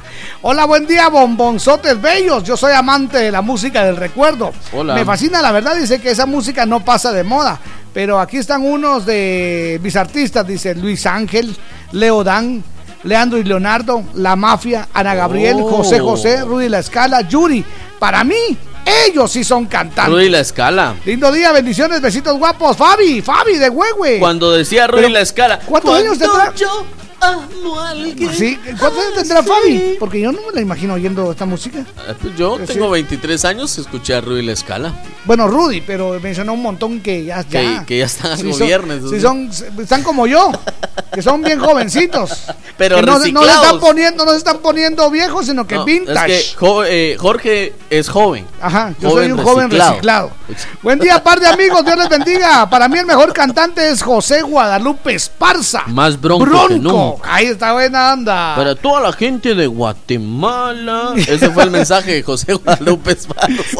Hola, 0.42 0.64
buen 0.66 0.86
día, 0.86 1.08
bombonzotes 1.08 2.00
bellos. 2.00 2.44
Yo 2.44 2.56
soy 2.56 2.72
amante 2.74 3.18
de 3.18 3.32
la 3.32 3.42
música 3.42 3.84
del 3.84 3.96
recuerdo. 3.96 4.52
Hola. 4.72 4.94
Me 4.94 5.04
fascina, 5.04 5.42
la 5.42 5.50
verdad, 5.50 5.74
dice 5.74 6.00
que 6.00 6.10
esa 6.10 6.26
música 6.26 6.64
no 6.66 6.84
pasa 6.84 7.10
de 7.12 7.24
moda. 7.24 7.58
Pero 7.92 8.20
aquí 8.20 8.36
están 8.36 8.62
unos 8.62 9.06
de 9.06 9.80
mis 9.82 9.96
artistas, 9.96 10.46
dice 10.46 10.74
Luis 10.74 11.06
Ángel, 11.06 11.56
Leo 11.92 12.22
Dan, 12.22 12.62
Leandro 13.06 13.38
y 13.38 13.44
Leonardo, 13.44 14.02
La 14.14 14.36
Mafia, 14.36 14.88
Ana 14.92 15.14
Gabriel, 15.14 15.56
Oh. 15.60 15.68
José 15.76 15.98
José, 16.00 16.42
Rudy 16.42 16.68
La 16.68 16.80
Escala, 16.80 17.20
Yuri. 17.22 17.64
Para 17.98 18.22
mí, 18.24 18.34
ellos 19.06 19.30
sí 19.32 19.42
son 19.44 19.66
cantantes. 19.66 20.12
Rudy 20.12 20.28
La 20.28 20.40
Escala. 20.40 20.94
Lindo 21.04 21.30
día, 21.32 21.52
bendiciones, 21.52 22.00
besitos 22.00 22.36
guapos. 22.38 22.76
Fabi, 22.76 23.22
Fabi 23.22 23.56
de 23.58 23.70
Huehue. 23.70 24.18
Cuando 24.18 24.52
decía 24.52 24.86
Rudy 24.86 25.02
Pero, 25.02 25.12
La 25.14 25.20
Escala. 25.20 25.60
¿Cuántos 25.64 25.94
años 25.98 26.18
"Cuando 26.18 26.36
tendrá? 26.38 26.54
yo 26.54 26.84
amo 27.20 27.80
a 27.80 27.90
alguien". 27.90 28.32
Sí, 28.34 28.58
¿cuántos 28.78 29.00
años 29.04 29.14
tendrá 29.14 29.42
Fabi? 29.42 29.96
Porque 29.98 30.20
yo 30.20 30.32
no 30.32 30.40
me 30.48 30.52
la 30.54 30.60
imagino 30.60 30.94
oyendo 30.94 31.30
esta 31.30 31.44
música. 31.46 31.78
Eh, 31.80 32.14
pues 32.20 32.36
Yo 32.36 32.56
Pues 32.56 32.70
tengo 32.70 32.86
sí. 32.86 32.92
23 32.92 33.44
años, 33.44 33.78
escuché 33.78 34.14
a 34.14 34.20
Rudy 34.20 34.42
La 34.42 34.52
Escala. 34.52 34.92
Bueno, 35.24 35.48
Rudy, 35.48 35.80
pero 35.80 36.18
mencionó 36.20 36.52
un 36.54 36.62
montón 36.62 37.00
que 37.00 37.24
ya. 37.24 37.42
Que, 37.44 37.62
ya. 37.64 37.84
que 37.84 37.98
ya 37.98 38.04
están 38.06 38.32
en 38.32 38.38
Sí, 38.38 38.52
son- 39.20 39.50
sí, 39.52 39.64
son, 39.64 39.80
están 39.82 40.02
como 40.02 40.26
yo, 40.26 40.50
que 41.12 41.22
son 41.22 41.42
bien 41.42 41.58
jovencitos. 41.58 42.30
Pero 42.78 42.96
que 42.96 43.02
no, 43.02 43.12
no 43.12 43.20
se 43.22 43.28
están 43.28 43.42
reciclados. 43.42 43.80
poniendo, 43.80 44.24
no 44.26 44.30
se 44.32 44.36
están 44.36 44.58
poniendo 44.58 45.10
viejos, 45.10 45.46
sino 45.46 45.66
que 45.66 45.76
No, 45.76 45.84
vintage. 45.86 46.36
Es 46.38 46.50
que 46.50 46.56
jo- 46.58 46.84
eh, 46.84 47.16
Jorge 47.18 47.72
es 47.88 48.06
joven. 48.10 48.44
Ajá, 48.60 48.92
yo 49.00 49.08
joven 49.08 49.24
soy 49.24 49.32
un 49.32 49.42
joven 49.42 49.70
reciclado. 49.70 50.30
Buen 50.82 50.98
día, 50.98 51.22
par 51.24 51.40
de 51.40 51.46
amigos, 51.46 51.82
Dios 51.86 51.96
les 51.96 52.08
bendiga. 52.10 52.68
Para 52.70 52.86
mí 52.88 52.98
el 52.98 53.06
mejor 53.06 53.32
cantante 53.32 53.88
es 53.88 54.02
José 54.02 54.42
Guadalupe 54.42 55.14
Esparza. 55.14 55.84
Más 55.86 56.20
bronco, 56.20 56.44
que 56.44 56.50
Bronco. 56.50 56.68
Ahí 57.24 57.46
está 57.46 57.72
buena 57.72 58.12
onda. 58.12 58.54
Para 58.56 58.74
toda 58.74 59.00
la 59.00 59.12
gente 59.12 59.54
de 59.54 59.66
Guatemala. 59.66 61.14
Ese 61.16 61.50
fue 61.50 61.64
el 61.64 61.70
mensaje 61.70 62.14
de 62.14 62.22
José 62.22 62.54
Guadalupe. 62.54 63.16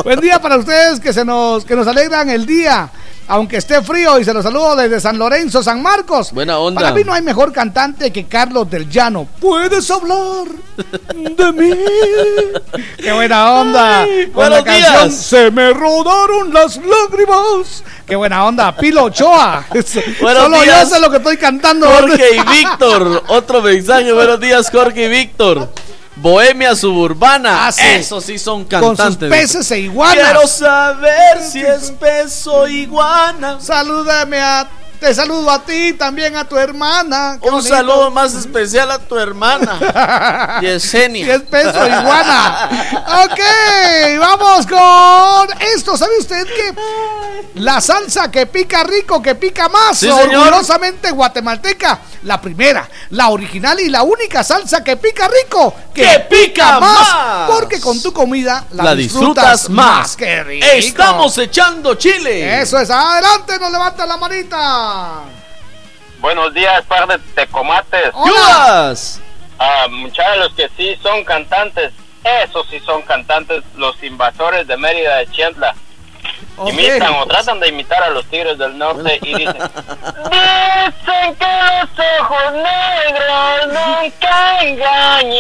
Buen 0.05 0.21
día 0.21 0.41
para 0.41 0.57
ustedes 0.57 1.01
que 1.01 1.13
se 1.13 1.25
nos 1.25 1.65
que 1.65 1.75
nos 1.77 1.87
alegran 1.87 2.29
el 2.31 2.47
día, 2.47 2.91
aunque 3.29 3.57
esté 3.57 3.83
frío 3.83 4.19
y 4.19 4.25
se 4.25 4.33
los 4.33 4.45
saludo 4.45 4.77
desde 4.77 5.01
San 5.01 5.19
Lorenzo, 5.19 5.63
San 5.63 5.83
Marcos. 5.83 6.33
Buena 6.33 6.59
onda. 6.59 6.81
Para 6.81 6.95
mí 6.95 7.03
no 7.05 7.13
hay 7.13 7.23
mejor 7.23 7.53
cantante 7.53 8.13
que 8.13 8.27
Carlos 8.27 8.71
del 8.71 8.89
Llano. 8.89 9.27
Puedes 9.41 9.91
hablar 9.91 10.47
de 11.15 11.53
mí. 11.53 11.71
Qué 12.99 13.13
buena 13.13 13.53
onda. 13.53 14.03
Ay, 14.03 14.27
Con 14.27 14.35
buenos 14.35 14.59
la 14.59 14.65
canción 14.65 15.09
días. 15.09 15.15
Se 15.15 15.51
me 15.51 15.73
rodaron 15.73 16.53
las 16.53 16.77
lágrimas. 16.77 17.83
Qué 18.07 18.15
buena 18.15 18.45
onda. 18.45 18.77
Pilo 18.77 19.05
Ochoa. 19.05 19.65
Solo 20.21 20.63
días. 20.63 20.89
yo 20.89 20.95
sé 20.95 21.01
lo 21.01 21.11
que 21.11 21.17
estoy 21.17 21.37
cantando. 21.37 21.89
Jorge 21.89 22.37
y 22.37 22.57
Víctor. 22.57 23.16
Otro 23.29 23.63
mensaje. 23.63 24.13
Buenos 24.13 24.41
días, 24.41 24.71
Jorge 24.71 25.05
y 25.05 25.09
Víctor. 25.09 25.69
Bohemia 26.17 26.75
suburbana. 26.75 27.67
Ah, 27.67 27.73
sí. 27.73 27.83
Esos 27.85 28.25
sí 28.25 28.39
son 28.39 28.65
Con 28.65 28.97
cantantes. 28.97 29.29
sus 29.29 29.39
peces 29.39 29.71
e 29.71 29.81
iguanas. 29.81 30.15
Quiero 30.25 30.47
saber 30.47 31.43
si 31.43 31.61
es 31.61 31.91
peso 31.93 32.67
iguana. 32.67 33.59
Salúdame 33.61 34.39
a. 34.41 34.67
Te 35.01 35.15
saludo 35.15 35.51
a 35.51 35.63
ti, 35.63 35.93
también 35.93 36.37
a 36.37 36.45
tu 36.49 36.57
hermana. 36.57 37.39
Qué 37.41 37.49
Un 37.49 37.57
bonito. 37.57 37.75
saludo 37.75 38.11
más 38.11 38.35
especial 38.35 38.91
a 38.91 38.99
tu 38.99 39.17
hermana. 39.19 40.59
Yesenia. 40.63 41.25
10 41.27 41.43
pesos 41.43 41.75
iguana. 41.87 42.69
Ok, 43.25 43.41
vamos 44.19 44.67
con 44.67 45.61
esto. 45.75 45.97
¿Sabe 45.97 46.19
usted 46.19 46.45
que 46.47 46.75
la 47.61 47.81
salsa 47.81 48.31
que 48.31 48.47
pica 48.47 48.83
rico, 48.85 49.21
que 49.23 49.35
pica 49.35 49.69
más, 49.69 49.99
Sí, 49.99 50.07
señor. 50.11 50.47
orgullosamente 50.47 51.11
guatemalteca, 51.11 51.99
la 52.23 52.41
primera, 52.41 52.89
la 53.11 53.29
original 53.29 53.79
y 53.81 53.89
la 53.89 54.03
única 54.03 54.43
salsa 54.43 54.83
que 54.83 54.97
pica 54.97 55.29
rico, 55.29 55.75
¡Que 55.95 56.21
pica 56.29 56.79
más! 56.81 57.49
Porque 57.49 57.81
con 57.81 58.03
tu 58.03 58.13
comida 58.13 58.65
la, 58.73 58.85
La 58.85 58.95
disfrutas 58.95 59.71
más. 59.71 60.15
¡Qué 60.17 60.43
rico! 60.45 60.67
Estamos 60.75 61.37
echando 61.39 61.95
chile. 61.95 62.61
Eso 62.61 62.79
es, 62.79 62.91
adelante, 62.91 63.59
nos 63.59 63.71
levanta 63.73 64.05
la 64.05 64.17
manita. 64.19 64.86
Buenos 66.19 66.55
días, 66.55 66.83
par 66.87 67.07
de 67.07 67.19
tecomates. 67.35 68.13
¡Yudas! 68.15 69.21
Ah, 69.59 69.87
muchachos, 69.91 70.39
los 70.39 70.55
que 70.55 70.69
sí 70.77 70.99
son 71.03 71.25
cantantes, 71.25 71.93
esos 72.45 72.67
sí 72.69 72.81
son 72.81 73.03
cantantes, 73.03 73.63
los 73.77 74.03
invasores 74.03 74.67
de 74.67 74.77
Mérida 74.77 75.17
de 75.17 75.31
Chientla. 75.31 75.75
Imitan 76.67 77.15
o 77.15 77.27
tratan 77.27 77.61
de 77.61 77.69
imitar 77.69 78.03
a 78.03 78.11
los 78.11 78.25
tigres 78.27 78.57
del 78.59 78.77
norte 78.79 79.19
y 79.23 79.35
dicen: 79.35 79.57
Dicen 80.27 81.35
que 81.39 81.47
los 81.47 81.91
ojos 82.21 82.53
negros 82.53 83.67
nunca 83.69 84.59
engañan. 84.63 85.37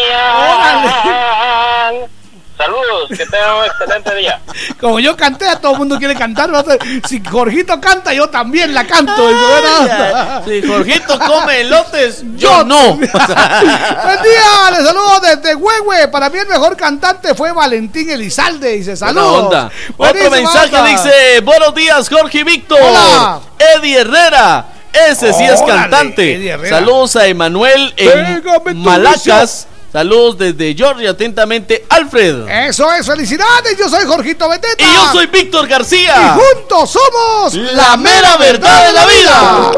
Saludos, 2.56 3.08
que 3.10 3.26
tengan 3.26 3.56
un 3.56 3.64
excelente 3.66 4.14
día. 4.14 4.40
Como 4.80 4.98
yo 4.98 5.14
canté, 5.14 5.46
a 5.46 5.60
todo 5.60 5.72
el 5.72 5.78
mundo 5.78 5.98
quiere 5.98 6.14
cantar. 6.14 6.48
¿no? 6.48 6.64
Si 7.06 7.22
Jorgito 7.22 7.78
canta, 7.80 8.14
yo 8.14 8.30
también 8.30 8.72
la 8.72 8.86
canto. 8.86 9.12
Onda. 9.24 10.42
Si 10.44 10.66
Jorgito 10.66 11.18
come 11.18 11.60
elotes, 11.60 12.24
yo 12.36 12.64
no. 12.64 12.94
Buen 12.96 13.08
día, 13.10 14.70
les 14.70 14.86
saludo 14.86 15.20
desde 15.20 15.54
Huehue. 15.54 16.08
Para 16.08 16.30
mí 16.30 16.38
el 16.38 16.48
mejor 16.48 16.76
cantante 16.76 17.34
fue 17.34 17.52
Valentín 17.52 18.08
Elizalde. 18.08 18.72
Dice 18.72 18.96
saludos. 18.96 19.44
onda. 19.44 19.70
Otro 19.98 20.30
mensaje 20.30 20.76
onda. 20.76 20.86
dice: 20.86 21.40
Buenos 21.42 21.74
días, 21.74 22.08
Jorge 22.08 22.38
y 22.38 22.44
Víctor. 22.44 22.78
Hola. 22.80 23.40
Eddie 23.58 24.00
Herrera. 24.00 24.66
Ese 24.92 25.34
sí 25.34 25.44
es 25.44 25.60
cantante. 25.60 26.36
Eddie 26.36 26.52
Herrera. 26.52 26.78
Saludos 26.78 27.16
a 27.16 27.26
Emanuel 27.26 27.92
en 27.98 28.78
Malacas. 28.78 29.68
Saludos 29.96 30.36
desde 30.36 30.74
Georgia, 30.74 31.08
atentamente, 31.08 31.86
Alfred. 31.88 32.46
Eso 32.68 32.92
es, 32.92 33.06
felicidades. 33.06 33.78
Yo 33.78 33.88
soy 33.88 34.04
Jorgito 34.04 34.46
Beteta. 34.46 34.84
Y 34.84 34.94
yo 34.94 35.10
soy 35.10 35.24
Víctor 35.24 35.64
Y 35.64 35.68
García. 35.70 36.36
juntos 36.36 36.90
somos 36.90 37.54
La 37.72 37.96
mera 37.96 38.36
verdad 38.36 38.88
de 38.88 38.92
la 38.92 39.06
vida. 39.06 39.72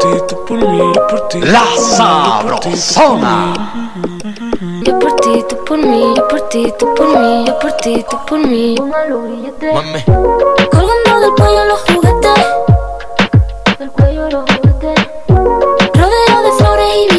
La 1.49 1.65
sabrosona. 1.95 3.53
Yo 4.83 4.99
por 4.99 5.15
ti, 5.21 5.41
tú 5.47 5.63
por 5.63 5.77
mí, 5.77 6.13
yo 6.13 6.27
por 6.27 6.49
ti, 6.49 6.73
tú 6.77 6.93
por 6.95 7.17
mí, 7.17 7.45
yo 7.47 7.57
por 7.57 7.71
ti, 7.77 8.05
tú 8.11 8.17
por 8.27 8.39
mí. 8.45 8.75
Mame. 8.77 10.03
Colgando 10.03 11.19
del 11.21 11.31
cuello 11.37 11.63
los 11.63 11.79
juguetes. 11.79 12.45
Del 13.79 13.89
cuello 13.91 14.29
los 14.31 14.43
juguetes. 14.51 14.99
Rodeo 15.93 16.41
de 16.43 16.51
y. 16.57 16.57
Flores 16.57 16.89
y 16.97 17.18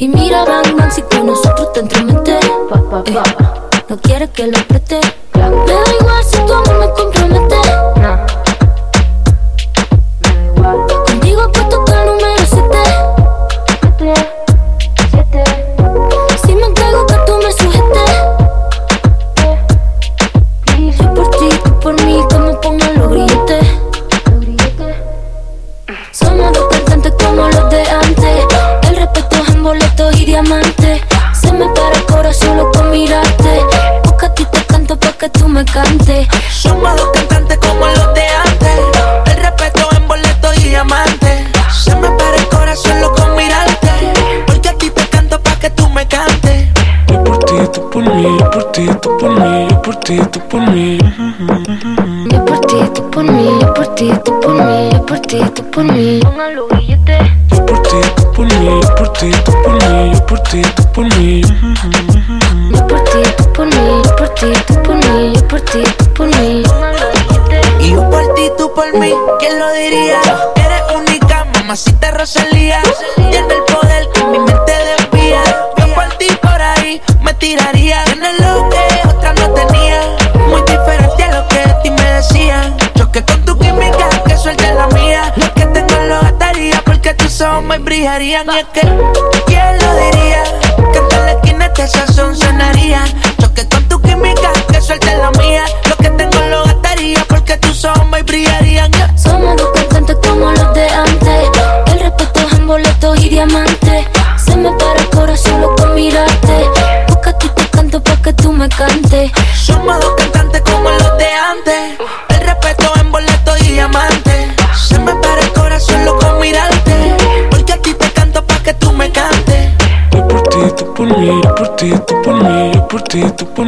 Y 0.00 0.08
mira, 0.08 0.46
Bang 0.46 0.78
Bang, 0.78 0.90
si 0.90 1.02
con 1.02 1.26
nosotros 1.26 1.74
te 1.74 1.80
entromete. 1.80 2.38
Eh, 3.04 3.22
no 3.86 3.98
quiere 3.98 4.30
que 4.30 4.46
lo 4.46 4.58
preste. 4.66 4.98
Me 5.34 5.40
da 5.42 5.84
igual 6.00 6.24
si 6.24 6.38
tú 6.38 6.54
me 6.78 6.88
compras. 6.94 7.19
y 30.12 30.24
diamante. 30.24 31.02
Se 31.32 31.52
me 31.52 31.68
para 31.70 31.96
el 31.96 32.06
corazón 32.06 32.48
solo 32.48 32.70
con 32.72 32.90
mirarte. 32.90 33.60
Porque 34.02 34.26
a 34.26 34.34
ti 34.34 34.46
te 34.50 34.64
canto 34.64 34.98
pa' 34.98 35.12
que 35.12 35.28
tú 35.30 35.48
me 35.48 35.64
cantes. 35.64 36.28
Somos 36.50 36.96
dos 36.96 37.10
cantantes 37.12 37.58
como 37.58 37.86
los 37.86 38.14
de 38.14 38.26
antes. 38.26 38.78
El 39.26 39.42
respeto 39.42 39.88
en 39.96 40.08
boleto 40.08 40.54
y 40.54 40.60
diamante. 40.68 41.46
Se 41.84 41.94
me 41.96 42.08
para 42.10 42.36
el 42.36 42.48
corazón 42.48 42.92
solo 42.92 43.14
con 43.14 43.36
mirarte. 43.36 43.90
Porque 44.46 44.68
a 44.68 44.74
ti 44.78 44.90
te 44.90 45.08
canto 45.08 45.40
pa' 45.42 45.56
que 45.56 45.70
tú 45.70 45.88
me 45.90 46.06
cantes 46.06 46.79
ti, 50.10 50.18
tú 50.32 50.40
por 50.48 50.60
mí. 50.70 50.98
Yo 52.30 52.44
por 52.44 52.60
ti, 52.60 52.76
tú 52.94 53.10
por 53.10 53.24
mí, 53.24 53.58
yo 53.60 53.74
por 53.74 53.94
ti, 53.94 54.10
tú 54.24 54.40
por 54.40 54.54
mí, 54.54 54.90
yo 54.92 55.06
por 55.06 55.18
ti, 55.20 55.40
tú 55.54 55.70
por 55.70 55.84
mí. 55.84 56.20
Póngalo 56.20 56.66
billete. 56.68 57.18
Yo 57.50 57.66
por 57.66 57.82
ti, 57.82 57.96
tú 58.16 58.32
por 58.32 58.46
mí, 58.46 58.80
yo 58.82 58.94
por 58.96 59.12
ti, 59.12 59.30
tú 59.44 59.52
por 59.62 59.74
mí, 59.74 60.12
yo 60.12 60.26
por 60.26 60.40
ti, 60.40 60.62
tú 60.74 60.92
por 60.92 61.04
mí. 61.16 61.42
Yo 62.72 62.86
por 62.88 63.04
ti, 63.04 63.22
tú 63.36 63.52
por 63.52 63.66
mí, 63.66 64.02
yo 64.04 64.16
por 64.16 64.28
ti, 64.30 64.52
tú 64.66 64.82
por 64.82 64.96
mí, 64.96 65.32
yo 65.34 65.48
por 65.48 65.60
ti, 65.60 65.82
tú 65.98 66.04
por 66.14 66.26
mí. 66.26 66.62
Póngalo 66.66 67.06
billete. 67.12 67.60
Y 67.80 67.90
yo 67.92 68.10
por 68.10 68.34
ti, 68.34 68.50
tú 68.58 68.72
por 68.74 68.92
mí, 68.98 69.12
¿quién 69.38 69.58
lo 69.58 69.72
diría? 69.72 70.20
Eres 70.56 70.82
única, 70.96 71.46
mamacita 71.54 72.10
Rosalía. 72.10 72.82
Tiene 73.16 73.54
el 73.54 73.62
poder 73.72 74.08
que 74.12 74.24
mi 74.24 74.38
mente 74.38 74.72
desvía. 75.12 75.42
Ti 76.20 76.28
por 76.42 76.60
ahí 76.60 77.00
me 77.22 77.32
tiraría. 77.32 78.04
Tienes 78.04 78.38
lo 78.40 78.68
que 78.68 79.08
otra 79.08 79.32
no 79.32 79.54
tenía. 79.54 80.02
Muy 80.48 80.60
diferente 80.60 81.24
a 81.24 81.32
lo 81.32 81.48
que 81.48 81.56
de 81.56 81.74
ti 81.82 81.90
me 81.90 82.02
decían. 82.12 82.76
Choque 82.94 83.24
con 83.24 83.42
tu 83.46 83.58
química, 83.58 84.06
que 84.26 84.36
suelte 84.36 84.70
la 84.74 84.86
mía. 84.88 85.32
Lo 85.36 85.50
que 85.54 85.64
tengo 85.64 85.98
lo 86.04 86.20
gastaría 86.20 86.82
porque 86.84 87.14
tus 87.14 87.40
ojos 87.40 87.62
me 87.62 87.78
brillarían. 87.78 88.46
Y 88.50 88.58
es 88.58 88.66
que, 88.66 88.82
¿quién 89.46 89.78
lo 89.78 89.94
diría? 89.94 90.44
Que 90.92 90.98
en 90.98 91.24
la 91.24 91.32
esquina 91.32 91.66
este 91.66 91.88
sazón 91.88 92.36
sonaría. 92.36 92.99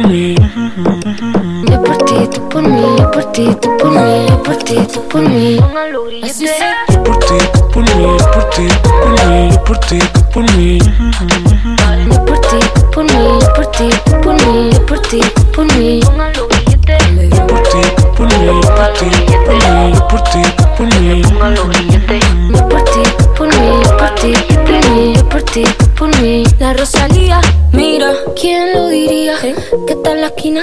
Ti, 0.09 0.35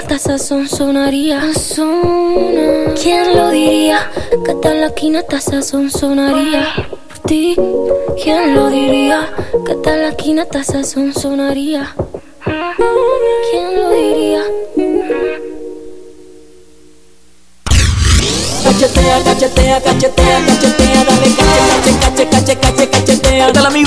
hasta 0.01 0.17
sazón 0.17 0.67
sonaría. 0.67 1.41
¿Quién 3.01 3.35
lo 3.35 3.49
diría? 3.51 4.09
Que 4.43 4.55
tal 4.55 4.81
la 4.81 4.87
esquina 4.87 5.19
hasta 5.19 5.39
sazón 5.39 5.91
sonaría. 5.91 6.67
Por 7.07 7.19
ti, 7.19 7.55
¿quién 8.23 8.55
lo 8.55 8.69
diría? 8.69 9.29
Que 9.65 9.75
tal 9.75 10.01
la 10.01 10.09
esquina 10.09 10.41
hasta 10.43 10.63
sazón 10.63 11.13
sonaría. 11.13 11.95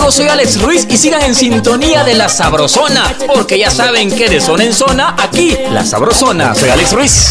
Amigos? 0.05 0.15
Soy 0.15 0.29
Alex 0.29 0.61
Ruiz 0.61 0.87
y 0.89 0.97
sigan 0.97 1.23
en 1.23 1.35
sintonía 1.35 2.05
de 2.05 2.15
La 2.15 2.29
Sabrosona, 2.29 3.15
porque 3.35 3.59
ya 3.59 3.71
saben 3.71 4.15
que 4.15 4.29
de 4.29 4.41
zona 4.41 4.65
en 4.65 4.73
zona, 4.73 5.17
aquí, 5.19 5.57
La 5.71 5.85
Sabrosona. 5.85 6.55
Soy 6.55 6.71
Alex 6.71 6.93
Ruiz. 6.93 7.29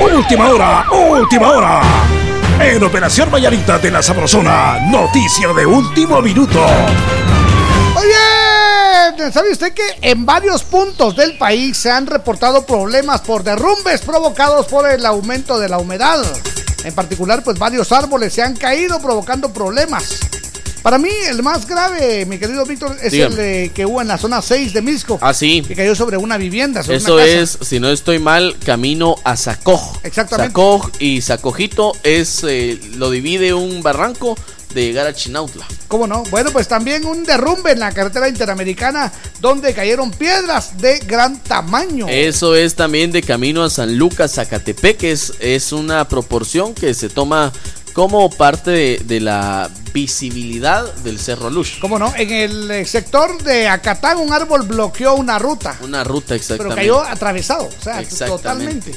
Última 0.00 0.50
hora, 0.50 0.86
última 0.90 1.50
hora. 1.50 1.82
En 2.60 2.82
Operación 2.82 3.30
Vallarita 3.30 3.78
de 3.78 3.90
la 3.90 4.02
Sabrosona, 4.02 4.78
noticia 4.90 5.52
de 5.52 5.66
último 5.66 6.22
minuto. 6.22 6.64
Oye, 7.96 9.32
¿sabe 9.32 9.52
usted 9.52 9.74
que 9.74 9.98
en 10.02 10.24
varios 10.24 10.62
puntos 10.62 11.16
del 11.16 11.36
país 11.36 11.76
se 11.76 11.90
han 11.90 12.06
reportado 12.06 12.64
problemas 12.64 13.20
por 13.22 13.42
derrumbes 13.42 14.00
provocados 14.00 14.66
por 14.66 14.88
el 14.88 15.04
aumento 15.04 15.58
de 15.58 15.68
la 15.68 15.78
humedad? 15.78 16.24
En 16.86 16.94
particular, 16.94 17.42
pues 17.42 17.58
varios 17.58 17.90
árboles 17.90 18.32
se 18.32 18.42
han 18.42 18.54
caído 18.54 19.00
provocando 19.00 19.52
problemas. 19.52 20.20
Para 20.86 20.98
mí, 20.98 21.10
el 21.28 21.42
más 21.42 21.66
grave, 21.66 22.24
mi 22.26 22.38
querido 22.38 22.64
Víctor, 22.64 22.96
es 23.02 23.10
Dígame. 23.10 23.30
el 23.34 23.36
de 23.36 23.72
que 23.74 23.84
hubo 23.84 24.00
en 24.00 24.06
la 24.06 24.18
zona 24.18 24.40
6 24.40 24.72
de 24.72 24.82
Misco. 24.82 25.18
Ah, 25.20 25.34
sí. 25.34 25.60
Que 25.66 25.74
cayó 25.74 25.96
sobre 25.96 26.16
una 26.16 26.36
vivienda, 26.36 26.84
sobre 26.84 26.98
Eso 26.98 27.14
una 27.14 27.24
casa. 27.24 27.40
es, 27.40 27.58
si 27.62 27.80
no 27.80 27.88
estoy 27.88 28.20
mal, 28.20 28.56
camino 28.64 29.16
a 29.24 29.36
Sacoj. 29.36 29.96
Exactamente. 30.04 30.50
Sacoj 30.50 30.88
y 31.00 31.22
Sacojito 31.22 31.92
es, 32.04 32.44
eh, 32.44 32.78
lo 32.98 33.10
divide 33.10 33.52
un 33.52 33.82
barranco 33.82 34.36
de 34.74 34.84
llegar 34.84 35.08
a 35.08 35.12
Chinautla. 35.12 35.66
¿Cómo 35.88 36.06
no? 36.06 36.22
Bueno, 36.30 36.52
pues 36.52 36.68
también 36.68 37.04
un 37.04 37.24
derrumbe 37.24 37.72
en 37.72 37.80
la 37.80 37.90
carretera 37.90 38.28
interamericana 38.28 39.12
donde 39.40 39.74
cayeron 39.74 40.12
piedras 40.12 40.78
de 40.78 41.00
gran 41.00 41.42
tamaño. 41.42 42.06
Eso 42.08 42.54
es 42.54 42.76
también 42.76 43.10
de 43.10 43.22
camino 43.22 43.64
a 43.64 43.70
San 43.70 43.98
Lucas, 43.98 44.34
Zacatepec, 44.34 45.02
es 45.02 45.72
una 45.72 46.06
proporción 46.06 46.74
que 46.74 46.94
se 46.94 47.08
toma 47.08 47.52
como 47.96 48.28
parte 48.28 48.70
de, 48.72 49.00
de 49.06 49.20
la 49.20 49.70
visibilidad 49.94 50.92
del 50.96 51.18
Cerro 51.18 51.48
Lush. 51.48 51.78
¿Cómo 51.80 51.98
no? 51.98 52.12
En 52.14 52.30
el 52.30 52.70
eh, 52.70 52.84
sector 52.84 53.42
de 53.42 53.68
Acatán 53.68 54.18
un 54.18 54.34
árbol 54.34 54.64
bloqueó 54.64 55.14
una 55.14 55.38
ruta, 55.38 55.78
Una 55.80 56.04
ruta 56.04 56.26
pero 56.28 56.36
exactamente. 56.36 56.76
cayó 56.76 57.00
atravesado, 57.00 57.64
o 57.64 57.82
sea, 57.82 58.04
totalmente. 58.26 58.94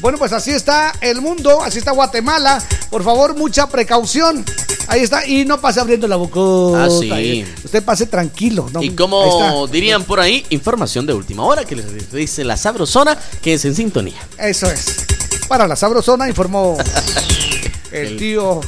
Bueno, 0.00 0.18
pues 0.18 0.32
así 0.32 0.50
está 0.50 0.92
el 1.00 1.20
mundo, 1.20 1.62
así 1.62 1.78
está 1.78 1.92
Guatemala. 1.92 2.60
Por 2.90 3.04
favor, 3.04 3.36
mucha 3.36 3.68
precaución. 3.68 4.44
Ahí 4.88 5.02
está, 5.02 5.24
y 5.24 5.44
no 5.44 5.60
pase 5.60 5.78
abriendo 5.78 6.08
la 6.08 6.16
boca. 6.16 6.40
Ah, 6.84 6.88
sí. 6.90 7.44
Usted 7.62 7.84
pase 7.84 8.06
tranquilo. 8.06 8.68
¿no? 8.72 8.82
Y 8.82 8.90
como 8.90 9.68
dirían 9.68 10.02
por 10.02 10.18
ahí, 10.18 10.44
información 10.50 11.06
de 11.06 11.14
última 11.14 11.44
hora 11.44 11.64
que 11.64 11.76
les 11.76 12.10
dice 12.10 12.42
la 12.42 12.56
sabrosona 12.56 13.16
que 13.40 13.54
es 13.54 13.64
en 13.64 13.76
sintonía. 13.76 14.20
Eso 14.36 14.66
es. 14.66 15.06
Para 15.46 15.68
la 15.68 15.76
sabrosona 15.76 16.28
informó 16.28 16.76
el 17.92 18.16
tío. 18.16 18.60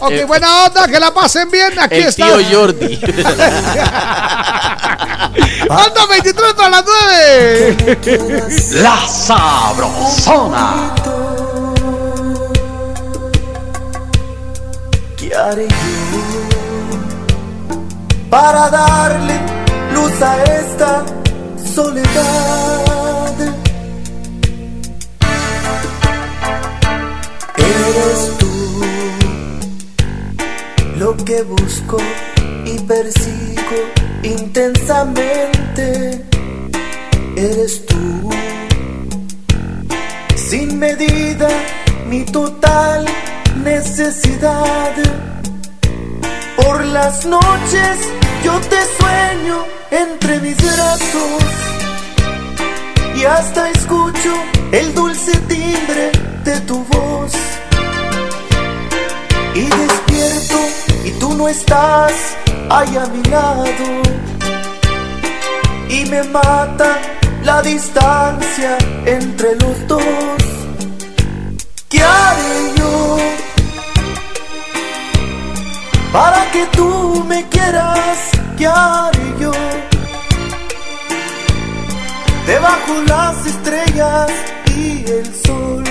Ok, 0.00 0.10
el- 0.12 0.26
buena 0.26 0.64
onda, 0.66 0.86
que 0.88 0.98
la 1.00 1.12
pasen 1.12 1.50
bien. 1.50 1.78
Aquí 1.78 1.96
el 1.96 2.04
está. 2.08 2.26
tío 2.26 2.38
Jordi. 2.58 3.00
Anda 5.70 6.06
23 6.08 6.54
para 6.54 6.68
las 6.70 6.84
9. 6.84 7.98
La 8.82 9.06
Sabrosona. 9.06 10.94
¿Qué 15.16 15.34
haré 15.34 15.68
yo 15.68 15.76
para 18.30 18.68
darle 18.70 19.34
luz 19.92 20.20
a 20.22 20.42
esta 20.44 21.04
soledad? 21.74 22.80
Eres 27.56 28.38
tú 28.38 28.39
lo 31.00 31.16
que 31.16 31.42
busco 31.42 31.96
y 32.66 32.78
persigo 32.80 33.78
intensamente. 34.22 36.26
Eres 37.34 37.86
tú, 37.86 38.30
sin 40.36 40.78
medida, 40.78 41.48
mi 42.06 42.26
total 42.26 43.06
necesidad. 43.64 44.92
Por 46.56 46.84
las 46.84 47.24
noches 47.24 47.96
yo 48.44 48.60
te 48.72 48.80
sueño 48.98 49.64
entre 49.90 50.38
mis 50.40 50.58
brazos 50.58 51.44
y 53.16 53.24
hasta 53.24 53.70
escucho 53.70 54.34
el 54.70 54.94
dulce 54.94 55.32
timbre 55.48 56.12
de 56.44 56.60
tu 56.60 56.84
voz. 56.84 57.32
Y 59.54 59.62
despierto 59.62 60.89
y 61.04 61.10
tú 61.12 61.34
no 61.34 61.48
estás 61.48 62.12
ahí 62.70 62.96
a 62.96 63.06
mi 63.06 63.22
lado. 63.24 63.64
Y 65.88 66.04
me 66.06 66.22
mata 66.24 66.98
la 67.42 67.62
distancia 67.62 68.78
entre 69.04 69.56
los 69.56 69.86
dos. 69.88 70.02
¿Qué 71.88 72.02
haré 72.02 72.74
yo 72.76 73.18
para 76.12 76.50
que 76.52 76.66
tú 76.76 77.24
me 77.28 77.48
quieras? 77.48 78.18
¿Qué 78.56 78.66
haré 78.66 79.34
yo? 79.40 79.52
debajo 82.50 82.92
las 83.06 83.46
estrellas 83.46 84.30
y 84.76 85.04
el 85.18 85.26
sol. 85.44 85.84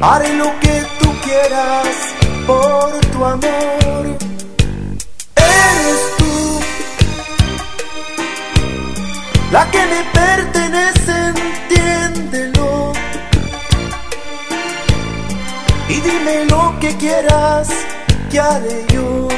Haré 0.00 0.34
lo 0.34 0.48
que 0.60 0.74
tú 1.00 1.03
quieras 1.24 1.86
por 2.46 3.00
tu 3.12 3.24
amor. 3.24 4.04
Eres 5.36 6.00
tú 6.18 6.60
la 9.50 9.70
que 9.70 9.82
me 9.92 10.02
pertenece, 10.20 11.14
entiéndelo. 11.32 12.92
Y 15.88 16.00
dime 16.00 16.44
lo 16.50 16.78
que 16.80 16.96
quieras, 16.96 17.68
¿qué 18.30 18.40
haré 18.40 18.84
yo? 18.92 19.28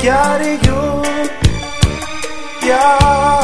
¿Qué 0.00 0.10
haré 0.10 0.58
yo? 0.62 1.02
¿Qué 2.60 2.72
haré 2.72 3.08
yo? 3.36 3.41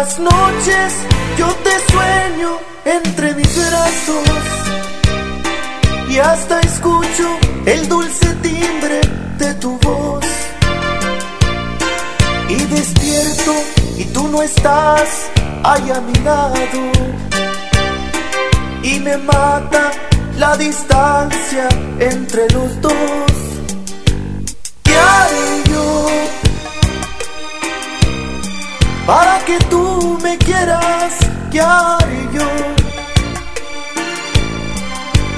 Las 0.00 0.18
noches 0.18 0.94
yo 1.36 1.46
te 1.64 1.74
sueño 1.92 2.50
entre 2.86 3.34
mis 3.34 3.52
brazos 3.68 4.28
y 6.08 6.16
hasta 6.16 6.58
escucho 6.60 7.26
el 7.66 7.86
dulce 7.86 8.28
timbre 8.36 9.00
de 9.36 9.54
tu 9.62 9.78
voz. 9.80 10.24
Y 12.48 12.58
despierto 12.76 13.52
y 13.98 14.04
tú 14.14 14.26
no 14.28 14.40
estás 14.40 15.08
ahí 15.64 15.90
a 15.90 16.00
mi 16.00 16.16
lado. 16.30 16.82
Y 18.82 19.00
me 19.00 19.18
mata 19.18 19.90
la 20.38 20.56
distancia 20.56 21.68
entre 21.98 22.48
los 22.54 22.80
dos. 22.80 23.49
Para 29.10 29.44
que 29.44 29.58
tú 29.72 30.18
me 30.22 30.38
quieras, 30.38 31.12
¿qué 31.50 31.60
haré 31.60 32.22
yo? 32.36 32.48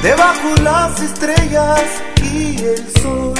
Debajo 0.02 0.48
las 0.62 1.00
estrellas 1.00 1.86
y 2.34 2.58
el 2.72 2.84
sol. 3.02 3.34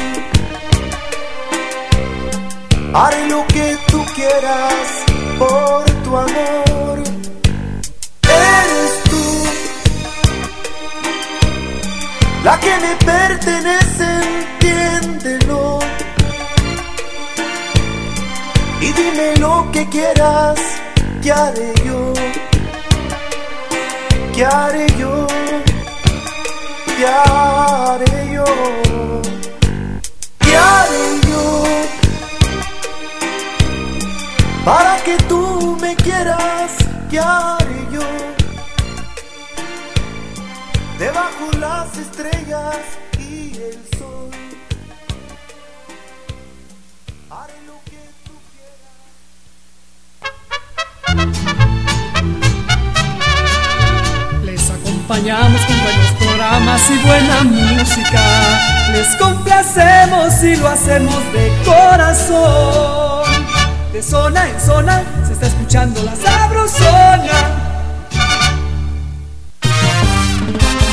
Haré 2.94 3.22
lo 3.28 3.46
que 3.48 3.76
tú 3.90 3.98
quieras 4.14 4.84
por 5.38 5.84
tu 6.04 6.10
amor. 6.16 6.96
Eres 8.54 8.92
tú 9.10 9.24
la 12.42 12.54
que 12.58 12.74
me 12.84 12.92
pertenece, 13.12 13.91
que 19.84 19.88
quieras, 19.88 20.60
¿qué 21.22 21.32
haré 21.32 21.72
yo? 21.84 22.12
¿Qué 24.34 24.44
haré 24.44 24.86
yo? 24.98 25.26
¿Qué 26.96 27.06
haré 27.06 28.32
yo? 28.32 28.81
Acompañamos 55.12 55.60
con 55.66 55.82
buenos 55.82 56.12
programas 56.18 56.90
y 56.90 57.06
buena 57.06 57.42
música. 57.44 58.90
Les 58.92 59.14
complacemos 59.16 60.42
y 60.42 60.56
lo 60.56 60.68
hacemos 60.68 61.14
de 61.34 61.52
corazón. 61.66 63.24
De 63.92 64.02
zona 64.02 64.48
en 64.48 64.60
zona 64.60 65.02
se 65.26 65.34
está 65.34 65.48
escuchando 65.48 66.02
la 66.02 66.16
sabrosona. 66.16 67.26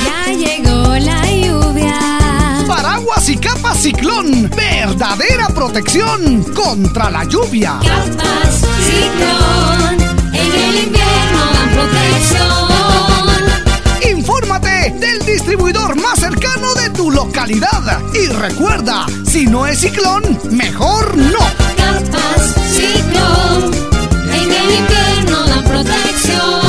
Ya 0.05 0.33
llegó 0.33 0.97
la 0.97 1.25
lluvia. 1.25 1.99
Paraguas 2.67 3.29
y 3.29 3.37
capa 3.37 3.73
ciclón. 3.73 4.49
Verdadera 4.49 5.47
protección 5.47 6.43
contra 6.53 7.09
la 7.09 7.23
lluvia. 7.23 7.79
Capas 7.81 8.65
ciclón. 8.83 10.01
En 10.33 10.61
el 10.61 10.83
invierno 10.83 11.45
dan 11.53 11.69
protección. 11.69 12.48
Del 14.99 15.25
distribuidor 15.25 15.95
más 15.95 16.19
cercano 16.19 16.73
de 16.75 16.89
tu 16.89 17.09
localidad. 17.09 18.01
Y 18.13 18.27
recuerda, 18.27 19.05
si 19.25 19.45
no 19.45 19.65
es 19.65 19.79
ciclón, 19.79 20.23
mejor 20.51 21.15
no. 21.15 21.39
Capas 21.77 22.55
ciclón. 22.69 23.71
En 24.33 24.51
el 24.51 24.77
invierno 24.77 25.47
dan 25.47 25.63
protección. 25.63 26.68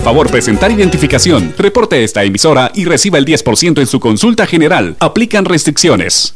favor 0.00 0.30
presentar 0.30 0.70
identificación. 0.70 1.52
Reporte 1.58 2.04
esta 2.04 2.22
emisora 2.22 2.70
y 2.74 2.84
reciba 2.84 3.18
el 3.18 3.24
10% 3.24 3.80
en 3.80 3.86
su 3.86 3.98
consulta 3.98 4.46
general. 4.46 4.96
Aplican 5.00 5.44
restricciones. 5.44 6.35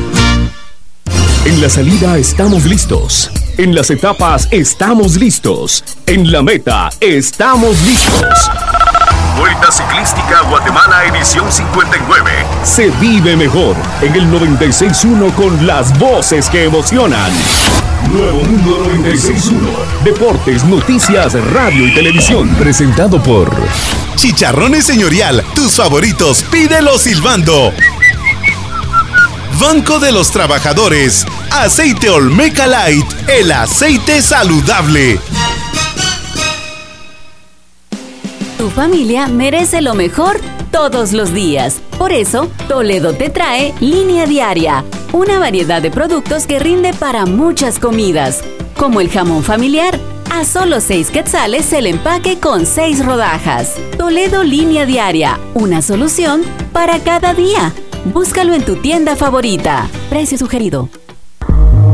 En 1.43 1.59
la 1.59 1.69
salida 1.69 2.19
estamos 2.19 2.65
listos. 2.65 3.31
En 3.57 3.73
las 3.73 3.89
etapas 3.89 4.47
estamos 4.51 5.15
listos. 5.15 5.83
En 6.05 6.31
la 6.31 6.43
meta 6.43 6.91
estamos 6.99 7.81
listos. 7.81 8.51
Vuelta 9.39 9.71
Ciclística 9.71 10.41
Guatemala 10.47 11.03
edición 11.05 11.51
59. 11.51 12.31
Se 12.63 12.91
vive 13.01 13.35
mejor 13.35 13.75
en 14.03 14.13
el 14.13 14.31
96.1 14.31 15.33
con 15.33 15.65
las 15.65 15.97
voces 15.97 16.47
que 16.47 16.65
emocionan. 16.65 17.31
Nuevo 18.13 18.43
Mundo 18.43 18.85
96.1. 19.01 20.03
Deportes, 20.03 20.63
noticias, 20.65 21.33
radio 21.33 21.87
y 21.87 21.95
televisión. 21.95 22.49
Presentado 22.49 23.21
por 23.21 23.51
Chicharrones 24.15 24.85
Señorial, 24.85 25.43
tus 25.55 25.75
favoritos, 25.75 26.43
pídelos 26.43 27.01
silbando. 27.01 27.73
Banco 29.59 29.99
de 29.99 30.11
los 30.11 30.31
Trabajadores. 30.31 31.25
Aceite 31.51 32.09
Olmeca 32.09 32.67
Light, 32.67 33.05
el 33.27 33.51
aceite 33.51 34.21
saludable. 34.21 35.19
Tu 38.57 38.69
familia 38.69 39.27
merece 39.27 39.81
lo 39.81 39.95
mejor 39.95 40.39
todos 40.71 41.13
los 41.13 41.33
días. 41.33 41.81
Por 41.97 42.11
eso, 42.11 42.49
Toledo 42.67 43.13
te 43.13 43.29
trae 43.29 43.73
Línea 43.79 44.25
Diaria, 44.25 44.83
una 45.13 45.39
variedad 45.39 45.81
de 45.81 45.91
productos 45.91 46.47
que 46.47 46.59
rinde 46.59 46.93
para 46.93 47.25
muchas 47.25 47.79
comidas, 47.79 48.41
como 48.77 49.01
el 49.01 49.09
jamón 49.09 49.43
familiar. 49.43 49.99
A 50.31 50.45
solo 50.45 50.79
6 50.79 51.09
quetzales 51.09 51.73
el 51.73 51.87
empaque 51.87 52.39
con 52.39 52.65
6 52.65 53.05
rodajas. 53.05 53.75
Toledo 53.97 54.43
Línea 54.43 54.85
Diaria, 54.85 55.39
una 55.53 55.81
solución 55.81 56.41
para 56.71 56.99
cada 56.99 57.33
día. 57.33 57.73
Búscalo 58.05 58.53
en 58.53 58.63
tu 58.65 58.75
tienda 58.77 59.15
favorita. 59.15 59.87
Precio 60.09 60.37
sugerido. 60.37 60.89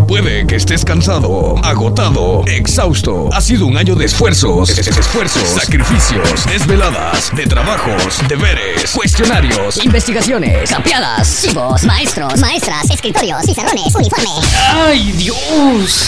Puede 0.08 0.48
que 0.48 0.56
estés 0.56 0.86
cansado, 0.86 1.56
agotado, 1.66 2.42
exhausto. 2.48 3.30
Ha 3.34 3.42
sido 3.42 3.66
un 3.66 3.76
año 3.77 3.94
de 3.94 4.06
esfuerzos, 4.06 4.69
es- 4.69 4.88
es- 4.88 4.98
esfuerzos, 4.98 5.44
sacrificios, 5.44 6.45
desveladas, 6.45 7.36
de 7.36 7.45
trabajos, 7.45 8.19
deberes, 8.30 8.90
cuestionarios. 8.95 9.84
Investigaciones, 9.84 10.69
campeadas, 10.69 11.42
chivos, 11.42 11.84
maestros, 11.84 12.40
maestras, 12.40 12.90
escritorios, 12.90 13.45
pizarrones, 13.45 13.94
uniforme. 13.94 14.30
¡Ay, 14.72 15.11
Dios! 15.11 16.06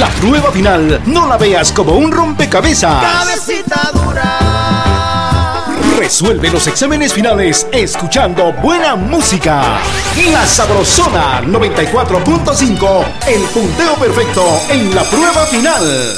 La 0.00 0.08
prueba 0.08 0.50
final 0.50 1.00
no 1.06 1.28
la 1.28 1.36
veas 1.36 1.70
como 1.70 1.92
un 1.92 2.10
rompecabezas. 2.10 3.00
Cabecita 3.00 3.90
dura. 3.94 4.89
Resuelve 6.00 6.48
los 6.48 6.66
exámenes 6.66 7.12
finales 7.12 7.66
escuchando 7.72 8.54
buena 8.54 8.96
música. 8.96 9.78
La 10.32 10.46
Sabrosona 10.46 11.42
94.5, 11.42 13.04
el 13.26 13.42
punteo 13.42 13.96
perfecto 13.96 14.42
en 14.70 14.94
la 14.94 15.04
prueba 15.04 15.44
final. 15.44 16.16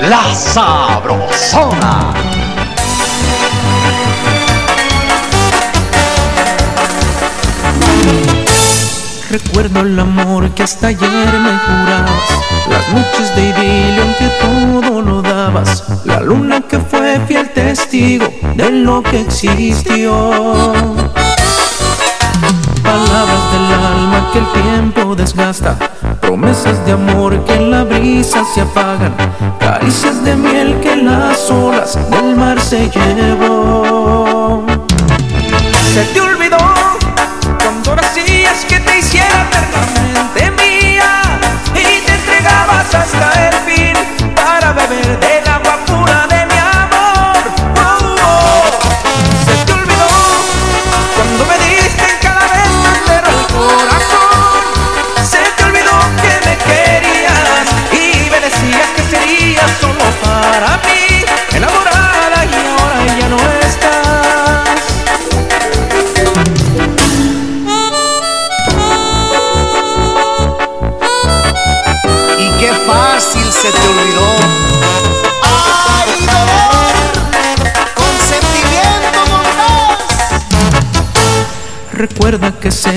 La 0.00 0.34
Sabrosona. 0.34 2.37
Recuerdo 9.30 9.80
el 9.80 9.98
amor 9.98 10.48
que 10.54 10.62
hasta 10.62 10.86
ayer 10.86 11.00
me 11.00 11.58
jurabas, 11.58 12.30
las 12.70 12.88
noches 12.88 13.36
de 13.36 13.42
idilio 13.42 14.02
en 14.02 14.14
que 14.14 14.28
todo 14.40 15.02
lo 15.02 15.20
dabas, 15.20 15.84
la 16.06 16.20
luna 16.20 16.62
que 16.62 16.78
fue 16.78 17.20
fiel 17.26 17.50
testigo 17.50 18.26
de 18.54 18.70
lo 18.70 19.02
que 19.02 19.20
existió. 19.20 20.72
Palabras 22.82 23.52
del 23.52 23.74
alma 23.74 24.30
que 24.32 24.38
el 24.38 24.62
tiempo 24.62 25.14
desgasta, 25.14 25.76
promesas 26.22 26.86
de 26.86 26.92
amor 26.92 27.44
que 27.44 27.54
en 27.54 27.70
la 27.70 27.84
brisa 27.84 28.42
se 28.54 28.62
apagan, 28.62 29.14
caricias 29.60 30.24
de 30.24 30.36
miel 30.36 30.80
que 30.80 30.96
las 30.96 31.50
olas 31.50 31.98
del 32.10 32.34
mar 32.34 32.58
se 32.58 32.88
llevó. 32.88 34.64
Hasta 43.10 43.57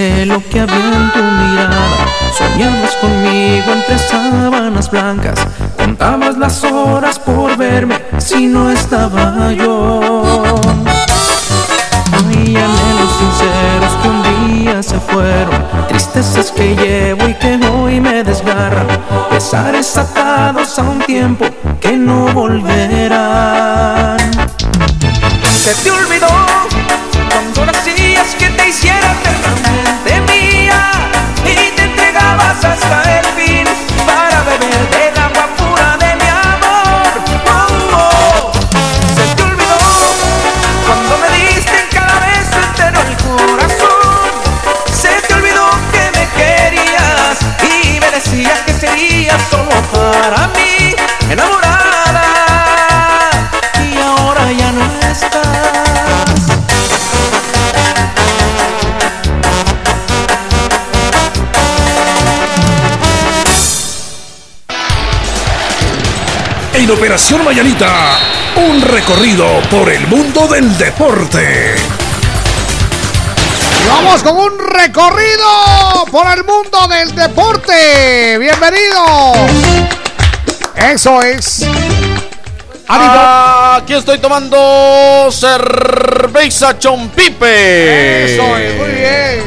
Lo 0.01 0.41
que 0.49 0.59
había 0.59 0.75
en 0.75 1.11
tu 1.11 1.21
mirada. 1.21 2.07
Soñabas 2.35 2.95
conmigo 2.95 3.71
entre 3.71 3.99
sábanas 3.99 4.89
blancas. 4.89 5.39
Contabas 5.77 6.38
las 6.39 6.63
horas 6.63 7.19
por 7.19 7.55
verme 7.55 8.01
si 8.17 8.47
no 8.47 8.71
estaba 8.71 9.51
yo. 9.51 10.41
Hay 12.13 12.55
anhelos 12.55 13.11
sinceros 13.19 13.93
que 14.01 14.09
un 14.09 14.63
día 14.63 14.81
se 14.81 14.99
fueron. 14.99 15.67
Tristezas 15.88 16.51
que 16.51 16.75
llevo 16.75 17.27
y 17.27 17.35
que 17.35 17.59
hoy 17.67 18.01
me 18.01 18.23
desgarran. 18.23 18.88
Pesares 19.30 19.95
atados 19.97 20.80
a 20.80 20.81
un 20.81 20.99
tiempo 20.99 21.45
que 21.80 21.90
En 66.81 66.89
Operación 66.89 67.45
Mayanita, 67.45 68.17
un 68.55 68.81
recorrido 68.81 69.45
por 69.69 69.87
el 69.91 70.07
mundo 70.07 70.47
del 70.47 70.75
deporte. 70.79 71.75
Vamos 73.87 74.23
con 74.23 74.35
un 74.35 74.57
recorrido 74.57 75.45
por 76.11 76.25
el 76.35 76.43
mundo 76.43 76.87
del 76.87 77.13
deporte. 77.13 78.39
Bienvenido. 78.39 79.31
Eso 80.75 81.21
es. 81.21 81.67
Ah, 82.87 83.81
Aquí 83.83 83.93
estoy 83.93 84.17
tomando 84.17 85.29
cerveza 85.29 86.79
Chompipe. 86.79 88.33
Eso 88.33 88.57
es, 88.57 88.75
muy 88.79 88.89
bien. 88.89 89.43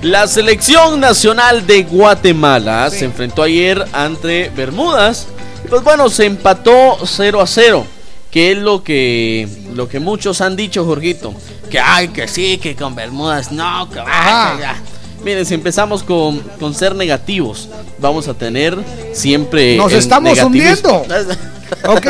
La 0.00 0.26
selección 0.26 1.00
nacional 1.00 1.66
de 1.66 1.82
Guatemala 1.82 2.88
se 2.88 3.04
enfrentó 3.04 3.42
ayer 3.42 3.84
ante 3.92 4.50
Bermudas. 4.56 5.26
Pues 5.68 5.82
bueno, 5.82 6.08
se 6.08 6.24
empató 6.26 6.98
0 7.04 7.40
a 7.40 7.46
0. 7.46 7.86
Que 8.30 8.52
es 8.52 8.58
lo 8.58 8.84
que, 8.84 9.48
lo 9.74 9.88
que 9.88 10.00
muchos 10.00 10.40
han 10.42 10.54
dicho, 10.54 10.84
Jorgito. 10.84 11.32
Que 11.70 11.78
ay, 11.80 12.08
que 12.08 12.28
sí, 12.28 12.58
que 12.58 12.76
con 12.76 12.94
Bermudas 12.94 13.52
no, 13.52 13.88
que 13.88 14.00
va, 14.00 14.52
que 14.54 14.60
ya. 14.62 14.76
Miren, 15.24 15.46
si 15.46 15.54
empezamos 15.54 16.02
con, 16.02 16.38
con 16.60 16.74
ser 16.74 16.94
negativos, 16.94 17.68
vamos 17.98 18.28
a 18.28 18.34
tener 18.34 18.76
siempre. 19.12 19.76
Nos 19.76 19.92
estamos 19.92 20.34
negativismo. 20.36 21.02
hundiendo. 21.02 21.38
Ok. 21.84 22.06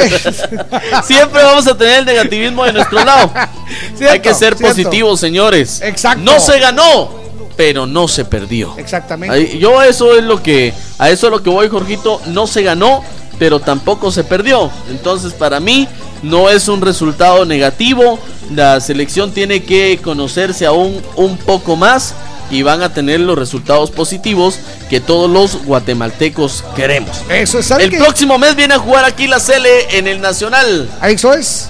Siempre 1.05 1.43
vamos 1.43 1.67
a 1.67 1.77
tener 1.77 1.99
el 1.99 2.05
negativismo 2.05 2.65
de 2.65 2.75
nuestro 2.75 3.05
lado. 3.05 3.33
Cierto, 3.97 4.12
Hay 4.12 4.20
que 4.20 4.28
ser 4.33 4.57
cierto. 4.57 4.69
positivos, 4.69 5.19
señores. 5.19 5.81
Exacto. 5.83 6.23
No 6.23 6.39
se 6.39 6.61
ganó, 6.61 7.11
pero 7.57 7.85
no 7.85 8.07
se 8.07 8.25
perdió. 8.25 8.75
Exactamente. 8.78 9.59
Yo 9.59 9.83
eso 9.83 10.17
es 10.17 10.23
lo 10.23 10.41
que 10.43 10.73
a 10.99 11.11
eso 11.11 11.27
es 11.27 11.33
lo 11.33 11.43
que 11.43 11.51
voy, 11.51 11.69
Jorgito. 11.69 12.20
No 12.27 12.47
se 12.47 12.62
ganó, 12.62 13.03
pero 13.39 13.60
tampoco 13.60 14.10
se 14.10 14.25
perdió. 14.25 14.70
Entonces, 14.91 15.33
para 15.33 15.60
mí 15.60 15.89
no 16.23 16.50
es 16.50 16.68
un 16.68 16.81
resultado 16.81 17.44
negativo. 17.44 18.18
La 18.55 18.81
selección 18.81 19.33
tiene 19.33 19.62
que 19.62 19.99
conocerse 20.02 20.67
aún 20.67 21.00
un 21.17 21.36
poco 21.36 21.76
más 21.76 22.15
y 22.50 22.62
van 22.62 22.83
a 22.83 22.92
tener 22.92 23.20
los 23.20 23.39
resultados 23.39 23.91
positivos 23.91 24.58
que 24.89 25.00
todos 25.00 25.31
los 25.31 25.65
guatemaltecos 25.65 26.65
queremos. 26.75 27.18
Eso 27.28 27.58
es 27.58 27.67
¿sabe 27.67 27.84
El 27.84 27.97
próximo 27.97 28.39
mes 28.39 28.57
viene 28.57 28.75
a 28.75 28.78
jugar 28.78 29.05
aquí 29.05 29.26
la 29.26 29.39
Cele 29.39 29.99
en 29.99 30.07
el 30.07 30.20
Nacional. 30.20 30.89
Eso 31.02 31.34
es. 31.34 31.68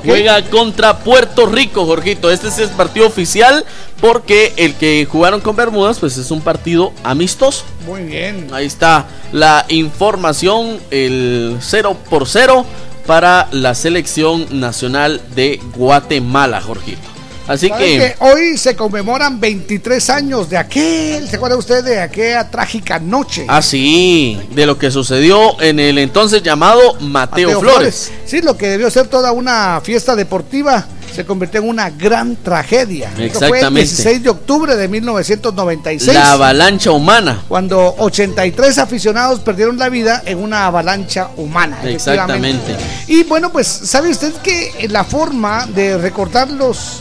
Juega 0.00 0.42
contra 0.44 0.98
Puerto 0.98 1.46
Rico, 1.46 1.86
Jorgito. 1.86 2.30
Este 2.30 2.48
es 2.48 2.58
el 2.58 2.68
partido 2.70 3.06
oficial 3.06 3.64
porque 4.00 4.52
el 4.56 4.74
que 4.74 5.06
jugaron 5.10 5.40
con 5.40 5.56
Bermudas, 5.56 5.98
pues 5.98 6.16
es 6.16 6.30
un 6.30 6.40
partido 6.40 6.92
amistoso. 7.02 7.64
Muy 7.86 8.02
bien. 8.02 8.48
Ahí 8.52 8.66
está 8.66 9.06
la 9.32 9.64
información, 9.68 10.78
el 10.90 11.58
0 11.60 11.96
por 12.10 12.26
0 12.26 12.64
para 13.06 13.48
la 13.52 13.74
selección 13.74 14.60
nacional 14.60 15.20
de 15.34 15.60
Guatemala, 15.76 16.60
Jorgito. 16.60 17.15
Así 17.46 17.68
¿Sabe 17.68 17.84
que, 17.84 17.98
que 17.98 18.14
hoy 18.20 18.58
se 18.58 18.74
conmemoran 18.74 19.38
23 19.40 20.10
años 20.10 20.50
de 20.50 20.56
aquel, 20.56 21.28
¿se 21.28 21.36
acuerda 21.36 21.56
usted 21.56 21.84
de 21.84 22.00
aquella 22.00 22.50
trágica 22.50 22.98
noche? 22.98 23.46
así, 23.48 24.38
de 24.52 24.66
lo 24.66 24.78
que 24.78 24.90
sucedió 24.90 25.60
en 25.60 25.78
el 25.80 25.98
entonces 25.98 26.42
llamado 26.42 26.94
Mateo, 27.00 27.48
Mateo 27.48 27.60
Flores. 27.60 28.12
Sí, 28.24 28.42
lo 28.42 28.56
que 28.56 28.68
debió 28.68 28.90
ser 28.90 29.06
toda 29.06 29.32
una 29.32 29.80
fiesta 29.82 30.16
deportiva 30.16 30.86
se 31.16 31.24
convirtió 31.24 31.60
en 31.62 31.68
una 31.68 31.88
gran 31.88 32.36
tragedia. 32.36 33.10
Esto 33.18 33.38
fue 33.38 33.48
el 33.48 33.54
Exactamente. 33.54 33.80
16 33.88 34.22
de 34.22 34.28
octubre 34.28 34.76
de 34.76 34.86
1996. 34.86 36.14
La 36.14 36.32
avalancha 36.32 36.90
humana. 36.90 37.42
Cuando 37.48 37.94
83 37.98 38.76
aficionados 38.76 39.40
perdieron 39.40 39.78
la 39.78 39.88
vida 39.88 40.22
en 40.26 40.38
una 40.38 40.66
avalancha 40.66 41.30
humana. 41.36 41.78
Exactamente. 41.84 42.76
Y 43.06 43.22
bueno, 43.24 43.50
pues, 43.50 43.66
¿sabe 43.66 44.10
usted 44.10 44.34
que 44.42 44.88
la 44.90 45.04
forma 45.04 45.66
de 45.66 45.96
recordarlos 45.96 47.00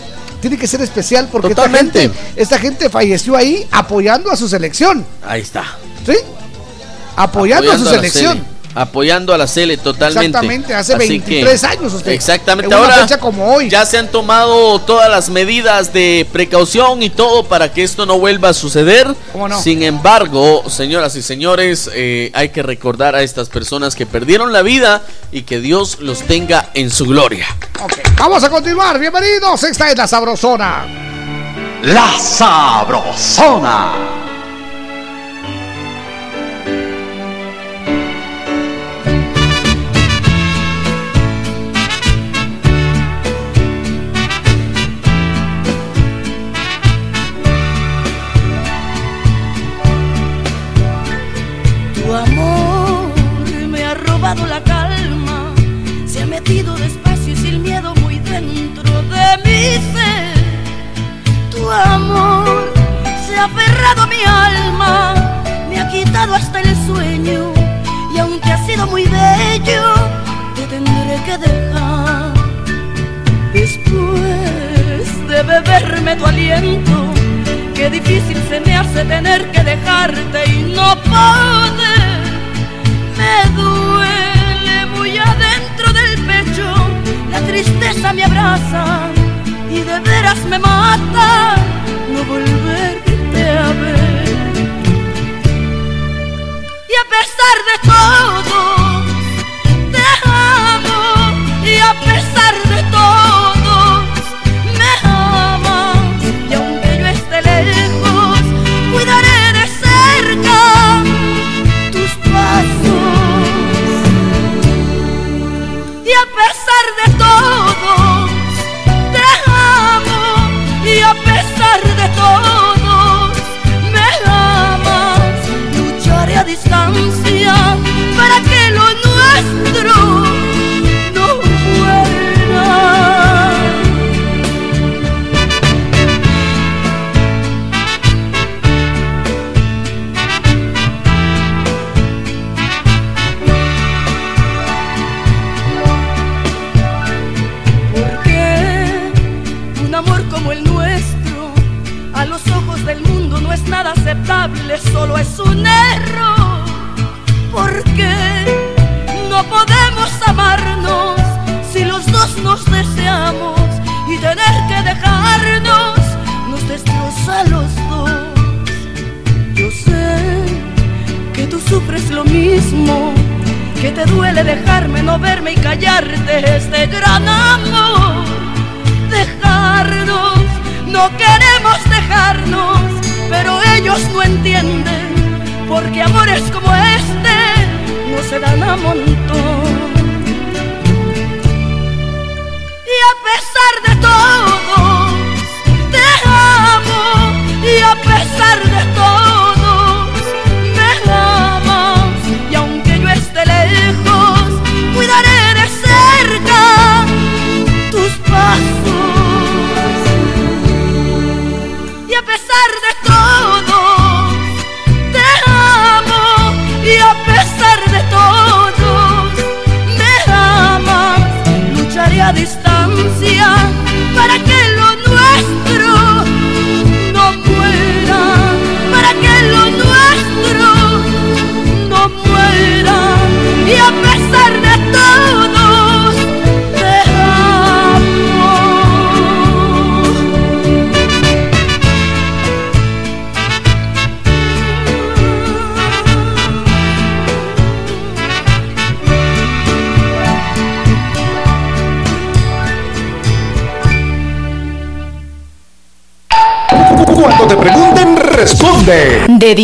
tiene 0.49 0.59
que 0.59 0.67
ser 0.67 0.79
especial? 0.81 1.27
Porque 1.31 1.47
esta 1.47 1.67
gente, 1.67 2.11
esta 2.35 2.59
gente 2.59 2.87
falleció 2.87 3.35
ahí 3.35 3.67
apoyando 3.71 4.29
a 4.29 4.35
su 4.35 4.47
selección. 4.47 5.03
Ahí 5.25 5.41
está. 5.41 5.63
¿Sí? 6.05 6.13
Apoyando, 7.15 7.71
a 7.71 7.79
su 7.79 7.85
selección. 7.85 8.45
Apoyando 8.75 9.33
a 9.33 9.37
la 9.37 9.47
Cele 9.47 9.77
totalmente. 9.77 10.37
Exactamente, 10.37 10.73
hace 10.73 10.93
Así 10.95 11.07
23 11.07 11.63
años 11.63 11.93
usted. 11.93 12.11
Exactamente. 12.11 12.73
En 12.73 12.77
una 12.77 12.87
Ahora 12.91 13.01
fecha 13.03 13.17
como 13.19 13.53
hoy. 13.55 13.69
ya 13.69 13.85
se 13.85 13.97
han 13.97 14.11
tomado 14.11 14.79
todas 14.81 15.09
las 15.09 15.29
medidas 15.29 15.93
de 15.93 16.27
precaución 16.31 17.01
y 17.01 17.09
todo 17.09 17.45
para 17.45 17.71
que 17.71 17.83
esto 17.83 18.05
no 18.05 18.19
vuelva 18.19 18.49
a 18.49 18.53
suceder. 18.53 19.15
¿Cómo 19.31 19.47
no? 19.47 19.61
Sin 19.61 19.81
embargo, 19.81 20.69
señoras 20.69 21.15
y 21.15 21.21
señores, 21.21 21.89
eh, 21.93 22.31
hay 22.33 22.49
que 22.49 22.63
recordar 22.63 23.15
a 23.15 23.21
estas 23.23 23.47
personas 23.47 23.95
que 23.95 24.05
perdieron 24.05 24.51
la 24.51 24.61
vida 24.61 25.01
y 25.31 25.43
que 25.43 25.61
Dios 25.61 25.99
los 26.01 26.23
tenga 26.23 26.69
en 26.73 26.89
su 26.89 27.05
gloria. 27.05 27.47
Ok, 27.81 27.93
Vamos 28.17 28.43
a 28.43 28.49
continuar. 28.49 28.99
Bienvenidos. 28.99 29.63
Esta 29.63 29.89
es 29.89 29.97
la 29.97 30.07
Sabrosona. 30.07 30.85
La 31.83 32.11
Sabrosona. 32.19 34.24
La 54.43 54.61
calma, 54.61 55.53
se 56.05 56.21
ha 56.21 56.25
metido 56.25 56.75
despacio 56.75 57.33
y 57.33 57.35
sin 57.35 57.61
miedo 57.61 57.93
muy 57.95 58.19
dentro 58.19 58.83
de 59.03 59.27
mi 59.45 59.61
ser. 59.93 60.35
Tu 61.51 61.69
amor 61.71 62.73
se 63.25 63.37
ha 63.37 63.45
aferrado 63.45 64.01
a 64.03 64.07
mi 64.07 64.23
alma, 64.25 65.13
me 65.69 65.79
ha 65.79 65.87
quitado 65.89 66.35
hasta 66.35 66.61
el 66.61 66.75
sueño 66.85 67.53
y 68.13 68.19
aunque 68.19 68.51
ha 68.51 68.65
sido 68.65 68.87
muy 68.87 69.05
bello, 69.05 69.83
te 70.55 70.63
tendré 70.67 71.17
que 71.25 71.37
dejar. 71.37 72.33
Después 73.53 75.27
de 75.27 75.43
beberme 75.43 76.15
tu 76.17 76.25
aliento, 76.25 77.13
qué 77.73 77.89
difícil 77.89 78.37
se 78.49 78.59
me 78.59 78.75
hace 78.75 79.05
tener 79.05 79.49
que 79.51 79.63
dejarte 79.63 80.45
y 80.49 80.73
no 80.75 80.95
poder. 81.03 82.24
Me 83.25 83.37
duele 83.61 84.85
muy 84.95 85.17
adentro 85.17 85.87
del 85.99 86.13
pecho, 86.29 86.67
la 87.31 87.39
tristeza 87.41 88.13
me 88.13 88.23
abraza 88.23 88.83
y 89.71 89.79
de 89.89 89.99
veras 89.99 90.39
me 90.51 90.59
mata 90.59 91.55
no 92.13 92.23
volverte 92.33 93.41
a 93.65 93.69
ver. 93.81 94.53
Y 96.91 96.95
a 97.03 97.05
pesar 97.15 97.57
de 97.69 97.75
todo, 97.93 98.59
te 99.95 100.05
amo 100.23 101.03
y 101.63 101.75
a 101.89 101.93
pesar 102.07 102.53
de 102.63 102.64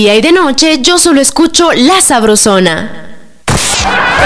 día 0.01 0.15
y 0.15 0.21
de 0.21 0.31
noche 0.31 0.79
yo 0.81 0.97
solo 0.97 1.21
escucho 1.21 1.71
La 1.73 2.01
Sabrosona. 2.01 2.89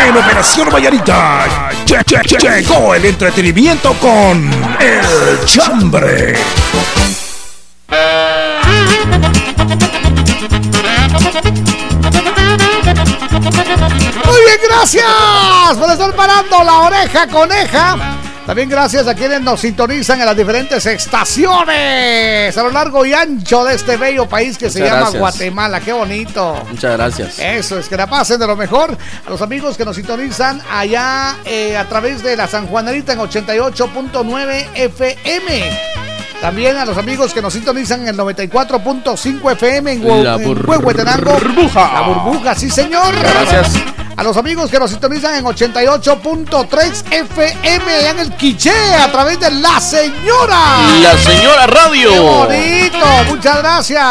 En 0.08 0.16
Operación 0.16 0.70
Vallarita 0.72 1.46
che- 1.86 2.02
che- 2.06 2.22
che- 2.38 2.38
llegó 2.62 2.96
el 2.96 3.04
entretenimiento 3.04 3.92
con 4.00 4.50
El 4.80 5.44
Chambre. 5.46 6.36
Muy 14.26 14.40
bien, 14.42 14.60
gracias 14.68 15.78
por 15.78 15.90
estar 15.92 16.16
parando 16.16 16.64
la 16.64 16.80
oreja 16.80 17.28
coneja. 17.28 18.15
También 18.46 18.70
gracias 18.70 19.08
a 19.08 19.16
quienes 19.16 19.42
nos 19.42 19.60
sintonizan 19.62 20.20
en 20.20 20.26
las 20.28 20.38
diferentes 20.38 20.86
estaciones 20.86 22.56
a 22.56 22.62
lo 22.64 22.70
largo 22.70 23.04
y 23.06 23.12
ancho 23.14 23.64
de 23.66 23.74
este 23.76 23.98
bello 23.98 24.28
país 24.30 24.56
que 24.58 24.70
se 24.70 24.80
llama 24.82 24.98
gracias. 25.00 25.20
Guatemala. 25.20 25.80
Qué 25.80 25.92
bonito. 25.94 26.64
Muchas 26.70 26.94
gracias. 26.96 27.40
Eso 27.40 27.80
es, 27.80 27.88
que 27.90 27.98
la 27.98 28.06
pasen 28.08 28.40
de 28.40 28.46
lo 28.46 28.56
mejor. 28.56 28.96
A 29.26 29.30
los 29.32 29.42
amigos 29.42 29.78
que 29.78 29.84
nos 29.86 29.96
sintonizan 29.96 30.62
allá 30.72 31.38
eh, 31.46 31.76
a 31.76 31.86
través 31.86 32.22
de 32.22 32.38
la 32.38 32.48
San 32.48 32.68
Juanarita 32.68 33.14
en 33.14 33.20
88.9 33.20 34.66
FM. 34.76 35.70
También 36.40 36.78
a 36.78 36.86
los 36.86 36.98
amigos 36.98 37.34
que 37.34 37.42
nos 37.42 37.54
sintonizan 37.54 38.02
en 38.02 38.10
el 38.10 38.18
94.5 38.18 39.52
FM 39.54 39.92
en, 39.92 40.04
Hue- 40.04 40.24
La 40.24 40.36
en 40.36 40.70
Huehuetenango. 40.70 41.32
burbuja. 41.34 41.92
La 41.94 42.02
burbuja, 42.02 42.54
sí 42.54 42.70
señor. 42.70 43.16
Gracias. 43.18 43.74
A 44.18 44.24
los 44.24 44.38
amigos 44.38 44.72
que 44.72 44.80
nos 44.80 44.92
sintonizan 44.92 45.36
en 45.36 45.44
88.3 45.44 47.04
FM 47.12 47.94
allá 47.94 48.12
en 48.12 48.20
el 48.20 48.32
Quiché 48.36 48.72
a 48.72 49.12
través 49.12 49.38
de 49.42 49.52
La 49.52 49.82
Señora. 49.82 50.88
La 51.02 51.18
Señora 51.18 51.68
Radio. 51.68 52.10
¡Qué 52.10 52.20
bonito! 52.20 53.06
Muchas 53.28 53.58
gracias. 53.58 54.06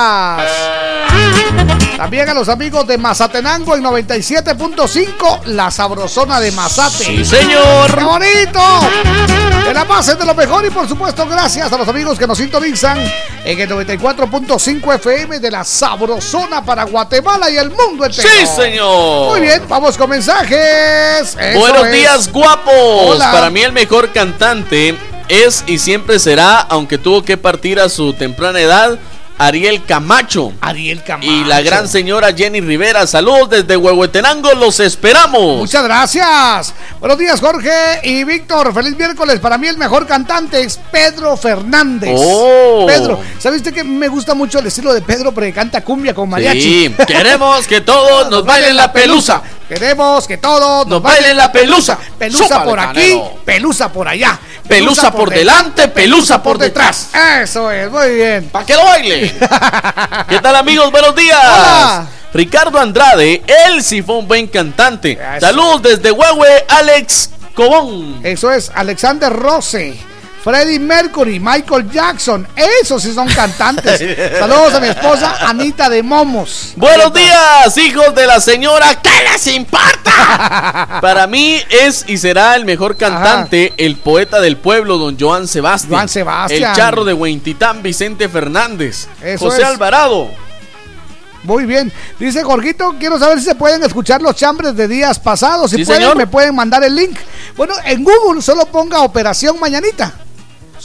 También 1.97 2.29
a 2.29 2.35
los 2.35 2.51
amigos 2.51 2.87
de 2.87 2.99
Mazatenango 2.99 3.77
en 3.77 3.83
97.5, 3.83 5.45
la 5.47 5.71
sabrosona 5.71 6.39
de 6.39 6.53
Mazate. 6.53 7.05
Sí, 7.05 7.25
señor. 7.25 7.97
¡Qué 7.97 8.05
bonito! 8.05 8.61
Que 9.65 9.73
la 9.73 9.87
pasen 9.87 10.19
de 10.19 10.27
lo 10.27 10.35
mejor 10.35 10.67
y 10.67 10.71
por 10.71 10.87
supuesto 10.87 11.27
gracias 11.27 11.73
a 11.73 11.79
los 11.79 11.89
amigos 11.89 12.19
que 12.19 12.27
nos 12.27 12.37
sintonizan 12.37 12.99
en 13.45 13.61
el 13.61 13.69
94.5 13.69 14.95
FM 14.95 15.39
de 15.39 15.51
la 15.51 15.65
sabrosona 15.65 16.65
para 16.65 16.85
Guatemala 16.85 17.51
y 17.51 17.57
el 17.57 17.71
mundo 17.71 18.07
entero. 18.07 18.29
Sí, 18.29 18.47
señor. 18.47 19.29
Muy 19.31 19.41
bien, 19.43 19.63
vamos 19.69 19.99
con 19.99 20.09
mensajes. 20.11 21.37
Eso 21.39 21.59
Buenos 21.59 21.87
es. 21.87 21.93
días, 21.93 22.33
guapos. 22.33 22.73
Hola. 22.75 23.31
Para 23.31 23.51
mí 23.51 23.61
el 23.63 23.73
mejor 23.73 24.13
cantante 24.13 24.97
es 25.29 25.63
y 25.67 25.79
siempre 25.79 26.19
será, 26.19 26.61
aunque 26.61 26.97
tuvo 26.97 27.23
que 27.23 27.37
partir 27.37 27.79
a 27.81 27.89
su 27.89 28.15
temprana 28.15 28.61
edad, 28.61 28.99
Ariel 29.39 29.85
Camacho. 29.85 30.53
Ariel 30.61 31.03
Camacho. 31.03 31.29
Y 31.29 31.45
la 31.45 31.61
gran 31.61 31.89
señora 31.89 32.33
Jenny 32.33 32.61
Rivera. 32.61 33.07
Saludos 33.07 33.51
desde 33.51 33.77
Huehuetenango, 33.77 34.53
los 34.55 34.79
esperamos. 34.81 35.59
Muchas 35.59 35.83
gracias. 35.85 36.73
Buenos 37.01 37.19
días, 37.19 37.41
Jorge 37.41 37.71
y 38.05 38.23
Víctor. 38.25 38.73
Feliz 38.73 38.97
miércoles. 38.97 39.41
Para 39.41 39.59
mí 39.59 39.67
el 39.67 39.77
mejor 39.77 40.07
cantante 40.07 40.61
es 40.61 40.79
Pedro 40.93 41.37
Fernández. 41.37 42.15
Oh. 42.17 42.85
Pedro, 42.87 43.21
¿sabe 43.39 43.57
usted 43.57 43.75
que 43.75 43.83
me 43.83 44.09
gusta 44.09 44.35
mucho 44.35 44.61
el 44.61 44.67
estilo 44.67 44.95
de 44.95 45.03
Pedro 45.03 45.33
porque 45.33 45.53
canta 45.53 45.83
cumbia 45.83 46.15
con 46.15 46.29
mariachi? 46.29 46.61
Sí, 46.61 46.95
queremos 47.07 47.67
que 47.67 47.81
todos 47.81 48.31
nos 48.31 48.45
bailen 48.45 48.77
la 48.77 48.93
pelusa. 48.93 49.43
Queremos 49.69 50.27
que 50.27 50.39
todos 50.39 50.87
Nos 50.87 51.03
bailen 51.03 51.37
la 51.37 51.51
pelusa. 51.51 51.99
Pelusa 52.19 52.65
por 52.65 52.79
aquí, 52.79 53.01
Canelo. 53.01 53.35
pelusa 53.45 53.93
por 53.93 54.09
allá. 54.09 54.39
Pelusa 54.69 55.13
por 55.13 55.31
delante, 55.31 55.89
pelusa 55.89 56.43
por 56.43 56.59
detrás. 56.59 57.11
Eso 57.43 57.71
es, 57.71 57.91
muy 57.91 58.15
bien. 58.15 58.49
¿Para 58.51 58.65
que 58.65 58.75
lo 58.75 58.85
baile? 58.85 59.35
¿Qué 60.29 60.39
tal 60.41 60.57
amigos? 60.57 60.91
Buenos 60.91 61.15
días. 61.15 61.39
Hola. 61.39 62.07
Ricardo 62.33 62.79
Andrade, 62.81 63.43
fue 64.05 64.17
un 64.17 64.27
buen 64.27 64.49
cantante. 64.49 65.19
Saludos 65.41 65.83
desde 65.83 66.11
Huehue, 66.11 66.65
Alex 66.69 67.31
Cobón. 67.55 68.21
Eso 68.25 68.51
es 68.51 68.71
Alexander 68.75 69.33
Rose. 69.33 69.97
Freddie 70.45 70.79
Mercury, 70.79 71.41
Michael 71.41 71.91
Jackson, 71.91 72.47
esos 72.83 73.03
sí 73.03 73.15
son 73.15 73.27
cantantes. 73.29 73.99
Saludos 74.39 74.75
a 74.75 74.81
mi 74.81 74.89
esposa 74.89 75.39
Anita 75.49 75.89
de 75.89 76.03
Momos. 76.03 76.75
Buenos 76.77 77.15
días, 77.15 77.75
hijos 77.79 78.15
de 78.15 78.27
la 78.27 78.39
señora. 78.41 79.01
¿Qué 79.01 79.09
les 79.33 79.47
importa? 79.47 80.99
Para 81.01 81.27
mí 81.27 81.59
es 81.71 82.05
y 82.09 82.19
será 82.19 82.57
el 82.57 82.67
mejor 82.67 82.99
cantante, 82.99 83.73
el 83.79 83.97
poeta 83.97 84.39
del 84.43 84.59
pueblo, 84.59 84.99
don 84.99 85.17
Joan 85.19 85.49
Sebastián. 85.49 85.93
Joan 85.95 86.09
Sebastián. 86.11 86.71
El 86.73 86.77
charro 86.77 87.05
de 87.05 87.15
Huentitán, 87.15 87.83
Vicente 87.83 88.29
Fernández. 88.29 89.09
Eso 89.23 89.47
José 89.47 89.63
es. 89.63 89.69
Alvarado. 89.69 90.29
Muy 91.45 91.65
bien. 91.65 91.91
Dice 92.19 92.43
Jorgito, 92.43 92.97
quiero 92.99 93.19
saber 93.19 93.39
si 93.39 93.47
se 93.47 93.55
pueden 93.55 93.83
escuchar 93.83 94.21
los 94.21 94.37
chambres 94.37 94.77
de 94.77 94.89
días 94.89 95.19
pasados. 95.19 95.71
Si 95.71 95.79
Sí, 95.79 95.85
pueden, 95.87 96.03
señor. 96.03 96.17
me 96.19 96.27
pueden 96.27 96.55
mandar 96.55 96.85
el 96.85 96.95
link. 96.95 97.17
Bueno, 97.57 97.73
en 97.87 98.05
Google 98.05 98.43
solo 98.43 98.67
ponga 98.67 99.01
Operación 99.01 99.59
Mañanita. 99.59 100.13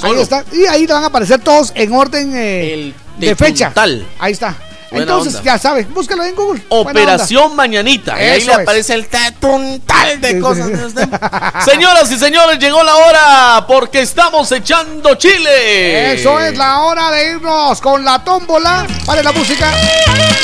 Ahí 0.02 0.20
está. 0.20 0.44
Y 0.52 0.66
ahí 0.66 0.86
van 0.86 1.04
a 1.04 1.08
aparecer 1.08 1.40
todos 1.40 1.72
en 1.76 1.94
orden 1.94 2.32
eh, 2.36 2.94
de 3.18 3.28
de 3.28 3.36
fecha. 3.36 3.68
puntal. 3.68 4.08
Ahí 4.20 4.34
está. 4.34 4.56
Buena 4.92 5.04
Entonces, 5.04 5.36
onda. 5.36 5.46
ya 5.46 5.60
sabes, 5.60 5.88
búscalo 5.88 6.24
en 6.24 6.34
Google. 6.36 6.64
Operación 6.70 7.56
Mañanita. 7.56 8.20
Y 8.20 8.26
ahí 8.28 8.44
le 8.44 8.52
es. 8.54 8.58
aparece 8.58 8.96
el 8.96 9.08
tal 9.08 10.20
de 10.20 10.40
cosas. 10.40 10.68
Señoras 11.66 12.12
y 12.12 12.18
señores, 12.18 12.58
llegó 12.58 12.82
la 12.84 12.96
hora 12.96 13.66
porque 13.68 14.02
estamos 14.02 14.52
echando 14.52 15.14
chile. 15.14 16.14
Eso 16.14 16.40
es 16.40 16.58
la 16.58 16.80
hora 16.80 17.12
de 17.12 17.34
irnos 17.34 17.80
con 17.82 18.04
la 18.04 18.24
tómbola. 18.24 18.88
Pare 19.06 19.22
la 19.22 19.32
música. 19.32 19.72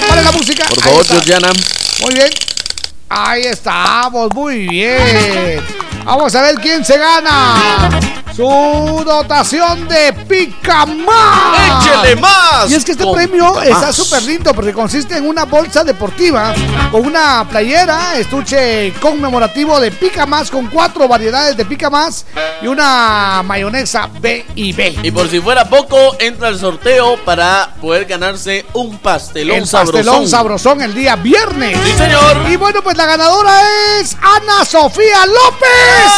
Pare 0.08 0.22
la 0.22 0.32
música. 0.32 0.66
Por 0.69 0.80
favor. 0.82 1.06
Georgiana. 1.08 1.50
Muy 2.01 2.14
bien. 2.14 2.30
Ahí 3.09 3.43
estamos, 3.45 4.32
muy 4.34 4.67
bien. 4.67 5.59
Vamos 6.03 6.35
a 6.35 6.42
ver 6.42 6.56
quién 6.56 6.85
se 6.85 6.98
gana. 7.00 7.90
Su 8.36 9.02
dotación 9.06 9.88
de 9.88 10.12
pica 10.28 10.86
más. 10.86 11.86
¡Échele 11.86 12.18
más! 12.18 12.70
Y 12.70 12.74
es 12.74 12.84
que 12.84 12.92
este 12.92 13.06
premio 13.10 13.62
está 13.62 13.94
súper 13.94 14.24
lindo 14.24 14.54
porque 14.54 14.74
consiste 14.74 15.16
en 15.16 15.26
una 15.26 15.46
bolsa 15.46 15.86
deportiva 15.86 16.54
con 16.92 17.06
una 17.06 17.48
playera, 17.50 18.18
estuche 18.18 18.92
conmemorativo 19.02 19.80
de 19.80 19.90
pica 19.90 20.26
más 20.26 20.52
con 20.52 20.68
cuatro 20.68 21.08
variedades 21.08 21.56
de 21.56 21.64
pica 21.64 21.90
más 21.90 22.26
y 22.62 22.68
una 22.68 23.42
mayonesa 23.42 24.10
B 24.20 24.46
y 24.54 24.74
B. 24.74 25.00
Y 25.02 25.12
por 25.12 25.30
si 25.30 25.40
fuera 25.40 25.70
poco, 25.70 26.18
entra 26.20 26.50
el 26.50 26.60
sorteo 26.60 27.16
para 27.24 27.74
poder 27.80 28.04
ganarse 28.04 28.66
un 28.74 28.98
pastelón 28.98 29.60
el 29.60 29.66
sabrosón. 29.66 30.04
pastelón 30.04 30.28
sabrosón 30.28 30.82
el 30.82 30.94
día 30.94 31.16
viernes. 31.16 31.80
Sí, 31.86 31.94
señor. 31.94 32.50
Y 32.50 32.58
bueno, 32.58 32.82
pues 32.84 32.98
la 32.98 33.06
ganadora 33.06 33.62
es 34.02 34.14
Ana 34.22 34.66
Sofía 34.66 35.26
López. 35.26 36.12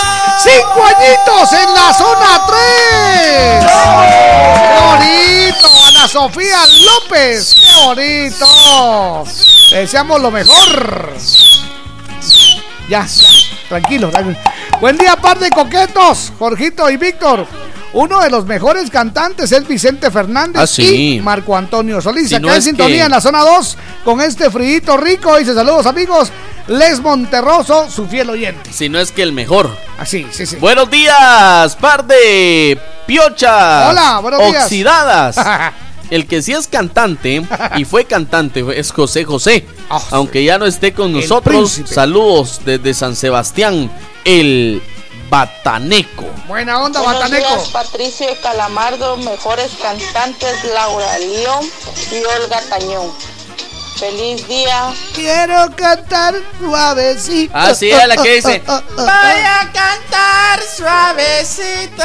Cinco 0.43 0.83
añitos 0.83 1.53
en 1.53 1.73
la 1.73 1.93
zona 1.93 2.06
3. 2.47 3.65
¡Qué 3.65 4.79
bonito! 4.85 5.67
Ana 5.87 6.07
Sofía 6.07 6.59
López. 6.85 7.55
¡Qué 7.61 7.75
bonito! 7.83 9.23
Le 9.71 9.77
deseamos 9.79 10.21
lo 10.21 10.31
mejor. 10.31 11.13
Ya, 12.87 13.05
ya, 13.05 13.29
tranquilo, 13.67 14.09
tranquilo. 14.09 14.37
Buen 14.79 14.97
día, 14.97 15.15
par 15.17 15.39
de 15.39 15.49
coquetos, 15.49 16.31
Jorgito 16.39 16.89
y 16.89 16.97
Víctor. 16.97 17.45
Uno 17.97 18.21
de 18.21 18.29
los 18.29 18.45
mejores 18.45 18.89
cantantes 18.91 19.51
es 19.51 19.67
Vicente 19.67 20.11
Fernández 20.11 20.61
Ah, 20.61 20.67
sí. 20.67 21.15
y 21.15 21.19
Marco 21.19 21.57
Antonio 21.57 21.99
Solís. 21.99 22.29
Si 22.29 22.35
Acá 22.35 22.45
no 22.45 22.51
en 22.51 22.57
es 22.59 22.63
sintonía 22.63 22.97
que- 22.97 23.03
en 23.05 23.11
la 23.11 23.21
zona 23.21 23.39
2 23.39 23.75
con 24.05 24.21
este 24.21 24.51
frito 24.51 24.97
rico. 24.97 25.35
Dice 25.37 25.53
saludos 25.55 25.85
amigos. 25.87 26.31
Les 26.67 26.99
Monterroso, 26.99 27.89
su 27.89 28.05
fiel 28.07 28.29
oyente. 28.29 28.71
Si 28.71 28.87
no 28.89 28.99
es 28.99 29.11
que 29.11 29.23
el 29.23 29.31
mejor. 29.31 29.69
Así, 29.97 30.27
sí, 30.31 30.45
sí. 30.45 30.57
Buenos 30.57 30.91
días, 30.91 31.75
par 31.77 32.05
de 32.05 32.77
piochas. 33.07 33.89
Hola, 33.89 34.19
buenos 34.21 34.41
días. 34.47 34.63
Oxidadas. 34.65 35.37
El 36.09 36.25
que 36.25 36.41
sí 36.41 36.53
es 36.53 36.67
cantante 36.67 37.43
y 37.75 37.83
fue 37.83 38.05
cantante 38.05 38.63
es 38.79 38.91
José 38.93 39.25
José. 39.25 39.65
Aunque 40.11 40.41
ya 40.43 40.57
no 40.57 40.65
esté 40.65 40.93
con 40.93 41.11
nosotros, 41.11 41.73
príncipe. 41.73 41.93
saludos 41.93 42.61
desde 42.63 42.93
San 42.93 43.13
Sebastián, 43.15 43.91
el 44.23 44.81
Bataneco. 45.29 46.25
Buena 46.47 46.81
onda, 46.81 47.01
Buenos 47.01 47.21
Bataneco. 47.23 47.49
días, 47.49 47.69
Patricio 47.69 48.27
de 48.27 48.37
Calamardo, 48.37 49.17
mejores 49.17 49.71
cantantes 49.81 50.63
Laura 50.73 51.17
León 51.19 51.69
y 52.11 52.23
Olga 52.41 52.61
Tañón. 52.69 53.11
Feliz 53.97 54.47
día. 54.47 54.93
Quiero 55.15 55.71
cantar 55.75 56.35
suavecito. 56.59 57.51
Ah, 57.55 57.73
sí, 57.73 57.89
es 57.89 58.07
la 58.07 58.15
que 58.17 58.35
dice. 58.35 58.61
Oh, 58.67 58.73
oh, 58.73 58.75
oh, 58.77 58.83
oh. 58.97 59.01
Voy 59.01 59.07
a 59.09 59.71
cantar 59.73 60.61
suavecito. 60.75 62.03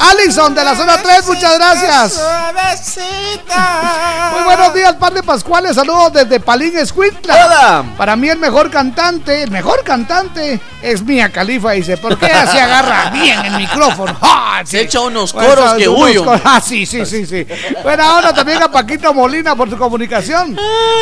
Alison 0.00 0.54
de 0.54 0.64
la 0.64 0.74
zona 0.74 0.96
3, 1.02 1.26
muchas 1.26 1.58
gracias. 1.58 2.12
Suavecito. 2.14 3.54
Muy 4.32 4.42
buenos 4.44 4.72
días, 4.72 4.94
par 4.94 5.12
de 5.12 5.22
Pascuales. 5.22 5.74
Saludos 5.74 6.14
desde 6.14 6.40
Palín 6.40 6.76
Escuintla. 6.78 7.34
Hola. 7.34 7.84
Para 7.98 8.16
mí, 8.16 8.28
el 8.30 8.38
mejor 8.38 8.70
cantante, 8.70 9.42
el 9.42 9.50
mejor 9.50 9.84
cantante 9.84 10.58
es 10.80 11.02
Mía 11.02 11.30
Califa. 11.30 11.72
Dice, 11.72 11.98
¿por 11.98 12.18
qué 12.18 12.26
así 12.26 12.56
agarra 12.56 13.10
bien 13.10 13.44
el 13.44 13.56
micrófono? 13.58 14.16
¡Ah, 14.22 14.62
Se 14.64 14.80
echa 14.80 15.00
unos 15.00 15.32
Pues, 15.34 15.46
coros 15.46 15.74
que 15.74 15.88
unos 15.88 16.02
huyo. 16.02 16.24
Ah, 16.44 16.60
sí, 16.64 16.86
sí, 16.86 17.04
sí, 17.04 17.26
sí. 17.26 17.46
Buena 17.82 18.16
onda 18.16 18.32
también 18.32 18.62
a 18.62 18.70
Paquito 18.70 19.12
Molina 19.12 19.54
por 19.58 19.68
su 19.68 19.76
comunicación. 19.76 20.56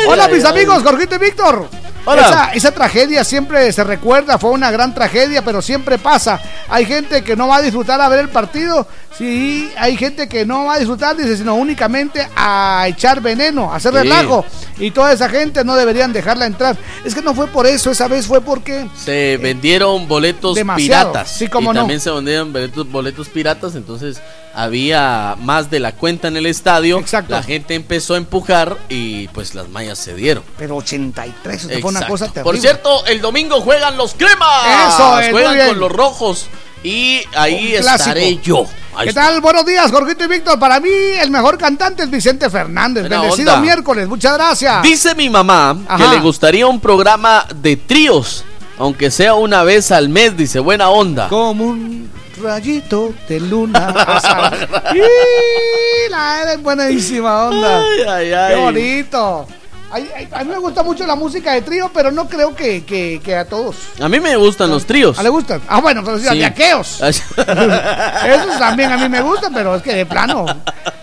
Hola, 0.09 0.25
ay, 0.25 0.33
mis 0.33 0.43
ay. 0.43 0.51
amigos, 0.51 0.83
Jorgito 0.83 1.15
y 1.15 1.19
Víctor. 1.19 1.69
Hola. 2.09 2.21
Esa, 2.21 2.45
esa 2.53 2.71
tragedia 2.71 3.23
siempre 3.25 3.69
se 3.73 3.83
recuerda, 3.83 4.37
fue 4.37 4.49
una 4.51 4.71
gran 4.71 4.93
tragedia, 4.95 5.43
pero 5.43 5.61
siempre 5.61 5.97
pasa. 5.97 6.41
Hay 6.69 6.85
gente 6.85 7.21
que 7.21 7.35
no 7.35 7.47
va 7.49 7.57
a 7.57 7.61
disfrutar 7.61 7.99
a 7.99 8.07
ver 8.07 8.19
el 8.21 8.29
partido, 8.29 8.87
sí, 9.17 9.69
hay 9.77 9.97
gente 9.97 10.29
que 10.29 10.45
no 10.45 10.65
va 10.65 10.75
a 10.75 10.79
disfrutar, 10.79 11.17
dice, 11.17 11.35
sino 11.35 11.55
únicamente 11.55 12.25
a 12.35 12.85
echar 12.87 13.19
veneno, 13.19 13.71
a 13.71 13.75
hacer 13.75 13.91
Sí. 13.91 13.97
relajo. 13.99 14.45
Y 14.79 14.91
toda 14.91 15.11
esa 15.11 15.27
gente 15.27 15.65
no 15.65 15.75
deberían 15.75 16.13
dejarla 16.13 16.45
entrar. 16.45 16.77
Es 17.03 17.13
que 17.13 17.21
no 17.21 17.33
fue 17.33 17.47
por 17.47 17.67
eso, 17.67 17.91
esa 17.91 18.07
vez 18.07 18.25
fue 18.25 18.39
porque 18.39 18.87
Se 18.95 19.35
vendieron 19.37 20.07
boletos 20.07 20.55
demasiado. 20.55 21.11
piratas. 21.11 21.37
Sí, 21.37 21.49
cómo 21.49 21.71
y 21.71 21.73
no. 21.73 21.81
también 21.81 21.99
se 21.99 22.09
vendieron 22.09 22.53
boletos, 22.53 22.89
boletos 22.89 23.27
piratas, 23.27 23.75
entonces 23.75 24.21
había 24.57 25.35
más 25.39 25.69
de 25.69 25.79
la 25.79 25.91
cuenta 25.91 26.27
en 26.27 26.35
el 26.35 26.47
estadio. 26.47 27.03
La 27.27 27.43
gente 27.43 27.75
empezó 27.75 28.15
a 28.15 28.17
empujar 28.17 28.75
y 28.89 29.27
pues 29.27 29.53
las 29.53 29.69
mallas 29.69 29.99
se 29.99 30.15
dieron. 30.15 30.43
Pero 30.57 30.77
83, 30.77 31.55
eso 31.55 31.67
fue 31.67 31.77
una 31.91 31.99
Exacto. 31.99 32.07
cosa 32.07 32.25
terrible. 32.25 32.43
Por 32.43 32.57
cierto, 32.59 33.05
el 33.05 33.21
domingo 33.21 33.61
juegan 33.61 33.97
los 33.97 34.15
cremas. 34.15 34.95
Eso 34.95 35.19
es, 35.19 35.25
muy 35.31 35.33
Juegan 35.41 35.53
bien. 35.53 35.67
con 35.67 35.79
los 35.79 35.91
rojos. 35.91 36.47
Y 36.83 37.21
ahí 37.35 37.75
estaré 37.75 38.37
yo. 38.41 38.65
Ahí 38.95 39.03
¿Qué 39.05 39.09
está. 39.09 39.27
tal? 39.27 39.41
Buenos 39.41 39.63
días, 39.63 39.91
Jorgito 39.91 40.23
y 40.23 40.27
Víctor. 40.27 40.57
Para 40.57 40.79
mí, 40.79 40.89
el 40.89 41.29
mejor 41.29 41.59
cantante 41.59 42.01
es 42.03 42.09
Vicente 42.09 42.49
Fernández. 42.49 43.03
Buena 43.03 43.21
Bendecido 43.21 43.51
onda. 43.53 43.61
miércoles, 43.61 44.07
muchas 44.07 44.33
gracias. 44.33 44.81
Dice 44.81 45.13
mi 45.13 45.29
mamá 45.29 45.77
Ajá. 45.87 46.03
que 46.03 46.15
le 46.15 46.21
gustaría 46.21 46.65
un 46.65 46.79
programa 46.79 47.45
de 47.55 47.75
tríos, 47.77 48.43
aunque 48.79 49.11
sea 49.11 49.35
una 49.35 49.61
vez 49.61 49.91
al 49.91 50.09
mes, 50.09 50.35
dice, 50.35 50.59
buena 50.59 50.89
onda. 50.89 51.27
Como 51.29 51.65
un 51.65 52.09
rayito 52.41 53.13
de 53.27 53.39
luna. 53.39 53.93
¡Y! 54.95 56.09
la 56.09 56.41
eres 56.43 56.61
buenísima 56.63 57.47
onda. 57.47 57.81
Ay, 57.81 58.01
ay, 58.07 58.33
ay. 58.33 58.55
Qué 58.55 58.61
bonito. 58.61 59.47
Ay, 59.89 60.09
ay, 60.15 60.27
a 60.33 60.43
mí 60.43 60.49
me 60.51 60.57
gusta 60.59 60.83
mucho 60.83 61.07
la 61.07 61.15
música 61.15 61.53
de 61.53 61.61
trío, 61.61 61.89
pero 61.93 62.11
no 62.11 62.27
creo 62.27 62.53
que, 62.53 62.83
que- 62.83 63.21
que 63.23 63.35
a 63.37 63.45
todos. 63.45 63.77
A 64.01 64.09
mí 64.09 64.19
me 64.19 64.35
gustan 64.35 64.69
los 64.69 64.85
tríos. 64.85 65.17
¿A 65.17 65.23
le 65.23 65.29
gustan? 65.29 65.61
Ah, 65.67 65.79
bueno, 65.79 66.03
pero 66.03 66.19
sí, 66.19 66.25
Sí. 66.27 66.33
Esos 67.37 68.59
también 68.59 68.91
a 68.91 68.97
mí 68.97 69.07
me 69.07 69.21
gustan, 69.21 69.53
pero 69.53 69.75
es 69.75 69.81
que 69.81 69.93
de 69.95 70.05
plano. 70.05 70.45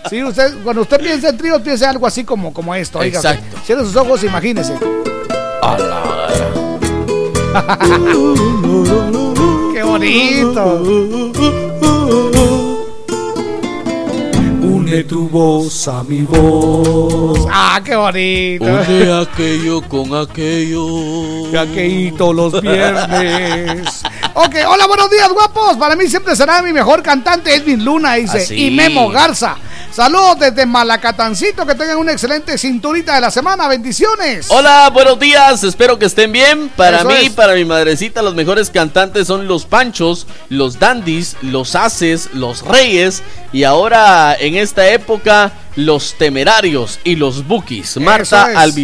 Sí, 0.07 0.23
usted, 0.23 0.53
cuando 0.63 0.83
usted 0.83 0.99
piensa 1.01 1.29
en 1.29 1.37
tríos, 1.37 1.61
piensa 1.63 1.89
algo 1.89 2.05
así 2.05 2.23
como, 2.23 2.53
como 2.53 2.75
esto. 2.75 2.99
oiga. 2.99 3.17
Exacto. 3.17 3.57
Cierre 3.65 3.83
sus 3.85 3.95
ojos, 3.95 4.23
imagínese. 4.23 4.75
Qué 9.99 10.43
bonito. 10.43 10.81
Une 14.61 15.03
tu 15.03 15.29
voz 15.29 15.87
a 15.87 16.03
mi 16.03 16.21
voz. 16.23 17.47
Ah, 17.49 17.79
qué 17.83 17.95
bonito. 17.95 18.65
Une 18.65 19.21
aquello 19.21 19.81
con 19.83 20.13
aquello. 20.13 21.49
Que 21.49 21.57
aquelito 21.57 22.33
los 22.33 22.61
viernes. 22.61 24.03
Ok, 24.33 24.55
hola, 24.67 24.85
buenos 24.87 25.09
días, 25.09 25.29
guapos. 25.31 25.77
Para 25.77 25.95
mí 25.95 26.07
siempre 26.07 26.35
será 26.35 26.61
mi 26.61 26.73
mejor 26.73 27.01
cantante, 27.01 27.55
Edwin 27.55 27.85
Luna, 27.85 28.15
dice. 28.15 28.39
Ah, 28.39 28.41
sí. 28.41 28.67
Y 28.67 28.71
Memo 28.71 29.09
Garza. 29.09 29.55
Saludos 29.95 30.37
desde 30.39 30.65
Malacatancito, 30.65 31.65
que 31.65 31.73
tengan 31.73 31.95
una 31.95 32.11
excelente 32.11 32.57
cinturita 32.57 33.15
de 33.15 33.21
la 33.21 33.31
semana. 33.31 33.65
Bendiciones. 33.69 34.47
Hola, 34.49 34.89
buenos 34.91 35.17
días, 35.17 35.63
espero 35.63 35.97
que 35.97 36.03
estén 36.03 36.33
bien. 36.33 36.67
Para 36.75 36.97
Eso 36.97 37.07
mí, 37.07 37.13
es. 37.27 37.29
para 37.31 37.53
mi 37.53 37.63
madrecita, 37.63 38.21
los 38.21 38.35
mejores 38.35 38.69
cantantes 38.69 39.25
son 39.25 39.47
los 39.47 39.63
Panchos, 39.63 40.27
los 40.49 40.79
Dandis, 40.79 41.37
los 41.41 41.75
Haces, 41.75 42.27
los 42.33 42.63
Reyes 42.63 43.23
y 43.53 43.63
ahora 43.63 44.35
en 44.37 44.55
esta 44.55 44.85
época 44.89 45.53
los 45.75 46.13
Temerarios 46.17 46.99
y 47.03 47.15
los 47.15 47.45
Bookies. 47.47 47.97
Marta 47.97 48.51
es. 48.51 48.75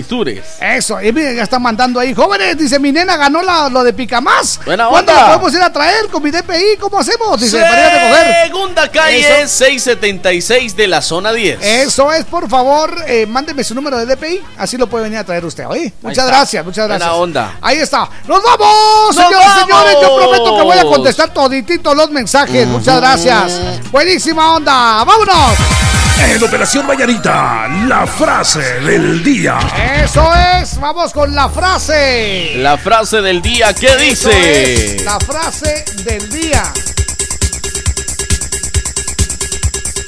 Eso, 0.60 1.02
y 1.02 1.12
miren, 1.12 1.36
ya 1.38 1.44
están 1.44 1.62
mandando 1.62 2.00
ahí. 2.00 2.14
Jóvenes, 2.14 2.58
dice 2.58 2.80
mi 2.80 2.92
nena 2.92 3.16
ganó 3.18 3.42
la- 3.42 3.70
lo 3.70 3.84
de 3.84 3.94
Picamás. 3.94 4.60
Buena 4.66 4.88
¿Cuándo 4.88 5.12
onda. 5.12 5.22
la 5.24 5.28
podemos 5.34 5.54
ir 5.54 5.62
a 5.62 5.72
traer 5.72 6.08
con 6.10 6.22
mi 6.24 6.32
DPI? 6.32 6.78
¿Cómo 6.80 7.00
hacemos? 7.00 7.40
Dice, 7.40 7.58
recoger. 7.60 8.46
Segunda 8.48 8.92
calle 8.92 9.48
676 9.48 10.76
de 10.76 10.88
la 10.88 11.02
zona 11.02 11.32
10. 11.32 11.60
Eso 11.62 12.12
es, 12.12 12.26
por 12.26 12.50
favor, 12.50 12.96
eh, 13.08 13.26
mándeme 13.26 13.64
su 13.64 13.74
número 13.76 13.98
de 13.98 14.06
DPI, 14.06 14.42
así 14.58 14.78
lo 14.78 14.88
puede 14.88 15.06
venir 15.06 15.20
a 15.20 15.24
traer 15.24 15.46
usted. 15.46 15.66
Oye, 15.68 15.94
muchas 16.02 16.26
gracias, 16.28 16.64
muchas 16.66 16.88
Buena 16.88 16.98
gracias. 17.06 17.20
onda. 17.22 17.58
Ahí 17.62 17.78
está. 17.78 18.10
¡Nos 18.28 18.44
vamos! 18.44 18.68
¡Nos 19.08 19.16
señores, 19.16 19.48
vamos! 19.48 19.62
señores, 19.62 19.98
yo 20.02 20.16
prometo 20.16 20.56
que 20.58 20.64
voy 20.64 20.78
a 20.78 20.84
contestar 20.84 21.34
toditito 21.34 21.94
los 21.96 22.10
mensajes. 22.12 22.68
Muchas 22.68 22.98
gracias. 22.98 23.92
Buenísima 23.92 24.56
onda. 24.56 25.04
¡Vámonos! 25.04 25.91
En 26.30 26.44
Operación 26.44 26.86
Mañanita, 26.86 27.68
la 27.88 28.06
frase 28.06 28.62
del 28.82 29.24
día. 29.24 29.58
Eso 30.04 30.30
es, 30.34 30.80
vamos 30.80 31.12
con 31.14 31.34
la 31.36 31.50
frase. 31.50 32.54
La 32.58 32.78
frase 32.78 33.22
del 33.22 33.42
día, 33.42 33.74
¿qué 33.74 33.88
Eso 33.88 33.98
dice? 33.98 34.96
es, 34.96 35.04
la 35.04 35.20
frase 35.20 35.84
del 36.04 36.30
día. 36.30 36.64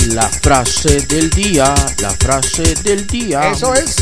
La 0.09 0.29
frase 0.29 1.01
del 1.07 1.29
día, 1.29 1.73
la 1.99 2.11
frase 2.11 2.75
del 2.83 3.07
día. 3.07 3.49
Eso 3.51 3.73
es. 3.73 3.95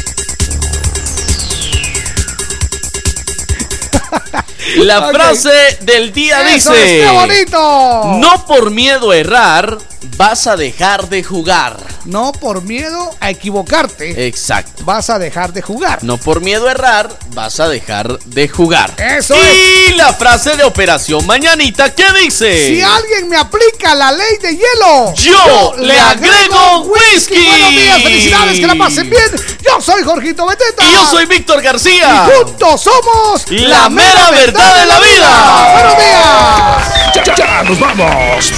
La 4.77 5.09
frase 5.09 5.77
del 5.81 6.11
día 6.13 6.55
Eso 6.55 6.71
dice: 6.73 7.01
es, 7.01 7.07
¡Qué 7.07 7.11
bonito! 7.13 8.03
No 8.19 8.45
por 8.45 8.71
miedo 8.71 9.11
a 9.11 9.17
errar 9.17 9.77
vas 10.17 10.47
a 10.47 10.55
dejar 10.55 11.09
de 11.09 11.23
jugar. 11.23 11.77
No 12.05 12.31
por 12.31 12.63
miedo 12.63 13.15
a 13.19 13.29
equivocarte 13.29 14.27
Exacto. 14.27 14.83
vas 14.83 15.11
a 15.11 15.19
dejar 15.19 15.53
de 15.53 15.61
jugar. 15.61 16.03
No 16.03 16.17
por 16.17 16.41
miedo 16.41 16.67
a 16.67 16.71
errar 16.71 17.09
vas 17.33 17.59
a 17.59 17.69
dejar 17.69 18.19
de 18.19 18.47
jugar. 18.47 18.93
Eso 18.97 19.35
y 19.35 19.93
la 19.93 20.13
frase 20.13 20.57
de 20.57 20.63
Operación 20.63 21.25
Mañanita, 21.27 21.93
¿qué 21.93 22.05
dice? 22.23 22.67
Si 22.67 22.81
alguien 22.81 23.29
me 23.29 23.37
aplica 23.37 23.93
la 23.93 24.11
ley 24.11 24.37
de 24.41 24.51
hielo, 24.53 25.13
Yo 25.15 25.75
le 25.77 25.99
agrego 25.99 26.81
whisky. 26.81 27.45
Buenos 27.45 27.69
días, 27.69 28.01
felicidades, 28.01 28.59
que 28.59 28.67
la 28.67 28.75
pasen 28.75 29.09
bien. 29.09 29.31
Yo 29.63 29.81
soy 29.81 30.03
Jorgito 30.03 30.47
Beteta. 30.47 30.83
Y 30.83 30.91
yo 30.91 31.05
soy 31.05 31.25
Víctor 31.25 31.61
García. 31.61 32.25
Y 32.27 32.43
juntos 32.43 32.81
somos 32.81 33.45
La 33.49 33.89
mera 33.89 34.31
verdad 34.31 34.50
de 34.53 34.85
la 34.85 34.99
vida. 34.99 35.71
Buenos 35.73 35.97
días. 35.97 36.93
Ya, 37.15 37.23
ya, 37.23 37.33
ya, 37.35 37.63
nos 37.63 37.79
vamos. 37.79 38.53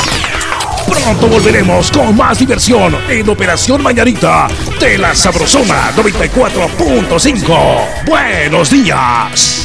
Pronto 0.88 1.28
volveremos 1.28 1.92
con 1.92 2.16
más 2.16 2.40
diversión 2.40 2.98
en 3.10 3.30
Operación 3.30 3.84
Mañanita 3.84 4.48
de 4.80 4.98
la 4.98 5.14
Sabrosona 5.14 5.92
94.5. 5.96 8.06
Buenos 8.06 8.70
días. 8.70 9.64